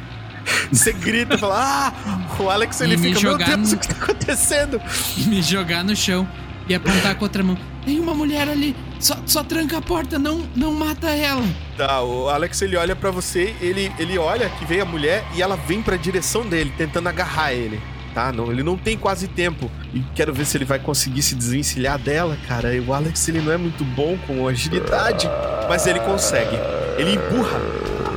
Você 0.72 0.92
grita 0.92 1.34
e 1.34 1.38
fala, 1.38 1.54
ah! 1.58 2.42
O 2.42 2.50
Alex, 2.50 2.80
ele 2.80 2.94
E 2.94 2.96
me 2.98 3.08
fica, 3.08 3.20
jogar 3.20 3.48
meu 3.48 3.56
Deus, 3.58 3.70
no- 3.72 3.76
o 3.76 3.80
que 3.80 3.88
tá 3.88 4.02
acontecendo? 4.02 4.80
E 5.16 5.22
me 5.22 5.40
jogar 5.42 5.82
no 5.84 5.94
chão 5.96 6.28
e 6.68 6.74
apontar 6.74 7.14
com 7.14 7.24
outra 7.24 7.42
mão. 7.42 7.56
Tem 7.84 8.00
uma 8.00 8.14
mulher 8.14 8.48
ali. 8.48 8.74
Só, 8.98 9.16
só 9.26 9.44
tranca 9.44 9.78
a 9.78 9.82
porta, 9.82 10.18
não, 10.18 10.46
não 10.56 10.72
mata 10.72 11.10
ela. 11.10 11.44
Tá, 11.76 12.02
o 12.02 12.28
Alex 12.30 12.60
ele 12.62 12.76
olha 12.76 12.96
pra 12.96 13.10
você, 13.10 13.54
ele, 13.60 13.92
ele 13.98 14.16
olha 14.18 14.48
que 14.48 14.64
veio 14.64 14.82
a 14.82 14.86
mulher 14.86 15.22
e 15.34 15.42
ela 15.42 15.56
vem 15.56 15.82
pra 15.82 15.96
direção 15.96 16.46
dele, 16.46 16.72
tentando 16.76 17.08
agarrar 17.08 17.52
ele. 17.52 17.80
Tá, 18.14 18.30
não, 18.30 18.50
ele 18.50 18.62
não 18.62 18.78
tem 18.78 18.96
quase 18.96 19.26
tempo. 19.26 19.68
E 19.92 20.00
quero 20.14 20.32
ver 20.32 20.46
se 20.46 20.56
ele 20.56 20.64
vai 20.64 20.78
conseguir 20.78 21.20
se 21.20 21.34
desvencilhar 21.34 21.98
dela, 21.98 22.38
cara. 22.46 22.72
E 22.72 22.78
o 22.78 22.94
Alex 22.94 23.26
ele 23.28 23.40
não 23.40 23.52
é 23.52 23.56
muito 23.56 23.84
bom 23.84 24.16
com 24.26 24.46
agilidade, 24.46 25.28
mas 25.68 25.86
ele 25.86 25.98
consegue. 25.98 26.56
Ele 26.96 27.14
empurra 27.14 27.58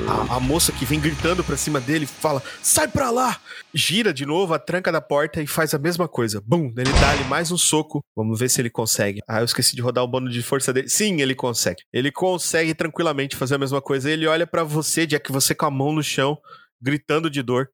a, 0.07 0.35
a 0.35 0.39
moça 0.39 0.71
que 0.71 0.85
vem 0.85 0.99
gritando 0.99 1.43
pra 1.43 1.57
cima 1.57 1.79
dele, 1.79 2.05
fala: 2.05 2.43
"Sai 2.61 2.87
pra 2.87 3.09
lá!" 3.09 3.37
Gira 3.73 4.13
de 4.13 4.25
novo 4.25 4.53
a 4.53 4.59
tranca 4.59 4.91
da 4.91 5.01
porta 5.01 5.41
e 5.41 5.47
faz 5.47 5.73
a 5.73 5.79
mesma 5.79 6.07
coisa. 6.07 6.41
Bum, 6.45 6.71
ele 6.77 6.91
dá 6.93 7.09
ali 7.09 7.23
mais 7.25 7.51
um 7.51 7.57
soco. 7.57 8.01
Vamos 8.15 8.39
ver 8.39 8.49
se 8.49 8.61
ele 8.61 8.69
consegue. 8.69 9.19
Ah, 9.27 9.39
eu 9.39 9.45
esqueci 9.45 9.75
de 9.75 9.81
rodar 9.81 10.03
o 10.03 10.07
bônus 10.07 10.33
de 10.33 10.43
força 10.43 10.71
dele. 10.71 10.89
Sim, 10.89 11.21
ele 11.21 11.33
consegue. 11.33 11.81
Ele 11.91 12.11
consegue 12.11 12.73
tranquilamente 12.73 13.35
fazer 13.35 13.55
a 13.55 13.59
mesma 13.59 13.81
coisa. 13.81 14.09
Ele 14.09 14.27
olha 14.27 14.45
pra 14.47 14.63
você, 14.63 15.07
Jack, 15.07 15.31
você 15.31 15.55
com 15.55 15.65
a 15.65 15.71
mão 15.71 15.91
no 15.91 16.03
chão, 16.03 16.37
gritando 16.81 17.29
de 17.29 17.41
dor. 17.41 17.69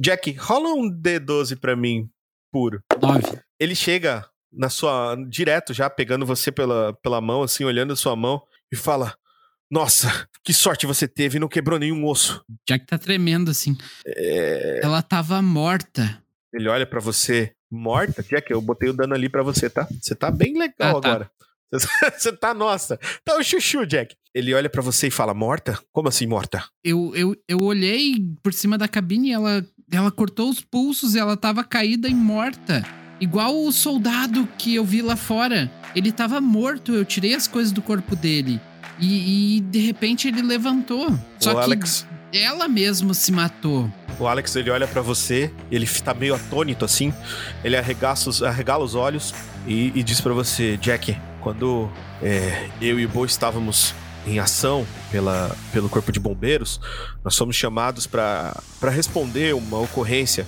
Jack, 0.00 0.32
rola 0.32 0.70
um 0.74 0.90
D12 0.90 1.58
pra 1.58 1.76
mim, 1.76 2.08
puro. 2.52 2.82
Nove. 3.00 3.38
Ele 3.58 3.74
chega 3.74 4.24
na 4.52 4.68
sua 4.68 5.16
direto 5.28 5.72
já 5.72 5.88
pegando 5.90 6.26
você 6.26 6.50
pela, 6.52 6.92
pela 7.02 7.20
mão 7.20 7.42
assim, 7.42 7.64
olhando 7.64 7.92
a 7.92 7.96
sua 7.96 8.14
mão 8.16 8.42
e 8.72 8.76
fala: 8.76 9.14
"Nossa, 9.70 10.28
que 10.44 10.52
sorte 10.52 10.86
você 10.86 11.06
teve, 11.08 11.38
não 11.38 11.48
quebrou 11.48 11.78
nenhum 11.78 12.04
osso". 12.06 12.44
Jack 12.68 12.86
tá 12.86 12.98
tremendo 12.98 13.50
assim. 13.50 13.76
É, 14.06 14.80
Ela 14.82 15.02
tava 15.02 15.40
morta. 15.42 16.22
Ele 16.52 16.68
olha 16.68 16.86
pra 16.86 17.00
você, 17.00 17.52
morta, 17.70 18.22
Jack, 18.22 18.50
eu 18.50 18.60
botei 18.60 18.88
o 18.88 18.92
dano 18.92 19.14
ali 19.14 19.28
pra 19.28 19.42
você, 19.42 19.68
tá? 19.68 19.88
Você 20.00 20.14
tá 20.14 20.30
bem 20.30 20.56
legal 20.56 20.98
Ah, 20.98 21.00
tá. 21.00 21.08
agora. 21.08 21.30
Você 22.16 22.30
tá, 22.32 22.54
nossa. 22.54 22.96
Tá 23.24 23.36
o 23.36 23.42
chuchu, 23.42 23.84
Jack. 23.84 24.14
Ele 24.32 24.54
olha 24.54 24.70
pra 24.70 24.80
você 24.80 25.08
e 25.08 25.10
fala, 25.10 25.34
morta? 25.34 25.76
Como 25.92 26.06
assim, 26.08 26.24
morta? 26.24 26.64
Eu, 26.84 27.12
eu, 27.16 27.34
eu 27.48 27.58
olhei 27.60 28.14
por 28.44 28.52
cima 28.52 28.78
da 28.78 28.86
cabine 28.86 29.30
e 29.30 29.32
ela, 29.32 29.66
ela 29.90 30.10
cortou 30.10 30.48
os 30.50 30.60
pulsos 30.60 31.14
e 31.14 31.18
ela 31.18 31.36
tava 31.36 31.62
caída 31.64 32.08
e 32.08 32.14
morta. 32.14 32.84
Igual 33.20 33.64
o 33.64 33.72
soldado 33.72 34.48
que 34.58 34.74
eu 34.74 34.84
vi 34.84 35.00
lá 35.00 35.16
fora. 35.16 35.70
Ele 35.94 36.10
tava 36.10 36.40
morto, 36.40 36.92
eu 36.92 37.04
tirei 37.04 37.34
as 37.34 37.46
coisas 37.46 37.72
do 37.72 37.80
corpo 37.80 38.16
dele. 38.16 38.60
E, 38.98 39.56
e, 39.56 39.60
de 39.60 39.78
repente 39.78 40.28
ele 40.28 40.42
levantou. 40.42 41.16
Só 41.38 41.52
o 41.52 41.54
que 41.54 41.60
Alex, 41.60 42.06
ela 42.32 42.68
mesmo 42.68 43.14
se 43.14 43.32
matou. 43.32 43.90
o 44.18 44.26
Alex, 44.26 44.54
ele 44.56 44.70
olha 44.70 44.86
pra 44.86 45.02
você, 45.02 45.52
ele 45.70 45.86
tá 45.86 46.14
meio 46.14 46.34
atônito 46.34 46.84
assim, 46.84 47.12
ele 47.62 47.76
arregaça 47.76 48.30
os, 48.30 48.42
arregala 48.42 48.84
os 48.84 48.94
olhos 48.94 49.34
e, 49.66 49.92
e 49.94 50.02
diz 50.02 50.20
pra 50.20 50.32
você, 50.32 50.76
Jack, 50.76 51.16
quando 51.40 51.90
é, 52.22 52.68
eu 52.80 52.98
e 52.98 53.06
o 53.06 53.08
Bo 53.08 53.24
estávamos 53.24 53.94
em 54.26 54.38
ação 54.38 54.86
pela, 55.10 55.54
pelo 55.72 55.88
Corpo 55.88 56.10
de 56.10 56.18
Bombeiros, 56.18 56.80
nós 57.22 57.36
fomos 57.36 57.56
chamados 57.56 58.06
para 58.06 58.54
responder 58.90 59.54
uma 59.54 59.78
ocorrência 59.78 60.46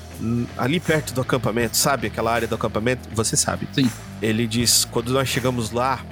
ali 0.56 0.80
perto 0.80 1.12
do 1.12 1.20
acampamento, 1.20 1.76
sabe? 1.76 2.06
Aquela 2.06 2.32
área 2.32 2.48
do 2.48 2.54
acampamento, 2.54 3.08
você 3.12 3.36
sabe. 3.36 3.68
Sim. 3.72 3.90
Ele 4.20 4.46
diz: 4.46 4.84
quando 4.84 5.12
nós 5.12 5.28
chegamos 5.28 5.70
lá, 5.70 6.04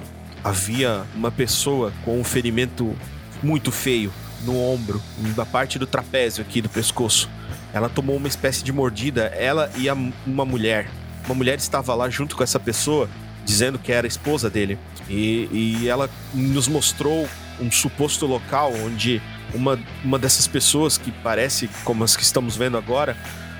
havia 0.43 1.03
uma 1.15 1.31
pessoa 1.31 1.91
com 2.03 2.19
um 2.19 2.23
ferimento 2.23 2.95
muito 3.41 3.71
feio 3.71 4.11
no 4.43 4.59
ombro, 4.61 5.01
na 5.35 5.45
parte 5.45 5.79
do 5.79 5.87
trapézio 5.87 6.43
aqui 6.43 6.61
do 6.61 6.69
pescoço. 6.69 7.29
Ela 7.73 7.89
tomou 7.89 8.15
uma 8.15 8.27
espécie 8.27 8.63
de 8.63 8.71
mordida, 8.71 9.25
ela 9.35 9.71
e 9.75 9.89
a, 9.89 9.93
uma 10.25 10.45
mulher. 10.45 10.89
Uma 11.25 11.35
mulher 11.35 11.57
estava 11.57 11.95
lá 11.95 12.09
junto 12.09 12.35
com 12.35 12.43
essa 12.43 12.59
pessoa, 12.59 13.09
dizendo 13.43 13.79
que 13.79 13.91
era 13.91 14.05
a 14.05 14.07
esposa 14.07 14.49
dele. 14.49 14.77
E, 15.09 15.49
e 15.81 15.87
ela 15.87 16.09
nos 16.33 16.67
mostrou 16.67 17.27
um 17.59 17.71
suposto 17.71 18.25
local 18.25 18.73
onde 18.85 19.21
uma, 19.53 19.79
uma 20.03 20.19
dessas 20.19 20.47
pessoas, 20.47 20.97
que 20.97 21.11
parece 21.11 21.69
como 21.83 22.03
as 22.03 22.15
que 22.15 22.23
estamos 22.23 22.57
vendo 22.57 22.77
agora, 22.77 23.15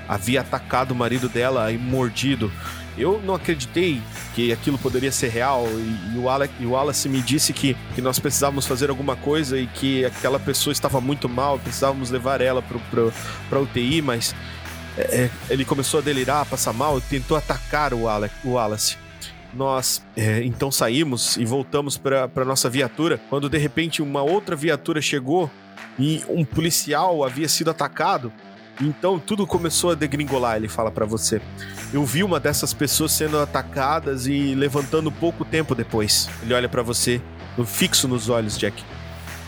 havia 0.08 0.40
atacado 0.40 0.92
o 0.92 0.94
marido 0.94 1.28
dela 1.28 1.70
e 1.72 1.78
mordido. 1.78 2.52
Eu 2.96 3.20
não 3.22 3.34
acreditei 3.34 4.00
que 4.34 4.52
aquilo 4.52 4.78
poderia 4.78 5.12
ser 5.12 5.28
real 5.28 5.66
e, 5.68 6.14
e 6.14 6.18
o, 6.18 6.30
Alec, 6.30 6.52
e 6.58 6.64
o 6.64 6.70
Wallace 6.70 7.08
me 7.08 7.20
disse 7.20 7.52
que, 7.52 7.76
que 7.94 8.00
nós 8.00 8.18
precisávamos 8.18 8.66
fazer 8.66 8.88
alguma 8.88 9.16
coisa 9.16 9.58
e 9.58 9.66
que 9.66 10.04
aquela 10.04 10.38
pessoa 10.38 10.72
estava 10.72 11.00
muito 11.00 11.28
mal, 11.28 11.58
precisávamos 11.58 12.10
levar 12.10 12.40
ela 12.40 12.62
para 12.62 13.60
UTI, 13.60 14.00
mas 14.00 14.34
é, 14.96 15.02
é, 15.02 15.30
ele 15.50 15.64
começou 15.64 16.00
a 16.00 16.02
delirar, 16.02 16.40
a 16.40 16.46
passar 16.46 16.72
mal, 16.72 17.00
tentou 17.00 17.36
atacar 17.36 17.92
o, 17.92 18.08
Alec, 18.08 18.34
o 18.44 18.52
Wallace. 18.52 18.96
Nós 19.56 20.02
é, 20.14 20.42
então 20.44 20.70
saímos 20.70 21.36
e 21.38 21.44
voltamos 21.44 21.96
para 21.96 22.44
nossa 22.44 22.68
viatura, 22.68 23.18
quando 23.30 23.48
de 23.48 23.56
repente 23.56 24.02
uma 24.02 24.22
outra 24.22 24.54
viatura 24.54 25.00
chegou 25.00 25.50
e 25.98 26.22
um 26.28 26.44
policial 26.44 27.24
havia 27.24 27.48
sido 27.48 27.70
atacado. 27.70 28.30
Então 28.80 29.18
tudo 29.18 29.46
começou 29.46 29.90
a 29.90 29.94
degringolar, 29.94 30.56
ele 30.56 30.68
fala 30.68 30.90
para 30.90 31.06
você. 31.06 31.40
Eu 31.92 32.04
vi 32.04 32.22
uma 32.22 32.38
dessas 32.38 32.74
pessoas 32.74 33.12
sendo 33.12 33.38
atacadas 33.38 34.26
e 34.26 34.54
levantando 34.54 35.10
pouco 35.10 35.44
tempo 35.44 35.74
depois. 35.74 36.28
Ele 36.42 36.52
olha 36.52 36.68
para 36.68 36.82
você, 36.82 37.20
fixo 37.64 38.06
nos 38.06 38.28
olhos, 38.28 38.58
Jack. 38.58 38.84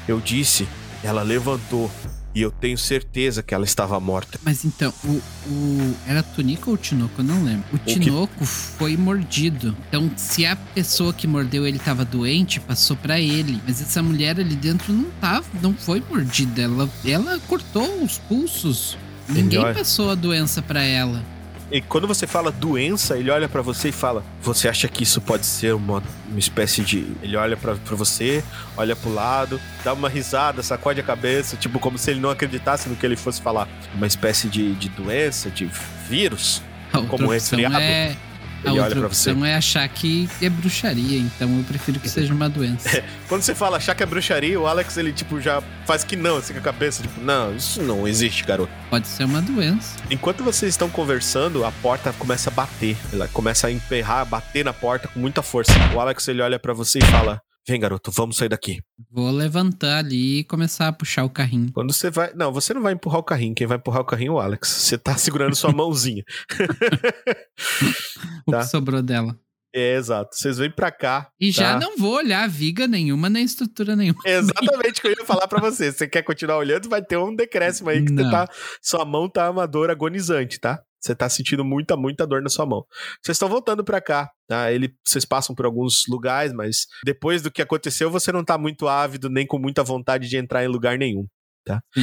Eu 0.06 0.20
disse, 0.20 0.66
ela 1.04 1.22
levantou 1.22 1.90
e 2.38 2.42
eu 2.42 2.52
tenho 2.52 2.78
certeza 2.78 3.42
que 3.42 3.52
ela 3.52 3.64
estava 3.64 3.98
morta. 3.98 4.38
Mas 4.44 4.64
então, 4.64 4.94
o, 5.02 5.20
o 5.48 5.96
era 6.06 6.22
Tunico 6.22 6.70
ou 6.70 6.76
o 6.76 6.78
Tinoco? 6.78 7.14
Eu 7.18 7.24
não 7.24 7.42
lembro. 7.42 7.64
O, 7.72 7.76
o 7.76 7.78
Tinoco 7.80 8.32
que... 8.38 8.46
foi 8.46 8.96
mordido. 8.96 9.76
Então, 9.88 10.08
se 10.16 10.46
a 10.46 10.54
pessoa 10.54 11.12
que 11.12 11.26
mordeu 11.26 11.66
ele 11.66 11.78
estava 11.78 12.04
doente, 12.04 12.60
passou 12.60 12.96
para 12.96 13.18
ele. 13.20 13.60
Mas 13.66 13.82
essa 13.82 14.00
mulher 14.00 14.38
ali 14.38 14.54
dentro 14.54 14.92
não 14.92 15.10
tava, 15.20 15.46
não 15.60 15.74
foi 15.74 16.00
mordida. 16.08 16.62
Ela, 16.62 16.88
ela 17.04 17.40
cortou 17.48 18.04
os 18.04 18.18
pulsos. 18.18 18.96
Ninguém 19.28 19.60
passou 19.74 20.08
a 20.08 20.14
doença 20.14 20.62
para 20.62 20.82
ela. 20.82 21.24
E 21.70 21.80
quando 21.82 22.06
você 22.06 22.26
fala 22.26 22.50
doença, 22.50 23.18
ele 23.18 23.30
olha 23.30 23.48
para 23.48 23.60
você 23.60 23.90
e 23.90 23.92
fala: 23.92 24.24
Você 24.42 24.68
acha 24.68 24.88
que 24.88 25.02
isso 25.02 25.20
pode 25.20 25.44
ser 25.44 25.74
uma, 25.74 26.02
uma 26.28 26.38
espécie 26.38 26.82
de. 26.82 27.06
Ele 27.22 27.36
olha 27.36 27.56
para 27.56 27.74
você, 27.94 28.42
olha 28.76 28.96
pro 28.96 29.12
lado, 29.12 29.60
dá 29.84 29.92
uma 29.92 30.08
risada, 30.08 30.62
sacode 30.62 31.00
a 31.00 31.02
cabeça, 31.02 31.56
tipo 31.56 31.78
como 31.78 31.98
se 31.98 32.10
ele 32.10 32.20
não 32.20 32.30
acreditasse 32.30 32.88
no 32.88 32.96
que 32.96 33.04
ele 33.04 33.16
fosse 33.16 33.40
falar. 33.40 33.68
Uma 33.94 34.06
espécie 34.06 34.48
de, 34.48 34.74
de 34.74 34.88
doença, 34.88 35.50
de 35.50 35.70
vírus, 36.08 36.62
como 37.08 37.28
resfriado. 37.28 37.76
É 37.76 38.16
a 38.64 38.70
Ele 38.70 38.80
outra 38.80 39.06
opção 39.06 39.44
é 39.44 39.54
achar 39.54 39.88
que 39.88 40.28
é 40.42 40.48
bruxaria, 40.48 41.18
então 41.18 41.56
eu 41.56 41.64
prefiro 41.64 42.00
que 42.00 42.08
seja 42.08 42.32
uma 42.32 42.48
doença. 42.48 43.02
Quando 43.28 43.42
você 43.42 43.54
fala 43.54 43.76
achar 43.76 43.94
que 43.94 44.02
é 44.02 44.06
bruxaria, 44.06 44.58
o 44.58 44.66
Alex 44.66 44.96
ele 44.96 45.12
tipo 45.12 45.40
já 45.40 45.62
faz 45.86 46.04
que 46.04 46.16
não, 46.16 46.36
assim 46.36 46.52
com 46.52 46.58
a 46.58 46.62
cabeça, 46.62 47.02
tipo, 47.02 47.20
não, 47.20 47.54
isso 47.54 47.82
não 47.82 48.06
existe, 48.06 48.44
garoto. 48.44 48.72
Pode 48.90 49.06
ser 49.06 49.24
uma 49.24 49.40
doença. 49.40 49.96
Enquanto 50.10 50.42
vocês 50.42 50.72
estão 50.72 50.88
conversando, 50.88 51.64
a 51.64 51.72
porta 51.72 52.12
começa 52.18 52.50
a 52.50 52.52
bater. 52.52 52.96
Ela 53.12 53.28
começa 53.28 53.66
a 53.66 53.70
emperrar, 53.70 54.24
bater 54.26 54.64
na 54.64 54.72
porta 54.72 55.08
com 55.08 55.20
muita 55.20 55.42
força. 55.42 55.72
O 55.94 56.00
Alex 56.00 56.26
ele 56.28 56.42
olha 56.42 56.58
para 56.58 56.72
você 56.72 56.98
e 56.98 57.04
fala: 57.04 57.40
Vem, 57.68 57.78
garoto, 57.78 58.10
vamos 58.10 58.38
sair 58.38 58.48
daqui. 58.48 58.80
Vou 59.10 59.30
levantar 59.30 59.98
ali 59.98 60.38
e 60.38 60.44
começar 60.44 60.88
a 60.88 60.92
puxar 60.92 61.24
o 61.24 61.28
carrinho. 61.28 61.70
Quando 61.70 61.92
você 61.92 62.10
vai. 62.10 62.32
Não, 62.34 62.50
você 62.50 62.72
não 62.72 62.80
vai 62.80 62.94
empurrar 62.94 63.20
o 63.20 63.22
carrinho. 63.22 63.54
Quem 63.54 63.66
vai 63.66 63.76
empurrar 63.76 64.00
o 64.00 64.06
carrinho 64.06 64.32
é 64.32 64.34
o 64.36 64.40
Alex. 64.40 64.66
Você 64.66 64.96
tá 64.96 65.18
segurando 65.18 65.54
sua 65.54 65.70
mãozinha. 65.76 66.24
o 68.48 68.52
tá? 68.52 68.60
que 68.60 68.66
sobrou 68.68 69.02
dela. 69.02 69.38
É, 69.74 69.96
exato. 69.96 70.34
Vocês 70.34 70.56
vêm 70.56 70.70
pra 70.70 70.90
cá. 70.90 71.30
E 71.38 71.52
tá? 71.52 71.62
já 71.62 71.78
não 71.78 71.98
vou 71.98 72.14
olhar 72.14 72.48
viga 72.48 72.86
nenhuma, 72.86 73.28
nem 73.28 73.44
estrutura 73.44 73.94
nenhuma. 73.94 74.18
Exatamente 74.24 75.00
o 75.00 75.02
que 75.02 75.08
eu 75.08 75.16
ia 75.18 75.26
falar 75.26 75.46
pra 75.46 75.60
você. 75.60 75.92
Você 75.92 76.08
quer 76.08 76.22
continuar 76.22 76.56
olhando, 76.56 76.88
vai 76.88 77.02
ter 77.02 77.18
um 77.18 77.36
decréscimo 77.36 77.90
aí 77.90 78.02
que 78.02 78.14
tá. 78.14 78.48
Sua 78.80 79.04
mão 79.04 79.28
tá 79.28 79.46
amadora 79.46 79.92
agonizante, 79.92 80.58
tá? 80.58 80.82
Você 81.00 81.14
tá 81.14 81.28
sentindo 81.28 81.64
muita, 81.64 81.96
muita 81.96 82.26
dor 82.26 82.42
na 82.42 82.48
sua 82.48 82.66
mão. 82.66 82.84
Vocês 83.22 83.36
estão 83.36 83.48
voltando 83.48 83.84
para 83.84 84.00
cá, 84.00 84.30
tá? 84.46 84.72
Ele, 84.72 84.94
vocês 85.04 85.24
passam 85.24 85.54
por 85.54 85.64
alguns 85.64 86.04
lugares, 86.08 86.52
mas 86.52 86.86
depois 87.04 87.40
do 87.40 87.50
que 87.50 87.62
aconteceu, 87.62 88.10
você 88.10 88.32
não 88.32 88.44
tá 88.44 88.58
muito 88.58 88.88
ávido 88.88 89.30
nem 89.30 89.46
com 89.46 89.58
muita 89.58 89.82
vontade 89.82 90.28
de 90.28 90.36
entrar 90.36 90.64
em 90.64 90.68
lugar 90.68 90.98
nenhum, 90.98 91.26
tá? 91.64 91.80
Hum. 91.96 92.02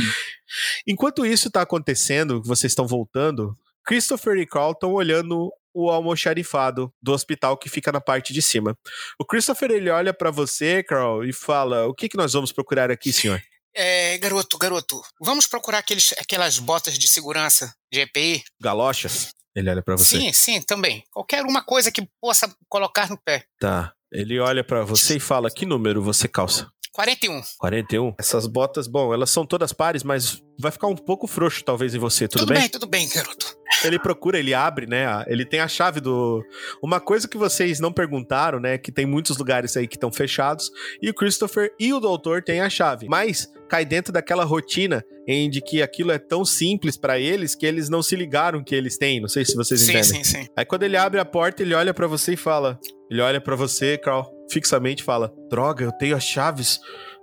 Enquanto 0.88 1.26
isso 1.26 1.52
tá 1.52 1.62
acontecendo, 1.62 2.42
vocês 2.44 2.72
estão 2.72 2.88
voltando, 2.88 3.56
Christopher 3.86 4.38
e 4.38 4.46
Carl 4.46 4.72
estão 4.72 4.94
olhando 4.94 5.52
o 5.74 5.92
almoxarifado 5.92 6.92
do 7.02 7.12
hospital 7.12 7.58
que 7.58 7.68
fica 7.68 7.92
na 7.92 8.00
parte 8.00 8.34
de 8.34 8.42
cima. 8.42 8.78
O 9.20 9.26
Christopher 9.26 9.72
ele 9.72 9.90
olha 9.90 10.14
para 10.14 10.32
você, 10.32 10.82
Carl, 10.82 11.24
e 11.26 11.34
fala: 11.34 11.86
"O 11.86 11.94
que 11.94 12.08
que 12.08 12.16
nós 12.16 12.32
vamos 12.32 12.54
procurar 12.54 12.90
aqui, 12.90 13.12
senhor?" 13.12 13.42
É, 13.76 14.18
garoto, 14.18 14.58
garoto, 14.58 15.02
vamos 15.20 15.48
procurar 15.48 15.80
aqueles, 15.80 16.14
aquelas 16.18 16.60
botas 16.60 16.98
de 16.98 17.08
segurança 17.08 17.74
de 17.92 18.00
EPI? 18.00 18.44
Galochas? 18.62 19.36
Ele 19.56 19.70
olha 19.70 19.82
para 19.82 19.96
você. 19.96 20.18
Sim, 20.18 20.34
sim, 20.34 20.62
também. 20.62 21.04
Qualquer 21.12 21.44
uma 21.44 21.64
coisa 21.64 21.92
que 21.92 22.08
possa 22.22 22.54
colocar 22.70 23.10
no 23.10 23.18
pé. 23.18 23.46
Tá. 23.60 23.94
Ele 24.12 24.40
olha 24.40 24.64
para 24.64 24.84
você 24.84 25.18
e 25.18 25.20
fala: 25.20 25.50
Que 25.50 25.66
número 25.66 26.02
você 26.02 26.28
calça? 26.28 26.70
41. 26.96 27.42
41? 27.58 28.16
Essas 28.18 28.48
botas, 28.48 28.88
bom, 28.88 29.14
elas 29.14 29.30
são 29.30 29.46
todas 29.46 29.74
pares, 29.74 30.02
mas 30.02 30.42
vai 30.58 30.72
ficar 30.72 30.88
um 30.88 30.96
pouco 30.96 31.28
frouxo 31.28 31.62
talvez 31.62 31.94
em 31.94 32.00
você, 32.00 32.26
tudo, 32.26 32.42
tudo 32.42 32.50
bem? 32.54 32.62
bem? 32.62 32.70
Tudo 32.70 32.88
bem, 32.88 33.10
garoto. 33.10 33.58
Ele 33.84 34.00
procura, 34.00 34.40
ele 34.40 34.54
abre, 34.54 34.88
né? 34.88 35.06
Ele 35.28 35.46
tem 35.46 35.60
a 35.60 35.68
chave 35.68 36.00
do. 36.00 36.44
Uma 36.82 37.00
coisa 37.00 37.28
que 37.28 37.38
vocês 37.38 37.80
não 37.80 37.92
perguntaram, 37.92 38.60
né? 38.60 38.78
Que 38.78 38.92
tem 38.92 39.06
muitos 39.06 39.38
lugares 39.38 39.76
aí 39.78 39.88
que 39.88 39.96
estão 39.96 40.12
fechados. 40.12 40.72
E 41.02 41.10
o 41.10 41.14
Christopher 41.14 41.72
e 41.80 41.94
o 41.94 42.00
doutor 42.00 42.42
têm 42.42 42.62
a 42.62 42.70
chave. 42.70 43.08
Mas 43.08 43.52
cai 43.68 43.86
dentro 43.86 44.14
daquela 44.14 44.44
rotina 44.44 45.04
em 45.28 45.50
de 45.50 45.62
que 45.62 45.82
aquilo 45.82 46.12
é 46.12 46.20
tão 46.20 46.46
simples 46.46 46.98
para 46.98 47.20
eles 47.20 47.56
que 47.56 47.66
eles 47.66 47.90
não 47.90 48.02
se 48.02 48.16
ligaram 48.16 48.64
que 48.64 48.76
eles 48.76 48.98
têm. 48.98 49.20
Não 49.20 49.28
sei 49.28 49.44
se 49.44 49.56
vocês 49.56 49.82
sim, 49.82 49.92
entendem. 49.92 50.24
Sim, 50.24 50.24
sim, 50.24 50.48
Aí 50.56 50.66
quando 50.66 50.84
ele 50.84 50.98
abre 50.98 51.20
a 51.20 51.26
porta, 51.26 51.62
ele 51.62 51.74
olha 51.74 51.94
para 51.94 52.08
você 52.08 52.34
e 52.34 52.38
fala. 52.38 52.80
Ele 53.10 53.22
olha 53.22 53.42
para 53.42 53.56
você, 53.56 53.98
Carl, 53.98 54.26
fixamente 54.52 55.04
fala: 55.04 55.34
Droga, 55.50 55.86
eu 55.86 55.92
tenho 55.92 56.16
as 56.16 56.24
chaves. 56.24 56.80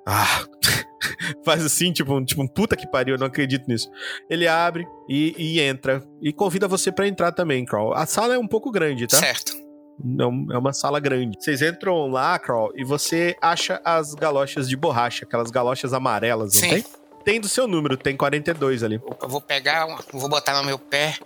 Ah, 0.07 0.45
faz 1.45 1.65
assim, 1.65 1.93
tipo 1.93 2.15
um, 2.15 2.25
tipo 2.25 2.43
um 2.43 2.49
puta 2.49 2.77
que 2.77 2.87
pariu, 2.87 3.15
eu 3.15 3.19
não 3.19 3.27
acredito 3.27 3.69
nisso. 3.69 3.91
Ele 4.29 4.47
abre 4.47 4.87
e, 5.09 5.35
e 5.39 5.61
entra. 5.61 6.03
E 6.21 6.33
convida 6.33 6.69
você 6.69 6.91
para 6.91 7.07
entrar 7.07 7.33
também, 7.33 7.65
Carl. 7.65 7.93
A 7.93 8.07
sala 8.07 8.35
é 8.35 8.39
um 8.39 8.49
pouco 8.49 8.71
grande, 8.71 9.07
tá? 9.07 9.17
Certo. 9.17 9.57
Não, 10.03 10.47
é 10.51 10.59
uma 10.59 10.73
sala 10.73 10.99
grande. 10.99 11.37
Vocês 11.39 11.63
entram 11.63 12.09
lá, 12.09 12.39
Carl, 12.39 12.71
e 12.75 12.85
você 12.85 13.37
acha 13.41 13.81
as 13.85 14.15
galochas 14.15 14.69
de 14.69 14.77
borracha, 14.77 15.25
aquelas 15.25 15.51
galochas 15.51 15.93
amarelas, 15.93 16.55
não 16.55 16.61
Sim. 16.61 16.71
tem? 16.71 16.85
Tem 17.25 17.41
do 17.41 17.49
seu 17.49 17.69
número, 17.69 17.97
tem 17.97 18.17
42 18.17 18.83
ali. 18.83 19.01
Eu 19.21 19.29
vou 19.29 19.41
pegar, 19.41 19.87
vou 20.13 20.29
botar 20.29 20.59
no 20.59 20.65
meu 20.65 20.79
pé 20.79 21.17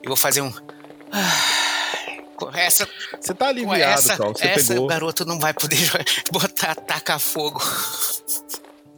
e 0.00 0.06
vou 0.06 0.16
fazer 0.16 0.40
um. 0.40 0.52
Essa, 2.54 2.88
você 3.20 3.34
tá 3.34 3.48
aliviado, 3.48 3.92
essa, 3.94 4.16
Carl. 4.16 4.32
Você 4.32 4.46
essa 4.46 4.72
pegou. 4.72 4.86
garoto 4.86 5.24
não 5.24 5.38
vai 5.38 5.52
poder 5.52 5.78
botar, 6.30 6.74
tacar 6.74 7.18
fogo. 7.18 7.60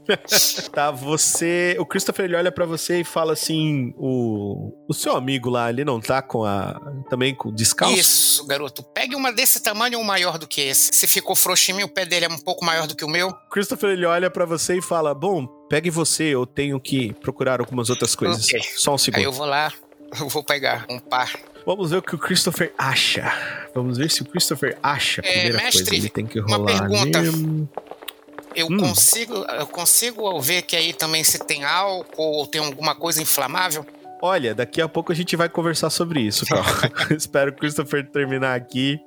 tá, 0.72 0.90
você. 0.90 1.76
O 1.78 1.86
Christopher 1.86 2.26
ele 2.26 2.36
olha 2.36 2.52
para 2.52 2.64
você 2.64 3.01
e 3.01 3.05
fala 3.05 3.32
assim: 3.32 3.94
o, 3.97 4.72
o 4.89 4.94
seu 4.94 5.16
amigo 5.16 5.51
lá, 5.51 5.70
ele 5.70 5.85
não 5.85 6.01
tá 6.01 6.22
com 6.22 6.44
a. 6.44 6.81
também 7.09 7.35
com 7.35 7.52
descalço? 7.52 7.97
Isso, 7.97 8.47
garoto. 8.47 8.82
Pegue 8.82 9.14
uma 9.14 9.32
desse 9.32 9.62
tamanho 9.62 9.98
ou 9.98 10.05
maior 10.05 10.39
do 10.39 10.47
que 10.47 10.60
esse. 10.60 10.90
Se 10.93 11.06
ficou 11.06 11.35
frouxinho, 11.35 11.86
o 11.86 11.89
pé 11.89 12.05
dele 12.05 12.26
é 12.26 12.28
um 12.28 12.39
pouco 12.39 12.64
maior 12.64 12.86
do 12.86 12.94
que 12.94 13.05
o 13.05 13.09
meu. 13.09 13.32
Christopher 13.51 13.90
ele 13.90 14.06
olha 14.06 14.31
para 14.31 14.44
você 14.44 14.78
e 14.78 14.82
fala: 14.82 15.14
Bom, 15.14 15.47
pegue 15.68 15.90
você, 15.90 16.24
eu 16.24 16.47
tenho 16.47 16.78
que 16.81 17.12
procurar 17.14 17.60
algumas 17.60 17.90
outras 17.90 18.14
coisas. 18.14 18.44
Okay. 18.44 18.60
Só 18.76 18.94
um 18.94 18.98
segundo. 18.98 19.18
Aí 19.18 19.24
eu 19.24 19.32
vou 19.32 19.47
lá, 19.47 19.72
eu 20.20 20.28
vou 20.28 20.43
pegar 20.43 20.86
um 20.89 20.98
par. 20.98 21.32
Vamos 21.66 21.90
ver 21.90 21.97
o 21.97 22.02
que 22.02 22.14
o 22.14 22.18
Christopher 22.18 22.74
acha. 22.76 23.32
Vamos 23.74 23.97
ver 23.97 24.10
se 24.10 24.20
o 24.22 24.24
Christopher 24.26 24.76
acha 24.82 25.22
a 25.22 25.24
primeira 25.24 25.59
é, 25.59 25.64
mestre, 25.64 25.85
coisa. 25.85 25.94
Ele 25.94 26.09
tem 26.10 26.26
que 26.26 26.39
rolar. 26.39 26.59
Uma 26.59 26.66
pergunta. 26.66 27.22
Mesmo. 27.22 27.68
Eu 28.55 28.66
hum. 28.66 28.78
consigo, 28.78 29.35
eu 29.35 29.66
consigo 29.66 30.40
ver 30.40 30.62
que 30.62 30.76
aí 30.76 30.93
também 30.93 31.24
se 31.24 31.39
tem 31.39 31.64
álcool 31.64 32.39
ou 32.39 32.47
tem 32.47 32.60
alguma 32.64 32.94
coisa 32.94 33.20
inflamável? 33.20 33.85
Olha, 34.22 34.55
daqui 34.55 34.81
a 34.81 34.89
pouco 34.89 35.12
a 35.12 35.14
gente 35.14 35.36
vai 35.36 35.48
conversar 35.48 35.90
sobre 35.90 36.20
isso, 36.20 36.47
Carl. 36.48 36.64
Espero 37.16 37.51
o 37.51 37.55
Christopher 37.55 38.09
terminar 38.10 38.55
aqui. 38.55 38.98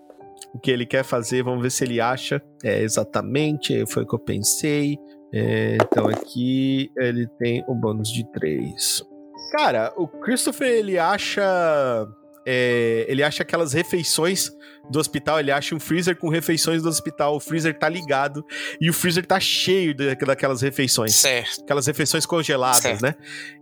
o 0.54 0.60
que 0.60 0.70
ele 0.70 0.86
quer 0.86 1.04
fazer. 1.04 1.44
Vamos 1.44 1.62
ver 1.62 1.72
se 1.72 1.84
ele 1.84 2.00
acha. 2.00 2.42
É, 2.64 2.82
exatamente, 2.82 3.86
foi 3.88 4.04
o 4.04 4.08
que 4.08 4.16
eu 4.16 4.20
pensei. 4.20 4.98
É, 5.34 5.78
então 5.82 6.08
aqui 6.08 6.90
ele 6.98 7.28
tem 7.40 7.64
o 7.68 7.76
bônus 7.76 8.12
de 8.12 8.30
3. 8.32 9.04
Cara, 9.52 9.94
o 9.96 10.08
Christopher 10.08 10.70
ele 10.70 10.98
acha. 10.98 12.08
É, 12.50 13.06
ele 13.10 13.22
acha 13.22 13.44
aquelas 13.44 13.74
refeições 13.74 14.50
do 14.90 15.00
hospital, 15.00 15.38
ele 15.38 15.52
acha 15.52 15.76
um 15.76 15.80
freezer 15.82 16.16
com 16.18 16.30
refeições 16.30 16.82
do 16.82 16.88
hospital. 16.88 17.36
O 17.36 17.40
freezer 17.42 17.78
tá 17.78 17.90
ligado 17.90 18.42
e 18.80 18.90
o 18.90 18.94
freezer 18.94 19.26
tá 19.26 19.38
cheio 19.38 19.94
de, 19.94 20.16
daquelas 20.16 20.62
refeições. 20.62 21.14
Certo. 21.14 21.62
Aquelas 21.64 21.86
refeições 21.86 22.26
congeladas, 22.26 22.82
Certo. 22.82 23.02
né? 23.02 23.16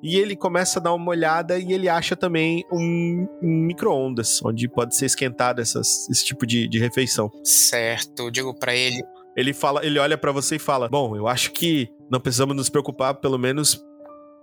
E 0.03 0.17
ele 0.17 0.35
começa 0.35 0.77
a 0.77 0.81
dar 0.83 0.93
uma 0.93 1.09
olhada 1.09 1.57
e 1.57 1.73
ele 1.73 1.89
acha 1.89 2.15
também 2.15 2.63
um, 2.71 3.27
um 3.41 3.65
micro-ondas, 3.65 4.39
onde 4.45 4.67
pode 4.67 4.95
ser 4.95 5.07
esquentado 5.07 5.61
essas, 5.61 6.07
esse 6.07 6.23
tipo 6.23 6.45
de, 6.45 6.67
de 6.67 6.77
refeição. 6.77 7.31
Certo. 7.43 8.29
Digo 8.29 8.53
pra 8.53 8.75
ele. 8.75 9.01
Ele 9.35 9.51
fala, 9.51 9.83
ele 9.83 9.97
olha 9.97 10.17
pra 10.17 10.31
você 10.31 10.57
e 10.57 10.59
fala: 10.59 10.87
Bom, 10.87 11.15
eu 11.15 11.27
acho 11.27 11.51
que 11.51 11.89
não 12.09 12.19
precisamos 12.19 12.55
nos 12.55 12.69
preocupar, 12.69 13.15
pelo 13.15 13.39
menos 13.39 13.83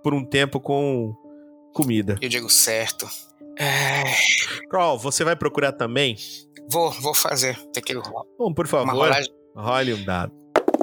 por 0.03 0.13
um 0.13 0.25
tempo, 0.25 0.59
com 0.59 1.15
comida. 1.73 2.17
Eu 2.21 2.29
digo 2.29 2.49
certo. 2.49 3.07
É, 3.59 4.03
Carl, 4.69 4.97
você 4.97 5.23
vai 5.23 5.35
procurar 5.35 5.71
também? 5.73 6.17
vou, 6.69 6.91
vou 6.91 7.13
fazer. 7.13 7.57
Tem 7.71 7.83
que 7.83 7.93
rolar 7.93 8.23
Bom, 8.37 8.53
por 8.53 8.67
favor, 8.67 9.11
role 9.55 9.93
um 9.93 10.03
dado. 10.03 10.33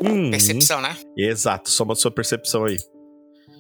Hum, 0.03 0.31
Percepção, 0.31 0.81
né? 0.81 0.97
Exato, 1.17 1.71
soma 1.71 1.93
a 1.93 1.97
sua 1.97 2.11
percepção 2.11 2.65
aí. 2.65 2.79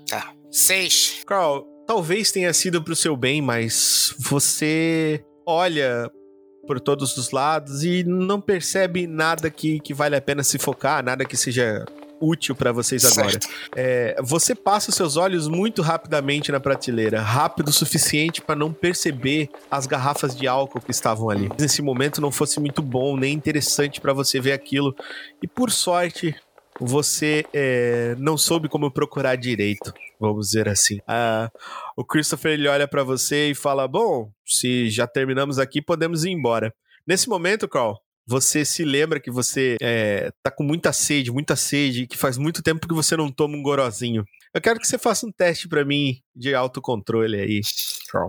Tá. 0.08 0.32
Seis. 0.50 1.22
Carl, 1.26 1.64
talvez 1.86 2.32
tenha 2.32 2.52
sido 2.52 2.82
pro 2.82 2.96
seu 2.96 3.16
bem, 3.16 3.42
mas 3.42 4.14
você 4.18 5.22
olha 5.46 6.10
por 6.66 6.80
todos 6.80 7.16
os 7.16 7.30
lados 7.30 7.84
e 7.84 8.04
não 8.04 8.40
percebe 8.40 9.06
nada 9.06 9.50
que, 9.50 9.80
que 9.80 9.92
vale 9.92 10.16
a 10.16 10.20
pena 10.20 10.42
se 10.42 10.58
focar, 10.58 11.04
nada 11.04 11.24
que 11.24 11.36
seja 11.36 11.84
útil 12.20 12.54
pra 12.54 12.72
vocês 12.72 13.04
agora. 13.04 13.38
É, 13.74 14.16
você 14.22 14.54
passa 14.54 14.90
os 14.90 14.96
seus 14.96 15.16
olhos 15.16 15.48
muito 15.48 15.82
rapidamente 15.82 16.52
na 16.52 16.60
prateleira, 16.60 17.20
rápido 17.20 17.68
o 17.68 17.72
suficiente 17.72 18.40
pra 18.40 18.54
não 18.54 18.72
perceber 18.72 19.48
as 19.70 19.86
garrafas 19.86 20.36
de 20.36 20.46
álcool 20.46 20.80
que 20.80 20.90
estavam 20.90 21.30
ali. 21.30 21.48
Nesse 21.58 21.82
momento 21.82 22.20
não 22.20 22.30
fosse 22.30 22.60
muito 22.60 22.82
bom 22.82 23.16
nem 23.16 23.32
interessante 23.32 24.00
pra 24.00 24.12
você 24.12 24.40
ver 24.40 24.52
aquilo. 24.52 24.94
E 25.42 25.48
por 25.48 25.70
sorte, 25.70 26.34
você 26.80 27.44
é, 27.52 28.14
não 28.18 28.38
soube 28.38 28.68
como 28.68 28.90
procurar 28.90 29.36
direito, 29.36 29.92
vamos 30.18 30.48
dizer 30.48 30.68
assim. 30.68 30.98
Ah, 31.06 31.50
o 31.96 32.04
Christopher 32.04 32.52
ele 32.52 32.68
olha 32.68 32.88
pra 32.88 33.04
você 33.04 33.50
e 33.50 33.54
fala: 33.54 33.86
Bom, 33.86 34.30
se 34.46 34.88
já 34.88 35.06
terminamos 35.06 35.58
aqui, 35.58 35.82
podemos 35.82 36.24
ir 36.24 36.30
embora. 36.30 36.72
Nesse 37.06 37.28
momento, 37.28 37.68
Carl, 37.68 38.00
você 38.26 38.64
se 38.64 38.84
lembra 38.84 39.20
que 39.20 39.30
você 39.30 39.76
é, 39.80 40.30
tá 40.42 40.50
com 40.50 40.62
muita 40.62 40.92
sede, 40.92 41.30
muita 41.30 41.56
sede, 41.56 42.06
que 42.06 42.16
faz 42.16 42.36
muito 42.38 42.62
tempo 42.62 42.86
que 42.86 42.94
você 42.94 43.16
não 43.16 43.30
toma 43.30 43.56
um 43.56 43.62
gorozinho. 43.62 44.24
Eu 44.52 44.60
quero 44.60 44.80
que 44.80 44.86
você 44.86 44.98
faça 44.98 45.26
um 45.26 45.30
teste 45.32 45.68
pra 45.68 45.84
mim 45.84 46.16
de 46.34 46.54
autocontrole 46.54 47.38
aí. 47.40 47.60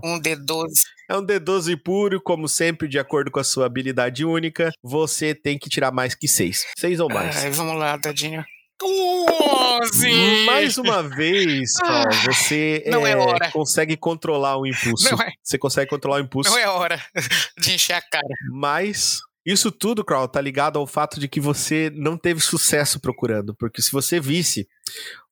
Um 0.03 0.19
D12. 0.21 0.67
É 1.09 1.17
um 1.17 1.25
D12 1.25 1.75
puro, 1.83 2.21
como 2.21 2.47
sempre, 2.47 2.87
de 2.87 2.99
acordo 2.99 3.31
com 3.31 3.39
a 3.39 3.43
sua 3.43 3.65
habilidade 3.65 4.23
única. 4.23 4.71
Você 4.83 5.33
tem 5.33 5.57
que 5.57 5.67
tirar 5.69 5.91
mais 5.91 6.13
que 6.13 6.27
6. 6.27 6.63
6 6.77 6.99
ou 6.99 7.09
mais. 7.09 7.37
Ai, 7.43 7.49
vamos 7.49 7.75
lá, 7.75 7.97
tadinho. 7.97 8.45
Onze! 8.83 10.45
Mais 10.45 10.77
uma 10.77 11.03
vez, 11.03 11.73
Carl, 11.77 12.09
você 12.25 12.83
Não 12.87 13.05
é 13.05 13.11
é, 13.11 13.15
hora. 13.15 13.51
consegue 13.51 13.95
controlar 13.95 14.57
o 14.57 14.65
impulso. 14.65 15.11
Não 15.11 15.21
é, 15.21 15.31
Você 15.43 15.57
consegue 15.57 15.89
controlar 15.89 16.17
o 16.17 16.21
impulso. 16.21 16.49
não 16.49 16.57
é 16.57 16.67
hora 16.67 16.99
de 17.59 17.73
encher 17.73 17.93
a 17.93 18.01
cara. 18.01 18.27
Mas 18.51 19.19
isso 19.45 19.71
tudo, 19.71 20.05
Carl, 20.05 20.27
tá 20.27 20.39
ligado 20.39 20.77
ao 20.77 20.85
fato 20.85 21.19
de 21.19 21.27
que 21.27 21.39
você 21.39 21.91
não 21.95 22.15
teve 22.15 22.39
sucesso 22.39 22.99
procurando. 22.99 23.55
Porque 23.55 23.81
se 23.81 23.91
você 23.91 24.19
visse, 24.19 24.67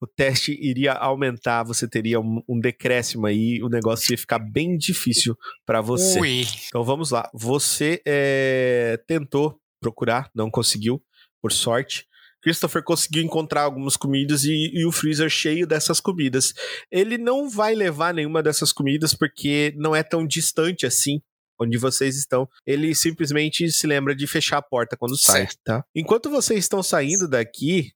o 0.02 0.07
teste 0.07 0.57
iria 0.60 0.94
aumentar, 0.94 1.64
você 1.64 1.88
teria 1.88 2.19
um, 2.19 2.41
um 2.48 2.60
decréscimo 2.60 3.27
aí, 3.27 3.61
o 3.61 3.69
negócio 3.69 4.11
ia 4.11 4.18
ficar 4.18 4.40
bem 4.40 4.77
difícil 4.77 5.38
pra 5.65 5.80
você. 5.80 6.19
Ui. 6.19 6.44
Então 6.68 6.84
vamos 6.84 7.11
lá. 7.11 7.30
Você 7.34 8.02
é, 8.06 8.99
tentou 9.07 9.60
procurar, 9.80 10.30
não 10.34 10.49
conseguiu, 10.49 11.02
por 11.41 11.52
sorte. 11.52 12.07
Christopher 12.41 12.84
conseguiu 12.84 13.22
encontrar 13.22 13.64
algumas 13.64 13.98
comidas 13.98 14.44
e, 14.44 14.72
e 14.73 14.86
o 14.86 14.91
freezer 14.91 15.30
cheio 15.30 15.68
dessas 15.68 15.99
comidas. 15.99 16.53
Ele 16.90 17.18
não 17.18 17.49
vai 17.49 17.76
levar 17.76 18.14
nenhuma 18.14 18.41
dessas 18.41 18.72
comidas 18.72 19.14
porque 19.14 19.73
não 19.77 19.95
é 19.95 20.02
tão 20.02 20.26
distante 20.26 20.86
assim 20.86 21.22
onde 21.60 21.77
vocês 21.77 22.15
estão. 22.18 22.48
Ele 22.65 22.94
simplesmente 22.95 23.69
se 23.72 23.86
lembra 23.86 24.15
de 24.15 24.26
fechar 24.27 24.57
a 24.57 24.61
porta 24.61 24.95
quando 24.98 25.18
sai, 25.18 25.41
Certo. 25.41 25.60
tá? 25.64 25.84
Enquanto 25.94 26.30
vocês 26.30 26.60
estão 26.60 26.81
saindo 26.81 27.27
daqui, 27.27 27.91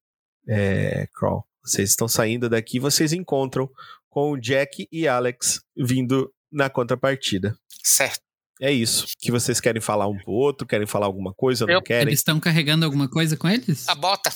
é, 0.48 1.08
Crawl, 1.14 1.46
vocês 1.64 1.90
estão 1.90 2.08
saindo 2.08 2.50
daqui, 2.50 2.80
vocês 2.80 3.14
encontram 3.14 3.70
com 4.10 4.32
o 4.32 4.38
Jack 4.40 4.88
e 4.92 5.08
Alex 5.08 5.62
vindo 5.76 6.32
na 6.52 6.70
contrapartida. 6.70 7.58
Certo. 7.84 8.22
É 8.64 8.72
isso. 8.72 9.08
Que 9.20 9.30
vocês 9.30 9.60
querem 9.60 9.82
falar 9.82 10.08
um 10.08 10.18
pro 10.18 10.32
outro, 10.32 10.66
querem 10.66 10.88
falar 10.88 11.06
alguma 11.06 11.34
coisa, 11.34 11.66
não 11.66 11.74
Eu- 11.74 11.82
querem? 11.82 12.04
Eles 12.08 12.20
estão 12.20 12.40
carregando 12.40 12.86
alguma 12.86 13.10
coisa 13.10 13.36
com 13.36 13.50
eles? 13.50 13.88
A 13.90 13.94
bota. 13.96 14.32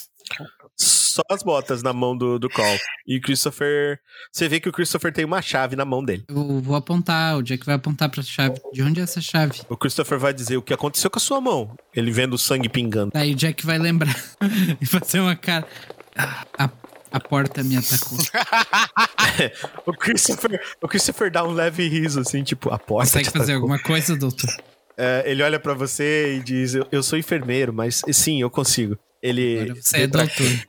Só 0.76 1.22
as 1.32 1.42
botas 1.42 1.82
na 1.82 1.94
mão 1.94 2.16
do, 2.16 2.38
do 2.38 2.50
Crawl. 2.50 2.78
E 3.08 3.18
o 3.18 3.22
Christopher. 3.22 4.00
Você 4.32 4.50
vê 4.50 4.60
que 4.60 4.68
o 4.68 4.72
Christopher 4.74 5.14
tem 5.14 5.24
uma 5.24 5.42
chave 5.42 5.76
na 5.78 5.86
mão 5.86 6.04
dele. 6.04 6.26
Eu 6.28 6.60
vou 6.62 6.76
apontar, 6.76 7.38
o 7.38 7.42
Jack 7.42 7.66
vai 7.66 7.76
apontar 7.76 8.10
pra 8.10 8.22
chave. 8.22 8.60
De 8.74 8.84
onde 8.84 9.00
é 9.00 9.04
essa 9.04 9.22
chave? 9.22 9.62
O 9.70 9.78
Christopher 9.78 10.20
vai 10.20 10.34
dizer 10.34 10.58
o 10.58 10.62
que 10.62 10.74
aconteceu 10.74 11.10
com 11.10 11.18
a 11.18 11.22
sua 11.22 11.40
mão. 11.40 11.74
Ele 11.96 12.12
vendo 12.12 12.34
o 12.34 12.38
sangue 12.38 12.68
pingando. 12.68 13.12
Aí 13.16 13.32
o 13.32 13.36
Jack 13.36 13.66
vai 13.66 13.78
lembrar 13.80 14.14
e 14.82 14.86
fazer 14.86 15.22
uma 15.22 15.36
cara. 15.38 15.66
Ah, 16.16 16.46
A, 16.58 16.70
a 17.12 17.20
porta 17.20 17.64
me 17.64 17.78
atacou. 17.78 18.18
O 19.86 19.94
Christopher, 19.94 20.60
o 20.82 20.88
Christopher 20.88 21.32
dá 21.32 21.44
um 21.44 21.52
leve 21.52 21.88
riso, 21.88 22.20
assim, 22.20 22.44
tipo, 22.44 22.70
a 22.74 22.80
porta. 22.80 23.12
Consegue 23.12 23.26
te 23.26 23.32
fazer 23.32 23.52
atacou. 23.54 23.72
alguma 23.72 23.80
coisa, 23.80 24.16
doutor? 24.16 24.50
É, 24.98 25.24
ele 25.28 25.44
olha 25.44 25.60
pra 25.60 25.74
você 25.74 26.38
e 26.38 26.44
diz: 26.44 26.74
eu, 26.74 26.88
eu 26.92 27.04
sou 27.04 27.20
enfermeiro, 27.20 27.72
mas 27.72 28.02
sim, 28.12 28.42
eu 28.42 28.50
consigo. 28.50 28.98
Ele. 29.22 29.60
Agora 29.62 29.76
você 29.76 29.98
é 29.98 30.08
doutor. 30.08 30.68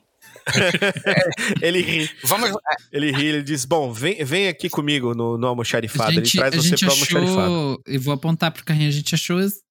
ele 1.61 1.81
ri, 1.81 2.09
Vamos. 2.23 2.51
ele 2.91 3.11
ri, 3.11 3.25
ele 3.25 3.43
diz: 3.43 3.65
Bom, 3.65 3.91
vem, 3.91 4.23
vem 4.23 4.47
aqui 4.47 4.69
comigo 4.69 5.13
no, 5.15 5.37
no 5.37 5.47
almoxarifado. 5.47 6.11
Ele 6.11 6.25
gente, 6.25 6.37
traz 6.37 6.53
a 6.53 6.57
você 6.57 6.77
pro 6.77 6.91
almoxarifado. 6.91 7.81
Eu 7.85 8.01
vou 8.01 8.13
apontar 8.13 8.51
pro 8.51 8.63
carrinho. 8.63 8.87
A 8.89 8.91
gente 8.91 9.15
achou 9.15 9.39
esse 9.39 9.61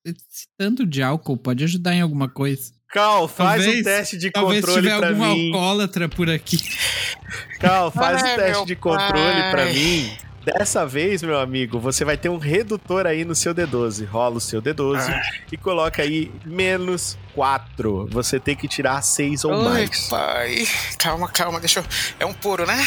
tanto 0.56 0.84
de 0.84 1.02
álcool. 1.02 1.36
Pode 1.36 1.64
ajudar 1.64 1.94
em 1.94 2.00
alguma 2.00 2.28
coisa. 2.28 2.72
Cal, 2.90 3.28
faz 3.28 3.62
Talvez- 3.64 3.80
um 3.80 3.82
teste 3.84 4.16
de 4.16 4.30
Talvez 4.30 4.60
controle 4.64 4.82
tiver 4.88 4.98
pra 4.98 5.08
algum 5.08 5.26
mim. 5.34 5.46
alcoólatra 5.52 6.08
por 6.08 6.30
aqui. 6.30 6.58
Cal, 7.60 7.90
faz 7.92 8.22
Ai, 8.22 8.32
um 8.32 8.36
teste 8.36 8.64
de 8.66 8.76
controle 8.76 9.40
pai. 9.42 9.50
pra 9.50 9.64
mim. 9.66 10.16
Dessa 10.44 10.86
vez, 10.86 11.22
meu 11.22 11.38
amigo, 11.38 11.78
você 11.78 12.02
vai 12.06 12.16
ter 12.16 12.30
um 12.30 12.38
redutor 12.38 13.06
aí 13.06 13.22
no 13.22 13.34
seu 13.34 13.54
D12. 13.54 14.06
Rola 14.06 14.36
o 14.36 14.40
seu 14.40 14.62
D12 14.62 14.96
Ah. 15.06 15.20
e 15.52 15.58
coloca 15.58 16.00
aí 16.00 16.32
menos 16.46 17.18
4. 17.34 18.08
Você 18.10 18.40
tem 18.40 18.56
que 18.56 18.66
tirar 18.66 19.02
6 19.02 19.44
ou 19.44 19.52
Oi, 19.52 19.64
mais. 19.64 20.08
pai. 20.08 20.66
Calma, 20.98 21.28
calma, 21.28 21.60
deixa 21.60 21.80
eu. 21.80 21.84
É 22.20 22.24
um 22.24 22.32
puro, 22.32 22.64
né? 22.66 22.82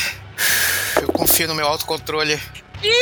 Eu 1.00 1.10
confio 1.10 1.48
no 1.48 1.54
meu 1.54 1.68
autocontrole. 1.68 2.40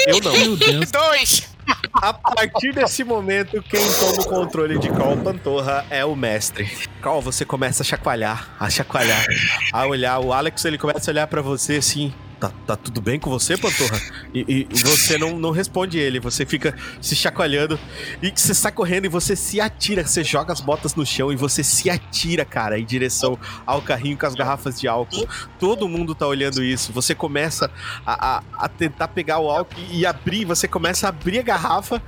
Eu 0.07 0.19
não. 0.19 0.33
Meu 0.33 0.57
Deus. 0.57 0.91
Dois! 0.91 1.48
A 1.93 2.13
partir 2.13 2.73
desse 2.73 3.03
momento, 3.03 3.61
quem 3.63 3.81
toma 3.93 4.21
o 4.21 4.25
controle 4.25 4.79
de 4.79 4.89
Cal 4.89 5.17
Pantorra 5.17 5.85
é 5.89 6.03
o 6.05 6.15
mestre. 6.15 6.69
Cal, 7.01 7.21
você 7.21 7.43
começa 7.45 7.83
a 7.83 7.85
chacoalhar, 7.85 8.55
a 8.59 8.69
chacoalhar, 8.69 9.25
a 9.73 9.85
olhar. 9.85 10.19
O 10.19 10.33
Alex, 10.33 10.63
ele 10.65 10.77
começa 10.77 11.09
a 11.09 11.11
olhar 11.11 11.27
pra 11.27 11.41
você 11.41 11.77
assim. 11.77 12.13
Tá, 12.39 12.53
tá 12.65 12.75
tudo 12.77 13.01
bem 13.01 13.19
com 13.19 13.29
você, 13.29 13.57
Pantorra? 13.57 13.99
E, 14.33 14.45
e- 14.47 14.67
você 14.81 15.17
não, 15.17 15.37
não 15.37 15.51
responde 15.51 15.97
ele, 15.99 16.21
você 16.21 16.45
fica 16.45 16.73
se 17.01 17.13
chacoalhando 17.13 17.77
e 18.21 18.31
você 18.33 18.53
sai 18.53 18.71
correndo 18.71 19.03
e 19.05 19.09
você 19.09 19.35
se 19.35 19.59
atira, 19.59 20.05
você 20.07 20.23
joga 20.23 20.53
as 20.53 20.61
botas 20.61 20.95
no 20.95 21.05
chão 21.05 21.33
e 21.33 21.35
você 21.35 21.65
se 21.65 21.89
atira, 21.89 22.45
cara, 22.45 22.79
em 22.79 22.85
direção 22.85 23.37
ao 23.65 23.81
carrinho 23.81 24.17
com 24.17 24.25
as 24.25 24.35
garrafas 24.35 24.79
de 24.79 24.87
álcool. 24.87 25.27
Todo 25.59 25.89
mundo 25.89 26.15
tá 26.15 26.25
olhando 26.27 26.63
isso. 26.63 26.93
Você 26.93 27.13
começa 27.13 27.69
a, 28.05 28.37
a- 28.37 28.43
a 28.53 28.69
tentar 28.69 29.09
pegar 29.09 29.39
o 29.39 29.49
álcool 29.49 29.75
e 29.91 30.05
abrir, 30.05 30.45
você 30.45 30.65
começa 30.65 31.07
a 31.07 31.09
abrir 31.09 31.39
a 31.39 31.43
garrafa 31.43 32.01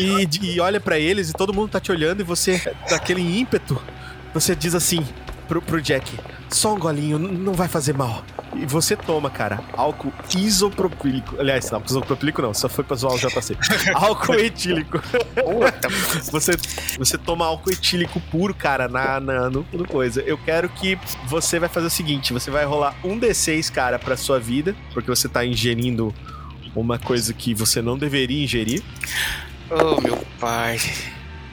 e, 0.00 0.28
e 0.42 0.58
olha 0.60 0.80
pra 0.80 0.98
eles 0.98 1.30
e 1.30 1.32
todo 1.32 1.54
mundo 1.54 1.70
tá 1.70 1.78
te 1.78 1.92
olhando 1.92 2.20
e 2.20 2.24
você, 2.24 2.60
daquele 2.88 3.20
ímpeto, 3.38 3.80
você 4.34 4.56
diz 4.56 4.74
assim 4.74 5.06
pro, 5.50 5.60
pro 5.60 5.82
Jack: 5.82 6.16
só 6.48 6.74
um 6.74 6.78
golinho, 6.78 7.18
não 7.18 7.52
vai 7.52 7.66
fazer 7.66 7.92
mal. 7.92 8.24
E 8.54 8.64
você 8.66 8.96
toma, 8.96 9.28
cara, 9.30 9.60
álcool 9.76 10.12
isopropílico. 10.36 11.38
Aliás, 11.40 11.70
não, 11.70 11.82
isopropílico 11.84 12.40
não, 12.42 12.54
só 12.54 12.68
foi 12.68 12.84
pra 12.84 12.96
zoar 12.96 13.14
o 13.14 13.18
JC. 13.18 13.56
álcool 13.94 14.34
etílico. 14.34 15.00
Você, 16.30 16.52
você 16.98 17.18
toma 17.18 17.46
álcool 17.46 17.70
etílico 17.72 18.20
puro, 18.30 18.54
cara, 18.54 18.86
na, 18.88 19.18
na- 19.18 19.50
no, 19.50 19.66
no 19.72 19.86
coisa. 19.86 20.20
Eu 20.22 20.38
quero 20.38 20.68
que 20.68 20.96
você 21.26 21.58
vai 21.58 21.68
fazer 21.68 21.86
o 21.86 21.90
seguinte: 21.90 22.32
você 22.32 22.50
vai 22.50 22.64
rolar 22.64 22.94
um 23.02 23.18
D6, 23.18 23.70
cara, 23.72 23.98
pra 23.98 24.16
sua 24.16 24.38
vida, 24.38 24.76
porque 24.94 25.08
você 25.10 25.28
tá 25.28 25.44
ingerindo 25.44 26.14
uma 26.74 26.98
coisa 26.98 27.32
que 27.32 27.54
você 27.54 27.82
não 27.82 27.98
deveria 27.98 28.44
ingerir. 28.44 28.82
oh, 29.70 30.00
meu 30.00 30.16
pai. 30.38 30.78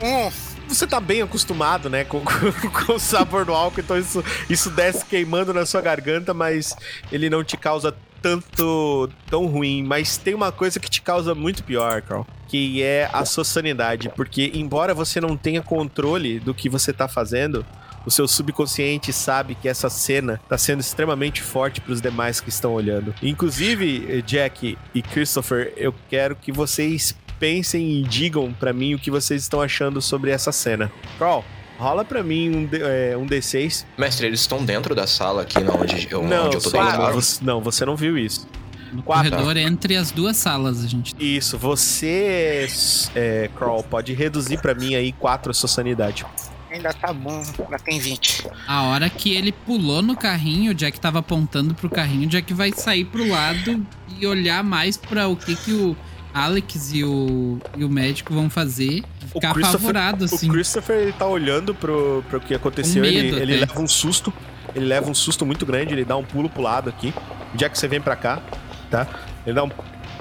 Um. 0.02 0.47
Você 0.68 0.86
tá 0.86 1.00
bem 1.00 1.22
acostumado, 1.22 1.90
né, 1.90 2.04
com, 2.04 2.22
com, 2.24 2.86
com 2.86 2.94
o 2.94 3.00
sabor 3.00 3.46
do 3.46 3.54
álcool, 3.54 3.80
então 3.80 3.98
isso, 3.98 4.24
isso 4.50 4.70
desce 4.70 5.06
queimando 5.06 5.54
na 5.54 5.66
sua 5.66 5.82
garganta, 5.82 6.34
mas 6.34 6.76
ele 7.12 7.30
não 7.30 7.44
te 7.44 7.58
causa 7.58 7.96
tanto 8.22 9.10
tão 9.30 9.46
ruim, 9.46 9.84
mas 9.84 10.18
tem 10.18 10.34
uma 10.34 10.52
coisa 10.52 10.80
que 10.80 10.90
te 10.90 11.02
causa 11.02 11.36
muito 11.36 11.64
pior, 11.64 12.02
Carl, 12.02 12.26
que 12.48 12.82
é 12.82 13.10
a 13.14 13.26
sua 13.26 13.44
sanidade, 13.44 14.10
porque 14.16 14.52
embora 14.54 14.94
você 14.94 15.22
não 15.22 15.38
tenha 15.38 15.62
controle 15.62 16.40
do 16.40 16.54
que 16.54 16.70
você 16.70 16.92
tá 16.92 17.08
fazendo, 17.08 17.66
o 18.06 18.12
seu 18.12 18.28
subconsciente 18.28 19.12
sabe 19.12 19.54
que 19.54 19.68
essa 19.68 19.90
cena 19.90 20.40
tá 20.48 20.58
sendo 20.58 20.80
extremamente 20.80 21.42
forte 21.42 21.82
para 21.82 21.92
os 21.92 22.02
demais 22.02 22.40
que 22.40 22.48
estão 22.48 22.74
olhando. 22.74 23.14
Inclusive, 23.22 24.22
Jack 24.22 24.78
e 24.96 25.02
Christopher, 25.02 25.74
eu 25.76 25.94
quero 26.10 26.36
que 26.36 26.52
vocês 26.52 27.14
pensem 27.40 28.00
e 28.00 28.04
digam 28.04 28.54
para 28.54 28.74
mim 28.74 28.94
o 28.94 29.00
que 29.00 29.12
vocês 29.12 29.42
estão 29.42 29.62
achando 29.62 30.02
sobre 30.02 30.32
essa 30.32 30.52
cena. 30.52 30.92
Carl, 31.18 31.44
Rola 31.78 32.04
pra 32.04 32.24
mim 32.24 32.50
um, 32.50 32.66
D, 32.66 32.80
é, 32.82 33.16
um 33.16 33.28
D6. 33.28 33.86
Mestre, 33.98 34.26
eles 34.26 34.42
estão 34.42 34.66
dentro 34.66 34.96
da 34.96 35.06
sala 35.06 35.44
aqui 35.44 35.60
onde 35.60 36.08
eu, 36.10 36.24
não, 36.24 36.48
onde 36.48 36.58
eu 36.58 36.62
tô 36.62 36.72
deitado? 36.72 37.14
você, 37.14 37.44
não, 37.44 37.62
você 37.62 37.86
não 37.86 37.96
viu 37.96 38.18
isso. 38.18 38.48
No 38.92 39.04
Quatro. 39.04 39.30
corredor 39.30 39.58
entre 39.58 39.96
as 39.96 40.12
duas 40.12 40.38
salas, 40.38 40.84
a 40.84 40.88
gente. 40.88 41.14
Isso, 41.20 41.58
você, 41.58 42.68
é, 43.14 43.50
Carl, 43.60 43.84
pode 43.84 44.14
reduzir 44.14 44.60
pra 44.60 44.74
mim 44.74 44.96
aí 44.96 45.12
4 45.12 45.52
a 45.52 45.54
sua 45.54 45.70
sanidade. 45.70 46.26
Ainda 46.72 46.94
tá 46.94 47.14
bom, 47.14 47.44
ainda 47.60 47.80
tem 47.80 48.00
20. 48.00 48.48
A 48.68 48.84
hora 48.84 49.10
que 49.10 49.34
ele 49.34 49.52
pulou 49.52 50.02
no 50.02 50.16
carrinho, 50.16 50.72
o 50.72 50.74
Jack 50.74 51.00
tava 51.00 51.20
apontando 51.20 51.76
pro 51.76 51.90
carrinho, 51.90 52.26
o 52.26 52.30
Jack 52.30 52.54
vai 52.54 52.72
sair 52.72 53.06
pro 53.06 53.28
lado 53.28 53.86
e 54.18 54.26
olhar 54.26 54.64
mais 54.64 54.98
pra 54.98 55.28
o 55.28 55.36
que 55.36 55.56
que 55.56 55.74
o 55.74 55.96
Alex 56.38 56.94
e 56.94 57.04
o, 57.04 57.60
e 57.78 57.84
o 57.84 57.90
médico 57.90 58.34
vão 58.34 58.50
fazer. 58.50 59.04
O 59.34 59.40
Ficar 59.40 59.54
Christopher- 59.54 59.90
apavorado, 59.90 60.26
assim. 60.26 60.50
O 60.50 60.54
Christopher, 60.54 60.98
ele 60.98 61.14
tá 61.14 61.26
olhando 61.28 61.74
pro, 61.76 62.24
pro 62.30 62.40
que 62.40 62.54
aconteceu, 62.54 63.02
Com 63.04 63.08
ele, 63.10 63.22
medo 63.24 63.38
ele 63.40 63.56
até. 63.56 63.66
leva 63.66 63.82
um 63.82 63.88
susto, 63.88 64.32
ele 64.76 64.86
leva 64.86 65.10
um 65.10 65.14
susto 65.14 65.46
muito 65.46 65.66
grande, 65.66 65.94
ele 65.94 66.06
dá 66.06 66.16
um 66.18 66.24
pulo 66.24 66.50
pro 66.50 66.62
lado 66.62 66.90
aqui. 66.90 67.14
Já 67.58 67.70
que 67.70 67.78
você 67.78 67.88
vem 67.88 68.00
pra 68.02 68.16
cá, 68.16 68.42
tá? 68.90 69.08
Ele 69.46 69.56
dá 69.56 69.64
um, 69.64 69.70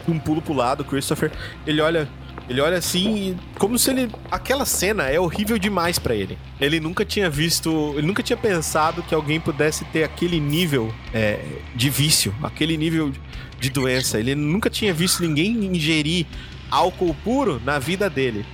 um 0.08 0.18
pulo 0.18 0.40
pro 0.42 0.54
lado, 0.54 0.84
Christopher, 0.84 1.30
ele 1.66 1.80
olha... 1.80 2.08
Ele 2.48 2.60
olha 2.60 2.78
assim, 2.78 3.30
e 3.30 3.58
como 3.58 3.78
se 3.78 3.90
ele. 3.90 4.10
Aquela 4.30 4.64
cena 4.64 5.08
é 5.08 5.18
horrível 5.18 5.58
demais 5.58 5.98
pra 5.98 6.14
ele. 6.14 6.38
Ele 6.60 6.78
nunca 6.78 7.04
tinha 7.04 7.28
visto. 7.28 7.94
Ele 7.96 8.06
nunca 8.06 8.22
tinha 8.22 8.36
pensado 8.36 9.02
que 9.02 9.14
alguém 9.14 9.40
pudesse 9.40 9.84
ter 9.86 10.04
aquele 10.04 10.38
nível 10.38 10.94
é, 11.12 11.40
de 11.74 11.90
vício, 11.90 12.34
aquele 12.42 12.76
nível 12.76 13.12
de 13.58 13.70
doença. 13.70 14.18
Ele 14.18 14.34
nunca 14.34 14.70
tinha 14.70 14.94
visto 14.94 15.22
ninguém 15.22 15.64
ingerir 15.66 16.26
álcool 16.70 17.14
puro 17.24 17.60
na 17.64 17.78
vida 17.78 18.08
dele. 18.08 18.46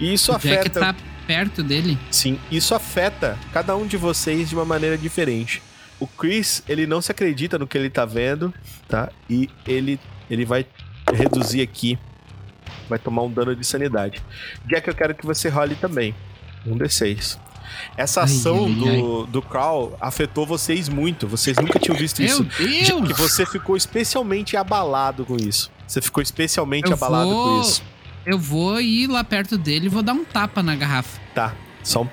E 0.00 0.14
isso 0.14 0.32
o 0.32 0.38
Jack 0.38 0.68
afeta. 0.68 0.80
tá 0.80 0.94
perto 1.26 1.62
dele. 1.62 1.98
Sim, 2.10 2.38
isso 2.50 2.74
afeta 2.74 3.38
cada 3.52 3.76
um 3.76 3.86
de 3.86 3.96
vocês 3.96 4.48
de 4.48 4.54
uma 4.54 4.64
maneira 4.64 4.96
diferente. 4.96 5.62
O 5.98 6.06
Chris, 6.06 6.62
ele 6.68 6.86
não 6.86 7.00
se 7.00 7.10
acredita 7.10 7.58
no 7.58 7.66
que 7.66 7.76
ele 7.76 7.90
tá 7.90 8.04
vendo, 8.04 8.52
tá? 8.86 9.10
E 9.28 9.48
ele, 9.66 9.98
ele 10.30 10.44
vai 10.44 10.66
reduzir 11.12 11.62
aqui. 11.62 11.98
Vai 12.88 12.98
tomar 12.98 13.22
um 13.22 13.30
dano 13.30 13.54
de 13.56 13.64
sanidade. 13.66 14.22
Jack, 14.66 14.86
eu 14.88 14.94
quero 14.94 15.14
que 15.14 15.26
você 15.26 15.48
role 15.48 15.74
também. 15.74 16.14
Um 16.66 16.76
D6. 16.76 17.38
Essa 17.96 18.20
Ai, 18.20 18.24
ação 18.26 18.66
ai, 18.66 18.72
do, 18.74 19.26
do 19.26 19.42
Carl 19.42 19.96
afetou 20.00 20.46
vocês 20.46 20.88
muito. 20.88 21.26
Vocês 21.26 21.56
nunca 21.58 21.78
tinham 21.78 21.96
visto 21.96 22.20
Meu 22.20 22.28
isso. 22.28 22.42
Deus! 22.44 22.86
Jack, 22.86 23.12
você 23.14 23.44
ficou 23.44 23.76
especialmente 23.76 24.56
abalado 24.56 25.24
com 25.24 25.36
isso. 25.36 25.70
Você 25.86 26.00
ficou 26.00 26.22
especialmente 26.22 26.86
Eu 26.88 26.94
abalado 26.94 27.28
vou- 27.30 27.44
com 27.56 27.60
isso. 27.60 27.82
Eu 28.24 28.38
vou 28.38 28.80
ir 28.80 29.06
lá 29.06 29.22
perto 29.22 29.56
dele 29.56 29.86
e 29.86 29.88
vou 29.88 30.02
dar 30.02 30.12
um 30.12 30.24
tapa 30.24 30.62
na 30.62 30.74
garrafa. 30.74 31.20
Tá, 31.34 31.54
só 31.82 32.02
um... 32.02 32.08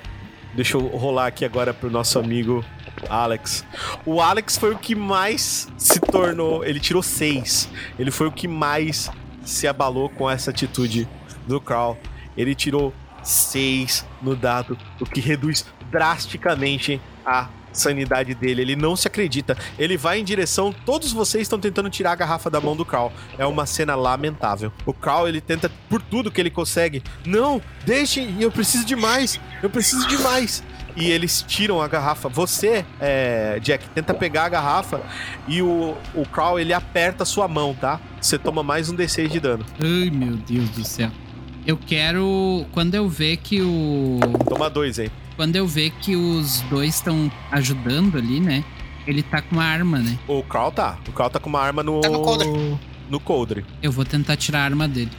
Deixa 0.54 0.76
eu 0.76 0.86
rolar 0.86 1.26
aqui 1.26 1.44
agora 1.44 1.74
pro 1.74 1.90
nosso 1.90 2.16
amigo 2.20 2.64
Alex. 3.08 3.64
O 4.06 4.20
Alex 4.20 4.56
foi 4.56 4.72
o 4.72 4.78
que 4.78 4.94
mais 4.94 5.66
se 5.76 5.98
tornou. 5.98 6.64
Ele 6.64 6.78
tirou 6.78 7.02
seis. 7.02 7.68
Ele 7.98 8.12
foi 8.12 8.28
o 8.28 8.32
que 8.32 8.46
mais 8.46 9.10
se 9.44 9.66
abalou 9.66 10.08
com 10.08 10.28
essa 10.30 10.50
atitude 10.50 11.08
do 11.46 11.60
Carl. 11.60 11.96
Ele 12.36 12.54
tirou 12.54 12.92
seis 13.22 14.04
no 14.20 14.36
dado, 14.36 14.76
o 15.00 15.06
que 15.06 15.20
reduz 15.20 15.64
drasticamente 15.90 17.00
a 17.24 17.48
sanidade 17.72 18.34
dele. 18.34 18.62
Ele 18.62 18.76
não 18.76 18.96
se 18.96 19.06
acredita. 19.06 19.56
Ele 19.78 19.96
vai 19.96 20.20
em 20.20 20.24
direção. 20.24 20.74
Todos 20.84 21.12
vocês 21.12 21.42
estão 21.42 21.58
tentando 21.58 21.90
tirar 21.90 22.12
a 22.12 22.16
garrafa 22.16 22.48
da 22.48 22.60
mão 22.60 22.76
do 22.76 22.84
Carl. 22.84 23.12
É 23.36 23.44
uma 23.44 23.66
cena 23.66 23.94
lamentável. 23.94 24.72
O 24.86 24.92
Carl, 24.92 25.28
ele 25.28 25.40
tenta 25.40 25.70
por 25.88 26.00
tudo 26.00 26.30
que 26.30 26.40
ele 26.40 26.50
consegue. 26.50 27.02
Não, 27.26 27.60
deixem, 27.84 28.40
eu 28.40 28.50
preciso 28.50 28.84
de 28.84 28.96
mais. 28.96 29.40
Eu 29.62 29.68
preciso 29.68 30.06
de 30.06 30.18
mais. 30.18 30.62
E 30.96 31.10
eles 31.10 31.44
tiram 31.46 31.80
a 31.80 31.88
garrafa. 31.88 32.28
Você, 32.28 32.84
é, 33.00 33.58
Jack, 33.60 33.88
tenta 33.90 34.14
pegar 34.14 34.44
a 34.44 34.48
garrafa 34.48 35.00
e 35.48 35.60
o, 35.60 35.96
o 36.14 36.26
Carl, 36.28 36.58
ele 36.58 36.72
aperta 36.72 37.24
a 37.24 37.26
sua 37.26 37.48
mão, 37.48 37.74
tá? 37.74 38.00
Você 38.20 38.38
toma 38.38 38.62
mais 38.62 38.88
um 38.88 38.96
D6 38.96 39.28
de 39.28 39.40
dano. 39.40 39.64
Ai, 39.82 40.10
meu 40.10 40.36
Deus 40.36 40.68
do 40.70 40.84
céu. 40.84 41.10
Eu 41.66 41.76
quero. 41.76 42.66
Quando 42.72 42.94
eu 42.94 43.08
ver 43.08 43.38
que 43.38 43.60
o. 43.60 44.20
Toma 44.48 44.68
dois 44.68 44.98
aí. 44.98 45.10
Quando 45.36 45.56
eu 45.56 45.66
ver 45.66 45.90
que 46.00 46.14
os 46.14 46.60
dois 46.62 46.94
estão 46.94 47.30
ajudando 47.50 48.18
ali, 48.18 48.38
né? 48.38 48.62
Ele 49.06 49.22
tá 49.22 49.42
com 49.42 49.56
uma 49.56 49.64
arma, 49.64 49.98
né? 49.98 50.18
O 50.28 50.42
Carl 50.42 50.70
tá. 50.70 50.98
O 51.08 51.12
Carl 51.12 51.30
tá 51.30 51.40
com 51.40 51.48
uma 51.48 51.60
arma 51.60 51.82
no. 51.82 52.00
Tá 52.00 52.08
no 52.08 52.22
coldre. 52.22 52.78
No 53.10 53.20
coldre. 53.20 53.64
Eu 53.82 53.90
vou 53.90 54.04
tentar 54.04 54.36
tirar 54.36 54.60
a 54.60 54.64
arma 54.64 54.86
dele. 54.86 55.10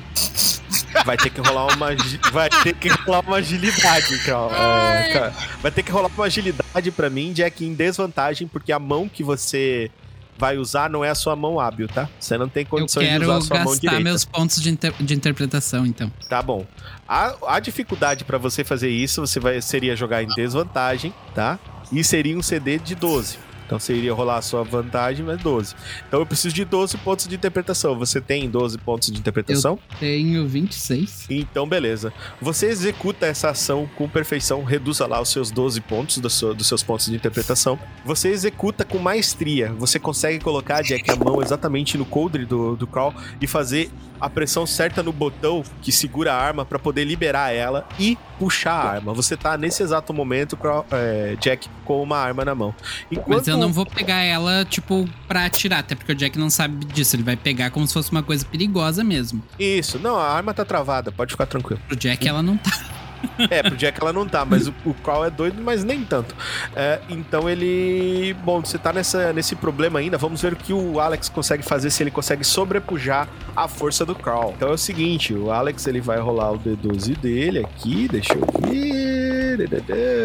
Vai 1.04 1.18
ter 1.18 1.30
que 1.30 1.42
rolar 1.42 1.66
uma. 1.74 1.88
Vai 2.32 2.50
ter 2.50 2.74
que 2.76 2.88
rolar 2.90 3.22
uma 3.22 3.38
agilidade, 3.38 4.18
Carl. 4.26 4.52
É, 4.52 5.14
cara, 5.14 5.34
vai 5.62 5.72
ter 5.72 5.84
que 5.84 5.92
rolar 5.92 6.10
uma 6.16 6.26
agilidade 6.26 6.92
pra 6.92 7.10
mim, 7.10 7.34
Jack, 7.34 7.66
em 7.66 7.74
desvantagem, 7.74 8.48
porque 8.48 8.72
a 8.72 8.80
mão 8.80 9.10
que 9.10 9.24
você 9.24 9.90
vai 10.38 10.58
usar 10.58 10.90
não 10.90 11.04
é 11.04 11.10
a 11.10 11.16
sua 11.16 11.34
mão 11.36 11.60
hábil, 11.60 11.88
tá? 11.88 12.10
Você 12.20 12.38
não 12.38 12.50
tem 12.50 12.64
Eu 12.64 12.68
condições 12.70 13.06
de 13.06 13.12
quero 13.12 13.24
usar 13.26 13.38
a 13.38 13.42
sua 13.42 13.56
mão 13.58 13.66
gastar 13.68 13.80
direita. 13.82 14.04
meus 14.04 14.26
pontos 14.26 14.62
de, 14.62 14.70
inter- 14.70 14.94
de 15.00 15.14
interpretação, 15.14 15.86
então. 15.86 16.12
Tá 16.30 16.42
bom. 16.42 16.66
A, 17.08 17.36
a 17.56 17.60
dificuldade 17.60 18.26
pra 18.26 18.38
você 18.38 18.64
fazer 18.64 18.90
isso, 18.90 19.22
você 19.22 19.40
vai, 19.40 19.62
seria 19.62 19.96
jogar 19.96 20.24
em 20.24 20.28
desvantagem, 20.28 21.14
tá? 21.34 21.58
E 21.92 22.04
seria 22.04 22.38
um 22.38 22.42
CD 22.42 22.78
de 22.80 22.96
12. 22.96 23.38
Então 23.66 23.80
você 23.80 23.94
iria 23.94 24.14
rolar 24.14 24.38
a 24.38 24.42
sua 24.42 24.64
vantagem, 24.64 25.26
mas 25.26 25.42
12. 25.42 25.76
Então 26.08 26.20
eu 26.20 26.26
preciso 26.26 26.54
de 26.54 26.64
12 26.66 26.98
pontos 26.98 27.28
de 27.28 27.36
interpretação. 27.36 27.98
Você 27.98 28.22
tem 28.22 28.50
12 28.50 28.78
pontos 28.78 29.12
de 29.12 29.20
interpretação? 29.20 29.80
Tenho 30.00 30.48
26. 30.48 31.26
Então, 31.30 31.68
beleza. 31.68 32.14
Você 32.42 32.68
executa 32.68 33.26
essa 33.26 33.50
ação 33.50 33.90
com 33.98 34.08
perfeição, 34.08 34.64
reduza 34.64 35.08
lá 35.08 35.20
os 35.22 35.30
seus 35.30 35.50
12 35.52 35.82
pontos 35.82 36.18
do 36.20 36.30
seu- 36.30 36.54
dos 36.54 36.68
seus 36.68 36.84
pontos 36.84 37.08
de 37.08 37.16
interpretação. 37.16 37.80
Você 38.06 38.30
executa 38.30 38.86
com 38.86 38.98
maestria. 39.00 39.72
Você 39.74 39.98
consegue 40.00 40.40
colocar, 40.44 40.82
Jack, 40.82 41.10
a 41.10 41.16
mão 41.16 41.42
exatamente 41.42 41.98
no 41.98 42.06
coldre 42.06 42.46
do, 42.46 42.76
do 42.76 42.86
Crawl 42.86 43.14
e 43.42 43.48
fazer 43.48 43.90
a 44.20 44.30
pressão 44.30 44.66
certa 44.66 45.04
no 45.04 45.12
botão 45.12 45.62
que 45.82 45.92
segura 45.92 46.34
a 46.34 46.38
arma 46.42 46.64
pra 46.66 46.80
poder 46.80 47.04
liberar 47.04 47.52
ela 47.54 47.86
e 48.00 48.18
puxar 48.40 48.72
a 48.72 48.90
arma. 48.92 49.14
Você 49.14 49.36
tá 49.36 49.58
nesse 49.58 49.84
exato 49.84 50.14
momento, 50.14 50.56
Crawl- 50.56 50.86
é, 50.92 51.36
Jack, 51.40 51.68
com 51.84 52.02
uma 52.02 52.18
arma 52.18 52.46
na 52.46 52.56
mão. 52.56 52.74
Enquanto 53.12 53.44
eu 53.56 53.60
não 53.60 53.74
vou 53.74 53.86
pegar 53.86 54.22
ela, 54.22 54.66
tipo, 54.66 55.08
pra 55.28 55.46
atirar, 55.46 55.80
até 55.80 55.96
porque 55.96 56.12
o 56.12 56.16
Jack 56.16 56.38
não 56.38 56.50
sabe 56.50 56.86
disso. 56.86 57.16
Ele 57.16 57.24
vai 57.24 57.36
pegar 57.36 57.72
como 57.72 57.86
se 57.88 57.94
fosse 57.94 58.12
uma 58.12 58.24
coisa 58.24 58.46
perigosa 58.46 59.04
mesmo. 59.04 59.42
Isso, 59.60 60.00
não, 60.00 60.18
a 60.18 60.30
arma 60.30 60.54
tá 60.54 60.66
travada, 60.66 61.12
pode 61.12 61.32
ficar 61.32 61.46
tranquilo. 61.46 61.82
Pro 61.88 61.96
Jack 61.96 62.28
ela 62.28 62.44
não 62.44 62.58
tá. 62.58 62.72
É, 63.50 63.64
pro 63.64 63.76
Jack 63.76 64.00
ela 64.00 64.14
não 64.14 64.28
tá, 64.28 64.46
mas 64.46 64.68
o, 64.68 64.74
o 64.86 64.94
Carl 64.94 65.26
é 65.26 65.30
doido, 65.30 65.62
mas 65.62 65.84
nem 65.84 66.04
tanto. 66.04 66.36
É, 66.76 67.00
então 67.10 67.50
ele. 67.50 68.36
Bom, 68.44 68.62
você 68.62 68.78
tá 68.78 68.94
nessa, 68.94 69.34
nesse 69.34 69.56
problema 69.56 70.00
ainda. 70.00 70.18
Vamos 70.18 70.42
ver 70.42 70.54
o 70.54 70.56
que 70.56 70.72
o 70.74 71.00
Alex 71.00 71.30
consegue 71.30 71.64
fazer, 71.64 71.90
se 71.90 72.04
ele 72.04 72.12
consegue 72.12 72.44
sobrepujar 72.44 73.28
a 73.56 73.68
força 73.68 74.06
do 74.06 74.16
Carl. 74.16 74.54
Então 74.56 74.70
é 74.70 74.74
o 74.74 74.78
seguinte: 74.78 75.34
o 75.34 75.52
Alex 75.52 75.88
ele 75.88 76.02
vai 76.02 76.20
rolar 76.20 76.52
o 76.52 76.60
D12 76.60 77.18
dele 77.18 77.60
aqui, 77.60 78.08
deixa 78.08 78.34
eu 78.34 78.46
ver. 78.62 79.35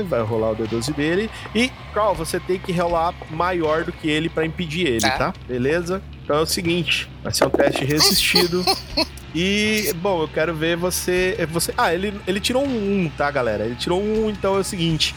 Vai 0.09 0.23
rolar 0.23 0.51
o 0.53 0.57
D12 0.57 0.95
dele. 0.95 1.31
E, 1.55 1.71
Carl, 1.95 2.15
você 2.15 2.39
tem 2.41 2.59
que 2.59 2.73
rolar 2.73 3.15
maior 3.31 3.85
do 3.85 3.93
que 3.93 4.09
ele 4.09 4.29
pra 4.29 4.45
impedir 4.45 4.87
ele, 4.87 5.01
Tá. 5.01 5.11
tá? 5.19 5.35
Beleza? 5.47 6.03
Então 6.25 6.37
é 6.37 6.41
o 6.41 6.47
seguinte: 6.47 7.09
vai 7.23 7.33
ser 7.33 7.47
um 7.47 7.51
teste 7.51 7.85
resistido. 7.85 8.65
E, 9.33 9.93
bom, 10.03 10.23
eu 10.23 10.27
quero 10.27 10.53
ver 10.53 10.77
você. 10.77 11.37
é 11.39 11.47
você 11.47 11.73
ah, 11.79 11.95
ele, 11.95 12.13
ele 12.27 12.41
tirou 12.41 12.67
um 12.67 13.05
1, 13.05 13.11
tá, 13.11 13.31
galera? 13.31 13.65
Ele 13.65 13.77
tirou 13.77 14.03
um 14.03 14.27
1, 14.27 14.31
então 14.31 14.57
é 14.57 14.59
o 14.59 14.65
seguinte: 14.65 15.15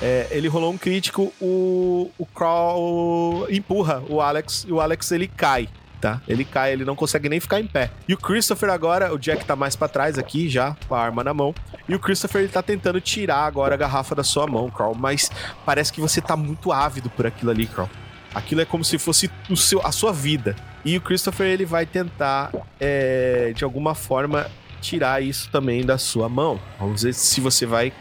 é, 0.00 0.26
ele 0.32 0.48
rolou 0.48 0.72
um 0.72 0.76
crítico, 0.76 1.32
o, 1.40 2.10
o 2.18 2.26
Crawl 2.26 3.46
empurra 3.48 4.02
o 4.08 4.20
Alex 4.20 4.64
e 4.68 4.72
o 4.72 4.80
Alex 4.80 5.12
ele 5.12 5.28
cai. 5.28 5.68
Tá? 6.02 6.20
Ele 6.26 6.44
cai, 6.44 6.72
ele 6.72 6.84
não 6.84 6.96
consegue 6.96 7.28
nem 7.28 7.38
ficar 7.38 7.60
em 7.60 7.66
pé. 7.66 7.88
E 8.08 8.12
o 8.12 8.18
Christopher 8.18 8.70
agora, 8.70 9.14
o 9.14 9.18
Jack 9.18 9.44
tá 9.44 9.54
mais 9.54 9.76
pra 9.76 9.86
trás 9.86 10.18
aqui 10.18 10.48
já, 10.48 10.76
com 10.88 10.96
a 10.96 11.00
arma 11.00 11.22
na 11.22 11.32
mão. 11.32 11.54
E 11.88 11.94
o 11.94 11.98
Christopher 12.00 12.42
ele 12.42 12.50
tá 12.50 12.60
tentando 12.60 13.00
tirar 13.00 13.44
agora 13.44 13.74
a 13.74 13.76
garrafa 13.76 14.12
da 14.12 14.24
sua 14.24 14.44
mão, 14.48 14.68
Carl. 14.68 14.96
Mas 14.96 15.30
parece 15.64 15.92
que 15.92 16.00
você 16.00 16.20
tá 16.20 16.36
muito 16.36 16.72
ávido 16.72 17.08
por 17.08 17.24
aquilo 17.24 17.52
ali, 17.52 17.68
Carl. 17.68 17.88
Aquilo 18.34 18.62
é 18.62 18.64
como 18.64 18.84
se 18.84 18.98
fosse 18.98 19.30
o 19.48 19.56
seu, 19.56 19.80
a 19.86 19.92
sua 19.92 20.12
vida. 20.12 20.56
E 20.84 20.96
o 20.96 21.00
Christopher 21.00 21.46
ele 21.46 21.64
vai 21.64 21.86
tentar, 21.86 22.50
é, 22.80 23.52
de 23.54 23.62
alguma 23.62 23.94
forma, 23.94 24.50
tirar 24.80 25.22
isso 25.22 25.48
também 25.52 25.86
da 25.86 25.98
sua 25.98 26.28
mão. 26.28 26.58
Vamos 26.80 27.04
ver 27.04 27.14
se 27.14 27.40
você 27.40 27.64
vai 27.64 27.92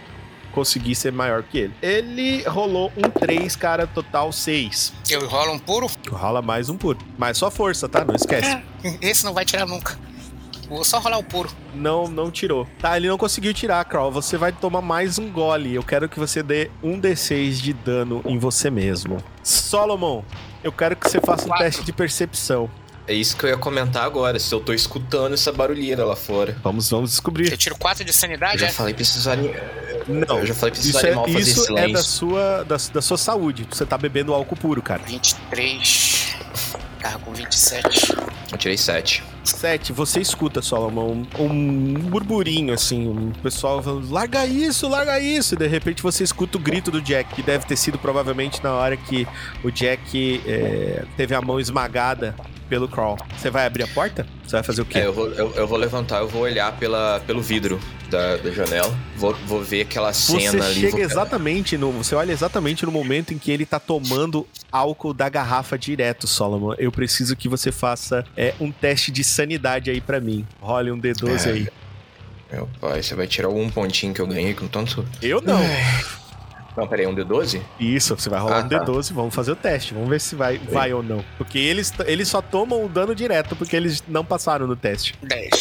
conseguir 0.52 0.96
ser 0.96 1.12
maior 1.12 1.44
que 1.44 1.58
ele. 1.58 1.74
Ele 1.82 2.44
rolou 2.44 2.92
um 2.98 3.10
3, 3.10 3.56
cara, 3.56 3.88
total 3.88 4.32
6. 4.32 4.94
Eu 5.10 5.28
rolo 5.28 5.54
um 5.54 5.60
puro? 5.60 5.88
Rola 6.10 6.42
mais 6.42 6.70
um 6.70 6.78
puro. 6.78 7.00
Mas 7.18 7.38
só 7.38 7.50
força, 7.50 7.88
tá? 7.90 8.04
Não 8.06 8.16
esquece. 8.16 8.60
Esse 9.02 9.24
não 9.26 9.34
vai 9.34 9.46
tirar 9.46 9.66
nunca. 9.66 9.98
Vou 10.70 10.86
só 10.86 11.00
rolar 11.00 11.18
o 11.18 11.24
puro. 11.24 11.50
Não, 11.76 12.08
não 12.08 12.32
tirou. 12.32 12.66
Tá, 12.80 12.96
ele 12.96 13.10
não 13.10 13.18
conseguiu 13.18 13.54
tirar, 13.54 13.84
Carl. 13.84 14.10
Você 14.10 14.38
vai 14.38 14.54
tomar 14.54 14.82
mais 14.82 15.20
um 15.20 15.30
gole. 15.30 15.76
Eu 15.76 15.84
quero 15.84 16.08
que 16.08 16.18
você 16.18 16.42
dê 16.42 16.72
um 16.82 16.98
D6 17.00 17.52
de 17.62 17.74
dano 17.74 18.22
em 18.26 18.38
você 18.38 18.70
mesmo. 18.72 19.18
Solomon, 19.44 20.24
eu 20.64 20.72
quero 20.72 20.96
que 20.96 21.10
você 21.10 21.20
faça 21.20 21.44
um 21.44 21.48
Quatro. 21.50 21.66
teste 21.66 21.84
de 21.84 21.92
percepção. 21.92 22.70
É 23.12 23.14
isso 23.14 23.36
que 23.36 23.44
eu 23.44 23.50
ia 23.50 23.58
comentar 23.58 24.04
agora, 24.06 24.40
se 24.40 24.54
eu 24.56 24.62
tô 24.62 24.72
escutando 24.74 25.34
essa 25.34 25.52
barulheira 25.52 26.06
lá 26.06 26.16
fora. 26.16 26.56
Vamos, 26.64 26.90
vamos 26.90 27.10
descobrir. 27.10 27.52
Eu 27.52 27.58
tiro 27.58 27.76
4 27.78 28.06
de 28.06 28.12
Eu 28.12 28.16
sanidade, 28.16 28.60
já 28.60 28.68
é? 28.68 28.72
falei 28.72 28.94
pra 28.94 29.02
esses 29.02 29.28
ani- 29.28 29.54
Não, 30.08 30.40
Eu 30.40 30.46
já 30.46 30.54
falei 30.56 30.72
pra 30.72 30.80
esses 30.80 30.86
isso 30.96 31.06
é, 31.06 31.14
fazer 31.14 31.40
isso 31.40 31.62
é 31.62 31.66
silêncio. 31.66 31.94
da 31.94 32.02
sua, 32.02 32.64
da, 32.64 32.78
da 32.94 33.02
sua 33.02 33.18
saúde. 33.18 33.68
Você 33.70 33.86
tá 33.86 33.98
bebendo 33.98 34.34
álcool 34.34 34.56
puro, 34.56 34.82
cara. 34.82 35.02
23. 35.06 36.38
Tava 37.02 37.20
com 37.20 37.34
27. 37.34 38.16
Eu 38.52 38.58
tirei 38.58 38.78
7. 38.78 39.24
Sete, 39.44 39.92
você 39.92 40.20
escuta, 40.22 40.62
Solomon, 40.62 41.24
um, 41.40 41.44
um 41.46 41.94
burburinho, 41.96 42.74
assim, 42.74 43.08
um 43.08 43.32
pessoal 43.32 43.82
falando, 43.82 44.12
larga 44.12 44.46
isso, 44.46 44.88
larga 44.88 45.20
isso, 45.20 45.56
e 45.56 45.58
de 45.58 45.68
repente 45.68 46.02
você 46.04 46.24
escuta 46.24 46.58
o 46.58 46.62
grito 46.62 46.92
do 46.92 47.02
Jack, 47.02 47.34
que 47.36 47.42
deve 47.42 47.66
ter 47.66 47.76
sido 47.76 47.98
provavelmente 47.98 48.64
na 48.64 48.74
hora 48.74 48.96
que 48.96 49.28
o 49.64 49.72
Jack 49.72 50.42
é, 50.46 51.04
teve 51.18 51.34
a 51.34 51.42
mão 51.42 51.60
esmagada 51.60 52.36
pelo 52.70 52.88
Crawl. 52.88 53.18
Você 53.38 53.50
vai 53.50 53.66
abrir 53.66 53.84
a 53.84 53.88
porta? 53.88 54.26
Você 54.46 54.52
vai 54.54 54.64
fazer 54.64 54.82
o 54.82 54.86
quê? 54.86 55.00
É, 55.00 55.06
eu 55.06 55.14
vou, 55.14 55.28
eu, 55.34 55.52
eu 55.56 55.68
vou 55.68 55.78
levantar, 55.78 56.20
eu 56.20 56.28
vou 56.28 56.44
olhar 56.44 56.72
pela, 56.78 57.20
pelo 57.28 57.42
vidro 57.42 57.78
da, 58.10 58.38
da 58.38 58.50
janela. 58.52 58.98
Vou, 59.18 59.34
vou 59.46 59.62
ver 59.62 59.82
aquela 59.82 60.14
Você 60.14 60.40
cena 60.40 60.66
ali. 60.66 60.76
chega 60.76 60.92
vou- 60.92 61.00
exatamente 61.02 61.78
no. 61.78 61.92
Você 61.92 62.16
olha 62.16 62.32
exatamente 62.32 62.86
no 62.86 62.92
momento 62.92 63.34
em 63.34 63.38
que 63.38 63.52
ele 63.52 63.66
tá 63.66 63.78
tomando 63.78 64.48
álcool 64.72 65.14
da 65.14 65.28
garrafa 65.28 65.78
direto, 65.78 66.28
Solomon. 66.28 66.74
Eu 66.78 66.92
preciso 66.94 67.36
que 67.36 67.50
você 67.50 67.74
faça 67.74 68.26
é, 68.38 68.54
um 68.60 68.72
teste 68.72 69.12
de 69.12 69.22
sanidade 69.32 69.90
aí 69.90 70.00
pra 70.02 70.20
mim. 70.20 70.46
Role 70.60 70.92
um 70.92 71.00
D12 71.00 71.48
É. 71.48 71.52
aí. 71.52 71.68
Meu 72.52 72.70
pai, 72.80 73.02
você 73.02 73.16
vai 73.16 73.28
tirar 73.28 73.48
algum 73.48 73.70
pontinho 73.70 74.14
que 74.14 74.20
eu 74.22 74.28
ganhei 74.28 74.54
com 74.54 74.68
tanto. 74.68 75.06
Eu 75.22 75.42
não. 75.42 75.60
Não, 76.76 76.88
peraí, 76.88 77.06
um 77.06 77.14
D12? 77.14 77.62
Isso, 77.80 78.16
você 78.16 78.30
vai 78.30 78.40
rolar 78.40 78.60
Ah, 78.62 78.66
um 78.66 78.70
tá. 78.70 78.80
D12, 78.86 79.12
vamos 79.14 79.36
fazer 79.36 79.52
o 79.52 79.56
teste, 79.56 79.94
vamos 79.94 80.10
ver 80.10 80.22
se 80.22 80.36
vai, 80.36 80.58
vai 80.58 80.94
ou 80.94 81.04
não. 81.04 81.24
Porque 81.38 81.58
eles, 81.60 81.94
eles 82.06 82.28
só 82.30 82.42
tomam 82.42 82.86
o 82.86 82.90
dano 82.90 83.14
direto, 83.14 83.56
porque 83.58 83.76
eles 83.76 84.02
não 84.08 84.24
passaram 84.24 84.68
no 84.68 84.76
teste. 84.76 85.16
10. 85.22 85.52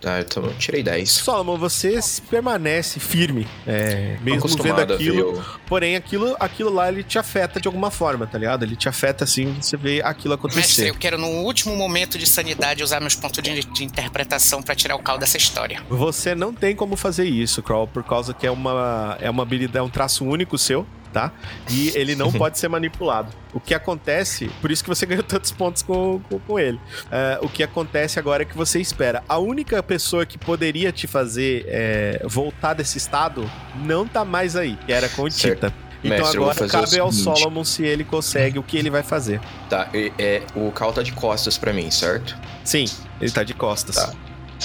Tá, 0.00 0.20
então 0.20 0.44
eu 0.44 0.54
tirei 0.54 0.82
10. 0.82 1.10
Solomon, 1.10 1.58
você 1.58 1.98
permanece 2.30 2.98
firme, 2.98 3.46
é, 3.66 4.16
mesmo 4.22 4.48
vendo 4.62 4.80
aquilo, 4.80 5.38
o- 5.38 5.44
porém 5.66 5.94
aquilo, 5.96 6.34
aquilo 6.40 6.70
lá 6.72 6.88
ele 6.88 7.02
te 7.02 7.18
afeta 7.18 7.60
de 7.60 7.68
alguma 7.68 7.90
forma, 7.90 8.26
tá 8.26 8.38
ligado? 8.38 8.62
Ele 8.64 8.76
te 8.76 8.88
afeta 8.88 9.24
assim, 9.24 9.54
você 9.60 9.76
vê 9.76 10.00
aquilo 10.02 10.34
Mestre, 10.34 10.50
acontecer. 10.60 10.88
eu 10.90 10.94
quero 10.94 11.18
no 11.18 11.28
último 11.28 11.76
momento 11.76 12.16
de 12.18 12.26
sanidade 12.26 12.82
usar 12.82 13.00
meus 13.00 13.14
pontos 13.14 13.42
de, 13.42 13.60
de 13.64 13.84
interpretação 13.84 14.62
pra 14.62 14.74
tirar 14.74 14.96
o 14.96 15.02
caldo 15.02 15.20
dessa 15.20 15.36
história. 15.36 15.82
Você 15.88 16.34
não 16.34 16.52
tem 16.54 16.74
como 16.74 16.96
fazer 16.96 17.24
isso, 17.26 17.62
Crawl, 17.62 17.86
por 17.86 18.02
causa 18.02 18.32
que 18.32 18.46
é 18.46 18.50
uma, 18.50 19.16
é 19.20 19.28
uma 19.28 19.42
habilidade, 19.42 19.78
é 19.78 19.82
um 19.82 19.90
traço 19.90 20.24
único 20.24 20.56
seu, 20.56 20.86
tá? 21.12 21.32
E 21.70 21.88
ele 21.96 22.14
não 22.14 22.32
pode 22.32 22.58
ser 22.58 22.68
manipulado. 22.68 23.30
O 23.52 23.60
que 23.60 23.74
acontece, 23.74 24.50
por 24.60 24.70
isso 24.70 24.82
que 24.82 24.88
você 24.88 25.04
ganhou 25.06 25.22
tantos 25.24 25.50
pontos 25.50 25.82
com, 25.82 26.20
com, 26.28 26.38
com 26.38 26.58
ele. 26.58 26.80
É, 27.10 27.38
o 27.42 27.48
que 27.48 27.62
acontece 27.62 28.18
agora 28.18 28.42
é 28.42 28.46
que 28.46 28.56
você 28.56 28.80
espera. 28.80 29.22
A 29.28 29.38
única 29.38 29.82
pessoa 29.82 30.24
que 30.24 30.38
poderia 30.38 30.92
te 30.92 31.06
fazer 31.06 31.64
é, 31.68 32.22
voltar 32.24 32.74
desse 32.74 32.98
estado 32.98 33.50
não 33.84 34.06
tá 34.06 34.24
mais 34.24 34.56
aí, 34.56 34.76
que 34.86 34.92
era 34.92 35.08
com 35.08 35.22
o 35.22 35.30
Certo. 35.30 35.54
Tita. 35.66 35.90
Então 36.02 36.16
Mestre, 36.16 36.36
agora 36.38 36.66
cabe 36.66 36.98
ao. 36.98 37.12
Solomon 37.12 37.62
se 37.62 37.84
ele 37.84 38.04
consegue 38.04 38.58
o 38.58 38.62
que 38.62 38.78
ele 38.78 38.88
vai 38.88 39.02
fazer. 39.02 39.38
Tá, 39.68 39.88
e- 39.92 40.10
é, 40.18 40.42
o 40.54 40.72
Cal 40.72 40.92
tá 40.94 41.02
de 41.02 41.12
costas 41.12 41.58
pra 41.58 41.74
mim, 41.74 41.90
certo? 41.90 42.36
Sim, 42.64 42.86
ele 43.20 43.30
tá 43.30 43.42
de 43.42 43.52
costas. 43.52 43.96
Tá. 43.96 44.12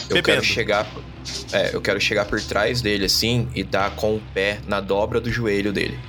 Eu 0.03 0.15
Bebendo. 0.15 0.23
quero 0.23 0.43
chegar. 0.43 0.87
É, 1.51 1.75
eu 1.75 1.81
quero 1.81 1.99
chegar 1.99 2.25
por 2.25 2.39
trás 2.41 2.81
dele 2.81 3.05
assim 3.05 3.49
e 3.55 3.63
dar 3.63 3.91
com 3.95 4.15
o 4.15 4.21
pé 4.33 4.59
na 4.67 4.79
dobra 4.79 5.19
do 5.19 5.29
joelho 5.29 5.73
dele. 5.73 5.99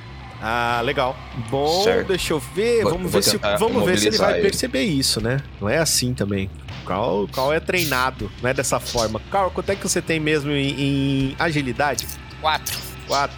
Ah, 0.40 0.80
legal. 0.84 1.16
Bom, 1.50 1.82
Certo. 1.82 2.08
deixa 2.08 2.32
eu 2.34 2.38
ver. 2.38 2.82
Vou- 2.82 2.92
vamos 2.92 3.10
ver 3.12 3.22
se, 3.22 3.38
vamos 3.58 3.84
ver 3.84 3.98
se 3.98 4.08
ele 4.08 4.18
vai 4.18 4.34
ele. 4.34 4.42
perceber 4.42 4.82
isso, 4.82 5.20
né? 5.20 5.40
Não 5.60 5.68
é 5.68 5.78
assim 5.78 6.12
também. 6.14 6.50
O 6.82 6.86
Carl, 6.86 7.22
o 7.24 7.28
Carl 7.28 7.52
é 7.52 7.60
treinado, 7.60 8.30
não 8.42 8.50
é 8.50 8.54
dessa 8.54 8.78
forma. 8.78 9.20
Carl, 9.30 9.50
quanto 9.50 9.70
é 9.70 9.76
que 9.76 9.82
você 9.88 10.00
tem 10.02 10.20
mesmo 10.20 10.50
em, 10.52 10.80
em 11.30 11.36
agilidade? 11.38 12.06
4. 12.40 12.78
Quatro. 13.06 13.36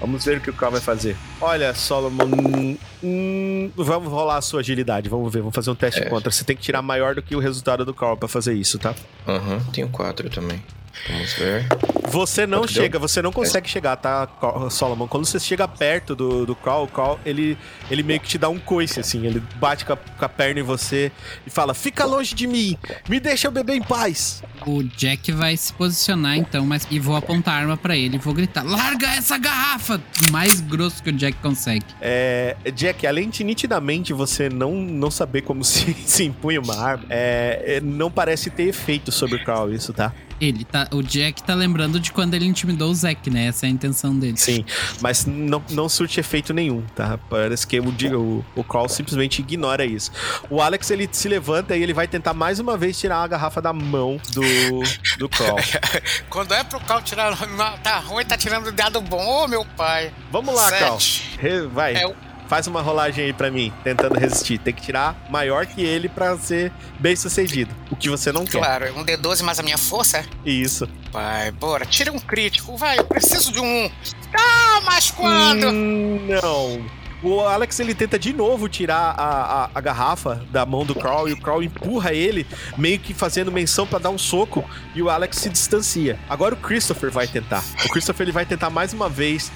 Vamos 0.00 0.24
ver 0.24 0.38
o 0.38 0.40
que 0.40 0.50
o 0.50 0.52
Carl 0.52 0.72
vai 0.72 0.80
fazer. 0.80 1.16
Olha, 1.42 1.74
Solomon. 1.74 2.76
hum, 3.02 3.70
vamos 3.76 4.08
rolar 4.10 4.36
a 4.36 4.40
sua 4.40 4.60
agilidade. 4.60 5.08
Vamos 5.08 5.32
ver. 5.32 5.40
Vamos 5.40 5.54
fazer 5.54 5.70
um 5.70 5.74
teste 5.74 6.00
É. 6.02 6.04
contra. 6.08 6.30
Você 6.30 6.44
tem 6.44 6.54
que 6.56 6.62
tirar 6.62 6.82
maior 6.82 7.14
do 7.16 7.22
que 7.22 7.34
o 7.34 7.40
resultado 7.40 7.84
do 7.84 7.92
Carl 7.92 8.16
pra 8.16 8.28
fazer 8.28 8.54
isso, 8.54 8.78
tá? 8.78 8.94
Aham, 9.26 9.58
tenho 9.72 9.88
quatro 9.88 10.30
também. 10.30 10.62
Vamos 11.08 11.32
ver. 11.32 11.66
Você 12.10 12.46
não 12.46 12.58
Quanto 12.60 12.74
deu? 12.74 12.82
chega, 12.82 12.98
você 12.98 13.22
não 13.22 13.32
consegue 13.32 13.66
chegar, 13.66 13.96
tá, 13.96 14.28
Solomon? 14.70 15.08
Quando 15.08 15.24
você 15.24 15.40
chega 15.40 15.66
perto 15.66 16.14
do, 16.14 16.44
do 16.44 16.54
Carl, 16.54 16.84
o 16.84 16.86
Carl, 16.88 17.18
ele, 17.24 17.56
ele 17.90 18.02
meio 18.02 18.20
que 18.20 18.28
te 18.28 18.36
dá 18.36 18.50
um 18.50 18.58
coice, 18.58 19.00
assim. 19.00 19.24
Ele 19.26 19.42
bate 19.56 19.86
com 19.86 19.94
a, 19.94 19.96
com 19.96 20.24
a 20.24 20.28
perna 20.28 20.60
em 20.60 20.62
você 20.62 21.10
e 21.46 21.50
fala: 21.50 21.72
Fica 21.72 22.04
longe 22.04 22.34
de 22.34 22.46
mim! 22.46 22.76
Me 23.08 23.18
deixa 23.18 23.46
eu 23.48 23.50
beber 23.50 23.74
em 23.74 23.82
paz! 23.82 24.42
O 24.66 24.82
Jack 24.82 25.32
vai 25.32 25.56
se 25.56 25.72
posicionar 25.72 26.36
então, 26.36 26.66
mas 26.66 26.86
e 26.90 27.00
vou 27.00 27.16
apontar 27.16 27.54
a 27.54 27.58
arma 27.60 27.76
pra 27.78 27.96
ele 27.96 28.16
e 28.16 28.18
vou 28.18 28.34
gritar: 28.34 28.62
"Larga 28.62 29.08
essa 29.08 29.38
garrafa!" 29.38 29.98
O 30.28 30.30
mais 30.30 30.60
grosso 30.60 31.02
que 31.02 31.08
o 31.08 31.12
Jack 31.14 31.31
consegue. 31.34 31.86
É, 32.00 32.56
Jack, 32.74 33.06
além 33.06 33.30
de 33.30 33.44
nitidamente 33.44 34.12
você 34.12 34.48
não, 34.48 34.74
não 34.74 35.10
saber 35.10 35.42
como 35.42 35.64
se, 35.64 35.92
se 35.94 36.24
impunha 36.24 36.60
uma 36.60 36.76
arma, 36.76 37.04
é, 37.10 37.76
é, 37.76 37.80
não 37.80 38.10
parece 38.10 38.50
ter 38.50 38.64
efeito 38.64 39.10
sobre 39.12 39.36
o 39.36 39.44
Carl, 39.44 39.72
isso, 39.72 39.92
tá? 39.92 40.12
Ele 40.44 40.64
tá, 40.64 40.88
o 40.92 41.02
Jack 41.04 41.40
tá 41.44 41.54
lembrando 41.54 42.00
de 42.00 42.10
quando 42.10 42.34
ele 42.34 42.44
intimidou 42.46 42.90
o 42.90 42.94
Zack, 42.94 43.30
né? 43.30 43.46
Essa 43.46 43.66
é 43.66 43.68
a 43.68 43.70
intenção 43.70 44.18
dele. 44.18 44.36
Sim, 44.36 44.64
mas 45.00 45.24
não, 45.24 45.62
não 45.70 45.88
surte 45.88 46.18
efeito 46.18 46.52
nenhum, 46.52 46.82
tá? 46.96 47.16
Parece 47.30 47.64
que 47.64 47.78
o, 47.78 47.84
o, 48.18 48.44
o 48.56 48.64
Carl 48.64 48.88
simplesmente 48.88 49.40
ignora 49.40 49.84
isso. 49.86 50.10
O 50.50 50.60
Alex, 50.60 50.90
ele 50.90 51.08
se 51.12 51.28
levanta 51.28 51.76
e 51.76 51.82
ele 51.82 51.94
vai 51.94 52.08
tentar 52.08 52.34
mais 52.34 52.58
uma 52.58 52.76
vez 52.76 52.98
tirar 52.98 53.22
a 53.22 53.26
garrafa 53.28 53.62
da 53.62 53.72
mão 53.72 54.20
do, 54.32 54.42
do 55.18 55.28
Carl. 55.28 55.56
Quando 56.28 56.52
é 56.54 56.64
pro 56.64 56.80
Cal 56.80 57.00
tirar. 57.02 57.30
não, 57.56 57.78
Tá 57.78 57.98
ruim, 58.00 58.24
tá 58.24 58.36
tirando 58.36 58.72
dado 58.72 59.00
bom, 59.00 59.44
ô 59.44 59.46
meu 59.46 59.64
pai. 59.64 60.12
Vamos 60.32 60.54
lá, 60.54 60.70
Carl. 60.72 60.98
Sete. 60.98 61.38
Re- 61.40 61.62
Vai, 61.68 61.94
É 61.94 62.06
o- 62.06 62.16
faz 62.52 62.66
uma 62.66 62.82
rolagem 62.82 63.24
aí 63.24 63.32
pra 63.32 63.50
mim, 63.50 63.72
tentando 63.82 64.18
resistir. 64.18 64.58
Tem 64.58 64.74
que 64.74 64.82
tirar 64.82 65.16
maior 65.30 65.64
que 65.64 65.80
ele 65.80 66.06
pra 66.06 66.36
ser 66.36 66.70
bem 67.00 67.16
sucedido. 67.16 67.74
O 67.90 67.96
que 67.96 68.10
você 68.10 68.30
não 68.30 68.44
quer. 68.44 68.58
Claro, 68.58 68.94
um 68.94 69.02
D12 69.02 69.42
mais 69.42 69.58
a 69.58 69.62
minha 69.62 69.78
força? 69.78 70.18
é? 70.18 70.24
Isso. 70.44 70.86
Vai, 71.10 71.50
bora, 71.50 71.86
tira 71.86 72.12
um 72.12 72.18
crítico, 72.18 72.76
vai, 72.76 72.98
eu 72.98 73.04
preciso 73.06 73.52
de 73.52 73.58
um. 73.58 73.90
Ah, 74.34 74.82
mas 74.84 75.10
quando? 75.10 75.66
Hum, 75.66 76.26
não. 76.28 76.84
O 77.22 77.40
Alex 77.40 77.80
ele 77.80 77.94
tenta 77.94 78.18
de 78.18 78.34
novo 78.34 78.68
tirar 78.68 79.14
a, 79.16 79.64
a, 79.64 79.70
a 79.74 79.80
garrafa 79.80 80.44
da 80.50 80.66
mão 80.66 80.84
do 80.84 80.94
Carl 80.94 81.26
e 81.26 81.32
o 81.32 81.40
Carl 81.40 81.62
empurra 81.62 82.12
ele, 82.12 82.46
meio 82.76 82.98
que 82.98 83.14
fazendo 83.14 83.50
menção 83.50 83.86
pra 83.86 83.98
dar 83.98 84.10
um 84.10 84.18
soco, 84.18 84.62
e 84.94 85.00
o 85.00 85.08
Alex 85.08 85.38
se 85.38 85.48
distancia. 85.48 86.18
Agora 86.28 86.54
o 86.54 86.58
Christopher 86.58 87.10
vai 87.10 87.26
tentar. 87.26 87.64
O 87.82 87.88
Christopher 87.88 88.26
ele 88.26 88.32
vai 88.32 88.44
tentar 88.44 88.68
mais 88.68 88.92
uma 88.92 89.08
vez, 89.08 89.50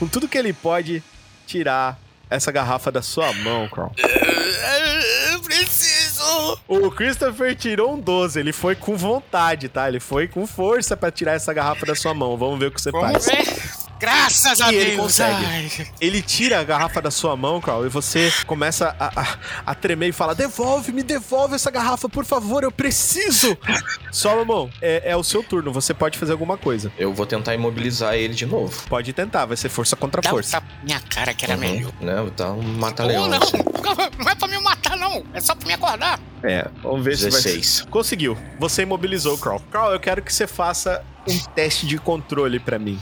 com 0.00 0.08
tudo 0.08 0.26
que 0.26 0.36
ele 0.36 0.52
pode, 0.52 1.00
tirar 1.46 1.96
essa 2.30 2.50
garrafa 2.52 2.90
da 2.92 3.02
sua 3.02 3.32
mão, 3.34 3.68
Carl. 3.68 3.90
Eu 5.32 5.40
preciso. 5.40 6.58
O 6.68 6.90
Christopher 6.90 7.54
tirou 7.56 7.94
um 7.94 8.00
12, 8.00 8.38
ele 8.38 8.52
foi 8.52 8.74
com 8.74 8.96
vontade, 8.96 9.68
tá? 9.68 9.88
Ele 9.88 10.00
foi 10.00 10.28
com 10.28 10.46
força 10.46 10.96
pra 10.96 11.10
tirar 11.10 11.32
essa 11.32 11.52
garrafa 11.52 11.84
da 11.84 11.94
sua 11.94 12.14
mão. 12.14 12.36
Vamos 12.36 12.58
ver 12.58 12.66
o 12.66 12.70
que 12.70 12.80
você 12.80 12.90
Vamos 12.90 13.24
faz. 13.24 13.26
ver. 13.26 13.89
Graças 14.00 14.60
a 14.60 14.72
E 14.72 14.76
ele 14.76 14.90
Deus. 14.92 15.00
consegue. 15.02 15.44
ai. 15.46 15.70
Ele 16.00 16.22
tira 16.22 16.58
a 16.58 16.64
garrafa 16.64 17.00
da 17.02 17.10
sua 17.10 17.36
mão, 17.36 17.60
Carl, 17.60 17.84
e 17.84 17.88
você 17.88 18.32
começa 18.46 18.96
a, 18.98 19.20
a, 19.20 19.36
a 19.66 19.74
tremer 19.74 20.08
e 20.08 20.12
fala: 20.12 20.34
Devolve, 20.34 20.90
me 20.92 21.02
devolve 21.02 21.54
essa 21.54 21.70
garrafa, 21.70 22.08
por 22.08 22.24
favor, 22.24 22.64
eu 22.64 22.72
preciso! 22.72 23.56
Solomon, 24.10 24.68
é, 24.80 25.10
é 25.12 25.16
o 25.16 25.22
seu 25.22 25.42
turno, 25.42 25.72
você 25.72 25.92
pode 25.94 26.18
fazer 26.18 26.32
alguma 26.32 26.56
coisa. 26.56 26.90
Eu 26.98 27.12
vou 27.12 27.26
tentar 27.26 27.54
imobilizar 27.54 28.14
ele 28.14 28.34
de 28.34 28.46
novo. 28.46 28.82
Pode 28.88 29.12
tentar, 29.12 29.44
vai 29.46 29.56
ser 29.56 29.68
força 29.68 29.94
contra 29.96 30.20
Dá 30.22 30.28
um 30.28 30.32
força. 30.32 30.52
tapa 30.52 30.66
na 30.78 30.84
minha 30.84 31.00
cara 31.00 31.34
que 31.34 31.44
era 31.44 31.54
Uhum. 31.54 31.60
melhor. 31.60 31.92
Né? 32.00 32.30
Tá 32.36 32.50
um 32.52 32.62
mata-leão. 32.62 33.28
não, 33.28 33.38
assim. 33.38 33.58
não 34.18 34.30
é 34.30 34.34
pra 34.34 34.48
me 34.48 34.58
matar, 34.60 34.96
não. 34.96 35.24
É 35.34 35.40
só 35.40 35.54
pra 35.54 35.66
me 35.66 35.74
acordar. 35.74 36.18
É, 36.42 36.66
vamos 36.82 37.04
ver 37.04 37.16
se 37.16 37.24
vai. 37.30 37.40
16. 37.42 37.86
Conseguiu. 37.90 38.36
Você 38.58 38.82
imobilizou 38.82 39.34
o 39.34 39.38
Carl. 39.38 39.60
Carl, 39.70 39.92
eu 39.92 40.00
quero 40.00 40.22
que 40.22 40.32
você 40.32 40.46
faça 40.46 41.04
um 41.28 41.38
teste 41.54 41.86
de 41.86 41.98
controle 41.98 42.58
pra 42.58 42.78
mim. 42.78 42.98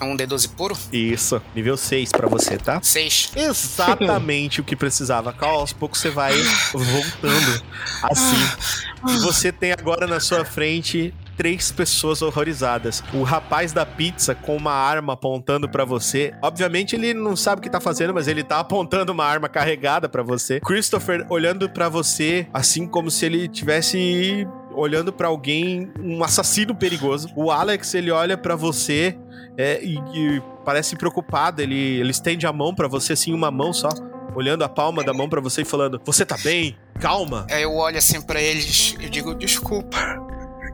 Um 0.00 0.16
D12 0.16 0.50
puro? 0.56 0.76
Isso, 0.92 1.40
nível 1.54 1.76
6 1.76 2.10
pra 2.12 2.28
você, 2.28 2.58
tá? 2.58 2.80
Seis. 2.82 3.30
Exatamente 3.34 4.60
o 4.62 4.64
que 4.64 4.76
precisava. 4.76 5.32
Carl, 5.32 5.60
aos 5.60 5.72
poucos 5.72 6.00
você 6.00 6.10
vai 6.10 6.32
voltando 6.72 7.62
assim. 8.02 8.76
E 9.08 9.18
você 9.18 9.52
tem 9.52 9.72
agora 9.72 10.06
na 10.06 10.20
sua 10.20 10.44
frente 10.44 11.14
três 11.36 11.70
pessoas 11.70 12.22
horrorizadas. 12.22 13.02
O 13.12 13.22
rapaz 13.22 13.72
da 13.72 13.84
pizza 13.84 14.34
com 14.34 14.56
uma 14.56 14.72
arma 14.72 15.12
apontando 15.12 15.68
pra 15.68 15.84
você. 15.84 16.32
Obviamente 16.42 16.96
ele 16.96 17.12
não 17.12 17.36
sabe 17.36 17.60
o 17.60 17.62
que 17.62 17.70
tá 17.70 17.80
fazendo, 17.80 18.14
mas 18.14 18.26
ele 18.26 18.42
tá 18.42 18.58
apontando 18.58 19.12
uma 19.12 19.24
arma 19.24 19.48
carregada 19.48 20.08
pra 20.08 20.22
você. 20.22 20.60
Christopher 20.60 21.26
olhando 21.28 21.68
pra 21.68 21.88
você, 21.88 22.46
assim 22.52 22.86
como 22.86 23.10
se 23.10 23.26
ele 23.26 23.48
tivesse 23.48 24.46
olhando 24.74 25.12
pra 25.12 25.28
alguém, 25.28 25.90
um 25.98 26.22
assassino 26.22 26.74
perigoso. 26.74 27.28
O 27.34 27.50
Alex, 27.50 27.94
ele 27.94 28.10
olha 28.10 28.36
pra 28.36 28.54
você 28.54 29.16
é, 29.56 29.82
e, 29.82 29.96
e 30.14 30.42
parece 30.64 30.96
preocupado. 30.96 31.62
Ele, 31.62 31.98
ele 31.98 32.10
estende 32.10 32.46
a 32.46 32.52
mão 32.52 32.74
pra 32.74 32.88
você, 32.88 33.12
assim, 33.14 33.32
uma 33.32 33.50
mão 33.50 33.72
só. 33.72 33.88
Olhando 34.34 34.64
a 34.64 34.68
palma 34.68 35.02
da 35.02 35.14
mão 35.14 35.28
pra 35.28 35.40
você 35.40 35.62
e 35.62 35.64
falando: 35.64 36.00
Você 36.04 36.24
tá 36.26 36.36
bem? 36.42 36.76
Calma. 37.00 37.46
Aí 37.50 37.62
eu 37.62 37.74
olho 37.74 37.96
assim 37.96 38.20
pra 38.20 38.40
eles 38.40 38.94
e 39.00 39.08
digo, 39.08 39.34
desculpa. 39.34 39.96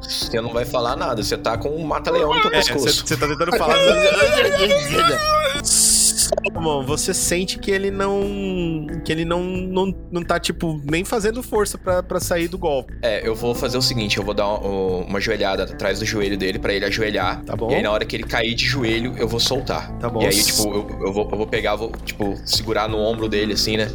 Você 0.09 0.41
não 0.41 0.53
vai 0.53 0.65
falar 0.65 0.97
nada, 0.97 1.23
você 1.23 1.37
tá 1.37 1.57
com 1.57 1.69
um 1.71 1.85
mata-leão 1.85 2.35
no 2.35 2.41
teu 2.41 2.51
É, 2.51 2.57
pescoço. 2.57 3.07
você 3.07 3.17
tá 3.17 3.27
tentando 3.27 3.57
falar. 3.57 3.77
Solomon, 5.63 6.83
você 6.85 7.13
sente 7.13 7.59
que 7.59 7.71
ele 7.71 7.91
não. 7.91 8.87
que 9.05 9.13
ele 9.13 9.25
não, 9.25 9.43
não, 9.43 9.95
não 10.11 10.23
tá, 10.23 10.39
tipo, 10.41 10.81
nem 10.85 11.05
fazendo 11.05 11.43
força 11.43 11.77
pra, 11.77 12.03
pra 12.03 12.21
sair 12.21 12.49
do 12.49 12.57
golpe. 12.59 12.95
É, 13.03 13.27
eu 13.27 13.35
vou 13.35 13.55
fazer 13.55 13.77
o 13.77 13.83
seguinte, 13.83 14.17
eu 14.19 14.25
vou 14.25 14.33
dar 14.35 14.47
uma, 14.49 15.05
uma 15.07 15.21
joelhada 15.21 15.65
atrás 15.65 15.99
do 15.99 16.05
joelho 16.07 16.37
dele 16.39 16.59
pra 16.59 16.73
ele 16.73 16.85
ajoelhar. 16.85 17.43
Tá 17.45 17.55
bom? 17.55 17.71
E 17.71 17.75
aí 17.75 17.83
na 17.83 17.91
hora 17.91 18.05
que 18.05 18.17
ele 18.17 18.25
cair 18.25 18.55
de 18.55 18.65
joelho, 18.65 19.15
eu 19.19 19.29
vou 19.29 19.41
soltar. 19.41 19.93
Tá 19.99 20.09
bom. 20.09 20.23
E 20.23 20.27
aí, 20.27 20.43
tipo, 20.43 20.63
eu, 20.63 21.07
eu 21.07 21.13
vou, 21.13 21.29
eu 21.31 21.37
vou 21.37 21.47
pegar, 21.47 21.77
vou, 21.77 21.93
tipo, 22.05 22.35
segurar 22.45 22.89
no 22.89 22.99
ombro 22.99 23.29
dele, 23.29 23.53
assim, 23.53 23.77
né? 23.77 23.89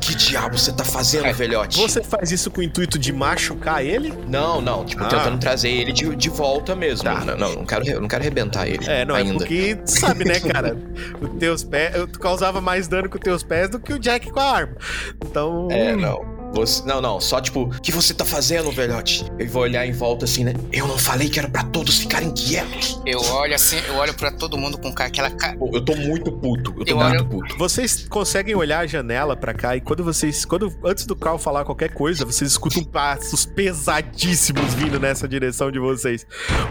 Que 0.00 0.14
diabo 0.14 0.58
você 0.58 0.72
tá 0.72 0.84
fazendo, 0.84 1.32
velhote? 1.34 1.78
Você 1.80 2.02
faz 2.02 2.30
isso 2.32 2.50
com 2.50 2.60
o 2.60 2.64
intuito 2.64 2.98
de 2.98 3.12
machucar 3.12 3.84
ele? 3.84 4.12
Não, 4.26 4.60
não, 4.60 4.84
tipo, 4.84 5.02
Ah. 5.04 5.08
tentando 5.08 5.38
trazer 5.38 5.70
ele 5.70 5.92
de, 5.92 6.14
de 6.16 6.28
volta 6.28 6.74
mesmo. 6.74 7.04
Tá. 7.04 7.24
Não, 7.24 7.36
não, 7.36 7.54
não 7.56 7.66
quero, 7.66 7.86
eu 7.88 8.00
não 8.00 8.08
quero 8.08 8.22
arrebentar 8.22 8.66
ele 8.66 8.84
É, 8.88 9.04
não, 9.04 9.16
é 9.16 9.20
ainda. 9.20 9.38
porque, 9.38 9.76
tu 9.76 9.90
sabe, 9.90 10.24
né, 10.24 10.40
cara? 10.40 10.76
Os 11.20 11.38
teus 11.38 11.62
pés. 11.64 11.94
Tu 12.12 12.18
causava 12.18 12.60
mais 12.60 12.88
dano 12.88 13.08
com 13.08 13.16
os 13.16 13.20
teus 13.22 13.42
pés 13.42 13.68
do 13.70 13.78
que 13.78 13.92
o 13.92 13.98
Jack 13.98 14.30
com 14.30 14.40
a 14.40 14.44
arma. 14.50 14.76
Então. 15.24 15.68
É, 15.70 15.94
não. 15.94 16.31
Você, 16.52 16.82
não, 16.86 17.00
não, 17.00 17.20
só 17.20 17.40
tipo, 17.40 17.62
o 17.64 17.80
que 17.80 17.90
você 17.90 18.12
tá 18.12 18.24
fazendo, 18.24 18.70
velhote? 18.70 19.24
Eu 19.38 19.48
vou 19.48 19.62
olhar 19.62 19.86
em 19.86 19.92
volta 19.92 20.24
assim, 20.24 20.44
né? 20.44 20.54
Eu 20.72 20.86
não 20.86 20.98
falei 20.98 21.28
que 21.28 21.38
era 21.38 21.48
pra 21.48 21.64
todos 21.64 21.98
ficarem 21.98 22.30
quietos. 22.32 23.00
Eu 23.06 23.20
olho 23.20 23.54
assim, 23.54 23.76
eu 23.88 23.94
olho 23.96 24.12
pra 24.14 24.30
todo 24.30 24.56
mundo 24.58 24.76
com 24.78 24.88
aquela 24.88 25.30
cara. 25.30 25.56
Eu 25.72 25.84
tô 25.84 25.96
muito 25.96 26.30
puto, 26.32 26.74
eu 26.78 26.84
tô 26.84 26.90
Eu 26.92 26.96
muito 26.98 27.20
olho- 27.20 27.24
puto. 27.28 27.56
Vocês 27.58 28.06
conseguem 28.08 28.54
olhar 28.54 28.80
a 28.80 28.86
janela 28.86 29.34
pra 29.36 29.54
cá 29.54 29.76
e 29.76 29.80
quando 29.80 30.04
vocês. 30.04 30.44
Quando, 30.44 30.72
antes 30.84 31.06
do 31.06 31.16
Carl 31.16 31.38
falar 31.38 31.64
qualquer 31.64 31.92
coisa, 31.94 32.24
vocês 32.24 32.50
escutam 32.50 32.84
passos 32.84 33.46
pesadíssimos 33.46 34.74
vindo 34.74 35.00
nessa 35.00 35.26
direção 35.26 35.70
de 35.70 35.78
vocês. 35.78 36.26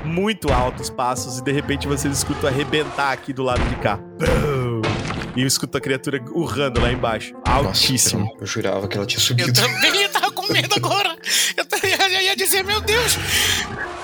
Muito 0.06 0.52
altos 0.52 0.90
passos, 0.90 1.40
e 1.40 1.44
de 1.44 1.52
repente 1.52 1.88
vocês 1.88 2.16
escutam 2.18 2.50
arrebentar 2.50 3.12
aqui 3.12 3.34
do 3.34 3.44
lado 3.44 3.64
de 3.68 3.76
cá. 3.78 3.98
Bum! 3.98 4.61
E 5.36 5.42
eu 5.42 5.48
escuto 5.48 5.78
a 5.78 5.82
criatura 5.82 6.22
urrando 6.32 6.82
lá 6.82 6.92
embaixo. 6.92 7.34
Altíssimo. 7.46 8.22
Nossa, 8.22 8.34
eu, 8.36 8.42
eu 8.42 8.48
jurava 8.48 8.88
que 8.88 8.98
ela 8.98 9.06
tinha 9.06 9.18
Eu 9.20 9.22
subido. 9.24 9.54
também 9.54 10.10
tava 10.10 10.32
com 10.32 10.52
medo 10.52 10.76
agora. 10.76 11.16
Eu 11.56 11.66
também 11.66 11.92
eu 11.94 12.22
ia 12.22 12.36
dizer, 12.36 12.64
meu 12.64 12.82
Deus. 12.82 13.18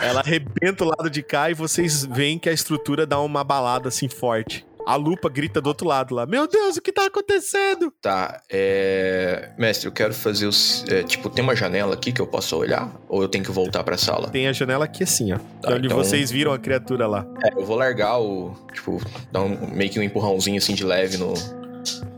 Ela 0.01 0.21
arrebenta 0.21 0.83
o 0.83 0.87
lado 0.87 1.09
de 1.09 1.21
cá 1.23 1.49
e 1.49 1.53
vocês 1.53 2.05
veem 2.05 2.37
que 2.39 2.47
a 2.49 2.53
estrutura 2.53 3.05
dá 3.05 3.19
uma 3.19 3.43
balada 3.43 3.89
assim 3.89 4.07
forte. 4.07 4.65
A 4.87 4.95
lupa 4.95 5.27
grita 5.29 5.59
do 5.59 5.67
outro 5.67 5.85
lado 5.85 6.15
lá. 6.15 6.25
Meu 6.25 6.47
Deus, 6.47 6.77
o 6.77 6.81
que 6.81 6.93
tá 6.93 7.05
acontecendo? 7.07 7.91
Tá, 8.01 8.41
é. 8.49 9.49
Mestre, 9.57 9.87
eu 9.87 9.91
quero 9.91 10.13
fazer 10.13 10.47
os. 10.47 10.85
é, 10.87 11.03
tipo, 11.03 11.29
tem 11.29 11.43
uma 11.43 11.55
janela 11.55 11.93
aqui 11.93 12.11
que 12.13 12.21
eu 12.21 12.25
possa 12.27 12.55
olhar? 12.55 12.89
Ou 13.09 13.21
eu 13.21 13.27
tenho 13.27 13.43
que 13.43 13.51
voltar 13.51 13.83
pra 13.83 13.97
sala? 13.97 14.29
Tem 14.29 14.47
a 14.47 14.53
janela 14.53 14.85
aqui 14.85 15.03
assim, 15.03 15.33
ó. 15.33 15.37
Tá, 15.61 15.73
onde 15.75 15.87
então- 15.87 15.97
vocês 15.97 16.31
viram 16.31 16.53
a 16.53 16.57
criatura 16.59 17.05
lá. 17.05 17.25
É, 17.43 17.59
eu 17.59 17.65
vou 17.65 17.75
largar 17.75 18.17
o. 18.19 18.55
Tipo, 18.73 19.01
dar 19.29 19.41
um, 19.41 19.67
meio 19.73 19.89
que 19.91 19.99
um 19.99 20.03
empurrãozinho 20.03 20.57
assim 20.57 20.73
de 20.73 20.85
leve 20.85 21.17
no. 21.17 21.33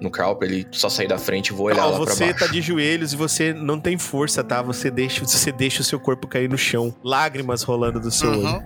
No 0.02 0.10
Carl 0.10 0.36
pra 0.36 0.48
ele 0.48 0.66
só 0.72 0.90
sair 0.90 1.08
da 1.08 1.18
frente 1.18 1.50
e 1.50 1.54
vou 1.54 1.68
olhar 1.68 1.78
Carl, 1.78 1.91
lá 1.91 2.06
pra 2.06 2.14
você 2.14 2.26
baixo. 2.26 2.40
tá 2.40 2.48
de 2.48 2.62
joelhos 2.62 3.14
e 3.14 3.16
você 3.16 3.54
não 3.54 3.80
tem 3.80 3.98
força, 3.98 4.44
tá? 4.44 4.62
Você 4.62 4.90
deixa, 4.90 5.24
você 5.26 5.52
deixa 5.52 5.82
o 5.82 5.84
seu 5.84 6.00
corpo 6.00 6.28
cair 6.28 6.50
no 6.50 6.58
chão. 6.58 6.96
Lágrimas 7.04 7.62
rolando 7.64 8.00
do 8.00 8.10
seu 8.10 8.30
olho. 8.32 8.64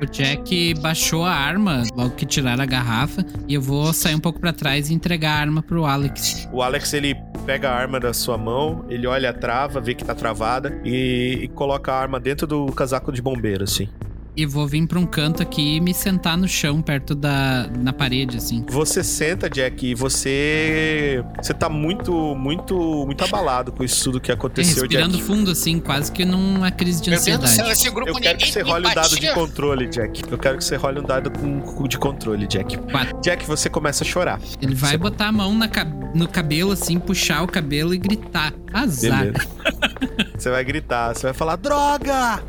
O 0.00 0.04
Jack 0.04 0.74
baixou 0.74 1.24
a 1.24 1.32
arma 1.32 1.82
logo 1.96 2.10
que 2.10 2.26
tiraram 2.26 2.62
a 2.62 2.66
garrafa 2.66 3.24
e 3.48 3.54
eu 3.54 3.62
vou 3.62 3.92
sair 3.94 4.14
um 4.14 4.20
pouco 4.20 4.38
pra 4.38 4.52
trás 4.52 4.90
e 4.90 4.94
entregar 4.94 5.32
a 5.32 5.40
arma 5.40 5.62
pro 5.62 5.86
Alex. 5.86 6.46
O 6.52 6.62
Alex, 6.62 6.92
ele 6.92 7.14
pega 7.46 7.70
a 7.70 7.74
arma 7.74 7.98
da 7.98 8.12
sua 8.12 8.36
mão, 8.36 8.84
ele 8.90 9.06
olha 9.06 9.30
a 9.30 9.32
trava, 9.32 9.80
vê 9.80 9.94
que 9.94 10.04
tá 10.04 10.14
travada 10.14 10.78
e, 10.84 11.38
e 11.42 11.48
coloca 11.48 11.92
a 11.92 11.98
arma 11.98 12.20
dentro 12.20 12.46
do 12.46 12.66
casaco 12.72 13.10
de 13.10 13.22
bombeiro, 13.22 13.64
assim. 13.64 13.88
E 14.36 14.44
vou 14.44 14.66
vir 14.66 14.86
pra 14.86 14.98
um 14.98 15.06
canto 15.06 15.42
aqui 15.42 15.76
e 15.76 15.80
me 15.80 15.94
sentar 15.94 16.36
no 16.36 16.46
chão, 16.46 16.82
perto 16.82 17.14
da. 17.14 17.66
na 17.78 17.90
parede, 17.92 18.36
assim. 18.36 18.62
Você 18.68 19.02
senta, 19.02 19.48
Jack, 19.48 19.86
e 19.86 19.94
você. 19.94 21.24
Você 21.40 21.54
tá 21.54 21.70
muito, 21.70 22.12
muito, 22.36 22.74
muito 23.06 23.24
abalado 23.24 23.72
com 23.72 23.82
isso 23.82 24.04
tudo 24.04 24.20
que 24.20 24.30
aconteceu, 24.30 24.82
Respirando 24.82 25.14
Jack. 25.16 25.24
fundo, 25.24 25.50
assim, 25.52 25.80
quase 25.80 26.12
que 26.12 26.24
numa 26.26 26.70
crise 26.70 27.00
de 27.00 27.08
Meu 27.10 27.18
Deus 27.18 27.38
do 27.38 27.46
céu, 27.48 27.64
ansiedade. 27.64 27.72
esse 27.72 27.90
grupo 27.90 28.10
Eu 28.10 28.14
quero 28.20 28.38
que 28.38 28.52
você 28.52 28.60
role 28.60 28.86
um 28.86 28.94
dado 28.94 29.16
de 29.18 29.32
controle, 29.32 29.86
Jack. 29.88 30.22
Eu 30.30 30.38
quero 30.38 30.58
que 30.58 30.64
você 30.64 30.76
role 30.76 31.00
um 31.00 31.04
dado 31.04 31.30
com- 31.30 31.88
de 31.88 31.96
controle, 31.98 32.46
Jack. 32.46 32.76
Quatro. 32.76 33.20
Jack, 33.22 33.46
você 33.46 33.70
começa 33.70 34.04
a 34.04 34.06
chorar. 34.06 34.38
Ele 34.60 34.74
vai 34.74 34.90
Você- 34.92 34.98
botar 34.98 35.28
a 35.28 35.32
mão 35.32 35.54
na 35.54 35.66
ca- 35.68 35.86
no 36.14 36.28
cabelo, 36.28 36.72
assim, 36.72 36.98
puxar 36.98 37.42
o 37.42 37.46
cabelo 37.46 37.94
e 37.94 37.98
gritar. 37.98 38.52
Azar. 38.72 39.28
Você 40.36 40.50
vai 40.50 40.62
gritar, 40.62 41.14
você 41.14 41.22
vai 41.22 41.32
falar: 41.32 41.56
droga! 41.56 42.42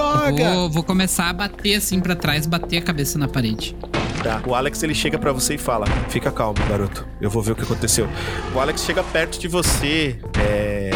Droga! 0.00 0.54
Vou, 0.54 0.70
vou 0.70 0.82
começar 0.82 1.28
a 1.28 1.32
bater 1.32 1.74
assim 1.74 2.00
pra 2.00 2.16
trás, 2.16 2.46
bater 2.46 2.78
a 2.78 2.82
cabeça 2.82 3.18
na 3.18 3.28
parede. 3.28 3.76
Tá. 4.22 4.42
O 4.46 4.54
Alex 4.54 4.82
ele 4.82 4.94
chega 4.94 5.18
pra 5.18 5.30
você 5.30 5.54
e 5.54 5.58
fala: 5.58 5.86
Fica 6.08 6.30
calmo, 6.30 6.58
garoto. 6.68 7.06
Eu 7.20 7.28
vou 7.28 7.42
ver 7.42 7.52
o 7.52 7.54
que 7.54 7.62
aconteceu. 7.62 8.08
O 8.54 8.60
Alex 8.60 8.82
chega 8.82 9.02
perto 9.04 9.38
de 9.38 9.46
você. 9.46 10.18
É. 10.38 10.90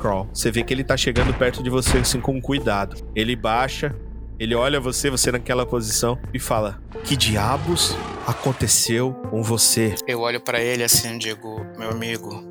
Crawl. 0.00 0.28
Você 0.32 0.50
vê 0.50 0.62
que 0.62 0.72
ele 0.72 0.82
tá 0.82 0.96
chegando 0.96 1.32
perto 1.34 1.62
de 1.62 1.70
você 1.70 1.98
assim 1.98 2.20
com 2.20 2.40
cuidado. 2.40 2.96
Ele 3.14 3.36
baixa, 3.36 3.94
ele 4.38 4.54
olha 4.54 4.80
você, 4.80 5.10
você 5.10 5.30
naquela 5.30 5.66
posição 5.66 6.18
e 6.32 6.38
fala: 6.38 6.80
Que 7.04 7.16
diabos 7.16 7.96
aconteceu 8.26 9.12
com 9.30 9.42
você? 9.42 9.94
Eu 10.06 10.20
olho 10.20 10.40
pra 10.40 10.60
ele 10.60 10.82
assim 10.82 11.14
e 11.14 11.18
digo, 11.18 11.64
meu 11.78 11.90
amigo, 11.90 12.42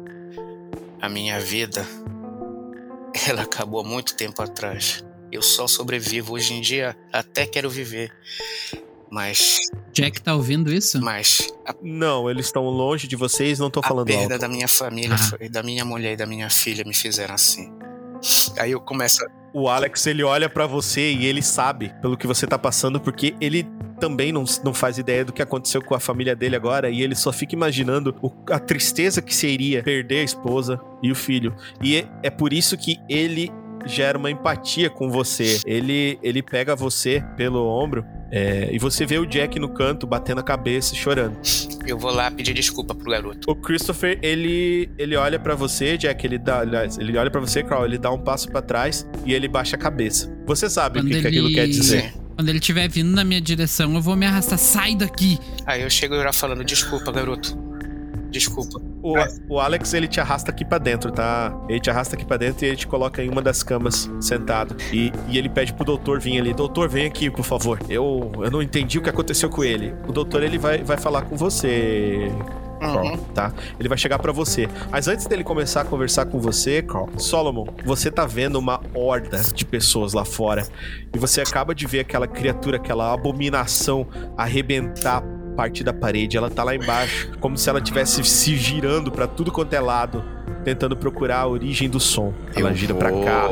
a 1.01 1.09
minha 1.09 1.39
vida, 1.39 1.85
ela 3.27 3.41
acabou 3.41 3.81
há 3.81 3.83
muito 3.83 4.15
tempo 4.15 4.41
atrás. 4.41 5.03
Eu 5.31 5.41
só 5.41 5.67
sobrevivo. 5.67 6.33
Hoje 6.33 6.53
em 6.53 6.61
dia, 6.61 6.95
até 7.11 7.45
quero 7.45 7.69
viver. 7.69 8.11
Mas, 9.09 9.59
Jack 9.91 10.21
tá 10.21 10.33
ouvindo 10.33 10.71
isso? 10.71 11.01
mas 11.01 11.53
a, 11.67 11.75
Não, 11.81 12.29
eles 12.29 12.45
estão 12.45 12.63
longe 12.63 13.07
de 13.09 13.15
vocês, 13.17 13.59
não 13.59 13.69
tô 13.69 13.81
a 13.81 13.83
falando 13.83 14.07
perda 14.07 14.35
alto. 14.35 14.41
da 14.41 14.47
minha 14.47 14.67
família, 14.69 15.15
Ah. 15.15 15.17
foi, 15.17 15.49
da 15.49 15.61
minha 15.61 15.83
mulher 15.83 16.13
e 16.13 16.15
da 16.15 16.25
minha 16.25 16.49
filha 16.49 16.83
me 16.85 16.93
fizeram 16.93 17.35
assim. 17.35 17.71
Aí 18.57 18.71
eu 18.71 18.79
começo. 18.79 19.23
a- 19.25 19.41
O 19.53 19.67
Alex 19.67 20.05
ele 20.07 20.23
olha 20.23 20.47
pra 20.47 20.65
você 20.65 21.11
e 21.11 21.25
ele 21.25 21.41
sabe 21.41 21.93
pelo 22.01 22.15
que 22.15 22.25
você 22.25 22.47
tá 22.47 22.57
passando, 22.57 23.01
porque 23.01 23.35
ele 23.41 23.67
também 23.99 24.31
não, 24.31 24.45
não 24.63 24.73
faz 24.73 24.97
ideia 24.97 25.25
do 25.25 25.33
que 25.33 25.41
aconteceu 25.41 25.81
com 25.81 25.93
a 25.93 25.99
família 25.99 26.33
dele 26.33 26.55
agora 26.55 26.89
e 26.89 27.01
ele 27.01 27.13
só 27.15 27.33
fica 27.33 27.53
imaginando 27.53 28.15
o- 28.21 28.31
a 28.49 28.57
tristeza 28.59 29.21
que 29.21 29.35
seria 29.35 29.83
perder 29.83 30.19
a 30.21 30.23
esposa 30.23 30.79
e 31.03 31.11
o 31.11 31.15
filho. 31.15 31.53
E 31.81 31.97
é, 31.97 32.07
é 32.23 32.29
por 32.29 32.53
isso 32.53 32.77
que 32.77 32.95
ele 33.09 33.51
gera 33.85 34.17
uma 34.17 34.29
empatia 34.31 34.89
com 34.89 35.09
você. 35.09 35.59
Ele, 35.65 36.19
ele 36.21 36.41
pega 36.41 36.75
você 36.75 37.23
pelo 37.37 37.65
ombro 37.67 38.03
é, 38.31 38.69
e 38.71 38.79
você 38.79 39.05
vê 39.05 39.17
o 39.17 39.25
Jack 39.25 39.59
no 39.59 39.69
canto 39.69 40.07
batendo 40.07 40.39
a 40.39 40.43
cabeça 40.43 40.93
e 40.93 40.97
chorando. 40.97 41.37
Eu 41.85 41.97
vou 41.97 42.11
lá 42.11 42.29
pedir 42.31 42.53
desculpa 42.53 42.93
pro 42.95 43.11
garoto. 43.11 43.49
O 43.51 43.55
Christopher, 43.55 44.17
ele, 44.21 44.89
ele 44.97 45.15
olha 45.15 45.37
pra 45.39 45.55
você, 45.55 45.97
Jack, 45.97 46.25
ele 46.25 46.37
dá, 46.37 46.59
aliás, 46.59 46.97
ele 46.97 47.17
olha 47.17 47.29
pra 47.29 47.41
você, 47.41 47.61
Carl, 47.63 47.85
ele 47.85 47.97
dá 47.97 48.11
um 48.11 48.19
passo 48.19 48.49
pra 48.49 48.61
trás 48.61 49.05
e 49.25 49.33
ele 49.33 49.47
baixa 49.47 49.75
a 49.75 49.79
cabeça. 49.79 50.31
Você 50.45 50.69
sabe 50.69 50.99
o 50.99 51.01
Quando 51.01 51.11
que, 51.11 51.21
que 51.21 51.27
aquilo 51.27 51.47
ele- 51.47 51.55
quer 51.55 51.67
dizer. 51.67 52.01
Sim. 52.13 52.21
Quando 52.35 52.49
ele 52.49 52.59
estiver 52.59 52.87
vindo 52.89 53.11
na 53.11 53.23
minha 53.23 53.41
direção, 53.41 53.93
eu 53.93 54.01
vou 54.01 54.15
me 54.15 54.25
arrastar. 54.25 54.57
Sai 54.57 54.95
daqui! 54.95 55.37
Aí 55.65 55.81
eu 55.83 55.89
chego 55.89 56.15
já 56.15 56.31
falando, 56.33 56.63
desculpa, 56.63 57.11
garoto. 57.11 57.55
Desculpa. 58.31 58.79
O, 59.03 59.15
o 59.49 59.59
Alex, 59.59 59.93
ele 59.93 60.07
te 60.07 60.19
arrasta 60.19 60.51
aqui 60.51 60.63
pra 60.63 60.77
dentro, 60.77 61.11
tá? 61.11 61.53
Ele 61.67 61.79
te 61.79 61.89
arrasta 61.89 62.15
aqui 62.15 62.25
pra 62.25 62.37
dentro 62.37 62.65
e 62.65 62.69
ele 62.69 62.77
te 62.77 62.87
coloca 62.87 63.21
em 63.23 63.29
uma 63.29 63.41
das 63.41 63.61
camas, 63.61 64.09
sentado. 64.21 64.75
E, 64.91 65.11
e 65.27 65.37
ele 65.37 65.49
pede 65.49 65.73
pro 65.73 65.83
doutor 65.83 66.19
vir 66.19 66.39
ali. 66.39 66.53
Doutor, 66.53 66.87
vem 66.87 67.05
aqui, 67.05 67.29
por 67.29 67.43
favor. 67.43 67.79
Eu, 67.89 68.31
eu 68.41 68.49
não 68.49 68.61
entendi 68.61 68.97
o 68.97 69.01
que 69.01 69.09
aconteceu 69.09 69.49
com 69.49 69.63
ele. 69.63 69.93
O 70.07 70.11
doutor, 70.11 70.43
ele 70.43 70.57
vai, 70.57 70.83
vai 70.83 70.97
falar 70.97 71.23
com 71.23 71.35
você, 71.35 72.31
Carl, 72.79 73.05
Uhum. 73.05 73.17
tá? 73.33 73.53
Ele 73.79 73.89
vai 73.89 73.97
chegar 73.97 74.17
pra 74.17 74.31
você. 74.31 74.67
Mas 74.89 75.07
antes 75.07 75.25
dele 75.27 75.43
começar 75.43 75.81
a 75.81 75.85
conversar 75.85 76.25
com 76.25 76.39
você, 76.39 76.81
Carl, 76.81 77.09
Solomon, 77.17 77.65
você 77.85 78.09
tá 78.09 78.25
vendo 78.25 78.57
uma 78.57 78.79
horda 78.95 79.41
de 79.53 79.65
pessoas 79.65 80.13
lá 80.13 80.23
fora. 80.25 80.65
E 81.13 81.19
você 81.19 81.41
acaba 81.41 81.75
de 81.75 81.85
ver 81.85 81.99
aquela 81.99 82.27
criatura, 82.27 82.77
aquela 82.77 83.13
abominação 83.13 84.07
arrebentar 84.37 85.21
parte 85.61 85.83
da 85.83 85.93
parede. 85.93 86.37
Ela 86.37 86.49
tá 86.49 86.63
lá 86.63 86.75
embaixo, 86.75 87.29
como 87.39 87.55
se 87.55 87.69
ela 87.69 87.79
tivesse 87.79 88.23
se 88.23 88.55
girando 88.57 89.11
pra 89.11 89.27
tudo 89.27 89.51
quanto 89.51 89.73
é 89.73 89.79
lado. 89.79 90.23
tentando 90.63 90.95
procurar 90.95 91.39
a 91.39 91.47
origem 91.47 91.89
do 91.89 91.99
som. 91.99 92.33
Ela 92.55 92.69
Eu 92.69 92.75
gira 92.75 92.93
vou... 92.93 92.99
pra 93.01 93.11
cá, 93.11 93.49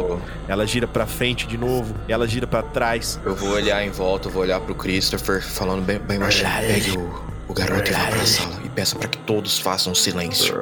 ela 0.47 0.65
gira 0.67 0.87
pra 0.87 1.05
frente 1.07 1.47
de 1.47 1.57
novo, 1.57 1.95
ela 2.07 2.27
gira 2.27 2.45
pra 2.45 2.61
trás. 2.61 3.19
Eu 3.25 3.35
vou 3.35 3.49
olhar 3.49 3.83
em 3.83 3.89
volta, 3.89 4.29
vou 4.29 4.43
olhar 4.43 4.59
pro 4.59 4.75
Christopher, 4.75 5.41
falando 5.41 5.81
bem, 5.83 5.97
bem 5.99 6.19
baixinho. 6.19 6.49
Pegue 6.67 6.97
o, 6.97 7.09
o 7.47 7.53
garoto 7.53 7.89
e 7.89 7.93
vá 7.93 8.05
pra 8.05 8.25
sala. 8.25 8.59
E 8.63 8.69
peça 8.69 8.95
pra 8.95 9.07
que 9.07 9.17
todos 9.19 9.57
façam 9.59 9.95
silêncio. 9.95 10.55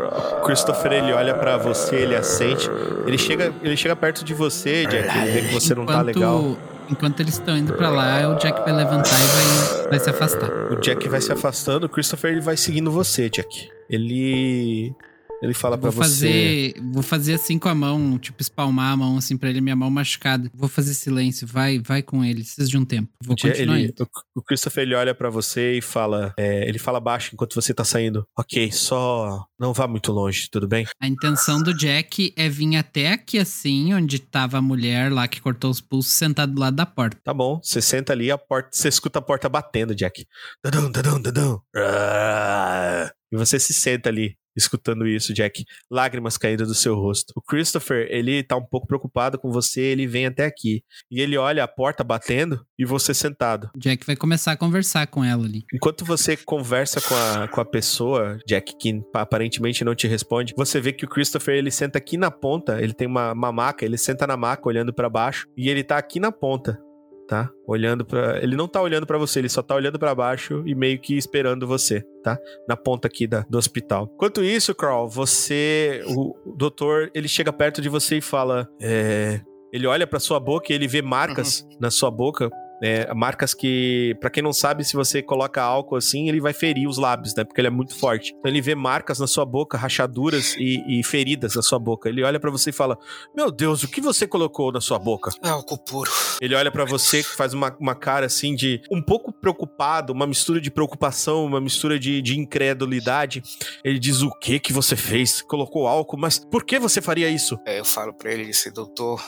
Christopher 0.46 0.92
ele 0.94 1.12
olha 1.12 1.34
pra 1.34 1.58
você, 1.58 1.96
ele 1.98 2.16
assente. 2.16 2.70
Ele 3.06 3.18
chega, 3.18 3.54
ele 3.62 3.76
chega 3.76 3.96
perto 3.96 4.24
de 4.24 4.34
você, 4.34 4.86
Jack. 4.86 5.18
Ele 5.18 5.32
vê 5.32 5.42
que 5.50 5.54
você 5.54 5.76
não 5.76 5.86
tá 5.86 6.02
legal. 6.02 6.58
Enquanto 6.90 7.20
eles 7.20 7.34
estão 7.34 7.58
indo 7.58 7.74
pra 7.74 7.90
lá, 7.90 8.30
o 8.30 8.36
Jack 8.36 8.62
vai 8.62 8.74
levantar 8.74 9.20
e 9.20 9.28
vai, 9.28 9.90
vai 9.90 10.00
se 10.00 10.10
afastar. 10.10 10.50
O 10.72 10.80
Jack 10.80 11.08
vai 11.10 11.22
se 11.22 11.32
afastando, 11.32 11.86
o 11.86 11.90
Christopher 11.90 12.32
ele 12.32 12.42
vai 12.42 12.56
seguindo 12.56 12.90
você, 12.92 13.30
Jack. 13.30 13.70
Ele 13.90 14.96
ele 15.42 15.54
fala 15.54 15.78
pra 15.78 15.90
Vou 15.90 16.04
você. 16.04 16.10
fazer, 16.10 16.74
vou 16.94 17.04
fazer 17.04 17.34
assim 17.36 17.60
com 17.60 17.70
a 17.70 17.76
mão, 17.76 18.18
tipo 18.18 18.42
espalmar 18.42 18.94
a 18.94 18.98
mão 18.98 19.18
assim 19.18 19.38
pra 19.38 19.50
ele, 19.50 19.62
minha 19.62 19.76
mão 19.76 19.90
machucada. 19.90 20.50
Vou 20.54 20.68
fazer 20.70 20.94
silêncio, 20.94 21.48
vai, 21.48 21.80
vai 21.80 22.02
com 22.02 22.24
ele, 22.24 22.42
precisa 22.42 22.68
de 22.68 22.78
um 22.78 22.86
tempo. 22.86 23.10
Vou 23.24 23.36
continuar 23.36 23.78
ele, 23.80 23.90
indo. 23.90 24.08
o, 24.36 24.42
Christopher 24.42 24.84
ele 24.84 24.96
olha 24.96 25.14
pra 25.14 25.30
você 25.30 25.78
e 25.78 25.82
fala, 25.82 26.34
é, 26.38 26.68
ele 26.68 26.80
fala 26.80 27.00
baixo 27.00 27.32
enquanto 27.34 27.56
você 27.56 27.74
tá 27.74 27.84
saindo. 27.84 28.26
Ok, 28.38 28.72
só 28.72 29.46
não 29.60 29.74
vá 29.74 29.88
muito 29.88 30.12
longe, 30.12 30.50
tudo 30.52 30.68
bem? 30.68 30.86
A 31.00 31.08
intenção 31.08 31.62
do 31.62 31.74
Jack 31.74 32.34
é 32.36 32.50
vir 32.50 32.76
até 32.76 33.12
aqui 33.12 33.40
assim, 33.40 33.94
onde 33.94 34.20
tava 34.20 34.58
a 34.58 34.62
mulher 34.62 35.12
lá 35.12 35.28
que 35.28 35.40
cortou 35.40 35.70
os 35.70 35.80
pulsos, 35.80 36.14
sentada 36.14 36.52
do 36.52 36.60
lado 36.60 36.76
da 36.76 36.86
porta. 36.86 37.18
Tá 37.24 37.34
bom, 37.34 37.60
você 37.64 37.82
senta 37.82 38.14
ali, 38.14 38.32
a 38.32 38.38
porta, 38.38 38.70
você 38.74 38.88
escuta 38.88 39.20
a 39.20 39.22
porta 39.22 39.48
batendo, 39.48 39.96
Jack. 39.96 40.26
Dadum, 40.64 40.92
dadum, 40.92 41.22
dadum. 41.22 41.60
Ah. 41.76 43.12
E 43.32 43.38
você 43.38 43.60
se 43.60 43.74
senta 43.74 44.10
ali, 44.10 44.36
escutando 44.56 45.08
isso, 45.08 45.34
Jack. 45.34 45.64
Lágrimas 45.90 46.38
caindo 46.38 46.66
do 46.66 46.74
seu 46.74 46.96
rosto. 46.96 47.32
O 47.36 47.42
Christopher, 47.42 48.08
ele 48.10 48.44
tá 48.44 48.56
um 48.58 48.66
pouco 48.66 48.88
preocupado 48.88 49.38
com 49.38 49.52
você, 49.52 49.82
ele 49.82 50.08
vem 50.08 50.26
até 50.26 50.46
aqui. 50.46 50.82
E 51.12 51.22
ele 51.22 51.38
olha 51.38 51.64
a 51.64 51.68
porta 51.68 52.04
batendo 52.04 52.66
e 52.78 52.86
você 52.86 53.14
sentado. 53.14 53.70
Jack 53.78 54.06
vai 54.06 54.16
começar 54.16 54.54
a 54.54 54.58
conversar 54.58 55.08
com 55.08 55.24
ela 55.24 55.46
ali. 55.46 55.64
Enquanto 55.74 56.04
você 56.04 56.36
conversa 56.36 57.00
com 57.02 57.16
a, 57.16 57.48
com 57.48 57.62
a 57.62 57.66
pessoa, 57.66 58.40
Jack, 58.48 58.74
que 58.80 59.02
aparentemente 59.14 59.84
não 59.84 59.94
te 59.94 60.08
responde, 60.08 60.54
você 60.58 60.82
vê 60.82 60.92
que 60.92 61.06
o 61.06 61.10
Christopher 61.10 61.56
ele 61.56 61.72
senta 61.72 61.98
aqui 61.98 62.18
na 62.18 62.32
ponta, 62.32 62.82
ele 62.82 62.94
tem 62.94 63.08
uma, 63.08 63.34
uma 63.34 63.52
maca, 63.52 63.86
ele 63.86 63.98
senta 63.98 64.26
na 64.26 64.38
maca 64.38 64.68
olhando 64.68 64.94
pra 64.94 65.10
baixo 65.10 65.48
e 65.56 65.70
ele 65.70 65.84
tá 65.84 65.98
aqui 65.98 66.20
na 66.20 66.32
ponta, 66.32 66.80
tá? 67.28 67.52
Olhando 67.68 68.06
pra. 68.06 68.42
Ele 68.42 68.56
não 68.56 68.68
tá 68.68 68.82
olhando 68.82 69.06
pra 69.06 69.18
você, 69.18 69.40
ele 69.40 69.50
só 69.50 69.62
tá 69.62 69.76
olhando 69.76 70.00
pra 70.00 70.16
baixo 70.16 70.64
e 70.66 70.74
meio 70.74 71.00
que 71.00 71.18
esperando 71.18 71.68
você, 71.68 72.02
tá? 72.24 72.38
Na 72.68 72.76
ponta 72.76 73.08
aqui 73.08 73.28
da, 73.28 73.42
do 73.50 73.58
hospital. 73.58 74.10
Enquanto 74.16 74.44
isso, 74.44 74.74
Carl, 74.74 75.08
você. 75.08 76.04
O, 76.08 76.36
o 76.46 76.56
doutor, 76.56 77.12
ele 77.14 77.28
chega 77.28 77.52
perto 77.52 77.82
de 77.82 77.90
você 77.90 78.18
e 78.18 78.22
fala. 78.22 78.70
É, 78.82 79.42
ele 79.72 79.86
olha 79.86 80.08
pra 80.08 80.20
sua 80.20 80.40
boca 80.40 80.72
e 80.72 80.76
ele 80.76 80.88
vê 80.88 81.02
marcas 81.02 81.68
na 81.80 81.92
sua 81.92 82.10
boca. 82.10 82.50
É, 82.82 83.12
marcas 83.14 83.54
que, 83.54 84.16
pra 84.20 84.30
quem 84.30 84.44
não 84.44 84.54
sabe, 84.54 84.84
se 84.84 84.94
você 84.94 85.22
coloca 85.22 85.62
álcool 85.62 85.96
assim, 85.96 86.30
ele 86.30 86.40
vai 86.40 86.54
ferir 86.54 86.88
os 86.88 86.98
lábios, 86.98 87.34
né? 87.36 87.44
Porque 87.44 87.60
ele 87.60 87.68
é 87.68 87.72
muito 87.72 87.96
forte. 87.96 88.34
Então 88.38 88.52
ele 88.52 88.62
vê 88.62 88.76
marcas 88.76 89.20
na 89.20 89.28
sua 89.28 89.46
boca, 89.46 89.78
rachaduras 89.78 90.56
e, 90.58 91.00
e 91.00 91.04
feridas 91.04 91.56
na 91.56 91.62
sua 91.62 91.80
boca. 91.80 92.10
Ele 92.10 92.24
olha 92.24 92.40
pra 92.40 92.52
você 92.52 92.70
e 92.70 92.74
fala: 92.74 92.98
Meu 93.36 93.52
Deus, 93.52 93.84
o 93.84 93.88
que 93.88 94.02
você 94.02 94.28
colocou 94.28 94.72
na 94.72 94.82
sua 94.82 95.00
boca? 95.00 95.32
Álcool 95.42 95.78
puro. 95.78 96.12
Ele 96.42 96.56
olha 96.56 96.72
pra 96.72 96.86
você, 96.86 97.24
faz 97.24 97.54
uma, 97.54 97.76
uma 97.80 97.96
cara 97.96 98.26
assim 98.26 98.56
de 98.56 98.82
um 98.92 99.02
pouco 99.02 99.32
preocupado, 99.32 100.14
uma 100.14 100.28
mistura 100.28 100.62
de 100.62 100.70
preocupação, 100.70 101.46
uma 101.46 101.60
mistura 101.60 102.00
de, 102.00 102.22
de 102.22 102.40
incredulidade. 102.40 103.42
Ele 103.84 104.00
diz: 104.00 104.22
O 104.22 104.32
que 104.32 104.60
que 104.60 104.74
você 104.74 104.96
fez? 104.96 105.42
Colocou 105.42 105.88
álcool, 105.88 106.18
mas 106.18 106.40
por 106.40 106.64
que 106.64 106.80
você 106.80 107.02
faria 107.02 107.30
isso? 107.30 107.58
Aí 107.66 107.78
eu 107.78 107.86
falo 107.86 108.14
pra 108.14 108.32
ele, 108.32 108.52
doutor, 108.74 109.22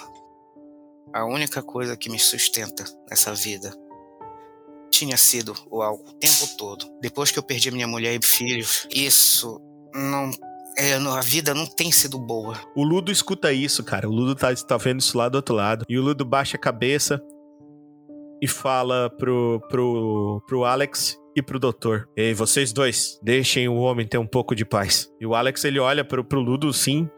a 1.13 1.25
única 1.25 1.61
coisa 1.61 1.97
que 1.97 2.09
me 2.09 2.19
sustenta 2.19 2.83
nessa 3.09 3.33
vida 3.33 3.73
tinha 4.89 5.17
sido 5.17 5.55
o 5.69 5.81
álcool 5.81 6.09
o 6.09 6.13
tempo 6.13 6.47
todo. 6.57 6.85
Depois 7.01 7.31
que 7.31 7.39
eu 7.39 7.43
perdi 7.43 7.71
minha 7.71 7.87
mulher 7.87 8.19
e 8.19 8.25
filhos, 8.25 8.87
isso 8.93 9.59
não. 9.93 10.31
É, 10.77 10.93
a 10.95 11.21
vida 11.21 11.53
não 11.53 11.65
tem 11.65 11.91
sido 11.91 12.17
boa. 12.17 12.57
O 12.75 12.83
Ludo 12.83 13.11
escuta 13.11 13.51
isso, 13.51 13.83
cara. 13.83 14.07
O 14.07 14.11
Ludo 14.11 14.35
tá, 14.35 14.53
tá 14.55 14.77
vendo 14.77 14.99
isso 14.99 15.17
lá 15.17 15.27
do 15.27 15.35
outro 15.35 15.55
lado. 15.55 15.85
E 15.89 15.97
o 15.97 16.01
Ludo 16.01 16.23
baixa 16.23 16.57
a 16.57 16.59
cabeça 16.59 17.21
e 18.41 18.47
fala 18.47 19.09
pro, 19.09 19.61
pro, 19.69 20.41
pro 20.47 20.63
Alex 20.63 21.17
e 21.35 21.41
pro 21.41 21.59
doutor. 21.59 22.07
Ei, 22.15 22.33
vocês 22.33 22.71
dois, 22.71 23.19
deixem 23.21 23.67
o 23.67 23.75
homem 23.75 24.07
ter 24.07 24.17
um 24.17 24.27
pouco 24.27 24.55
de 24.55 24.63
paz. 24.63 25.09
E 25.19 25.25
o 25.25 25.35
Alex, 25.35 25.63
ele 25.65 25.79
olha 25.79 26.05
pro, 26.05 26.23
pro 26.23 26.39
Ludo, 26.39 26.71
sim, 26.71 27.09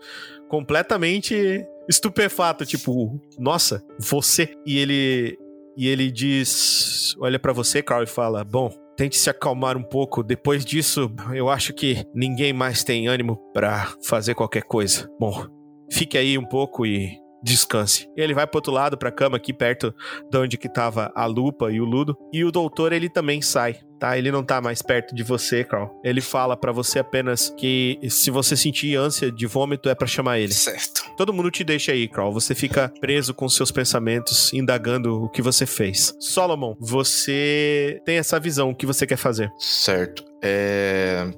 completamente 0.49 1.63
estupefato, 1.91 2.65
tipo, 2.65 3.21
nossa, 3.37 3.85
você. 3.99 4.53
E 4.65 4.79
ele, 4.79 5.37
e 5.77 5.87
ele 5.87 6.09
diz, 6.09 7.15
olha 7.19 7.37
pra 7.37 7.53
você, 7.53 7.83
Carl, 7.83 8.03
e 8.03 8.07
fala, 8.07 8.43
bom, 8.43 8.71
tente 8.97 9.17
se 9.17 9.29
acalmar 9.29 9.77
um 9.77 9.83
pouco. 9.83 10.23
Depois 10.23 10.65
disso, 10.65 11.13
eu 11.33 11.49
acho 11.49 11.73
que 11.73 12.03
ninguém 12.15 12.53
mais 12.53 12.83
tem 12.83 13.07
ânimo 13.07 13.37
pra 13.53 13.93
fazer 14.03 14.33
qualquer 14.33 14.63
coisa. 14.63 15.07
Bom, 15.19 15.45
fique 15.91 16.17
aí 16.17 16.37
um 16.37 16.45
pouco 16.45 16.85
e 16.85 17.19
descanse. 17.43 18.07
Ele 18.15 18.33
vai 18.33 18.47
pro 18.47 18.57
outro 18.57 18.71
lado, 18.71 18.97
pra 18.97 19.11
cama, 19.11 19.37
aqui 19.37 19.53
perto 19.53 19.93
de 20.29 20.37
onde 20.37 20.57
que 20.57 20.69
tava 20.69 21.11
a 21.15 21.25
lupa 21.25 21.71
e 21.71 21.81
o 21.81 21.85
ludo. 21.85 22.15
E 22.31 22.43
o 22.43 22.51
doutor, 22.51 22.93
ele 22.93 23.09
também 23.09 23.41
sai, 23.41 23.79
tá? 24.01 24.17
Ele 24.17 24.31
não 24.31 24.43
tá 24.43 24.59
mais 24.59 24.81
perto 24.81 25.13
de 25.13 25.21
você, 25.21 25.63
Carl. 25.63 25.87
Ele 26.03 26.19
fala 26.19 26.57
pra 26.57 26.71
você 26.71 26.97
apenas 26.97 27.53
que 27.55 27.99
se 28.09 28.31
você 28.31 28.57
sentir 28.57 28.95
ânsia 28.95 29.31
de 29.31 29.45
vômito, 29.45 29.87
é 29.87 29.93
pra 29.93 30.07
chamar 30.07 30.39
ele. 30.39 30.51
Certo. 30.51 31.03
Todo 31.15 31.31
mundo 31.31 31.51
te 31.51 31.63
deixa 31.63 31.91
aí, 31.91 32.07
Carl. 32.07 32.33
Você 32.33 32.55
fica 32.55 32.91
preso 32.99 33.31
com 33.31 33.47
seus 33.47 33.71
pensamentos, 33.71 34.51
indagando 34.53 35.23
o 35.23 35.29
que 35.29 35.41
você 35.41 35.67
fez. 35.67 36.15
Solomon, 36.19 36.75
você 36.79 38.01
tem 38.03 38.17
essa 38.17 38.39
visão, 38.39 38.71
o 38.71 38.75
que 38.75 38.87
você 38.87 39.05
quer 39.05 39.17
fazer? 39.17 39.51
Certo. 39.59 40.25
É... 40.41 41.31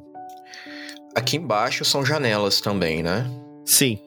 Aqui 1.13 1.35
embaixo 1.35 1.83
são 1.83 2.05
janelas 2.05 2.61
também, 2.61 3.03
né? 3.03 3.29
Sim. 3.65 3.99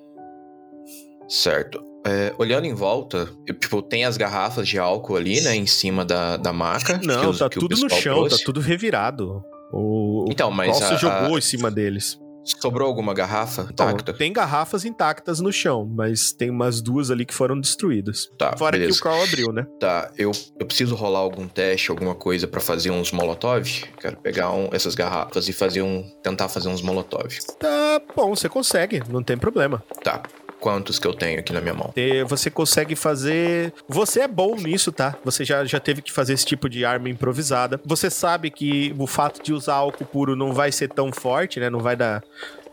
Certo. 1.29 1.85
É, 2.07 2.35
olhando 2.39 2.67
em 2.67 2.75
volta, 2.75 3.29
tipo, 3.61 3.83
tem 3.83 4.05
as 4.05 4.17
garrafas 4.17 4.69
de 4.69 4.79
álcool 4.79 5.17
ali, 5.17 5.41
né? 5.41 5.55
Em 5.57 5.67
cima 5.67 6.05
da, 6.05 6.37
da 6.37 6.53
maca. 6.53 6.99
que 6.99 7.07
Não, 7.07 7.31
os- 7.31 7.39
tá 7.39 7.49
que 7.49 7.59
o 7.59 7.61
tudo 7.61 7.77
no 7.77 7.91
chão, 7.91 8.15
trouxe. 8.17 8.39
tá 8.39 8.43
tudo 8.45 8.61
revirado. 8.61 9.43
O, 9.73 10.25
o 10.29 10.31
Então, 10.31 10.51
mas 10.51 10.77
se 10.77 10.85
a- 10.85 10.97
jogou 10.97 11.35
a- 11.35 11.39
em 11.39 11.43
cima 11.43 11.71
deles. 11.71 12.19
sobrou 12.63 12.87
alguma 12.87 13.13
garrafa 13.13 13.67
Então, 13.73 13.91
intacta? 13.91 14.13
tem 14.15 14.33
garrafas 14.33 14.85
intactas 14.85 15.41
no 15.41 15.53
chão, 15.53 15.85
mas 15.85 16.31
tem 16.31 16.49
umas 16.49 16.81
duas 16.81 17.11
ali 17.11 17.27
que 17.27 17.35
foram 17.35 17.61
destruídas. 17.61 18.29
Tá, 18.39 18.57
Fora 18.57 18.79
beleza. 18.79 18.93
que 18.93 19.01
o 19.01 19.03
Carl 19.03 19.21
abriu, 19.25 19.53
né? 19.53 19.67
Tá, 19.81 20.13
eu, 20.17 20.31
eu 20.61 20.65
preciso 20.65 20.95
rolar 20.95 21.19
algum 21.19 21.49
teste, 21.49 21.91
alguma 21.91 22.15
coisa 22.15 22.47
pra 22.47 22.61
fazer 22.61 22.93
uns 22.93 23.11
molotov. 23.11 23.69
Quero 24.01 24.17
pegar 24.19 24.53
um- 24.53 24.69
essas 24.71 24.95
garrafas 24.95 25.49
e 25.49 25.53
fazer 25.53 25.83
um. 25.83 26.05
tentar 26.23 26.49
fazer 26.49 26.69
uns 26.69 26.81
molotov. 26.83 27.37
Tá 27.59 28.01
bom, 28.15 28.33
você 28.37 28.49
consegue, 28.49 29.03
não 29.11 29.25
tem 29.25 29.37
problema. 29.37 29.83
Tá. 30.05 30.23
Quantos 30.67 30.99
que 30.99 31.07
eu 31.07 31.15
tenho 31.15 31.39
aqui 31.39 31.53
na 31.53 31.61
minha 31.61 31.75
mão? 31.75 31.95
Você 32.27 32.51
consegue 32.51 32.97
fazer. 32.97 33.73
Você 33.89 34.23
é 34.23 34.27
bom 34.27 34.57
nisso, 34.57 34.91
tá? 34.91 35.15
Você 35.25 35.45
já, 35.45 35.65
já 35.65 35.79
teve 35.79 36.03
que 36.03 36.11
fazer 36.11 36.33
esse 36.33 36.45
tipo 36.45 36.69
de 36.69 36.85
arma 36.85 37.09
improvisada. 37.09 37.81
Você 37.85 38.11
sabe 38.11 38.51
que 38.51 38.93
o 38.99 39.07
fato 39.07 39.41
de 39.41 39.53
usar 39.53 39.75
álcool 39.75 40.05
puro 40.05 40.35
não 40.35 40.53
vai 40.53 40.73
ser 40.73 40.89
tão 40.89 41.13
forte, 41.13 41.61
né? 41.61 41.71
Não 41.71 41.79
vai 41.79 41.95
dar. 41.95 42.21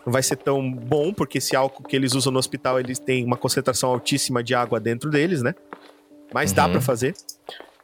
Não 0.03 0.11
vai 0.11 0.23
ser 0.23 0.37
tão 0.37 0.71
bom, 0.73 1.13
porque 1.13 1.37
esse 1.37 1.55
álcool 1.55 1.83
que 1.83 1.95
eles 1.95 2.15
usam 2.15 2.33
no 2.33 2.39
hospital, 2.39 2.79
eles 2.79 2.97
têm 2.97 3.23
uma 3.23 3.37
concentração 3.37 3.91
altíssima 3.91 4.43
de 4.43 4.55
água 4.55 4.79
dentro 4.79 5.11
deles, 5.11 5.43
né? 5.43 5.53
Mas 6.33 6.51
dá 6.51 6.65
Uhum. 6.65 6.71
pra 6.71 6.81
fazer. 6.81 7.13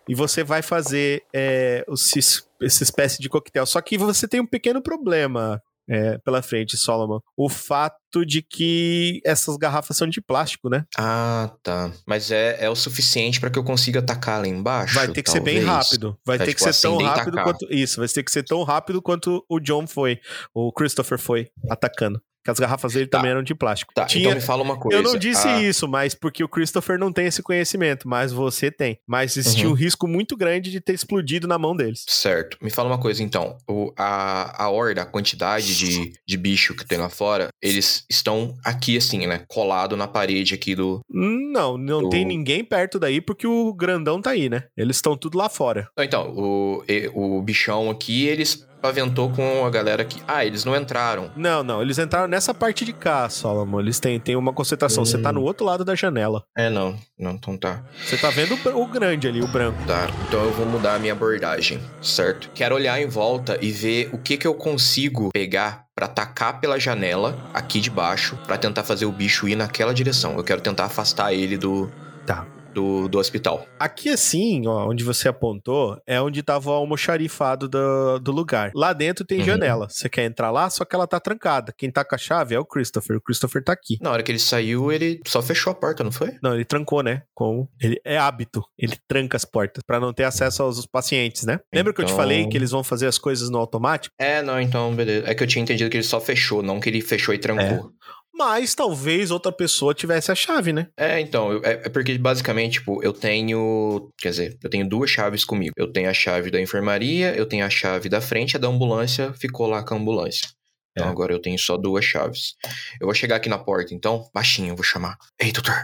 E 0.07 0.15
você 0.15 0.43
vai 0.43 0.63
fazer 0.63 1.21
é, 1.31 1.85
esse- 1.87 2.41
essa 2.59 2.81
espécie 2.81 3.21
de 3.21 3.29
coquetel. 3.29 3.67
Só 3.67 3.79
que 3.79 3.95
você 3.95 4.27
tem 4.27 4.39
um 4.41 4.45
pequeno 4.47 4.81
problema 4.81 5.61
é, 5.89 6.17
pela 6.19 6.41
frente, 6.41 6.77
Solomon. 6.77 7.19
O 7.35 7.49
fato 7.49 8.25
de 8.25 8.41
que 8.41 9.21
essas 9.25 9.57
garrafas 9.57 9.97
são 9.97 10.07
de 10.07 10.21
plástico, 10.21 10.69
né? 10.69 10.85
Ah, 10.97 11.51
tá. 11.63 11.91
Mas 12.05 12.31
é, 12.31 12.57
é 12.63 12.69
o 12.69 12.75
suficiente 12.75 13.39
pra 13.39 13.49
que 13.49 13.57
eu 13.57 13.63
consiga 13.63 13.99
atacar 13.99 14.41
lá 14.41 14.47
embaixo? 14.47 14.95
Vai 14.95 15.07
ter 15.07 15.23
que 15.23 15.31
ser 15.31 15.41
bem 15.41 15.59
rápido. 15.59 16.17
Vai 16.25 16.35
É 16.35 16.39
ter 16.39 16.45
tipo 16.47 16.63
que 16.65 16.73
ser 16.73 16.81
tão 16.81 16.97
rápido 16.97 17.41
quanto. 17.43 17.67
Isso, 17.73 17.99
vai 17.99 18.07
ter 18.07 18.23
que 18.23 18.31
ser 18.31 18.43
tão 18.43 18.63
rápido 18.63 19.01
quanto 19.01 19.43
o 19.49 19.59
John 19.59 19.87
foi. 19.87 20.19
O 20.53 20.71
Christopher 20.71 21.17
foi 21.17 21.49
atacando. 21.69 22.21
Porque 22.49 22.51
as 22.51 22.59
garrafas 22.59 22.93
dele 22.93 23.07
Tá. 23.07 23.17
também 23.19 23.31
eram 23.31 23.43
de 23.43 23.53
plástico. 23.55 23.93
Tá, 23.93 24.05
Tinha- 24.05 24.23
então 24.25 24.35
me 24.35 24.41
fala 24.41 24.63
uma 24.63 24.77
coisa. 24.77 24.97
Eu 24.97 25.03
não 25.03 25.17
disse 25.17 25.47
Ah, 25.47 25.61
isso, 25.61 25.87
mas 25.87 26.13
porque 26.15 26.43
o 26.43 26.47
Christopher 26.49 26.97
não 26.97 27.11
tem 27.11 27.27
esse 27.27 27.41
conhecimento, 27.43 28.07
mas 28.07 28.31
você 28.31 28.71
tem. 28.71 28.99
Mas 29.07 29.37
existia 29.37 29.65
Uhum. 29.65 29.71
um 29.71 29.75
risco 29.75 30.07
muito 30.07 30.35
grande 30.35 30.71
de 30.71 30.79
ter 30.81 30.93
explodido 30.93 31.47
na 31.47 31.57
mão 31.57 31.75
deles. 31.75 32.03
Certo. 32.07 32.57
Me 32.61 32.69
fala 32.69 32.89
uma 32.89 32.99
coisa 32.99 33.21
então. 33.23 33.57
O, 33.67 33.91
a, 33.97 34.63
a 34.63 34.69
horda, 34.69 35.01
a 35.03 35.05
quantidade 35.05 35.77
de, 35.77 36.13
de 36.25 36.37
bicho 36.37 36.75
que 36.75 36.85
tem 36.85 36.97
lá 36.97 37.09
fora, 37.09 37.49
eles 37.61 38.03
estão 38.09 38.55
aqui 38.63 38.97
assim, 38.97 39.27
né? 39.27 39.43
Colado 39.47 39.95
na 39.95 40.07
parede 40.07 40.53
aqui 40.53 40.75
do. 40.75 41.01
Não, 41.09 41.77
não 41.77 42.05
O- 42.05 42.09
tem 42.09 42.25
ninguém 42.25 42.63
perto 42.63 42.99
daí 42.99 43.21
porque 43.21 43.45
o 43.47 43.73
grandão 43.73 44.21
tá 44.21 44.31
aí, 44.31 44.49
né? 44.49 44.63
Eles 44.77 44.97
estão 44.97 45.15
tudo 45.17 45.37
lá 45.37 45.49
fora. 45.49 45.87
Então, 45.99 46.33
o, 46.35 46.83
o 47.13 47.41
bichão 47.41 47.89
aqui, 47.89 48.25
eles 48.27 48.65
aventou 48.81 49.29
com 49.31 49.65
a 49.65 49.69
galera 49.69 50.03
que. 50.05 50.21
Ah, 50.27 50.45
eles 50.45 50.63
não 50.65 50.75
entraram. 50.75 51.31
Não, 51.35 51.63
não, 51.63 51.81
eles 51.81 51.97
entraram 51.99 52.27
nessa 52.27 52.53
parte 52.53 52.83
de 52.85 52.93
cá, 52.93 53.29
Solomon. 53.29 53.79
Eles 53.79 53.99
têm, 53.99 54.19
têm 54.19 54.35
uma 54.35 54.53
concentração. 54.53 55.05
Você 55.05 55.17
tá 55.17 55.29
Hum. 55.29 55.33
no 55.33 55.41
outro 55.43 55.65
lado 55.65 55.83
da 55.85 55.95
janela. 55.95 56.43
É, 56.57 56.69
não. 56.69 56.97
Não, 57.17 57.31
então 57.31 57.57
tá. 57.57 57.83
Você 58.05 58.17
tá 58.17 58.29
vendo 58.29 58.55
o, 58.55 58.81
o 58.83 58.87
grande 58.87 59.27
ali, 59.27 59.41
o 59.41 59.47
branco. 59.47 59.77
Tá, 59.85 60.07
então 60.27 60.43
eu 60.43 60.51
vou 60.51 60.65
mudar 60.65 60.95
a 60.95 60.99
minha 60.99 61.13
abordagem, 61.13 61.79
certo? 62.01 62.49
Quero 62.53 62.75
olhar 62.75 62.99
em 63.01 63.07
volta 63.07 63.57
e 63.61 63.71
ver 63.71 64.09
o 64.13 64.17
que 64.17 64.37
que 64.37 64.47
eu 64.47 64.53
consigo 64.53 65.29
pegar 65.33 65.85
pra 65.95 66.05
atacar 66.05 66.59
pela 66.61 66.79
janela 66.79 67.37
aqui 67.53 67.81
de 67.81 67.89
baixo 67.89 68.37
pra 68.47 68.57
tentar 68.57 68.83
fazer 68.83 69.05
o 69.05 69.11
bicho 69.11 69.47
ir 69.49 69.55
naquela 69.55 69.93
direção. 69.93 70.37
Eu 70.37 70.43
quero 70.43 70.61
tentar 70.61 70.85
afastar 70.85 71.33
ele 71.33 71.57
do 71.57 71.91
Tá. 72.25 72.45
Do, 72.73 73.07
do 73.07 73.17
hospital. 73.17 73.65
Aqui 73.79 74.09
assim, 74.09 74.65
ó, 74.67 74.89
onde 74.89 75.03
você 75.03 75.27
apontou, 75.27 75.97
é 76.07 76.21
onde 76.21 76.41
tava 76.43 76.69
o 76.69 76.73
almoxarifado 76.73 77.67
do, 77.67 78.19
do 78.19 78.31
lugar. 78.31 78.71
Lá 78.75 78.93
dentro 78.93 79.25
tem 79.25 79.39
Uhum. 79.39 79.45
janela. 79.45 79.87
Você 79.89 80.07
quer 80.09 80.25
entrar 80.25 80.51
lá, 80.51 80.69
só 80.69 80.83
que 80.85 80.95
ela 80.95 81.07
tá 81.07 81.19
trancada. 81.19 81.73
Quem 81.77 81.89
tá 81.91 82.03
com 82.03 82.15
a 82.15 82.17
chave 82.17 82.53
é 82.55 82.59
o 82.59 82.65
Christopher. 82.65 83.17
O 83.17 83.21
Christopher 83.21 83.63
tá 83.63 83.73
aqui. 83.73 83.97
Na 84.01 84.11
hora 84.11 84.21
que 84.23 84.31
ele 84.31 84.39
saiu, 84.39 84.91
ele 84.91 85.19
só 85.27 85.41
fechou 85.41 85.71
a 85.71 85.75
porta, 85.75 86.03
não 86.03 86.11
foi? 86.11 86.33
Não, 86.43 86.53
ele 86.55 86.65
trancou, 86.65 87.01
né? 87.01 87.23
Com 87.33 87.67
ele 87.81 87.99
é 88.05 88.17
hábito. 88.17 88.63
Ele 88.77 88.95
tranca 89.07 89.37
as 89.37 89.45
portas 89.45 89.83
pra 89.85 89.99
não 89.99 90.13
ter 90.13 90.23
acesso 90.23 90.63
aos 90.63 90.85
pacientes, 90.85 91.45
né? 91.45 91.59
Lembra 91.73 91.93
que 91.93 92.01
eu 92.01 92.05
te 92.05 92.09
Então- 92.09 92.17
falei 92.17 92.47
que 92.47 92.57
eles 92.57 92.71
vão 92.71 92.83
fazer 92.83 93.07
as 93.07 93.17
coisas 93.17 93.49
no 93.49 93.57
automático? 93.57 94.13
É, 94.19 94.41
não, 94.41 94.59
então, 94.59 94.93
beleza. 94.93 95.29
É 95.29 95.33
que 95.35 95.43
eu 95.43 95.47
tinha 95.47 95.63
entendido 95.63 95.89
que 95.89 95.97
ele 95.97 96.03
só 96.03 96.19
fechou, 96.19 96.61
não 96.61 96.79
que 96.79 96.89
ele 96.89 97.01
fechou 97.01 97.33
e 97.33 97.37
trancou. 97.37 97.91
Mas 98.39 98.73
talvez 98.73 99.31
outra 99.31 99.51
pessoa 99.51 99.93
tivesse 99.93 100.31
a 100.31 100.35
chave, 100.35 100.71
né? 100.71 100.87
É, 100.97 101.19
então, 101.19 101.51
eu- 101.51 101.61
é, 101.63 101.71
é 101.85 101.89
porque 101.89 102.17
basicamente, 102.17 102.73
tipo, 102.79 103.03
eu 103.03 103.11
tenho. 103.11 104.09
Quer 104.17 104.29
dizer, 104.29 104.57
eu 104.63 104.69
tenho 104.69 104.87
duas 104.87 105.09
chaves 105.09 105.43
comigo. 105.43 105.73
Eu 105.77 105.91
tenho 105.91 106.09
a 106.09 106.13
chave 106.13 106.49
da 106.49 106.59
enfermaria, 106.61 107.35
eu 107.35 107.45
tenho 107.45 107.65
a 107.65 107.69
chave 107.69 108.07
da 108.07 108.21
frente, 108.21 108.55
a 108.55 108.59
da 108.59 108.67
ambulância 108.69 109.33
ficou 109.33 109.67
lá 109.67 109.83
com 109.83 109.93
a 109.93 109.97
ambulância. 109.97 110.47
Então 110.91 111.07
É. 111.07 111.11
agora 111.11 111.33
eu 111.33 111.41
tenho 111.41 111.59
só 111.59 111.77
duas 111.77 112.03
chaves. 112.05 112.55
Eu 112.99 113.05
vou 113.07 113.13
chegar 113.13 113.35
aqui 113.35 113.49
na 113.49 113.57
porta, 113.59 113.93
então, 113.93 114.27
baixinho, 114.33 114.69
eu 114.69 114.75
vou 114.75 114.83
chamar. 114.83 115.17
Ei, 115.39 115.51
doutor, 115.51 115.75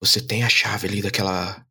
você 0.00 0.20
tem 0.20 0.44
a 0.44 0.48
chave 0.48 0.86
ali 0.88 1.02
daquela. 1.02 1.64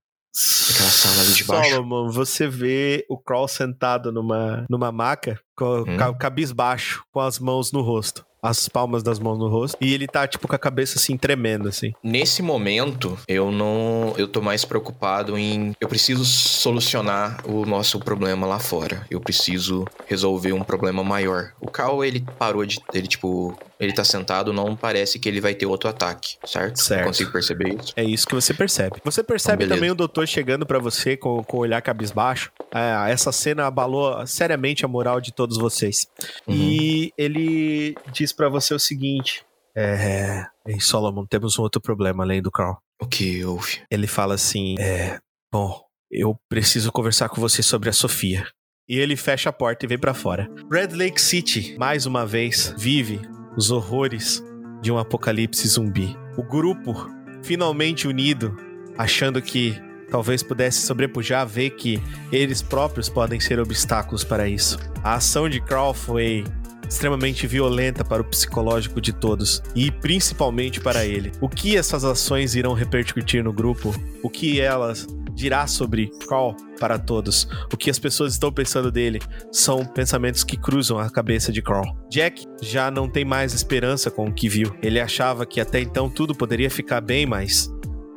Daquela 0.68 0.90
sala 0.90 1.22
ali 1.22 1.34
de 1.34 1.44
baixo? 1.44 1.70
Solomon, 1.70 2.10
você 2.10 2.48
vê 2.48 3.06
o 3.08 3.18
Crawl 3.20 3.48
sentado 3.48 4.12
numa, 4.12 4.66
numa 4.70 4.92
maca, 4.92 5.40
com, 5.56 5.82
Hum. 5.88 5.98
ca- 5.98 6.14
cabisbaixo, 6.16 7.04
com 7.12 7.20
as 7.20 7.38
mãos 7.40 7.72
no 7.72 7.82
rosto. 7.82 8.26
As 8.44 8.68
palmas 8.68 9.02
das 9.02 9.20
mãos 9.20 9.40
no 9.40 9.48
rosto. 9.48 9.78
E 9.80 9.94
ele 9.94 10.06
tá, 10.06 10.28
tipo, 10.28 10.50
com 10.50 10.56
a 10.56 10.60
cabeça 10.60 11.00
assim, 11.00 11.16
tremendo, 11.18 11.70
assim. 11.70 11.94
Nesse 12.04 12.42
momento, 12.42 13.18
eu 13.26 13.52
não. 13.52 14.14
Eu 14.18 14.28
tô 14.28 14.42
mais 14.42 14.66
preocupado 14.66 15.38
em. 15.38 15.74
Eu 15.80 15.88
preciso 15.88 16.26
solucionar 16.26 17.40
o 17.48 17.66
nosso 17.66 18.00
problema 18.00 18.46
lá 18.46 18.60
fora. 18.60 19.08
Eu 19.10 19.22
preciso 19.22 19.86
resolver 20.08 20.52
um 20.52 20.62
problema 20.62 21.04
maior. 21.04 21.54
O 21.62 21.72
Cal, 21.72 22.04
ele 22.04 22.26
parou 22.38 22.66
de. 22.66 22.80
Ele, 22.94 23.08
tipo. 23.08 23.58
Ele 23.84 23.94
tá 23.94 24.04
sentado, 24.04 24.54
não 24.54 24.76
parece 24.76 25.20
que 25.20 25.28
ele 25.28 25.42
vai 25.42 25.54
ter 25.54 25.66
outro 25.66 25.90
ataque, 25.90 26.38
certo? 26.46 26.78
Certo. 26.78 27.02
Eu 27.02 27.08
consigo 27.08 27.32
perceber 27.32 27.76
isso. 27.76 27.94
É 27.96 28.04
isso 28.04 28.26
que 28.26 28.34
você 28.34 28.54
percebe. 28.54 29.02
Você 29.04 29.24
percebe 29.24 29.66
Então, 29.66 29.76
também 29.76 29.92
o 29.92 29.96
doutor 29.96 30.28
chegando 30.28 30.66
pra 30.66 30.80
você 30.80 31.18
com, 31.18 31.44
com 31.44 31.58
o 31.58 31.60
olhar 31.62 31.82
cabisbaixo. 31.82 32.52
Ah, 32.72 33.10
essa 33.10 33.32
cena 33.32 33.68
abalou 33.68 34.26
seriamente 34.26 34.86
a 34.86 34.88
moral 34.88 35.20
de 35.20 35.34
todos 35.34 35.58
vocês. 35.58 36.08
Uhum. 36.48 36.56
E 36.56 37.14
ele 37.18 37.96
diz 38.12 38.32
pra 38.32 38.48
você 38.48 38.74
o 38.74 38.80
seguinte: 38.80 39.44
É. 39.76 40.46
Ei, 40.66 40.80
Solomon, 40.80 41.26
temos 41.26 41.60
um 41.60 41.62
outro 41.62 41.82
problema 41.82 42.24
além 42.24 42.42
do 42.42 42.52
Carl. 42.52 42.78
O 43.02 43.06
que 43.06 43.44
houve? 43.44 43.82
Ele 43.92 44.08
fala 44.08 44.36
assim: 44.36 44.76
É. 44.80 45.20
Bom, 45.52 45.82
eu 46.10 46.38
preciso 46.50 46.92
conversar 46.92 47.28
com 47.30 47.42
você 47.42 47.62
sobre 47.62 47.90
a 47.90 47.94
Sofia. 47.94 48.48
E 48.88 48.98
ele 49.00 49.16
fecha 49.16 49.50
a 49.50 49.54
porta 49.54 49.86
e 49.86 49.88
vem 49.88 49.98
pra 49.98 50.14
fora. 50.14 50.50
Red 50.72 50.96
Lake 50.96 51.20
City, 51.22 51.76
mais 51.78 52.06
uma 52.06 52.26
vez, 52.26 52.74
vive 52.78 53.22
os 53.56 53.72
horrores 53.72 54.44
de 54.82 54.92
um 54.92 54.98
apocalipse 54.98 55.68
zumbi. 55.68 56.18
O 56.38 56.44
grupo, 56.44 57.10
finalmente 57.42 58.08
unido, 58.08 58.56
achando 58.98 59.42
que 59.42 59.80
talvez 60.10 60.44
pudesse 60.44 60.82
sobrepujar, 60.82 61.48
vê 61.48 61.70
que 61.70 62.02
eles 62.32 62.62
próprios 62.62 63.10
podem 63.10 63.40
ser 63.40 63.60
obstáculos 63.60 64.24
para 64.24 64.48
isso. 64.48 64.78
A 65.04 65.16
ação 65.16 65.50
de 65.50 65.60
Crawl 65.60 65.94
foi 65.94 66.44
extremamente 66.88 67.48
violenta 67.48 68.04
para 68.04 68.22
o 68.22 68.26
psicológico 68.26 69.02
de 69.02 69.12
todos 69.12 69.64
e 69.76 69.90
principalmente 69.90 70.80
para 70.80 71.06
ele. 71.06 71.32
O 71.42 71.50
que 71.50 71.76
essas 71.76 72.04
ações 72.04 72.56
irão 72.56 72.74
repercutir 72.74 73.44
no 73.44 73.52
grupo? 73.52 73.96
O 74.22 74.30
que 74.30 74.62
elas 74.62 75.08
dirá 75.34 75.68
sobre 75.68 76.10
Crawl 76.28 76.56
para 76.80 76.98
todos? 76.98 77.48
O 77.72 77.78
que 77.78 77.90
as 77.90 78.00
pessoas 78.00 78.34
estão 78.34 78.52
pensando 78.52 78.92
dele 78.92 79.20
são 79.52 79.86
pensamentos 79.86 80.44
que 80.44 80.58
cruzam 80.58 81.00
a 81.00 81.10
cabeça 81.10 81.52
de 81.52 81.62
Crawl. 81.62 81.98
Jack 82.10 82.46
já 82.62 82.90
não 82.92 83.10
tem 83.10 83.26
mais 83.26 83.54
esperança 83.54 84.12
com 84.12 84.28
o 84.28 84.34
que 84.34 84.48
viu. 84.48 84.76
Ele 84.82 85.00
achava 85.00 85.46
que 85.46 85.60
até 85.60 85.80
então 85.80 86.10
tudo 86.10 86.36
poderia 86.36 86.70
ficar 86.70 87.02
bem, 87.02 87.26
mas 87.26 87.72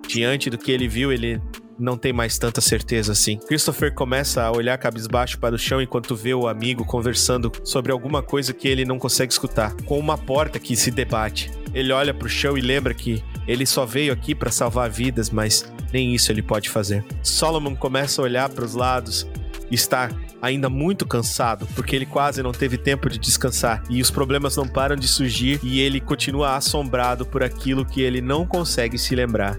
diante 0.08 0.50
do 0.50 0.58
que 0.58 0.70
ele 0.70 0.88
viu, 0.88 1.12
ele 1.12 1.40
não 1.78 1.96
tem 1.96 2.12
mais 2.12 2.38
tanta 2.38 2.60
certeza 2.60 3.12
assim. 3.12 3.38
Christopher 3.46 3.94
começa 3.94 4.42
a 4.42 4.50
olhar 4.50 4.76
cabisbaixo 4.78 5.38
para 5.38 5.54
o 5.54 5.58
chão 5.58 5.80
enquanto 5.80 6.16
vê 6.16 6.34
o 6.34 6.48
amigo 6.48 6.84
conversando 6.84 7.52
sobre 7.62 7.92
alguma 7.92 8.22
coisa 8.22 8.52
que 8.52 8.68
ele 8.68 8.84
não 8.84 8.98
consegue 8.98 9.32
escutar, 9.32 9.74
com 9.84 9.98
uma 9.98 10.16
porta 10.16 10.58
que 10.58 10.76
se 10.76 10.90
debate. 10.90 11.50
Ele 11.74 11.92
olha 11.92 12.14
para 12.14 12.26
o 12.26 12.30
chão 12.30 12.56
e 12.56 12.60
lembra 12.60 12.94
que 12.94 13.22
ele 13.46 13.66
só 13.66 13.84
veio 13.84 14.12
aqui 14.12 14.34
para 14.34 14.50
salvar 14.50 14.90
vidas, 14.90 15.30
mas 15.30 15.70
nem 15.92 16.14
isso 16.14 16.30
ele 16.30 16.42
pode 16.42 16.68
fazer. 16.68 17.04
Solomon 17.22 17.74
começa 17.74 18.20
a 18.20 18.24
olhar 18.24 18.48
para 18.48 18.64
os 18.64 18.74
lados 18.74 19.26
e 19.70 19.74
está 19.74 20.10
ainda 20.40 20.68
muito 20.68 21.06
cansado, 21.06 21.66
porque 21.74 21.96
ele 21.96 22.06
quase 22.06 22.42
não 22.42 22.52
teve 22.52 22.76
tempo 22.76 23.08
de 23.08 23.18
descansar 23.18 23.82
e 23.88 24.00
os 24.00 24.10
problemas 24.10 24.56
não 24.56 24.66
param 24.68 24.96
de 24.96 25.08
surgir 25.08 25.58
e 25.62 25.80
ele 25.80 26.00
continua 26.00 26.56
assombrado 26.56 27.26
por 27.26 27.42
aquilo 27.42 27.84
que 27.84 28.02
ele 28.02 28.20
não 28.20 28.46
consegue 28.46 28.98
se 28.98 29.14
lembrar. 29.14 29.58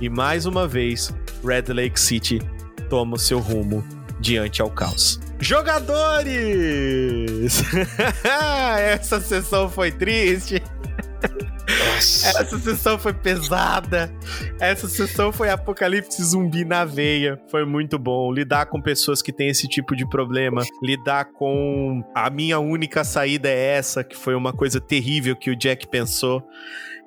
E 0.00 0.08
mais 0.08 0.46
uma 0.46 0.66
vez, 0.66 1.14
Red 1.44 1.72
Lake 1.72 2.00
City 2.00 2.40
toma 2.88 3.16
o 3.16 3.18
seu 3.18 3.38
rumo 3.38 3.84
diante 4.18 4.60
ao 4.60 4.70
caos. 4.70 5.20
Jogadores! 5.38 6.42
Essa 8.78 9.20
sessão 9.20 9.70
foi 9.70 9.90
triste. 9.90 10.62
Essa 12.00 12.58
sessão 12.58 12.98
foi 12.98 13.12
pesada. 13.12 14.12
Essa 14.58 14.88
sessão 14.88 15.30
foi 15.30 15.50
apocalipse 15.50 16.22
zumbi 16.24 16.64
na 16.64 16.84
veia. 16.84 17.40
Foi 17.50 17.64
muito 17.64 17.98
bom. 17.98 18.32
Lidar 18.32 18.66
com 18.66 18.80
pessoas 18.80 19.20
que 19.20 19.32
têm 19.32 19.48
esse 19.48 19.68
tipo 19.68 19.94
de 19.94 20.08
problema. 20.08 20.62
Lidar 20.82 21.26
com. 21.26 22.02
A 22.14 22.30
minha 22.30 22.58
única 22.58 23.04
saída 23.04 23.48
é 23.48 23.76
essa, 23.76 24.02
que 24.02 24.16
foi 24.16 24.34
uma 24.34 24.52
coisa 24.52 24.80
terrível 24.80 25.36
que 25.36 25.50
o 25.50 25.56
Jack 25.56 25.86
pensou. 25.88 26.42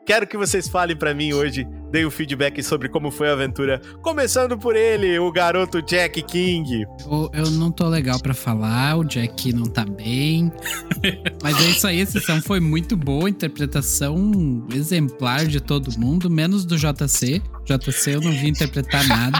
Quero 0.06 0.28
que 0.28 0.36
vocês 0.38 0.68
falem 0.68 0.98
pra 0.98 1.14
mim 1.14 1.32
hoje, 1.32 1.66
deem 1.90 2.06
um 2.06 2.12
feedback 2.12 2.62
sobre 2.62 2.90
como 2.90 3.10
foi 3.10 3.30
a 3.30 3.34
aventura. 3.34 3.80
Começando 4.02 4.58
por 4.58 4.76
ele, 4.76 5.18
o 5.18 5.32
garoto 5.32 5.82
Jack 5.82 6.22
King. 6.24 6.86
Eu, 7.06 7.30
eu 7.34 7.52
não 7.52 7.72
tô 7.72 7.88
legal 7.88 8.20
pra 8.22 8.34
falar, 8.34 8.98
o 8.98 9.06
Jack 9.06 9.54
não 9.54 9.64
tá 9.64 9.86
bem. 9.86 10.52
Mas 11.42 11.58
é 11.58 11.70
isso 11.70 11.88
aí, 11.88 12.02
a 12.02 12.06
sessão 12.06 12.42
foi 12.42 12.60
muito 12.60 12.98
boa, 12.98 13.30
interpretação 13.30 14.68
exemplar 14.74 15.46
de 15.46 15.62
todo 15.62 15.98
mundo, 15.98 16.30
menos 16.30 16.66
do 16.66 16.76
JC. 16.78 17.42
JC 17.64 18.16
eu 18.16 18.20
não 18.22 18.32
vi 18.34 18.50
interpretar 18.50 19.08
nada. 19.08 19.40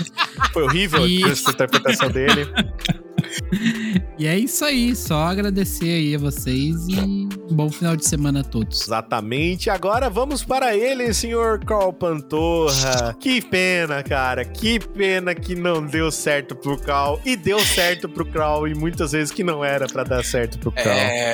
Foi 0.54 0.64
horrível 0.64 1.06
E- 1.06 1.24
essa 1.26 1.52
interpretação 1.52 2.10
dele. 2.10 2.48
E 4.18 4.28
é 4.28 4.38
isso 4.38 4.64
aí, 4.64 4.96
só 4.96 5.24
agradecer 5.24 5.92
aí 5.92 6.16
a 6.16 6.20
vocês 6.20 6.76
e 6.88 7.28
bom 7.52 7.70
final 7.70 7.96
de 7.96 8.06
semana 8.06 8.42
a 8.42 8.44
todos. 8.44 8.82
Exatamente. 8.82 9.72
Agora 9.72 10.08
vamos 10.08 10.44
para 10.44 10.76
ele, 10.76 11.12
senhor 11.14 11.60
Carl 11.66 11.92
Pantorra. 11.92 13.16
Que 13.20 13.42
pena, 13.42 14.04
cara. 14.04 14.46
Que 14.46 14.80
pena 14.80 15.34
que 15.34 15.56
não 15.56 15.84
deu 15.86 16.12
certo 16.12 16.56
pro 16.56 16.78
Carl. 16.78 17.20
E 17.26 17.36
deu 17.36 17.60
certo 17.60 18.08
pro 18.08 18.24
Carl. 18.24 18.68
E 18.68 18.76
muitas 18.76 19.14
vezes 19.14 19.34
que 19.34 19.44
não 19.44 19.66
era 19.66 19.88
pra 19.88 20.04
dar 20.04 20.24
certo 20.24 20.60
pro 20.60 20.72
Carl. 20.72 20.86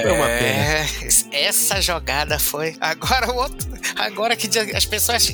Foi 0.02 0.12
uma 0.12 0.26
pena. 0.26 1.30
É, 1.34 1.46
essa 1.46 1.82
jogada 1.82 2.40
foi. 2.40 2.76
Agora 2.80 3.30
o 3.30 3.36
outro. 3.36 3.70
Agora 3.98 4.36
que 4.38 4.48
as 4.74 4.86
pessoas. 4.86 5.32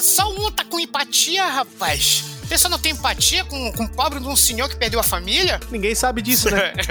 Só 0.00 0.32
um 0.32 0.50
tá 0.50 0.64
com 0.64 0.78
empatia, 0.78 1.44
rapaz. 1.46 2.24
A 2.44 2.46
pessoa 2.46 2.70
não 2.70 2.78
tem 2.78 2.92
empatia 2.92 3.44
com, 3.44 3.72
com 3.72 3.84
o 3.84 3.88
pobre 3.88 4.20
de 4.20 4.26
um 4.26 4.36
senhor 4.36 4.68
que 4.68 4.76
perdeu 4.76 5.00
a 5.00 5.02
família? 5.02 5.58
Ninguém 5.70 5.94
sabe 5.94 6.20
disso, 6.22 6.50
né? 6.50 6.72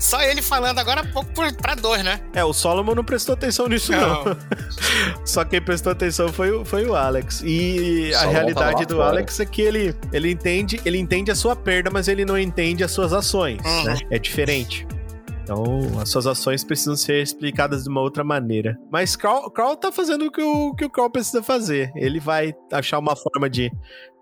Só 0.00 0.20
ele 0.22 0.42
falando 0.42 0.78
agora 0.78 1.02
há 1.02 1.06
pouco 1.06 1.30
por- 1.32 1.52
pra 1.54 1.74
dois, 1.74 2.02
né? 2.02 2.20
É, 2.34 2.44
o 2.44 2.52
Solomon 2.52 2.94
não 2.94 3.04
prestou 3.04 3.34
atenção 3.34 3.68
nisso, 3.68 3.92
não. 3.92 4.24
Não. 4.24 4.36
Só 5.24 5.44
quem 5.44 5.60
prestou 5.60 5.92
atenção 5.92 6.32
foi, 6.32 6.50
o- 6.50 6.64
foi 6.64 6.84
o 6.86 6.94
Alex. 6.96 7.42
E 7.44 8.10
a 8.14 8.18
Solomon 8.20 8.32
realidade 8.32 8.74
lá 8.80 8.84
do 8.84 8.96
fora. 8.96 9.08
Alex 9.10 9.40
é 9.40 9.44
que 9.46 9.62
ele, 9.62 9.94
ele, 10.12 10.30
entende, 10.30 10.80
ele 10.84 10.98
entende 10.98 11.30
a 11.30 11.34
sua 11.34 11.54
perda, 11.54 11.90
mas 11.90 12.08
ele 12.08 12.24
não 12.24 12.38
entende 12.38 12.82
as 12.82 12.90
suas 12.90 13.12
ações, 13.12 13.60
Uhum. 13.64 13.84
né? 13.84 13.98
É 14.10 14.18
diferente. 14.18 14.86
Então, 15.50 15.64
as 16.00 16.08
suas 16.08 16.28
ações 16.28 16.62
precisam 16.62 16.94
ser 16.94 17.20
explicadas 17.20 17.82
de 17.82 17.88
uma 17.88 18.00
outra 18.00 18.22
maneira. 18.22 18.78
Mas 18.88 19.16
Carl, 19.16 19.50
Carl 19.50 19.74
tá 19.74 19.90
fazendo 19.90 20.26
o 20.26 20.30
que 20.30 20.40
o, 20.40 20.72
que 20.76 20.84
o 20.84 20.90
Carl 20.90 21.10
precisa 21.10 21.42
fazer. 21.42 21.90
Ele 21.96 22.20
vai 22.20 22.54
achar 22.72 23.00
uma 23.00 23.16
forma 23.16 23.50
de, 23.50 23.68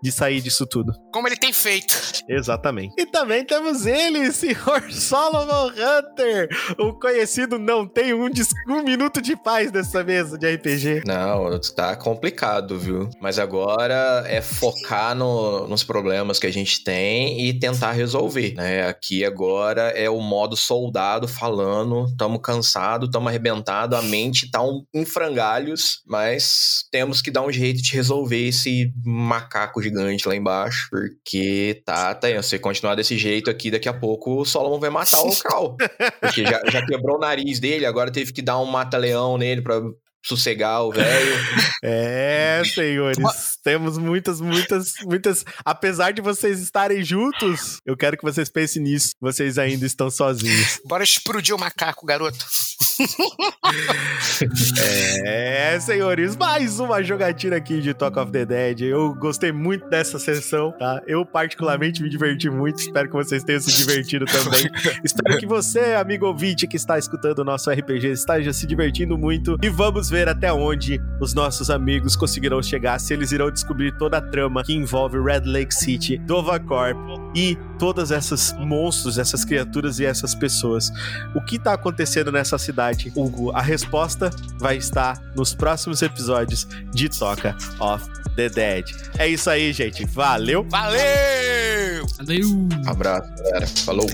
de 0.01 0.11
sair 0.11 0.41
disso 0.41 0.65
tudo. 0.65 0.93
Como 1.13 1.27
ele 1.27 1.35
tem 1.37 1.51
feito. 1.53 1.95
Exatamente. 2.27 2.93
E 2.97 3.05
também 3.05 3.43
temos 3.43 3.85
ele, 3.85 4.31
senhor 4.33 4.91
Solomon 4.91 5.69
Hunter, 5.69 6.47
o 6.77 6.93
conhecido 6.93 7.57
não 7.57 7.87
tem 7.87 8.13
um, 8.13 8.29
um 8.69 8.83
minuto 8.83 9.21
de 9.21 9.35
paz 9.35 9.71
nessa 9.71 10.03
mesa 10.03 10.37
de 10.37 10.47
RPG. 10.55 11.03
Não, 11.05 11.59
tá 11.75 11.95
complicado, 11.95 12.77
viu? 12.77 13.09
Mas 13.21 13.39
agora 13.39 14.23
é 14.27 14.41
focar 14.41 15.15
no- 15.15 15.67
nos 15.67 15.83
problemas 15.83 16.39
que 16.39 16.47
a 16.47 16.53
gente 16.53 16.83
tem 16.83 17.47
e 17.47 17.59
tentar 17.59 17.91
resolver, 17.91 18.53
né? 18.55 18.87
Aqui 18.87 19.25
agora 19.25 19.89
é 19.89 20.09
o 20.09 20.19
modo 20.21 20.55
soldado 20.55 21.27
falando, 21.27 22.05
tamo 22.17 22.39
cansado, 22.39 23.09
tamo 23.09 23.27
arrebentado, 23.27 23.95
a 23.95 24.01
mente 24.01 24.49
tá 24.51 24.61
um, 24.61 24.83
em 24.93 25.05
frangalhos, 25.05 26.01
mas 26.07 26.85
temos 26.91 27.21
que 27.21 27.31
dar 27.31 27.41
um 27.41 27.51
jeito 27.51 27.81
de 27.81 27.93
resolver 27.93 28.47
esse 28.47 28.91
macaco 29.03 29.81
gigante 29.89 30.27
lá 30.27 30.35
embaixo, 30.35 30.87
porque 30.89 31.81
tá, 31.85 32.13
tá, 32.13 32.41
se 32.41 32.59
continuar 32.59 32.95
desse 32.95 33.17
jeito 33.17 33.49
aqui, 33.49 33.71
daqui 33.71 33.89
a 33.89 33.93
pouco 33.93 34.41
o 34.41 34.45
Solomon 34.45 34.79
vai 34.79 34.89
matar 34.89 35.21
o 35.21 35.35
Cal. 35.35 35.75
Porque 36.21 36.43
já, 36.43 36.61
já 36.69 36.85
quebrou 36.85 37.17
o 37.17 37.19
nariz 37.19 37.59
dele, 37.59 37.85
agora 37.85 38.11
teve 38.11 38.31
que 38.31 38.41
dar 38.41 38.59
um 38.59 38.65
mata-leão 38.65 39.37
nele 39.37 39.61
pra 39.61 39.81
sossegar 40.25 40.83
o 40.83 40.91
velho. 40.91 41.35
É, 41.81 42.61
senhores, 42.65 43.17
temos 43.63 43.97
muitas, 43.97 44.41
muitas, 44.41 44.95
muitas. 45.05 45.45
Apesar 45.63 46.11
de 46.11 46.21
vocês 46.21 46.59
estarem 46.59 47.01
juntos, 47.05 47.77
eu 47.85 47.95
quero 47.95 48.17
que 48.17 48.23
vocês 48.23 48.49
pensem 48.49 48.83
nisso. 48.83 49.11
Vocês 49.21 49.57
ainda 49.57 49.85
estão 49.85 50.11
sozinhos. 50.11 50.81
Bora 50.85 51.05
explodir 51.05 51.55
o 51.55 51.57
macaco, 51.57 52.05
garoto. 52.05 52.45
É, 55.23 55.79
senhores, 55.79 56.35
mais 56.35 56.79
uma 56.79 57.01
jogatina 57.03 57.55
aqui 57.55 57.81
de 57.81 57.93
Talk 57.93 58.19
of 58.19 58.31
the 58.31 58.45
Dead. 58.45 58.81
Eu 58.81 59.13
gostei 59.15 59.51
muito 59.51 59.87
dessa 59.89 60.19
sessão, 60.19 60.71
tá? 60.71 61.01
Eu 61.07 61.25
particularmente 61.25 62.01
me 62.01 62.09
diverti 62.09 62.49
muito. 62.49 62.79
Espero 62.79 63.07
que 63.09 63.15
vocês 63.15 63.43
tenham 63.43 63.59
se 63.61 63.71
divertido 63.71 64.25
também. 64.25 64.69
Espero 65.03 65.37
que 65.37 65.45
você, 65.45 65.95
amigo 65.95 66.25
ouvinte 66.25 66.67
que 66.67 66.75
está 66.75 66.97
escutando 66.97 67.39
o 67.39 67.43
nosso 67.43 67.69
RPG, 67.71 68.07
esteja 68.11 68.51
se 68.53 68.65
divertindo 68.67 69.17
muito. 69.17 69.57
E 69.61 69.69
vamos 69.69 70.09
ver 70.09 70.27
até 70.27 70.51
onde 70.51 70.99
os 71.21 71.33
nossos 71.33 71.69
amigos 71.69 72.15
conseguirão 72.15 72.61
chegar, 72.61 72.99
se 72.99 73.13
eles 73.13 73.31
irão 73.31 73.51
descobrir 73.51 73.95
toda 73.97 74.17
a 74.17 74.21
trama 74.21 74.63
que 74.63 74.73
envolve 74.73 75.19
Red 75.19 75.43
Lake 75.45 75.73
City, 75.73 76.17
Dovacorp 76.17 76.97
e 77.35 77.57
todas 77.77 78.11
essas 78.11 78.53
monstros, 78.59 79.17
essas 79.17 79.45
criaturas 79.45 79.99
e 79.99 80.05
essas 80.05 80.35
pessoas. 80.35 80.91
O 81.33 81.41
que 81.41 81.57
tá 81.57 81.73
acontecendo 81.73 82.31
nessa 82.31 82.57
cidade, 82.57 82.88
Hugo? 83.15 83.51
A 83.51 83.61
resposta 83.61 84.29
vai 84.59 84.77
estar 84.77 85.21
nos 85.35 85.53
próximos 85.53 86.01
episódios 86.01 86.67
de 86.91 87.09
Toca 87.09 87.55
of 87.79 88.05
the 88.35 88.49
Dead. 88.49 88.85
É 89.17 89.27
isso 89.27 89.49
aí, 89.49 89.71
gente. 89.73 90.05
Valeu! 90.05 90.65
Valeu! 90.69 92.05
Valeu! 92.17 92.69
Abraço, 92.85 93.29
galera. 93.43 93.67
Falou. 93.67 94.07